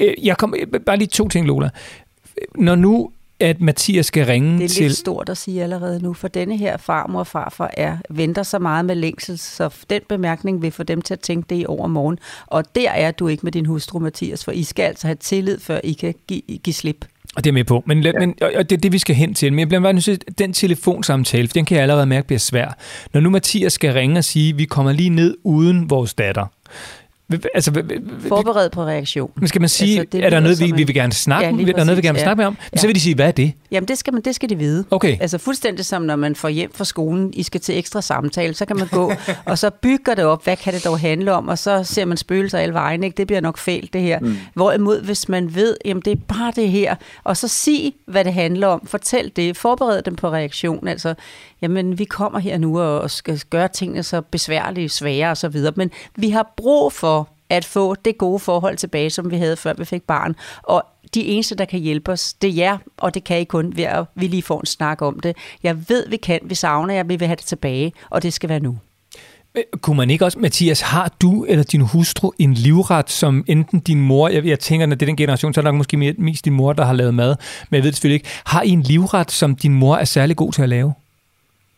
Øh, 0.00 0.14
Jeg 0.26 0.36
kom, 0.36 0.54
bare 0.86 0.96
lige 0.96 1.08
to 1.08 1.28
ting, 1.28 1.46
Lola. 1.46 1.68
Når 2.58 2.74
nu, 2.74 3.10
at 3.42 3.60
Mathias 3.60 4.06
skal 4.06 4.26
ringe 4.26 4.58
Det 4.58 4.64
er 4.64 4.68
til... 4.68 4.82
lidt 4.82 4.96
stort 4.96 5.28
at 5.28 5.36
sige 5.36 5.62
allerede 5.62 6.02
nu, 6.02 6.12
for 6.12 6.28
denne 6.28 6.56
her 6.56 6.76
farmor 6.76 7.18
og 7.18 7.26
farfar 7.26 7.70
er, 7.76 7.96
venter 8.10 8.42
så 8.42 8.58
meget 8.58 8.84
med 8.84 8.94
længsel, 8.94 9.38
så 9.38 9.74
den 9.90 10.00
bemærkning 10.08 10.62
vil 10.62 10.70
få 10.70 10.82
dem 10.82 11.02
til 11.02 11.14
at 11.14 11.20
tænke 11.20 11.46
det 11.50 11.60
i 11.60 11.64
over 11.68 11.86
morgen. 11.86 12.18
Og 12.46 12.64
der 12.74 12.90
er 12.90 13.10
du 13.10 13.28
ikke 13.28 13.42
med 13.42 13.52
din 13.52 13.66
hustru, 13.66 13.98
Mathias, 13.98 14.44
for 14.44 14.52
I 14.52 14.62
skal 14.62 14.82
altså 14.82 15.06
have 15.06 15.16
tillid, 15.20 15.60
før 15.60 15.80
I 15.84 15.92
kan 15.92 16.14
give, 16.28 16.42
give 16.62 16.74
slip. 16.74 17.04
Og 17.36 17.44
det 17.44 17.50
er 17.50 17.54
med 17.54 17.64
på. 17.64 17.82
Men, 17.86 18.02
ja. 18.02 18.12
men 18.18 18.34
og 18.56 18.70
det 18.70 18.76
er 18.76 18.80
det, 18.80 18.92
vi 18.92 18.98
skal 18.98 19.14
hen 19.14 19.34
til. 19.34 19.52
Men 19.52 19.58
jeg 19.58 19.68
bliver 19.68 19.80
bare 19.80 19.92
nødt 19.92 20.04
til, 20.04 20.20
den 20.38 20.52
telefonsamtale, 20.52 21.48
for 21.48 21.52
den 21.52 21.64
kan 21.64 21.74
jeg 21.74 21.82
allerede 21.82 22.06
mærke 22.06 22.26
bliver 22.26 22.38
svær. 22.38 22.76
Når 23.12 23.20
nu 23.20 23.30
Mathias 23.30 23.72
skal 23.72 23.92
ringe 23.92 24.18
og 24.18 24.24
sige, 24.24 24.48
at 24.48 24.58
vi 24.58 24.64
kommer 24.64 24.92
lige 24.92 25.10
ned 25.10 25.36
uden 25.44 25.90
vores 25.90 26.14
datter. 26.14 26.46
Altså, 27.54 27.70
h- 27.70 27.76
h- 28.24 28.28
Forbered 28.28 28.70
på 28.70 28.84
reaktion. 28.84 29.30
men 29.36 29.48
skal 29.48 29.60
man 29.60 29.68
sige, 29.68 29.98
Altså, 30.00 30.08
det 30.12 30.24
er 30.24 30.30
der 30.30 30.40
noget, 30.40 30.60
vi, 30.60 30.72
vi 30.76 30.84
vil 30.84 30.94
gerne 30.94 31.12
snakke 31.12 31.46
Ja, 31.46 31.52
Er 31.52 31.56
der 31.56 31.56
noget, 31.56 31.66
vi 31.66 31.72
præcis, 31.72 32.04
gerne 32.04 32.14
vil 32.14 32.18
ja. 32.20 32.24
snakke 32.24 32.36
med 32.40 32.44
om? 32.46 32.56
Men 32.72 32.78
så 32.78 32.86
Ja. 32.86 32.88
vil 32.88 32.94
de 32.94 33.00
sige, 33.00 33.14
hvad 33.14 33.26
er 33.26 33.30
det? 33.30 33.52
Jamen, 33.70 33.88
det 33.88 33.98
skal, 33.98 34.12
man, 34.12 34.22
det 34.22 34.34
skal 34.34 34.48
de 34.48 34.56
vide. 34.58 34.84
Okay. 34.90 35.16
Altså 35.20 35.38
fuldstændig 35.38 35.84
som 35.84 36.02
når 36.02 36.16
man 36.16 36.36
får 36.36 36.48
hjem 36.48 36.70
fra 36.74 36.84
skolen, 36.84 37.30
I 37.34 37.42
skal 37.42 37.60
til 37.60 37.78
ekstra 37.78 38.00
samtale, 38.00 38.54
så 38.54 38.64
kan 38.64 38.76
man 38.76 38.86
gå, 38.86 39.12
og 39.44 39.58
så 39.58 39.70
bygger 39.70 40.14
det 40.14 40.24
op, 40.24 40.44
hvad 40.44 40.56
kan 40.56 40.72
det 40.74 40.84
dog 40.84 41.00
handle 41.00 41.32
om, 41.32 41.48
og 41.48 41.58
så 41.58 41.84
ser 41.84 42.04
man 42.04 42.16
spøgelser 42.16 42.58
alle 42.58 42.74
vejen, 42.74 43.04
ikke? 43.04 43.16
det 43.16 43.26
bliver 43.26 43.40
nok 43.40 43.58
fælt 43.58 43.92
det 43.92 44.00
her. 44.00 44.18
Mm. 44.20 44.36
Hvorimod, 44.54 45.02
hvis 45.02 45.28
man 45.28 45.54
ved, 45.54 45.76
jamen 45.84 46.02
det 46.04 46.10
er 46.12 46.16
bare 46.28 46.52
det 46.56 46.68
her, 46.70 46.94
og 47.24 47.36
så 47.36 47.48
sig, 47.48 47.92
hvad 48.06 48.24
det 48.24 48.34
handler 48.34 48.66
om, 48.66 48.86
fortæl 48.86 49.32
det, 49.36 49.56
forbered 49.56 50.02
dem 50.02 50.16
på 50.16 50.30
reaktion, 50.30 50.88
altså, 50.88 51.14
jamen 51.62 51.98
vi 51.98 52.04
kommer 52.04 52.38
her 52.38 52.58
nu 52.58 52.80
og 52.80 53.10
skal 53.10 53.40
gøre 53.50 53.68
tingene 53.68 54.02
så 54.02 54.20
besværlige, 54.20 54.88
svære 54.88 55.30
og 55.30 55.36
så 55.36 55.48
videre, 55.48 55.72
men 55.76 55.90
vi 56.16 56.30
har 56.30 56.52
brug 56.56 56.92
for 56.92 57.28
at 57.50 57.64
få 57.64 57.94
det 57.94 58.18
gode 58.18 58.38
forhold 58.38 58.76
tilbage, 58.76 59.10
som 59.10 59.30
vi 59.30 59.36
havde 59.36 59.56
før 59.56 59.74
vi 59.78 59.84
fik 59.84 60.02
barn. 60.02 60.36
Og 60.62 60.84
de 61.14 61.24
eneste, 61.24 61.54
der 61.54 61.64
kan 61.64 61.80
hjælpe 61.80 62.12
os, 62.12 62.34
det 62.34 62.50
er 62.50 62.54
jer, 62.54 62.78
og 62.96 63.14
det 63.14 63.24
kan 63.24 63.40
I 63.40 63.44
kun 63.44 63.76
ved 63.76 63.84
at 63.84 64.04
vi 64.14 64.26
lige 64.26 64.42
får 64.42 64.60
en 64.60 64.66
snak 64.66 65.02
om 65.02 65.20
det. 65.20 65.36
Jeg 65.62 65.88
ved, 65.88 66.08
vi 66.08 66.16
kan, 66.16 66.40
vi 66.42 66.54
savner 66.54 66.94
jer, 66.94 67.02
vi 67.02 67.16
vil 67.16 67.26
have 67.26 67.36
det 67.36 67.44
tilbage, 67.44 67.92
og 68.10 68.22
det 68.22 68.32
skal 68.32 68.48
være 68.48 68.60
nu. 68.60 68.78
Øh, 69.54 69.62
kunne 69.80 69.96
man 69.96 70.10
ikke 70.10 70.24
også, 70.24 70.38
Mathias, 70.38 70.80
har 70.80 71.12
du 71.22 71.44
eller 71.44 71.64
din 71.64 71.80
hustru 71.80 72.32
en 72.38 72.54
livret, 72.54 73.10
som 73.10 73.44
enten 73.48 73.80
din 73.80 74.00
mor, 74.00 74.28
jeg, 74.28 74.46
jeg 74.46 74.58
tænker, 74.58 74.86
når 74.86 74.96
det 74.96 75.02
er 75.02 75.06
den 75.06 75.16
generation, 75.16 75.54
så 75.54 75.60
er 75.60 75.62
det 75.62 75.72
nok 75.72 75.78
måske 75.78 76.14
mest 76.18 76.44
din 76.44 76.52
mor, 76.52 76.72
der 76.72 76.84
har 76.84 76.92
lavet 76.92 77.14
mad, 77.14 77.36
men 77.70 77.76
jeg 77.76 77.82
ved 77.82 77.90
det 77.90 77.96
selvfølgelig 77.96 78.14
ikke. 78.14 78.28
Har 78.44 78.62
I 78.62 78.70
en 78.70 78.82
livret, 78.82 79.30
som 79.30 79.56
din 79.56 79.74
mor 79.74 79.96
er 79.96 80.04
særlig 80.04 80.36
god 80.36 80.52
til 80.52 80.62
at 80.62 80.68
lave? 80.68 80.92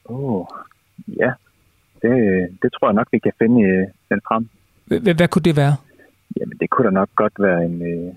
Åh, 0.08 0.34
oh, 0.34 0.46
ja. 1.08 1.30
Det, 2.02 2.10
det 2.62 2.72
tror 2.72 2.88
jeg 2.88 2.94
nok, 2.94 3.08
vi 3.12 3.18
kan 3.18 3.32
finde, 3.38 3.62
øh, 3.62 3.86
finde 4.08 4.22
frem. 4.28 4.48
Hvad, 4.84 5.14
hvad 5.14 5.28
kunne 5.28 5.42
det 5.42 5.56
være? 5.56 5.76
Jamen, 6.40 6.58
det 6.60 6.70
kunne 6.70 6.86
da 6.86 6.90
nok 6.90 7.08
godt 7.16 7.32
være 7.38 7.64
en, 7.64 7.82
øh, 7.82 8.14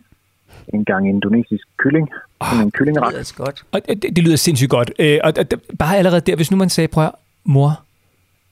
en 0.74 0.86
gang 0.86 1.10
indonesisk 1.10 1.68
kylling. 1.78 2.10
Sådan 2.44 2.60
en 2.60 2.66
Det 2.66 2.74
kyllingeret. 2.74 3.14
lyder 3.14 3.34
godt. 3.46 3.64
Og 3.72 3.82
det, 3.88 4.16
det 4.16 4.24
lyder 4.24 4.36
sindssygt 4.36 4.70
godt. 4.70 4.92
Øh, 5.00 5.20
og, 5.24 5.34
og, 5.38 5.46
bare 5.80 5.98
allerede 5.98 6.22
der, 6.22 6.36
hvis 6.36 6.52
nu 6.52 6.58
man 6.58 6.70
sagde, 6.70 6.88
prøv 6.88 7.04
at, 7.04 7.12
mor, 7.44 7.84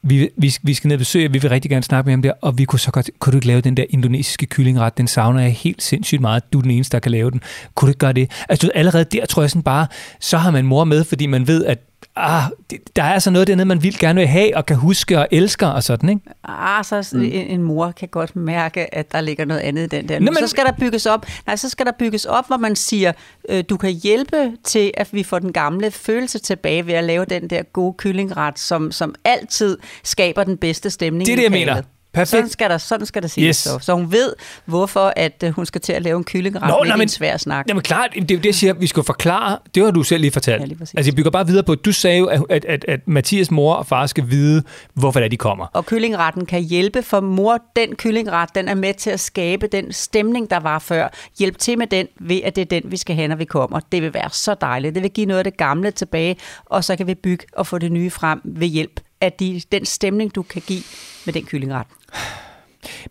vi, 0.02 0.30
vi, 0.38 0.52
vi 0.64 0.74
skal 0.74 0.88
ned 0.88 0.96
og 0.96 1.00
besøge, 1.00 1.32
vi 1.32 1.40
vil 1.40 1.50
rigtig 1.50 1.72
gerne 1.72 1.84
snakke 1.84 2.08
med 2.08 2.14
ham 2.14 2.22
der, 2.22 2.34
og 2.42 2.58
vi 2.58 2.66
kunne 2.66 2.80
så 2.80 2.92
godt, 2.92 3.10
kunne 3.20 3.32
du 3.32 3.38
ikke 3.38 3.48
lave 3.48 3.62
den 3.62 3.78
der 3.78 3.86
indonesiske 3.90 4.46
kyllingret, 4.46 4.98
den 4.98 5.08
savner 5.08 5.42
jeg 5.42 5.52
helt 5.54 5.82
sindssygt 5.82 6.22
meget, 6.22 6.54
du 6.54 6.58
er 6.58 6.62
den 6.62 6.72
eneste, 6.72 6.92
der 6.92 7.00
kan 7.00 7.12
lave 7.12 7.32
den. 7.32 7.42
Kunne 7.76 7.88
du 7.88 7.90
ikke 7.92 8.00
gøre 8.00 8.14
det? 8.14 8.46
Altså 8.50 8.72
allerede 8.76 9.06
der 9.06 9.26
tror 9.26 9.44
jeg 9.44 9.50
sådan 9.50 9.64
bare, 9.64 9.88
så 10.20 10.38
har 10.38 10.52
man 10.52 10.66
mor 10.66 10.84
med, 10.84 11.04
fordi 11.04 11.26
man 11.26 11.48
ved, 11.48 11.66
at 11.66 11.80
ah, 12.16 12.44
det, 12.70 12.96
der 12.96 13.04
er 13.04 13.14
altså 13.14 13.32
noget 13.32 13.48
dernede, 13.48 13.66
man 13.66 13.84
vil 13.84 14.00
gerne 14.00 14.20
vil 14.20 14.28
have, 14.28 14.58
og 14.58 14.66
kan 14.66 14.76
huske 14.76 15.20
og 15.20 15.28
elsker 15.32 15.68
og 15.68 15.84
sådan, 15.84 16.10
ikke? 16.10 16.22
Ah, 16.44 16.86
så 16.86 17.10
mm. 17.14 17.22
en, 17.22 17.32
en 17.32 17.64
mor 17.64 17.92
kan 17.92 18.08
godt 18.08 18.36
mærke, 18.36 18.96
at 18.96 19.12
der 19.12 19.22
ligger 19.22 19.46
noget 19.46 19.62
andet 19.62 19.84
i 19.84 19.88
den 19.98 20.10
der. 20.10 20.20
Nu, 20.20 20.26
Nå, 20.26 20.32
men- 20.32 20.38
så 20.38 20.48
skal 20.48 20.66
der 20.66 20.72
bygges 20.80 21.06
op. 21.06 21.26
Nej, 21.48 21.56
så 21.56 21.70
skal 21.70 21.86
der 21.86 21.92
bygges 22.00 22.26
op, 22.26 22.48
hvor 22.48 22.58
man 22.58 22.76
siger, 22.76 23.12
øh, 23.50 23.64
du 23.70 23.78
kan 23.78 23.92
hjælpe 23.92 24.52
til, 24.64 24.92
at 24.98 25.14
vi 25.14 25.24
får 25.24 25.40
den 25.40 25.54
gamle 25.54 25.92
følelse 25.92 26.40
tilbage 26.40 26.88
ved 26.88 26.94
at 26.94 27.04
lave 27.04 27.26
den 27.26 27.50
der 27.50 27.64
gode 27.64 27.94
kyllingret, 27.98 28.60
som, 28.60 28.92
som 28.92 29.16
altid 29.26 29.78
skaber 30.04 30.44
den 30.44 30.58
bedste 30.58 30.90
stemning 30.90 31.26
Det 31.26 31.34
er 31.34 31.38
i 31.38 31.38
det, 31.38 31.44
jeg 31.44 31.52
mener. 31.52 31.82
Perfekt. 32.16 32.30
Sådan 32.30 32.50
skal 32.50 32.70
der, 32.70 32.78
sådan 32.78 33.06
skal 33.06 33.22
der 33.22 33.28
sige 33.28 33.48
Yes. 33.48 33.58
så. 33.58 33.80
så 33.82 33.94
hun 33.94 34.12
ved, 34.12 34.34
hvorfor 34.66 35.14
at 35.16 35.44
øh, 35.44 35.52
hun 35.52 35.66
skal 35.66 35.82
til 35.82 35.94
at 35.94 36.02
lave 36.02 36.18
en 36.18 36.24
kyllingret 36.24 36.70
Nå, 36.70 36.84
nej, 36.88 36.96
men- 36.96 37.02
en 37.02 37.10
svær 37.10 37.38
snak. 37.38 37.66
Jamen 37.70 37.84
klart, 37.84 38.10
det 38.14 38.32
er 38.32 38.36
jo 38.36 38.38
det, 38.38 38.46
jeg 38.46 38.56
siger, 38.56 38.74
vi 38.74 38.88
skal 38.88 39.04
forklare, 39.04 39.58
det 39.76 39.84
har 39.84 39.92
du 39.92 40.04
selv 40.04 40.22
lige 40.22 40.32
fortalt. 40.32 40.62
Ja, 40.62 40.66
lige 40.66 40.78
præcis. 40.78 40.94
altså 40.98 41.10
jeg 41.12 41.16
bygger 41.16 41.32
bare 41.32 41.48
videre 41.48 41.64
på, 41.64 41.76
du 41.76 41.92
sagde 41.92 42.18
jo, 42.18 42.26
at, 42.26 42.42
at, 42.50 42.66
at, 42.66 42.86
at 42.88 43.00
Mathias 43.08 43.52
mor 43.52 43.74
og 43.74 43.86
far 43.88 44.06
skal 44.06 44.30
vide, 44.30 44.64
hvorfor 44.94 45.20
det 45.20 45.26
er, 45.26 45.30
de 45.30 45.38
kommer. 45.38 45.66
Og 45.74 45.86
kyllingretten 45.86 46.46
kan 46.46 46.64
hjælpe, 46.64 47.04
for 47.04 47.20
mor, 47.20 47.58
den 47.76 47.96
kyllingret, 47.96 48.50
den 48.56 48.68
er 48.68 48.76
med 48.76 48.94
til 48.94 49.10
at 49.10 49.20
skabe 49.20 49.68
den 49.68 49.94
stemning, 49.94 50.50
der 50.50 50.60
var 50.60 50.80
før. 50.80 51.08
Hjælp 51.40 51.58
til 51.58 51.78
med 51.78 51.88
den, 51.88 52.08
ved 52.20 52.40
at 52.44 52.56
det 52.56 52.62
er 52.62 52.66
den, 52.66 52.92
vi 52.92 52.98
skal 52.98 53.16
have, 53.16 53.28
når 53.28 53.36
vi 53.36 53.46
kommer. 53.46 53.80
Det 53.92 54.02
vil 54.02 54.14
være 54.14 54.30
så 54.32 54.56
dejligt. 54.62 54.96
Det 54.96 55.04
vil 55.04 55.12
give 55.12 55.26
noget 55.26 55.38
af 55.40 55.44
det 55.44 55.58
gamle 55.58 55.92
tilbage, 55.92 56.36
og 56.66 56.84
så 56.84 56.96
kan 56.96 57.08
vi 57.08 57.16
bygge 57.16 57.46
og 57.54 57.68
få 57.68 57.78
det 57.78 57.92
nye 57.92 58.10
frem 58.10 58.42
ved 58.46 58.68
hjælp 58.68 59.00
af 59.22 59.32
de, 59.32 59.62
den 59.72 59.86
stemning, 59.86 60.36
du 60.36 60.42
kan 60.42 60.62
give 60.68 60.84
med 61.26 61.34
den 61.34 61.46
kyllingret. 61.46 61.88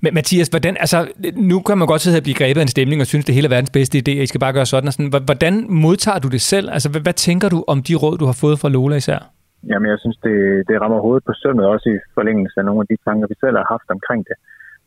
Men 0.02 0.14
Mathias, 0.14 0.48
hvordan, 0.48 0.76
altså, 0.80 0.98
nu 1.50 1.60
kan 1.60 1.78
man 1.78 1.88
godt 1.88 2.00
sidde 2.00 2.14
her 2.14 2.20
og 2.20 2.28
blive 2.28 2.40
grebet 2.40 2.60
af 2.60 2.66
en 2.68 2.74
stemning 2.76 3.00
og 3.00 3.06
synes, 3.06 3.24
det 3.24 3.32
er 3.32 3.40
hele 3.40 3.50
verdens 3.54 3.70
bedste 3.78 3.98
idé, 3.98 4.12
at 4.18 4.24
I 4.26 4.26
skal 4.26 4.40
bare 4.40 4.52
gøre 4.58 4.66
sådan 4.66 4.88
og 4.88 4.92
sådan. 4.92 5.12
Hvordan 5.30 5.54
modtager 5.84 6.18
du 6.24 6.28
det 6.28 6.40
selv? 6.52 6.66
Altså, 6.76 6.88
hvad, 6.90 7.00
hvad 7.00 7.16
tænker 7.26 7.48
du 7.54 7.58
om 7.72 7.78
de 7.88 7.94
råd, 8.02 8.18
du 8.18 8.26
har 8.30 8.38
fået 8.44 8.58
fra 8.58 8.68
Lola 8.68 8.96
især? 8.96 9.20
Jamen, 9.70 9.88
jeg 9.92 9.98
synes, 9.98 10.18
det, 10.26 10.36
det 10.68 10.80
rammer 10.82 11.00
hovedet 11.06 11.24
på 11.28 11.32
sømmet, 11.42 11.66
også 11.66 11.88
i 11.94 11.98
forlængelse 12.16 12.56
af 12.60 12.64
nogle 12.64 12.80
af 12.84 12.88
de 12.90 12.96
tanker, 13.06 13.26
vi 13.32 13.36
selv 13.40 13.56
har 13.60 13.66
haft 13.74 13.88
omkring 13.96 14.22
det. 14.28 14.36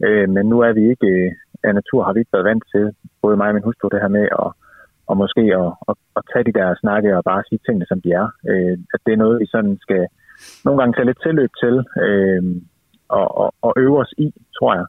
Øh, 0.05 0.29
men 0.35 0.43
nu 0.51 0.57
er 0.67 0.73
vi 0.77 0.83
ikke, 0.93 1.07
øh, 1.07 1.31
af 1.67 1.73
natur 1.79 2.03
har 2.03 2.13
vi 2.13 2.19
ikke 2.19 2.35
været 2.35 2.49
vant 2.51 2.65
til, 2.73 2.85
både 3.21 3.37
mig 3.37 3.49
og 3.49 3.55
min 3.57 3.67
hustru, 3.67 3.85
det 3.91 4.03
her 4.03 4.15
med 4.17 4.25
at, 4.43 4.49
og 5.09 5.15
måske 5.23 5.43
at, 5.61 5.69
at, 5.89 5.95
at 6.17 6.23
tage 6.31 6.47
de 6.47 6.57
der 6.59 6.81
snakke 6.83 7.17
og 7.17 7.23
bare 7.31 7.43
sige 7.49 7.63
tingene, 7.65 7.85
som 7.91 8.01
de 8.01 8.09
er. 8.21 8.27
Øh, 8.49 8.75
at 8.93 8.99
det 9.05 9.11
er 9.13 9.23
noget, 9.23 9.41
vi 9.43 9.47
sådan 9.55 9.77
skal 9.85 10.03
nogle 10.65 10.79
gange 10.79 10.93
tage 10.93 11.09
lidt 11.09 11.21
tilløb 11.23 11.51
til 11.63 11.75
øh, 12.05 12.43
og, 13.09 13.37
og, 13.41 13.49
og 13.61 13.73
øve 13.77 13.97
os 14.03 14.13
i, 14.17 14.27
tror 14.57 14.73
jeg. 14.79 14.85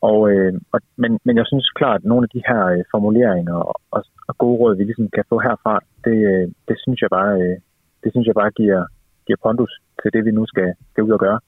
Og, 0.00 0.30
øh, 0.32 0.52
og, 0.72 0.80
men, 0.96 1.18
men 1.24 1.36
jeg 1.36 1.46
synes 1.46 1.70
klart, 1.70 2.00
at 2.00 2.08
nogle 2.10 2.24
af 2.26 2.30
de 2.36 2.42
her 2.48 2.62
øh, 2.66 2.84
formuleringer 2.90 3.54
og, 3.54 3.80
og, 3.90 4.04
og 4.28 4.38
gode 4.38 4.58
råd, 4.60 4.76
vi 4.76 4.84
ligesom 4.84 5.08
kan 5.16 5.24
få 5.28 5.36
herfra, 5.38 5.80
det, 6.04 6.16
øh, 6.30 6.46
det 6.68 6.76
synes 6.82 7.00
jeg 7.02 7.10
bare, 7.10 7.32
øh, 7.42 7.56
det 8.04 8.10
synes 8.12 8.26
jeg 8.26 8.34
bare 8.34 8.50
giver, 8.50 8.82
giver 9.26 9.40
pondus 9.42 9.72
til 10.02 10.12
det, 10.14 10.24
vi 10.24 10.30
nu 10.30 10.46
skal, 10.46 10.74
skal 10.90 11.04
ud 11.04 11.10
og 11.10 11.20
gøre. 11.20 11.40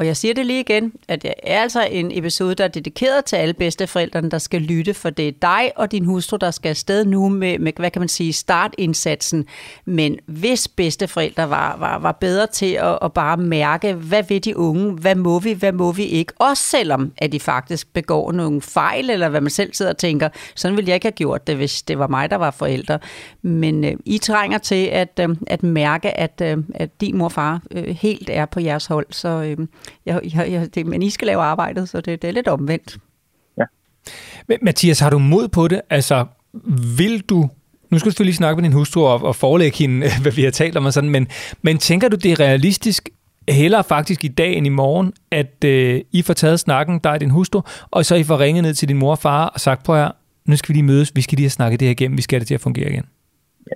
Og 0.00 0.06
jeg 0.06 0.16
siger 0.16 0.34
det 0.34 0.46
lige 0.46 0.60
igen, 0.60 0.92
at 1.08 1.22
det 1.22 1.32
er 1.42 1.60
altså 1.60 1.88
en 1.90 2.18
episode, 2.18 2.54
der 2.54 2.64
er 2.64 2.68
dedikeret 2.68 3.24
til 3.24 3.36
alle 3.36 3.54
bedsteforældrene, 3.54 4.30
der 4.30 4.38
skal 4.38 4.62
lytte, 4.62 4.94
for 4.94 5.10
det 5.10 5.28
er 5.28 5.32
dig 5.42 5.72
og 5.76 5.92
din 5.92 6.04
hustru, 6.04 6.36
der 6.36 6.50
skal 6.50 6.68
afsted 6.68 7.04
nu 7.04 7.28
med, 7.28 7.58
med 7.58 7.72
hvad 7.76 7.90
kan 7.90 8.00
man 8.00 8.08
sige, 8.08 8.32
startindsatsen. 8.32 9.46
Men 9.84 10.18
hvis 10.26 10.68
bedsteforældre 10.68 11.50
var, 11.50 11.76
var, 11.76 11.98
var 11.98 12.12
bedre 12.12 12.46
til 12.46 12.72
at, 12.72 12.98
at 13.02 13.12
bare 13.12 13.36
mærke, 13.36 13.92
hvad 13.92 14.22
vil 14.22 14.44
de 14.44 14.56
unge, 14.56 14.92
hvad 14.92 15.14
må 15.14 15.38
vi, 15.38 15.52
hvad 15.52 15.72
må 15.72 15.92
vi 15.92 16.04
ikke, 16.04 16.32
også 16.38 16.62
selvom 16.62 17.12
at 17.18 17.32
de 17.32 17.40
faktisk 17.40 17.92
begår 17.92 18.32
nogle 18.32 18.62
fejl, 18.62 19.10
eller 19.10 19.28
hvad 19.28 19.40
man 19.40 19.50
selv 19.50 19.74
sidder 19.74 19.92
og 19.92 19.98
tænker, 19.98 20.28
sådan 20.54 20.76
ville 20.76 20.88
jeg 20.88 20.94
ikke 20.94 21.06
have 21.06 21.12
gjort 21.12 21.46
det, 21.46 21.56
hvis 21.56 21.82
det 21.82 21.98
var 21.98 22.06
mig, 22.06 22.30
der 22.30 22.36
var 22.36 22.50
forældre. 22.50 22.98
Men 23.42 23.84
øh, 23.84 23.92
I 24.04 24.18
trænger 24.18 24.58
til 24.58 24.84
at, 24.86 25.20
øh, 25.20 25.28
at 25.46 25.62
mærke, 25.62 26.18
at, 26.18 26.42
øh, 26.44 26.58
at 26.74 27.00
din 27.00 27.16
mor 27.16 27.24
og 27.24 27.32
far 27.32 27.62
øh, 27.70 27.96
helt 27.96 28.30
er 28.30 28.46
på 28.46 28.60
jeres 28.60 28.86
hold, 28.86 29.06
så 29.10 29.28
øh, 29.28 29.66
jeg, 30.06 30.20
jeg, 30.34 30.52
jeg, 30.52 30.74
det, 30.74 30.86
men 30.86 31.02
I 31.02 31.10
skal 31.10 31.26
lave 31.26 31.40
arbejdet, 31.40 31.88
så 31.88 32.00
det, 32.00 32.22
det 32.22 32.28
er 32.28 32.32
lidt 32.32 32.48
omvendt. 32.48 32.98
Men 34.48 34.58
Mathias, 34.62 35.00
har 35.00 35.10
du 35.10 35.18
mod 35.18 35.48
på 35.48 35.68
det? 35.68 35.80
Altså, 35.90 36.26
vil 36.98 37.20
du 37.20 37.48
nu 37.90 37.98
skal 37.98 38.08
du 38.08 38.12
selvfølgelig 38.12 38.34
snakke 38.34 38.56
med 38.56 38.68
din 38.68 38.76
hustru 38.78 39.00
og, 39.00 39.22
og 39.22 39.36
forelægge 39.36 39.78
hende, 39.78 40.06
hvad 40.22 40.32
vi 40.32 40.42
har 40.44 40.50
talt 40.50 40.76
om 40.76 40.84
og 40.84 40.92
sådan, 40.92 41.10
men, 41.10 41.28
men 41.62 41.78
tænker 41.78 42.08
du, 42.08 42.16
det 42.16 42.32
er 42.32 42.40
realistisk, 42.40 43.08
hellere 43.48 43.84
faktisk 43.84 44.24
i 44.24 44.28
dag 44.28 44.52
end 44.54 44.66
i 44.66 44.74
morgen, 44.82 45.12
at 45.30 45.64
øh, 45.64 46.00
I 46.12 46.22
får 46.22 46.34
taget 46.34 46.60
snakken, 46.60 46.98
dig 46.98 47.12
og 47.12 47.20
din 47.20 47.30
hustru, 47.30 47.60
og 47.90 48.04
så 48.04 48.14
I 48.14 48.22
får 48.22 48.40
ringet 48.40 48.62
ned 48.64 48.74
til 48.74 48.88
din 48.88 48.98
mor 48.98 49.10
og 49.10 49.18
far 49.18 49.46
og 49.46 49.60
sagt, 49.60 49.84
prøv 49.84 49.96
her, 49.96 50.10
nu 50.48 50.56
skal 50.56 50.68
vi 50.68 50.74
lige 50.74 50.86
mødes, 50.92 51.12
vi 51.16 51.22
skal 51.22 51.36
lige 51.36 51.44
have 51.44 51.58
snakket 51.60 51.80
det 51.80 51.88
her 51.88 51.92
igennem, 51.92 52.16
vi 52.16 52.22
skal 52.22 52.34
have 52.36 52.40
det 52.40 52.48
til 52.48 52.54
at 52.54 52.60
fungere 52.60 52.90
igen. 52.90 53.06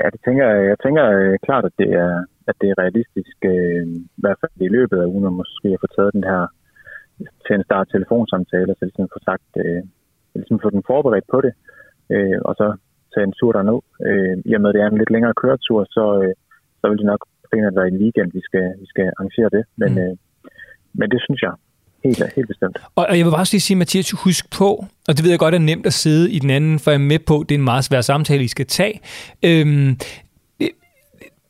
Ja, 0.00 0.06
det 0.12 0.20
tænker, 0.24 0.44
jeg 0.46 0.68
jeg 0.68 0.76
tænker 0.84 1.04
øh, 1.18 1.38
klart, 1.46 1.64
at 1.64 1.72
det 1.78 1.90
er, 1.92 2.24
at 2.51 2.57
det 2.61 2.68
er 2.70 2.80
realistisk, 2.82 3.36
øh, 3.53 3.86
i 4.18 4.20
hvert 4.22 4.38
fald 4.40 4.55
i 4.68 4.74
løbet 4.76 4.99
af 5.01 5.11
ugen, 5.12 5.26
at 5.30 5.38
måske 5.42 5.68
at 5.74 5.82
få 5.84 5.88
taget 5.97 6.12
den 6.16 6.24
her 6.32 6.42
til 7.45 7.55
en 7.55 7.66
start 7.68 7.86
telefonsamtale, 7.95 8.72
så 8.74 8.82
ligesom 8.84 9.12
få 9.14 9.18
sagt, 9.30 9.51
øh, 9.64 9.82
ligesom 10.34 10.59
få 10.64 10.68
den 10.76 10.82
forberedt 10.90 11.26
på 11.34 11.38
det, 11.47 11.53
øh, 12.14 12.38
og 12.49 12.53
så 12.61 12.66
tage 13.12 13.26
en 13.26 13.36
tur 13.38 13.53
derned. 13.53 13.80
Øh, 14.09 14.34
I 14.49 14.51
og 14.57 14.61
med, 14.61 14.70
at 14.70 14.74
det 14.74 14.82
er 14.82 14.88
en 14.90 15.01
lidt 15.03 15.14
længere 15.14 15.34
køretur, 15.42 15.80
så, 15.97 16.05
øh, 16.22 16.34
så 16.80 16.84
vil 16.88 16.99
det 17.01 17.07
nok 17.12 17.22
primært 17.49 17.76
være 17.78 17.88
en 17.92 18.01
weekend, 18.03 18.30
vi 18.38 18.42
skal, 18.49 18.66
vi 18.82 18.86
skal 18.92 19.07
arrangere 19.16 19.51
det. 19.57 19.64
Men, 19.80 19.90
mm. 19.92 20.03
øh, 20.05 20.14
men 20.99 21.07
det 21.12 21.20
synes 21.26 21.40
jeg 21.47 21.55
helt, 22.05 22.34
helt 22.36 22.49
bestemt. 22.49 22.76
Og 22.97 23.18
jeg 23.18 23.24
vil 23.24 23.30
bare 23.30 23.53
lige 23.53 23.66
sige, 23.68 23.76
Mathias, 23.76 24.11
husk 24.11 24.45
på, 24.59 24.68
og 25.09 25.12
det 25.14 25.22
ved 25.24 25.30
jeg 25.30 25.38
godt 25.38 25.55
er 25.55 25.59
nemt 25.59 25.86
at 25.86 25.92
sidde 25.92 26.32
i 26.36 26.38
den 26.38 26.51
anden, 26.51 26.78
for 26.78 26.90
jeg 26.90 27.01
er 27.01 27.09
med 27.12 27.18
på, 27.18 27.45
det 27.49 27.55
er 27.55 27.59
en 27.59 27.70
meget 27.72 27.84
svær 27.84 28.01
samtale, 28.01 28.45
I 28.45 28.49
skal 28.49 28.66
tage. 28.66 29.01
Øhm, 29.49 29.90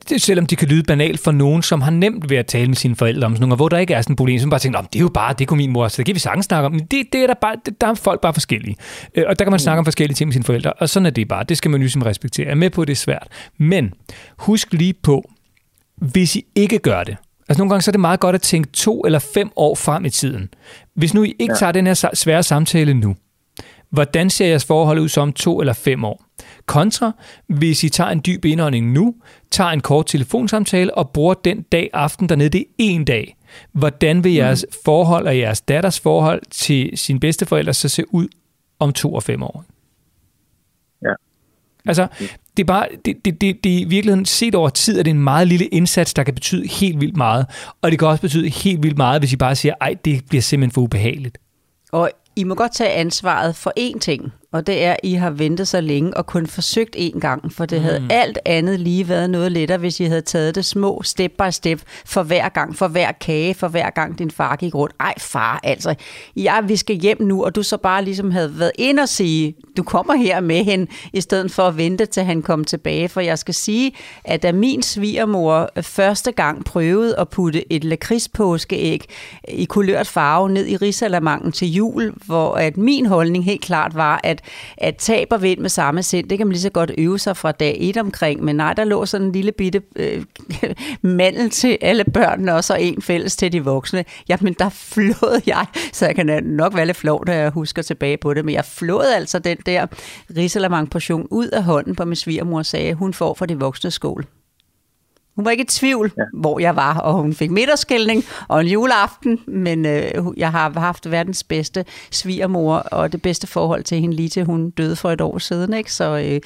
det, 0.08 0.22
selvom 0.22 0.46
det 0.46 0.58
kan 0.58 0.68
lyde 0.68 0.82
banalt 0.82 1.20
for 1.20 1.32
nogen, 1.32 1.62
som 1.62 1.80
har 1.80 1.90
nemt 1.90 2.30
ved 2.30 2.36
at 2.36 2.46
tale 2.46 2.66
med 2.66 2.76
sine 2.76 2.96
forældre 2.96 3.26
om 3.26 3.32
sådan 3.32 3.40
nogle, 3.40 3.56
hvor 3.56 3.68
der 3.68 3.78
ikke 3.78 3.94
er 3.94 4.02
sådan 4.02 4.12
et 4.12 4.16
problem, 4.16 4.38
som 4.38 4.50
bare 4.50 4.60
tænker, 4.60 4.80
det 4.80 4.96
er 4.96 5.00
jo 5.00 5.08
bare, 5.08 5.34
det 5.38 5.48
kunne 5.48 5.56
min 5.56 5.70
mor, 5.70 5.88
så 5.88 5.96
det 5.96 6.06
kan 6.06 6.14
vi 6.14 6.20
sagtens 6.20 6.46
snakke 6.46 6.66
om. 6.66 6.72
Men 6.72 6.80
det, 6.80 7.06
det 7.12 7.22
er 7.22 7.26
der, 7.26 7.34
bare, 7.40 7.56
det, 7.66 7.80
der 7.80 7.86
er 7.86 7.94
folk 7.94 8.20
bare 8.20 8.32
forskellige. 8.32 8.76
Øh, 9.14 9.24
og 9.28 9.38
der 9.38 9.44
kan 9.44 9.52
man 9.52 9.60
snakke 9.60 9.78
om 9.78 9.84
forskellige 9.84 10.14
ting 10.14 10.28
med 10.28 10.32
sine 10.32 10.44
forældre, 10.44 10.72
og 10.72 10.88
sådan 10.88 11.06
er 11.06 11.10
det 11.10 11.28
bare. 11.28 11.44
Det 11.44 11.56
skal 11.56 11.70
man 11.70 11.80
jo 11.80 11.82
ligesom 11.82 12.02
respektere. 12.02 12.46
Jeg 12.46 12.50
er 12.50 12.56
med 12.56 12.70
på, 12.70 12.82
at 12.82 12.88
det 12.88 12.94
er 12.94 12.96
svært. 12.96 13.28
Men 13.58 13.92
husk 14.38 14.72
lige 14.72 14.94
på, 15.02 15.30
hvis 15.96 16.36
I 16.36 16.44
ikke 16.54 16.78
gør 16.78 17.04
det, 17.04 17.16
Altså 17.48 17.60
nogle 17.60 17.70
gange 17.70 17.82
så 17.82 17.90
er 17.90 17.92
det 17.92 18.00
meget 18.00 18.20
godt 18.20 18.34
at 18.34 18.42
tænke 18.42 18.70
to 18.72 19.00
eller 19.00 19.18
fem 19.18 19.50
år 19.56 19.74
frem 19.74 20.04
i 20.04 20.10
tiden. 20.10 20.48
Hvis 20.94 21.14
nu 21.14 21.22
I 21.22 21.34
ikke 21.38 21.52
ja. 21.52 21.58
tager 21.58 21.72
den 21.72 21.86
her 21.86 22.10
svære 22.14 22.42
samtale 22.42 22.94
nu, 22.94 23.16
hvordan 23.90 24.30
ser 24.30 24.46
jeres 24.46 24.64
forhold 24.64 24.98
ud 24.98 25.08
som 25.08 25.32
to 25.32 25.60
eller 25.60 25.72
fem 25.72 26.04
år? 26.04 26.23
Kontra, 26.66 27.12
hvis 27.46 27.84
I 27.84 27.88
tager 27.88 28.10
en 28.10 28.22
dyb 28.26 28.44
indånding 28.44 28.92
nu, 28.92 29.14
tager 29.50 29.70
en 29.70 29.80
kort 29.80 30.06
telefonsamtale 30.06 30.94
og 30.94 31.10
bruger 31.10 31.34
den 31.34 31.62
dag 31.62 31.90
aften 31.92 32.28
dernede, 32.28 32.48
det 32.48 32.60
er 32.60 32.64
en 32.78 33.04
dag. 33.04 33.36
Hvordan 33.72 34.24
vil 34.24 34.32
jeres 34.32 34.66
mm. 34.68 34.76
forhold 34.84 35.26
og 35.26 35.38
jeres 35.38 35.60
datters 35.60 36.00
forhold 36.00 36.42
til 36.50 36.90
sine 36.94 37.20
bedsteforældre 37.20 37.74
så 37.74 37.88
se 37.88 38.14
ud 38.14 38.28
om 38.78 38.92
to 38.92 39.14
og 39.14 39.22
fem 39.22 39.42
år? 39.42 39.64
Ja. 41.02 41.12
Altså, 41.86 42.06
det 42.56 42.62
er 42.62 42.66
bare, 42.66 42.88
det, 43.04 43.24
det, 43.24 43.40
det, 43.40 43.64
det 43.64 43.74
er 43.76 43.80
i 43.80 43.84
virkeligheden 43.84 44.24
set 44.24 44.54
over 44.54 44.68
tid, 44.68 44.98
at 44.98 45.04
det 45.04 45.10
er 45.10 45.14
en 45.14 45.24
meget 45.24 45.48
lille 45.48 45.66
indsats, 45.66 46.14
der 46.14 46.22
kan 46.22 46.34
betyde 46.34 46.68
helt 46.68 47.00
vildt 47.00 47.16
meget. 47.16 47.46
Og 47.82 47.90
det 47.90 47.98
kan 47.98 48.08
også 48.08 48.20
betyde 48.20 48.48
helt 48.48 48.82
vildt 48.82 48.96
meget, 48.96 49.20
hvis 49.20 49.32
I 49.32 49.36
bare 49.36 49.54
siger, 49.54 49.74
ej, 49.80 49.94
det 50.04 50.24
bliver 50.28 50.42
simpelthen 50.42 50.74
for 50.74 50.80
ubehageligt. 50.80 51.38
Og 51.92 52.10
I 52.36 52.44
må 52.44 52.54
godt 52.54 52.74
tage 52.74 52.90
ansvaret 52.90 53.56
for 53.56 53.72
én 53.78 53.98
ting, 53.98 54.32
og 54.54 54.66
det 54.66 54.84
er, 54.84 54.92
at 54.92 55.00
I 55.02 55.14
har 55.14 55.30
ventet 55.30 55.68
så 55.68 55.80
længe 55.80 56.16
og 56.16 56.26
kun 56.26 56.46
forsøgt 56.46 56.96
én 56.96 57.18
gang, 57.18 57.52
for 57.52 57.66
det 57.66 57.78
mm. 57.78 57.84
havde 57.84 58.06
alt 58.10 58.38
andet 58.44 58.80
lige 58.80 59.08
været 59.08 59.30
noget 59.30 59.52
lettere, 59.52 59.78
hvis 59.78 60.00
I 60.00 60.04
havde 60.04 60.20
taget 60.20 60.54
det 60.54 60.64
små 60.64 61.02
step 61.04 61.32
by 61.38 61.50
step 61.50 61.80
for 62.06 62.22
hver 62.22 62.48
gang, 62.48 62.76
for 62.76 62.88
hver 62.88 63.12
kage, 63.12 63.54
for 63.54 63.68
hver 63.68 63.90
gang 63.90 64.18
din 64.18 64.30
far 64.30 64.56
gik 64.56 64.74
rundt. 64.74 64.94
Ej 65.00 65.14
far, 65.18 65.60
altså, 65.62 65.94
ja, 66.36 66.60
vi 66.60 66.76
skal 66.76 66.96
hjem 66.96 67.22
nu, 67.22 67.44
og 67.44 67.54
du 67.54 67.62
så 67.62 67.76
bare 67.76 68.04
ligesom 68.04 68.30
havde 68.30 68.58
været 68.58 68.72
ind 68.78 68.98
og 68.98 69.08
sige, 69.08 69.54
du 69.76 69.82
kommer 69.82 70.14
her 70.14 70.40
med 70.40 70.64
hende, 70.64 70.86
i 71.12 71.20
stedet 71.20 71.50
for 71.50 71.62
at 71.62 71.76
vente 71.76 72.06
til 72.06 72.22
han 72.22 72.42
kom 72.42 72.64
tilbage, 72.64 73.08
for 73.08 73.20
jeg 73.20 73.38
skal 73.38 73.54
sige, 73.54 73.92
at 74.24 74.42
da 74.42 74.52
min 74.52 74.82
svigermor 74.82 75.70
første 75.82 76.32
gang 76.32 76.64
prøvede 76.64 77.16
at 77.18 77.28
putte 77.28 77.72
et 77.72 77.84
lakridspåskeæg 77.84 79.04
i 79.48 79.64
kulørt 79.64 80.06
farve 80.06 80.50
ned 80.50 80.66
i 80.66 80.76
risalamangen 80.76 81.52
til 81.52 81.72
jul, 81.72 82.12
hvor 82.26 82.54
at 82.54 82.76
min 82.76 83.06
holdning 83.06 83.44
helt 83.44 83.62
klart 83.62 83.94
var, 83.94 84.20
at 84.24 84.43
at 84.78 84.96
tab 84.96 85.28
og 85.30 85.42
vind 85.42 85.60
med 85.60 85.68
samme 85.68 86.02
sind, 86.02 86.28
det 86.28 86.38
kan 86.38 86.46
man 86.46 86.52
lige 86.52 86.62
så 86.62 86.70
godt 86.70 86.92
øve 86.98 87.18
sig 87.18 87.36
fra 87.36 87.52
dag 87.52 87.76
et 87.80 87.96
omkring, 87.96 88.44
men 88.44 88.56
nej, 88.56 88.72
der 88.72 88.84
lå 88.84 89.06
sådan 89.06 89.26
en 89.26 89.32
lille 89.32 89.52
bitte 89.52 89.82
øh, 89.96 90.24
mandel 91.02 91.50
til 91.50 91.78
alle 91.80 92.04
børnene, 92.04 92.54
og 92.54 92.64
så 92.64 92.74
en 92.74 93.02
fælles 93.02 93.36
til 93.36 93.52
de 93.52 93.64
voksne. 93.64 94.04
Jamen, 94.28 94.56
der 94.58 94.68
flåede 94.68 95.40
jeg, 95.46 95.66
så 95.92 96.06
jeg 96.06 96.14
kan 96.14 96.44
nok 96.44 96.76
være 96.76 96.86
lidt 96.86 96.96
flov, 96.96 97.26
da 97.26 97.36
jeg 97.36 97.50
husker 97.50 97.82
tilbage 97.82 98.16
på 98.16 98.34
det, 98.34 98.44
men 98.44 98.54
jeg 98.54 98.64
flåede 98.64 99.16
altså 99.16 99.38
den 99.38 99.56
der 99.66 99.86
risalamang 100.36 100.90
portion 100.90 101.26
ud 101.30 101.48
af 101.48 101.64
hånden 101.64 101.96
på 101.96 102.04
min 102.04 102.16
svigermor 102.16 102.62
sagde, 102.62 102.94
hun 102.94 103.14
får 103.14 103.34
for 103.34 103.46
de 103.46 103.58
voksne 103.58 103.90
skål. 103.90 104.26
Hun 105.36 105.44
var 105.44 105.50
ikke 105.50 105.62
i 105.62 105.66
tvivl, 105.66 106.12
ja. 106.18 106.22
hvor 106.34 106.58
jeg 106.60 106.76
var, 106.76 106.98
og 106.98 107.14
hun 107.14 107.34
fik 107.34 107.50
middagskældning 107.50 108.24
og 108.48 108.60
en 108.60 108.66
juleaften, 108.66 109.38
men 109.46 109.86
øh, 109.86 110.24
jeg 110.36 110.50
har 110.50 110.80
haft 110.80 111.10
verdens 111.10 111.44
bedste 111.44 111.84
svigermor 112.10 112.76
og 112.76 113.12
det 113.12 113.22
bedste 113.22 113.46
forhold 113.46 113.84
til 113.84 114.00
hende 114.00 114.16
lige 114.16 114.28
til 114.28 114.44
hun 114.44 114.70
døde 114.70 114.96
for 114.96 115.10
et 115.10 115.20
år 115.20 115.38
siden. 115.38 115.74
Ikke? 115.74 115.92
Så 115.92 116.18
øh, 116.18 116.40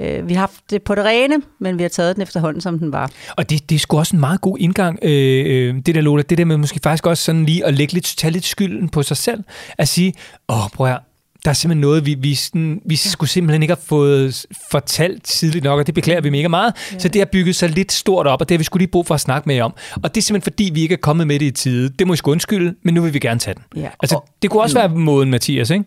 øh, 0.00 0.28
vi 0.28 0.34
har 0.34 0.40
haft 0.40 0.70
det 0.70 0.82
på 0.82 0.94
det 0.94 1.04
rene, 1.04 1.42
men 1.58 1.78
vi 1.78 1.82
har 1.82 1.88
taget 1.88 2.16
den 2.16 2.22
efterhånden, 2.22 2.60
som 2.60 2.78
den 2.78 2.92
var. 2.92 3.10
Og 3.36 3.50
det, 3.50 3.70
det 3.70 3.74
er 3.74 3.78
sgu 3.78 3.98
også 3.98 4.16
en 4.16 4.20
meget 4.20 4.40
god 4.40 4.58
indgang, 4.58 4.98
øh, 5.02 5.44
øh, 5.46 5.74
det 5.86 5.94
der 5.94 6.00
Lola, 6.00 6.22
det 6.22 6.38
der 6.38 6.44
med 6.44 6.56
måske 6.56 6.80
faktisk 6.82 7.06
også 7.06 7.24
sådan 7.24 7.44
lige 7.44 7.66
at 7.66 7.74
lægge 7.74 7.94
lidt, 7.94 8.14
tage 8.18 8.30
lidt 8.30 8.44
skylden 8.44 8.88
på 8.88 9.02
sig 9.02 9.16
selv, 9.16 9.44
at 9.78 9.88
sige, 9.88 10.12
åh, 10.48 10.68
prøv 10.74 10.86
at 10.86 10.98
der 11.44 11.50
er 11.50 11.54
simpelthen 11.54 11.80
noget, 11.80 12.06
vi, 12.06 12.14
vi, 12.14 12.34
sådan, 12.34 12.82
vi 12.84 12.96
skulle 12.96 13.30
simpelthen 13.30 13.62
ikke 13.62 13.74
have 13.74 13.82
fået 13.86 14.46
fortalt 14.70 15.24
tidligt 15.24 15.64
nok, 15.64 15.78
og 15.78 15.86
det 15.86 15.94
beklager 15.94 16.20
vi 16.20 16.30
mega 16.30 16.48
meget. 16.48 16.74
Ja. 16.92 16.98
Så 16.98 17.08
det 17.08 17.20
har 17.20 17.26
bygget 17.32 17.56
sig 17.56 17.70
lidt 17.70 17.92
stort 17.92 18.26
op, 18.26 18.40
og 18.40 18.48
det 18.48 18.54
har 18.54 18.58
vi 18.58 18.64
skulle 18.64 18.80
lige 18.80 18.90
brug 18.90 19.06
for 19.06 19.14
at 19.14 19.20
snakke 19.20 19.48
med 19.48 19.54
jer 19.54 19.64
om. 19.64 19.74
Og 20.02 20.14
det 20.14 20.20
er 20.20 20.22
simpelthen 20.22 20.52
fordi, 20.52 20.70
vi 20.74 20.82
ikke 20.82 20.92
er 20.92 20.98
kommet 20.98 21.26
med 21.26 21.38
det 21.38 21.46
i 21.46 21.50
tide. 21.50 21.88
Det 21.88 22.06
må 22.06 22.12
I 22.12 22.16
sgu 22.16 22.30
undskylde, 22.30 22.74
men 22.82 22.94
nu 22.94 23.02
vil 23.02 23.14
vi 23.14 23.18
gerne 23.18 23.40
tage 23.40 23.54
den. 23.54 23.82
Ja. 23.82 23.88
Altså, 24.02 24.20
det 24.42 24.50
kunne 24.50 24.62
også 24.62 24.78
være 24.78 24.88
måden, 24.88 25.30
Mathias, 25.30 25.70
ikke? 25.70 25.84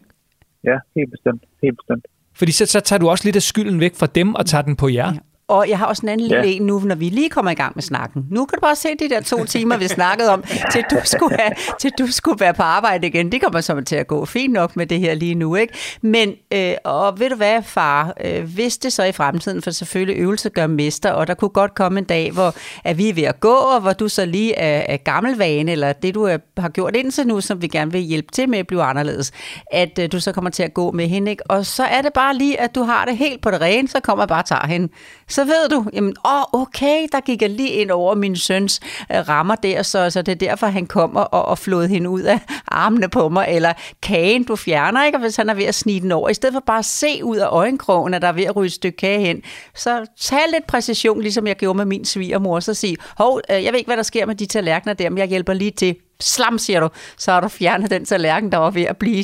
Ja, 0.64 0.76
helt 0.96 1.12
bestemt. 1.12 1.44
Helt 1.64 1.78
bestemt. 1.78 2.06
Fordi 2.36 2.52
så, 2.52 2.66
så 2.66 2.80
tager 2.80 3.00
du 3.00 3.10
også 3.10 3.26
lidt 3.26 3.36
af 3.36 3.42
skylden 3.42 3.80
væk 3.80 3.96
fra 3.96 4.06
dem 4.06 4.36
og 4.36 4.46
tager 4.46 4.62
den 4.62 4.76
på 4.76 4.88
jer. 4.88 5.14
Ja. 5.14 5.20
Og 5.48 5.70
jeg 5.70 5.78
har 5.78 5.86
også 5.86 6.02
en 6.04 6.10
anden 6.10 6.28
lille 6.28 6.44
ja. 6.44 6.52
en 6.52 6.62
nu, 6.62 6.80
når 6.80 6.96
vi 6.96 7.10
lige 7.10 7.30
kommer 7.30 7.52
i 7.52 7.54
gang 7.54 7.72
med 7.76 7.84
snakken. 7.84 8.26
Nu 8.32 8.46
kan 8.46 8.58
du 8.58 8.62
bare 8.62 8.76
se 8.76 8.90
de 9.00 9.10
der 9.10 9.22
to 9.22 9.46
timer, 9.46 9.78
vi 9.78 9.88
snakkede 9.88 10.30
om, 10.30 10.44
til 10.72 10.84
du 10.92 10.98
skulle, 11.04 11.38
have, 11.40 11.52
til 11.80 11.92
du 12.00 12.08
skulle 12.12 12.40
være 12.40 12.54
på 12.54 12.64
arbejde 12.64 13.08
igen. 13.08 13.32
Det 13.32 13.42
kommer 13.42 13.62
så 13.62 13.82
til 13.82 13.96
at 13.96 14.08
gå 14.08 14.26
fint 14.26 14.54
nok 14.54 14.76
med 14.76 14.86
det 14.86 15.00
her 15.00 15.14
lige 15.14 15.36
nu. 15.36 15.56
ikke? 15.56 15.74
Men, 16.02 16.34
øh, 16.54 16.74
og 16.84 17.20
ved 17.20 17.30
du 17.30 17.36
hvad, 17.36 17.64
far, 17.64 18.14
øh, 18.24 18.44
hvis 18.44 18.78
det 18.78 18.94
så 18.94 19.04
i 19.04 19.12
fremtiden, 19.12 19.62
for 19.62 19.72
selvfølgelig 19.72 20.22
øvelse 20.22 20.50
gør 20.50 20.68
mester, 20.68 21.12
og 21.12 21.28
der 21.28 21.34
kunne 21.34 21.50
godt 21.50 21.76
komme 21.76 22.00
en 22.00 22.06
dag, 22.06 22.32
hvor 22.32 22.56
at 22.84 22.98
vi 22.98 23.10
er 23.10 23.14
ved 23.14 23.24
at 23.24 23.40
gå, 23.40 23.54
og 23.54 23.82
hvor 23.82 23.94
du 23.94 24.08
så 24.08 24.26
lige 24.26 24.56
er, 24.56 24.94
er 24.94 24.98
gammel 24.98 25.38
vane, 25.38 25.72
eller 25.72 25.94
det 25.94 26.16
du 26.16 26.30
har 26.58 26.70
gjort 26.70 26.96
indtil 26.96 27.28
nu, 27.28 27.42
som 27.42 27.62
vi 27.62 27.68
gerne 27.68 27.92
vil 27.92 28.02
hjælpe 28.02 28.32
til 28.32 28.50
med 28.50 28.60
at 28.60 28.68
blive 28.68 28.84
anderledes, 28.84 29.32
at 29.72 30.00
øh, 30.00 30.12
du 30.12 30.20
så 30.20 30.32
kommer 30.32 30.50
til 30.50 30.64
at 30.64 30.74
gå 30.74 30.92
med 30.92 31.08
hende. 31.08 31.32
Ikke? 31.32 31.52
Og 31.52 31.66
så 31.66 31.84
er 31.84 32.02
det 32.02 32.14
bare 32.14 32.36
lige, 32.36 32.60
at 32.60 32.76
du 32.76 32.84
har 32.84 33.06
det 33.06 33.18
helt 33.18 33.42
på 33.42 33.52
det 33.52 33.62
rene, 33.62 33.88
så 33.88 34.00
kommer 34.00 34.26
bare 34.26 34.42
og 34.42 34.46
tager 34.46 34.68
hende 34.68 34.90
så 35.34 35.43
ved 35.46 35.70
du, 35.70 35.86
jamen, 35.94 36.16
åh, 36.26 36.62
okay, 36.62 37.08
der 37.12 37.20
gik 37.20 37.42
jeg 37.42 37.50
lige 37.50 37.70
ind 37.70 37.92
over 37.92 38.16
min 38.16 38.36
søns 38.36 38.80
øh, 39.12 39.30
rammer 39.30 39.56
der, 39.56 39.84
så, 39.84 40.10
så 40.10 40.22
det 40.22 40.32
er 40.32 40.36
derfor, 40.36 40.68
han 40.68 40.86
kommer 40.86 41.22
og, 41.22 41.46
og 41.46 41.58
flåede 41.58 41.88
hende 41.88 42.10
ud 42.10 42.22
af 42.22 42.40
armene 42.68 43.10
på 43.10 43.30
mig, 43.30 43.46
eller 43.50 43.74
kagen, 44.02 44.44
du 44.44 44.56
fjerner, 44.56 45.06
ikke? 45.06 45.18
Og 45.18 45.22
hvis 45.22 45.36
han 45.36 45.50
er 45.50 45.54
ved 45.54 45.64
at 45.64 45.76
snige 45.76 46.02
den 46.02 46.12
over, 46.12 46.30
i 46.30 46.34
stedet 46.34 46.54
for 46.54 46.64
bare 46.66 46.80
at 46.80 46.86
se 46.86 47.24
ud 47.24 47.38
af 47.38 47.48
øjenkrogen, 47.48 48.14
at 48.14 48.22
der 48.22 48.28
er 48.28 48.32
ved 48.32 48.44
at 48.44 48.56
ryge 48.56 48.66
et 48.66 48.74
stykke 48.74 48.98
kage 48.98 49.20
hen, 49.20 49.42
så 49.76 50.06
tag 50.20 50.40
lidt 50.54 50.68
præcision, 50.68 51.22
ligesom 51.22 51.48
jeg 51.48 51.56
gjorde 51.56 51.78
med 51.78 51.86
min 51.86 52.06
svigermor, 52.06 52.60
så 52.60 52.74
sig, 52.74 52.96
hov, 53.18 53.42
øh, 53.52 53.64
jeg 53.64 53.74
ved 53.74 53.80
ikke, 53.80 53.90
hvad 53.90 53.98
der 53.98 54.04
sker 54.04 54.26
med 54.26 54.36
de 54.36 54.46
tallerkener 54.46 54.94
der, 54.94 55.10
men 55.10 55.18
jeg 55.18 55.28
hjælper 55.28 55.54
lige 55.54 55.72
til. 55.72 55.96
Slam, 56.20 56.58
siger 56.58 56.80
du, 56.80 56.90
så 57.18 57.32
har 57.32 57.42
du 57.42 57.48
fjernet 57.48 57.92
den 57.92 58.06
tallerken, 58.06 58.52
der 58.52 58.58
var 58.58 58.72
ved 58.72 58.84
at 58.84 58.98
blive, 58.98 59.24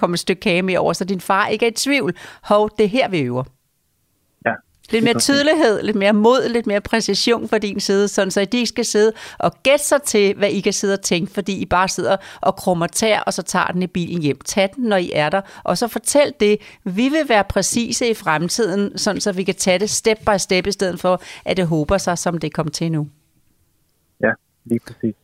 komme 0.00 0.14
et 0.14 0.20
stykke 0.20 0.40
kage 0.40 0.62
med 0.62 0.76
over, 0.76 0.92
så 0.92 1.04
din 1.04 1.20
far 1.20 1.46
ikke 1.46 1.66
er 1.66 1.70
i 1.70 1.74
tvivl. 1.74 2.14
Hov, 2.42 2.70
det 2.78 2.84
er 2.84 2.88
her, 2.88 3.08
vi 3.08 3.20
øver. 3.20 3.57
Lidt 4.90 5.04
mere 5.04 5.18
tydelighed, 5.18 5.82
lidt 5.82 5.96
mere 5.96 6.12
mod, 6.12 6.48
lidt 6.48 6.66
mere 6.66 6.80
præcision 6.80 7.48
for 7.48 7.58
din 7.58 7.80
side, 7.80 8.08
sådan 8.08 8.30
så 8.30 8.44
de 8.44 8.56
ikke 8.56 8.66
skal 8.66 8.84
sidde 8.84 9.12
og 9.38 9.52
gætte 9.62 9.84
sig 9.84 10.02
til, 10.02 10.34
hvad 10.36 10.48
I 10.48 10.60
kan 10.60 10.72
sidde 10.72 10.94
og 10.94 11.00
tænke, 11.00 11.32
fordi 11.32 11.62
I 11.62 11.66
bare 11.66 11.88
sidder 11.88 12.16
og 12.42 12.56
krummer 12.56 12.86
tær, 12.86 13.20
og 13.20 13.32
så 13.32 13.42
tager 13.42 13.66
den 13.66 13.82
i 13.82 13.86
bilen 13.86 14.22
hjem. 14.22 14.38
Tag 14.44 14.70
den, 14.76 14.84
når 14.84 14.96
I 14.96 15.10
er 15.14 15.30
der, 15.30 15.40
og 15.64 15.78
så 15.78 15.88
fortæl 15.88 16.32
det. 16.40 16.78
Vi 16.84 17.08
vil 17.08 17.28
være 17.28 17.44
præcise 17.44 18.10
i 18.10 18.14
fremtiden, 18.14 18.98
sådan 18.98 19.20
så 19.20 19.32
vi 19.32 19.44
kan 19.44 19.54
tage 19.54 19.78
det 19.78 19.90
step 19.90 20.18
by 20.18 20.36
step, 20.38 20.66
i 20.66 20.72
stedet 20.72 21.00
for, 21.00 21.22
at 21.44 21.56
det 21.56 21.66
håber 21.66 21.98
sig, 21.98 22.18
som 22.18 22.38
det 22.38 22.54
kommer 22.54 22.70
til 22.70 22.92
nu. 22.92 23.08
Ja, 24.20 24.32
lige 24.64 24.80
præcis. 24.86 25.14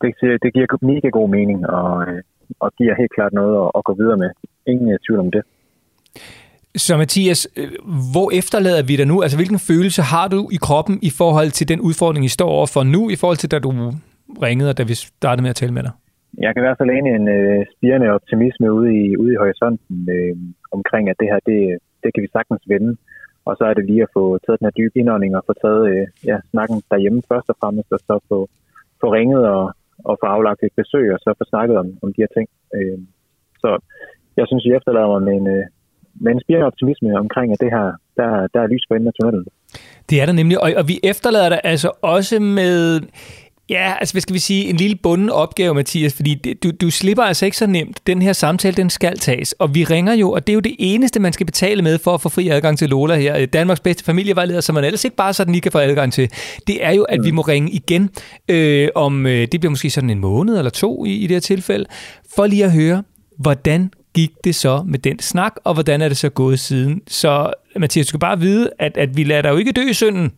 Det, 0.00 0.14
det 0.42 0.52
giver 0.54 0.86
mega 0.86 1.08
god 1.08 1.28
mening, 1.28 1.66
og, 1.66 2.02
øh, 2.08 2.22
og 2.60 2.72
giver 2.78 2.94
helt 2.94 3.12
klart 3.14 3.32
noget 3.32 3.54
at, 3.64 3.70
at 3.74 3.84
gå 3.84 3.94
videre 3.94 4.16
med. 4.16 4.30
Ingen 4.66 4.98
tvivl 5.06 5.20
om 5.20 5.30
det. 5.30 5.42
Så 6.84 6.96
Mathias, 6.96 7.40
øh, 7.56 7.68
hvor 8.12 8.28
efterlader 8.40 8.82
vi 8.82 8.96
dig 8.96 9.06
nu? 9.06 9.22
Altså, 9.22 9.36
hvilken 9.38 9.58
følelse 9.70 10.02
har 10.02 10.28
du 10.28 10.48
i 10.56 10.58
kroppen 10.66 10.98
i 11.02 11.10
forhold 11.20 11.50
til 11.50 11.68
den 11.68 11.80
udfordring, 11.80 12.24
I 12.24 12.28
står 12.28 12.48
overfor 12.48 12.82
nu, 12.82 13.10
i 13.10 13.16
forhold 13.16 13.36
til 13.36 13.50
da 13.50 13.58
du 13.58 13.70
ringede, 14.42 14.70
og 14.70 14.78
da 14.78 14.82
vi 14.82 14.94
startede 14.94 15.42
med 15.42 15.50
at 15.50 15.56
tale 15.56 15.72
med 15.72 15.82
dig? 15.82 15.92
jeg 16.44 16.50
kan 16.50 16.62
i 16.62 16.66
hvert 16.66 16.80
fald 16.80 16.96
ane 16.96 17.10
en 17.18 17.28
øh, 17.38 17.66
spirende 17.74 18.14
optimisme 18.16 18.72
ude 18.78 18.90
i, 19.02 19.16
ude 19.16 19.32
i 19.32 19.40
horisonten 19.42 19.96
øh, 20.16 20.36
omkring, 20.76 21.04
at 21.08 21.16
det 21.20 21.28
her, 21.32 21.40
det, 21.50 21.60
det 22.02 22.10
kan 22.14 22.22
vi 22.22 22.28
sagtens 22.32 22.64
vende. 22.72 22.92
Og 23.48 23.56
så 23.58 23.64
er 23.64 23.74
det 23.74 23.84
lige 23.86 24.02
at 24.02 24.14
få 24.16 24.38
taget 24.38 24.58
den 24.60 24.66
her 24.66 24.78
dybe 24.78 24.98
indånding 24.98 25.36
og 25.36 25.44
få 25.46 25.52
taget 25.64 25.84
øh, 25.92 26.06
ja, 26.30 26.36
snakken 26.50 26.82
derhjemme 26.90 27.22
først 27.30 27.48
og 27.52 27.56
fremmest, 27.60 27.92
og 27.92 28.00
så 28.08 28.14
få, 28.28 28.38
få 29.00 29.06
ringet 29.18 29.42
og, 29.56 29.64
og 30.08 30.14
få 30.20 30.26
aflagt 30.26 30.62
et 30.62 30.78
besøg, 30.80 31.06
og 31.14 31.18
så 31.22 31.28
få 31.38 31.44
snakket 31.52 31.76
om, 31.82 31.88
om 32.02 32.08
de 32.12 32.22
her 32.22 32.32
ting. 32.36 32.48
Øh, 32.76 32.98
så 33.62 33.70
jeg 34.36 34.46
synes, 34.46 34.64
vi 34.66 34.76
efterlader 34.78 35.10
mig 35.14 35.22
med 35.28 35.34
en, 35.40 35.48
øh, 35.56 35.64
med 36.20 36.32
en 36.32 36.40
spirende 36.44 36.66
optimisme 36.66 37.18
omkring, 37.24 37.52
at 37.52 37.60
det 37.60 37.70
her, 37.76 37.86
der, 38.18 38.30
der 38.54 38.60
er 38.64 38.68
lys 38.72 38.84
på 38.88 38.94
enden 38.94 39.08
af 39.08 39.16
tunnelen. 39.20 39.46
Det 40.10 40.20
er 40.20 40.26
der 40.26 40.32
nemlig, 40.32 40.62
og, 40.62 40.72
og 40.76 40.88
vi 40.88 41.00
efterlader 41.02 41.48
dig 41.48 41.60
altså 41.64 41.90
også 42.02 42.40
med 42.40 43.00
Ja, 43.70 43.94
altså 44.00 44.14
hvad 44.14 44.20
skal 44.20 44.34
vi 44.34 44.38
sige, 44.38 44.64
en 44.64 44.76
lille 44.76 44.96
bunden 44.96 45.30
opgave, 45.30 45.74
Mathias, 45.74 46.14
fordi 46.14 46.54
du, 46.62 46.70
du 46.70 46.90
slipper 46.90 47.22
altså 47.22 47.44
ikke 47.44 47.56
så 47.56 47.66
nemt. 47.66 48.06
Den 48.06 48.22
her 48.22 48.32
samtale, 48.32 48.76
den 48.76 48.90
skal 48.90 49.18
tages, 49.18 49.52
og 49.52 49.74
vi 49.74 49.84
ringer 49.84 50.14
jo, 50.14 50.32
og 50.32 50.46
det 50.46 50.52
er 50.52 50.54
jo 50.54 50.60
det 50.60 50.76
eneste, 50.78 51.20
man 51.20 51.32
skal 51.32 51.46
betale 51.46 51.82
med 51.82 51.98
for 51.98 52.14
at 52.14 52.20
få 52.20 52.28
fri 52.28 52.48
adgang 52.48 52.78
til 52.78 52.88
Lola 52.88 53.16
her. 53.16 53.46
Danmarks 53.46 53.80
bedste 53.80 54.04
familievejleder, 54.04 54.60
som 54.60 54.74
man 54.74 54.84
ellers 54.84 55.04
ikke 55.04 55.16
bare 55.16 55.32
sådan 55.32 55.52
lige 55.52 55.62
kan 55.62 55.72
få 55.72 55.78
adgang 55.78 56.12
til. 56.12 56.30
Det 56.66 56.84
er 56.84 56.90
jo, 56.90 57.02
at 57.02 57.24
vi 57.24 57.30
må 57.30 57.42
ringe 57.42 57.70
igen 57.70 58.10
øh, 58.48 58.88
om, 58.94 59.26
øh, 59.26 59.48
det 59.52 59.60
bliver 59.60 59.70
måske 59.70 59.90
sådan 59.90 60.10
en 60.10 60.18
måned 60.18 60.58
eller 60.58 60.70
to 60.70 61.04
i, 61.04 61.10
i 61.10 61.22
det 61.22 61.30
her 61.30 61.40
tilfælde, 61.40 61.84
for 62.34 62.46
lige 62.46 62.64
at 62.64 62.72
høre, 62.72 63.02
hvordan 63.38 63.90
gik 64.18 64.44
det 64.44 64.54
så 64.54 64.82
med 64.86 64.98
den 64.98 65.18
snak, 65.18 65.54
og 65.64 65.74
hvordan 65.74 66.02
er 66.02 66.08
det 66.08 66.16
så 66.16 66.28
gået 66.28 66.60
siden? 66.60 67.02
Så 67.08 67.52
Mathias, 67.76 68.06
du 68.06 68.08
skal 68.08 68.20
bare 68.20 68.38
vide, 68.38 68.70
at, 68.78 68.96
at 68.96 69.16
vi 69.16 69.24
lader 69.24 69.42
dig 69.42 69.50
jo 69.50 69.56
ikke 69.56 69.72
dø 69.72 69.88
i 69.90 69.92
synden. 69.92 70.32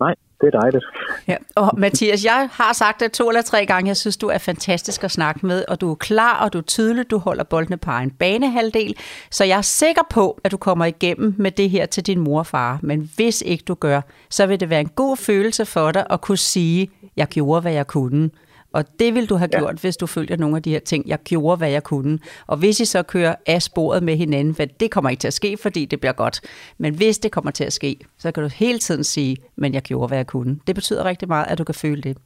Nej, 0.00 0.14
det 0.40 0.46
er 0.54 0.60
dejligt. 0.60 0.84
Ja, 1.28 1.36
og 1.54 1.74
Mathias, 1.78 2.24
jeg 2.24 2.48
har 2.52 2.72
sagt 2.72 3.00
det 3.00 3.12
to 3.12 3.28
eller 3.28 3.42
tre 3.42 3.66
gange, 3.66 3.88
jeg 3.88 3.96
synes, 3.96 4.16
du 4.16 4.26
er 4.26 4.38
fantastisk 4.38 5.04
at 5.04 5.10
snakke 5.10 5.46
med, 5.46 5.64
og 5.68 5.80
du 5.80 5.90
er 5.90 5.94
klar, 5.94 6.44
og 6.44 6.52
du 6.52 6.58
er 6.58 6.62
tydelig, 6.62 7.10
du 7.10 7.18
holder 7.18 7.44
boldene 7.44 7.76
på 7.76 7.90
en 7.90 8.10
banehalvdel, 8.10 8.96
så 9.30 9.44
jeg 9.44 9.58
er 9.58 9.62
sikker 9.62 10.02
på, 10.10 10.40
at 10.44 10.52
du 10.52 10.56
kommer 10.56 10.84
igennem 10.84 11.34
med 11.38 11.50
det 11.50 11.70
her 11.70 11.86
til 11.86 12.06
din 12.06 12.20
mor 12.20 12.38
og 12.38 12.46
far. 12.46 12.78
Men 12.82 13.10
hvis 13.16 13.42
ikke 13.46 13.64
du 13.68 13.74
gør, 13.74 14.00
så 14.30 14.46
vil 14.46 14.60
det 14.60 14.70
være 14.70 14.80
en 14.80 14.90
god 14.94 15.16
følelse 15.16 15.64
for 15.64 15.90
dig 15.90 16.06
at 16.10 16.20
kunne 16.20 16.38
sige, 16.38 16.90
jeg 17.16 17.26
gjorde, 17.26 17.60
hvad 17.60 17.72
jeg 17.72 17.86
kunne. 17.86 18.30
Og 18.76 18.84
det 18.98 19.14
vil 19.14 19.28
du 19.28 19.36
have 19.36 19.48
ja. 19.52 19.58
gjort, 19.58 19.78
hvis 19.78 19.96
du 19.96 20.06
følger 20.06 20.36
nogle 20.36 20.56
af 20.56 20.62
de 20.62 20.70
her 20.70 20.78
ting. 20.78 21.08
Jeg 21.08 21.18
gjorde, 21.24 21.56
hvad 21.56 21.70
jeg 21.70 21.82
kunne. 21.82 22.18
Og 22.46 22.56
hvis 22.56 22.80
I 22.80 22.84
så 22.84 23.02
kører 23.02 23.34
af 23.46 23.62
sporet 23.62 24.02
med 24.02 24.16
hinanden, 24.16 24.54
for 24.54 24.64
det 24.64 24.90
kommer 24.90 25.10
ikke 25.10 25.20
til 25.20 25.28
at 25.28 25.34
ske, 25.34 25.56
fordi 25.62 25.84
det 25.84 26.00
bliver 26.00 26.12
godt. 26.12 26.40
Men 26.78 26.94
hvis 26.94 27.18
det 27.18 27.32
kommer 27.32 27.50
til 27.50 27.64
at 27.64 27.72
ske, 27.72 27.98
så 28.18 28.32
kan 28.32 28.42
du 28.42 28.48
hele 28.54 28.78
tiden 28.78 29.04
sige, 29.04 29.36
men 29.56 29.74
jeg 29.74 29.82
gjorde, 29.82 30.08
hvad 30.08 30.18
jeg 30.18 30.26
kunne. 30.26 30.58
Det 30.66 30.74
betyder 30.74 31.04
rigtig 31.04 31.28
meget, 31.28 31.46
at 31.48 31.58
du 31.58 31.64
kan 31.64 31.74
føle 31.74 32.02
det. 32.02 32.16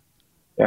Ja. 0.58 0.66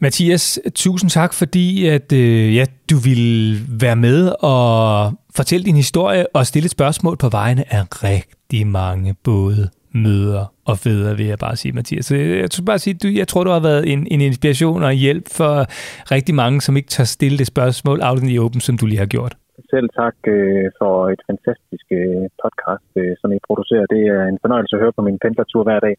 Mathias, 0.00 0.60
tusind 0.74 1.10
tak, 1.10 1.34
fordi 1.34 1.86
at, 1.86 2.12
øh, 2.12 2.56
ja, 2.56 2.66
du 2.90 2.96
ville 2.96 3.60
være 3.68 3.96
med 3.96 4.32
og 4.40 5.12
fortælle 5.34 5.64
din 5.64 5.76
historie 5.76 6.26
og 6.34 6.46
stille 6.46 6.64
et 6.64 6.70
spørgsmål 6.70 7.16
på 7.16 7.28
vegne 7.28 7.74
af 7.74 7.84
rigtig 8.02 8.66
mange 8.66 9.14
både 9.14 9.70
møder 9.94 10.52
og 10.64 10.78
fædre, 10.78 11.16
vil 11.16 11.26
jeg 11.26 11.38
bare 11.38 11.56
sige, 11.56 11.72
Mathias. 11.72 12.06
Så 12.06 12.16
jeg, 12.16 12.40
jeg 12.40 12.64
bare 12.66 12.78
sige, 12.78 12.94
du, 12.94 13.08
jeg 13.08 13.28
tror, 13.28 13.44
du 13.44 13.50
har 13.50 13.60
været 13.60 13.92
en, 13.92 14.06
en 14.10 14.20
inspiration 14.20 14.82
og 14.82 14.92
hjælp 14.92 15.28
for 15.32 15.66
rigtig 16.10 16.34
mange, 16.34 16.60
som 16.60 16.76
ikke 16.76 16.88
tør 16.88 17.04
stille 17.04 17.38
det 17.38 17.46
spørgsmål 17.46 18.00
out 18.02 18.22
in 18.22 18.28
the 18.28 18.40
open, 18.40 18.60
som 18.60 18.78
du 18.78 18.86
lige 18.86 18.98
har 18.98 19.06
gjort. 19.06 19.36
Selv 19.74 19.88
tak 20.02 20.16
øh, 20.36 20.64
for 20.80 20.94
et 21.14 21.20
fantastisk 21.30 21.86
øh, 22.00 22.22
podcast, 22.42 22.90
øh, 23.02 23.12
som 23.20 23.28
I 23.36 23.38
producerer. 23.48 23.86
Det 23.94 24.02
er 24.14 24.22
en 24.32 24.38
fornøjelse 24.44 24.72
at 24.76 24.80
høre 24.82 24.94
på 24.98 25.02
min 25.08 25.18
pendlertur 25.24 25.62
hver 25.68 25.80
dag. 25.86 25.94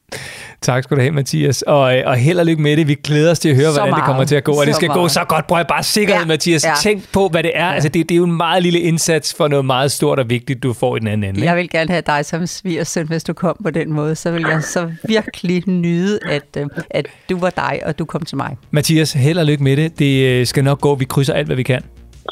Tak 0.62 0.84
skal 0.84 0.98
du 0.98 1.02
have, 1.02 1.16
Mathias. 1.22 1.62
Og, 1.62 1.98
øh, 1.98 2.04
og 2.10 2.16
held 2.16 2.40
og 2.40 2.46
lykke 2.50 2.62
med 2.68 2.78
det. 2.78 2.88
Vi 2.88 2.96
glæder 3.08 3.32
os 3.32 3.40
til 3.40 3.50
at 3.54 3.56
høre, 3.56 3.72
så 3.72 3.80
hvordan 3.80 3.90
meget. 3.90 4.02
det 4.02 4.10
kommer 4.10 4.24
til 4.32 4.36
at 4.42 4.44
gå. 4.44 4.52
Og 4.62 4.66
det 4.70 4.76
skal 4.76 4.88
meget. 4.88 5.02
gå 5.02 5.08
så 5.08 5.24
godt. 5.34 5.48
Prøv 5.48 5.66
bare 5.76 5.84
sikkerhed, 5.84 6.24
ja. 6.24 6.28
Mathias. 6.28 6.66
Ja. 6.66 6.74
Tænk 6.88 7.00
på, 7.14 7.28
hvad 7.34 7.44
det 7.44 7.52
er. 7.56 7.68
Ja. 7.68 7.74
Altså, 7.74 7.90
det, 7.90 8.10
det 8.10 8.16
er 8.16 8.22
jo 8.24 8.28
en 8.34 8.38
meget 8.46 8.64
lille 8.64 8.80
indsats 8.80 9.28
for 9.38 9.48
noget 9.48 9.66
meget 9.66 9.92
stort 9.92 10.20
og 10.20 10.30
vigtigt, 10.30 10.64
du 10.64 10.74
får 10.74 10.96
i 10.96 11.00
den 11.00 11.08
anden 11.08 11.30
ende. 11.30 11.46
Jeg 11.50 11.56
vil 11.56 11.70
gerne 11.70 11.90
have 11.90 12.04
dig 12.14 12.26
som 12.26 12.46
svigersøn, 12.46 13.08
hvis 13.08 13.24
du 13.24 13.34
kom 13.34 13.56
på 13.64 13.70
den 13.70 13.94
måde. 13.94 14.16
Så 14.16 14.32
vil 14.32 14.46
jeg 14.50 14.64
så 14.64 14.92
virkelig 15.08 15.64
nyde, 15.68 16.20
at, 16.30 16.50
øh, 16.58 16.66
at 16.90 17.06
du 17.30 17.40
var 17.40 17.50
dig, 17.50 17.82
og 17.86 18.00
du 18.00 18.06
kom 18.06 18.22
til 18.22 18.38
mig. 18.38 18.58
Mathias, 18.72 19.14
held 19.14 19.38
og 19.38 19.46
lykke 19.46 19.64
med 19.64 19.78
det. 19.78 20.00
Det 20.00 20.40
øh, 20.40 20.46
skal 20.46 20.64
nok 20.64 20.82
gå. 20.82 20.96
Vi 20.96 21.06
krydser 21.06 21.34
alt, 21.34 21.48
hvad 21.48 21.56
vi 21.56 21.64
kan. 21.64 21.82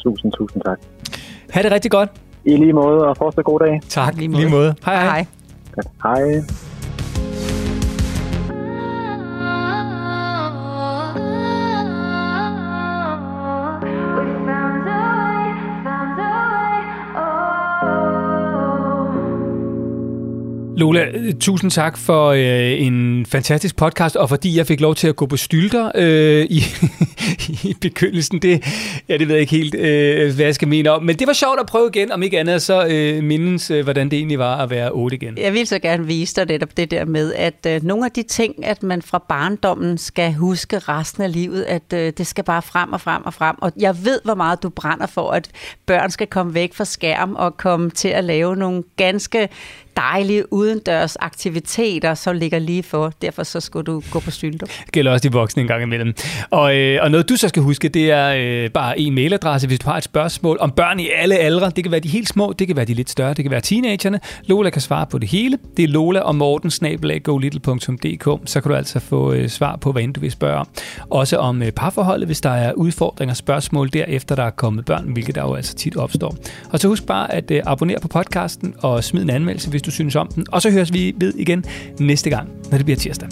Tusind, 0.02 0.32
tusind 0.32 0.62
tak. 0.62 0.78
Ha' 1.50 1.62
det 1.62 1.72
rigtig 1.72 1.90
godt. 1.90 2.10
I 2.44 2.56
lige 2.56 2.72
måde, 2.72 3.04
og 3.08 3.16
fortsat 3.16 3.44
god 3.44 3.60
dag. 3.60 3.80
Tak, 3.88 4.14
lige 4.14 4.28
måde. 4.28 4.40
Lige 4.40 4.50
måde. 4.50 4.74
Hej, 4.84 4.94
hej. 4.94 5.04
Hej. 5.04 5.26
hej. 6.16 6.44
Lola, 20.76 21.32
tusind 21.40 21.70
tak 21.70 21.98
for 21.98 22.28
øh, 22.30 22.86
en 22.86 23.26
fantastisk 23.26 23.76
podcast, 23.76 24.16
og 24.16 24.28
fordi 24.28 24.56
jeg 24.56 24.66
fik 24.66 24.80
lov 24.80 24.94
til 24.94 25.08
at 25.08 25.16
gå 25.16 25.26
på 25.26 25.36
stylter 25.36 25.92
øh, 25.94 26.46
i, 26.50 26.62
i 27.70 27.74
begyndelsen. 27.80 28.38
Det, 28.38 28.64
ja, 29.08 29.16
det 29.16 29.28
ved 29.28 29.34
jeg 29.34 29.40
ikke 29.40 29.56
helt, 29.56 29.74
øh, 29.74 30.34
hvad 30.34 30.44
jeg 30.44 30.54
skal 30.54 30.68
mene 30.68 30.90
om. 30.90 31.02
Men 31.02 31.16
det 31.16 31.26
var 31.26 31.32
sjovt 31.32 31.60
at 31.60 31.66
prøve 31.66 31.90
igen, 31.94 32.12
om 32.12 32.22
ikke 32.22 32.40
andet 32.40 32.62
så 32.62 32.86
øh, 32.86 33.24
mindes, 33.24 33.70
øh, 33.70 33.84
hvordan 33.84 34.10
det 34.10 34.16
egentlig 34.16 34.38
var 34.38 34.56
at 34.56 34.70
være 34.70 34.90
otte 34.90 35.16
igen. 35.16 35.38
Jeg 35.38 35.52
vil 35.52 35.66
så 35.66 35.78
gerne 35.78 36.06
vise 36.06 36.36
dig 36.36 36.48
det, 36.48 36.76
det 36.76 36.90
der 36.90 37.04
med, 37.04 37.34
at 37.34 37.66
øh, 37.66 37.82
nogle 37.82 38.04
af 38.04 38.10
de 38.10 38.22
ting, 38.22 38.64
at 38.66 38.82
man 38.82 39.02
fra 39.02 39.24
barndommen 39.28 39.98
skal 39.98 40.32
huske 40.32 40.78
resten 40.78 41.22
af 41.22 41.32
livet, 41.32 41.62
at 41.62 41.92
øh, 41.94 42.12
det 42.18 42.26
skal 42.26 42.44
bare 42.44 42.62
frem 42.62 42.92
og 42.92 43.00
frem 43.00 43.22
og 43.24 43.34
frem. 43.34 43.56
Og 43.58 43.72
jeg 43.76 43.96
ved, 44.04 44.20
hvor 44.24 44.34
meget 44.34 44.62
du 44.62 44.68
brænder 44.68 45.06
for, 45.06 45.30
at 45.30 45.50
børn 45.86 46.10
skal 46.10 46.26
komme 46.26 46.54
væk 46.54 46.74
fra 46.74 46.84
skærm 46.84 47.34
og 47.34 47.56
komme 47.56 47.90
til 47.90 48.08
at 48.08 48.24
lave 48.24 48.56
nogle 48.56 48.82
ganske 48.96 49.48
dejlige 49.96 50.52
udendørs 50.52 51.16
aktiviteter, 51.16 52.14
som 52.14 52.36
ligger 52.36 52.58
lige 52.58 52.82
for. 52.82 53.12
Derfor 53.22 53.42
så 53.42 53.60
skulle 53.60 53.84
du 53.84 54.02
gå 54.10 54.20
på 54.20 54.30
stylter. 54.30 54.66
Gælder 54.92 55.12
også 55.12 55.28
de 55.28 55.32
voksne 55.32 55.62
en 55.62 55.68
gang 55.68 55.82
imellem. 55.82 56.14
Og, 56.50 56.76
øh, 56.76 56.98
og 57.02 57.10
noget 57.10 57.28
du 57.28 57.36
så 57.36 57.48
skal 57.48 57.62
huske, 57.62 57.88
det 57.88 58.10
er 58.10 58.34
øh, 58.36 58.70
bare 58.70 59.00
en 59.00 59.14
mailadresse, 59.14 59.66
hvis 59.66 59.78
du 59.78 59.88
har 59.88 59.96
et 59.96 60.04
spørgsmål 60.04 60.58
om 60.60 60.70
børn 60.70 61.00
i 61.00 61.08
alle 61.16 61.36
aldre. 61.36 61.70
Det 61.76 61.84
kan 61.84 61.90
være 61.90 62.00
de 62.00 62.08
helt 62.08 62.28
små, 62.28 62.52
det 62.58 62.66
kan 62.66 62.76
være 62.76 62.84
de 62.84 62.94
lidt 62.94 63.10
større, 63.10 63.34
det 63.34 63.44
kan 63.44 63.50
være 63.50 63.60
teenagerne. 63.60 64.20
Lola 64.44 64.70
kan 64.70 64.82
svare 64.82 65.06
på 65.06 65.18
det 65.18 65.28
hele. 65.28 65.58
Det 65.76 65.82
er 65.82 65.88
Lola 65.88 66.20
og 66.20 66.36
Morten 66.36 66.70
snabelaggolittle.dk. 66.70 68.48
Så 68.48 68.60
kan 68.60 68.70
du 68.70 68.76
altså 68.76 69.00
få 69.00 69.32
øh, 69.32 69.48
svar 69.48 69.76
på, 69.76 69.92
hvad 69.92 70.02
end 70.02 70.14
du 70.14 70.20
vil 70.20 70.30
spørge 70.30 70.56
om. 70.56 70.68
Også 71.10 71.36
om 71.36 71.62
øh, 71.62 71.72
parforholdet, 71.72 72.28
hvis 72.28 72.40
der 72.40 72.50
er 72.50 72.72
udfordringer, 72.72 73.34
spørgsmål 73.34 73.92
derefter, 73.92 74.34
der 74.34 74.42
er 74.42 74.50
kommet 74.50 74.84
børn, 74.84 75.12
hvilket 75.12 75.34
der 75.34 75.42
jo 75.42 75.54
altså 75.54 75.74
tit 75.74 75.96
opstår. 75.96 76.36
Og 76.70 76.78
så 76.78 76.88
husk 76.88 77.06
bare 77.06 77.34
at 77.34 77.50
øh, 77.50 77.62
abonnere 77.66 78.00
på 78.00 78.08
podcasten 78.08 78.74
og 78.78 79.04
smid 79.04 79.22
en 79.22 79.30
anmeldelse, 79.30 79.70
hvis 79.70 79.82
du 79.86 79.90
synes 79.90 80.16
om 80.16 80.28
den. 80.34 80.46
Og 80.52 80.62
så 80.62 80.70
høres 80.70 80.92
vi 80.92 81.14
ved 81.16 81.34
igen 81.34 81.64
næste 82.00 82.30
gang, 82.30 82.48
når 82.70 82.78
det 82.78 82.86
bliver 82.86 82.96
tirsdag. 82.96 83.28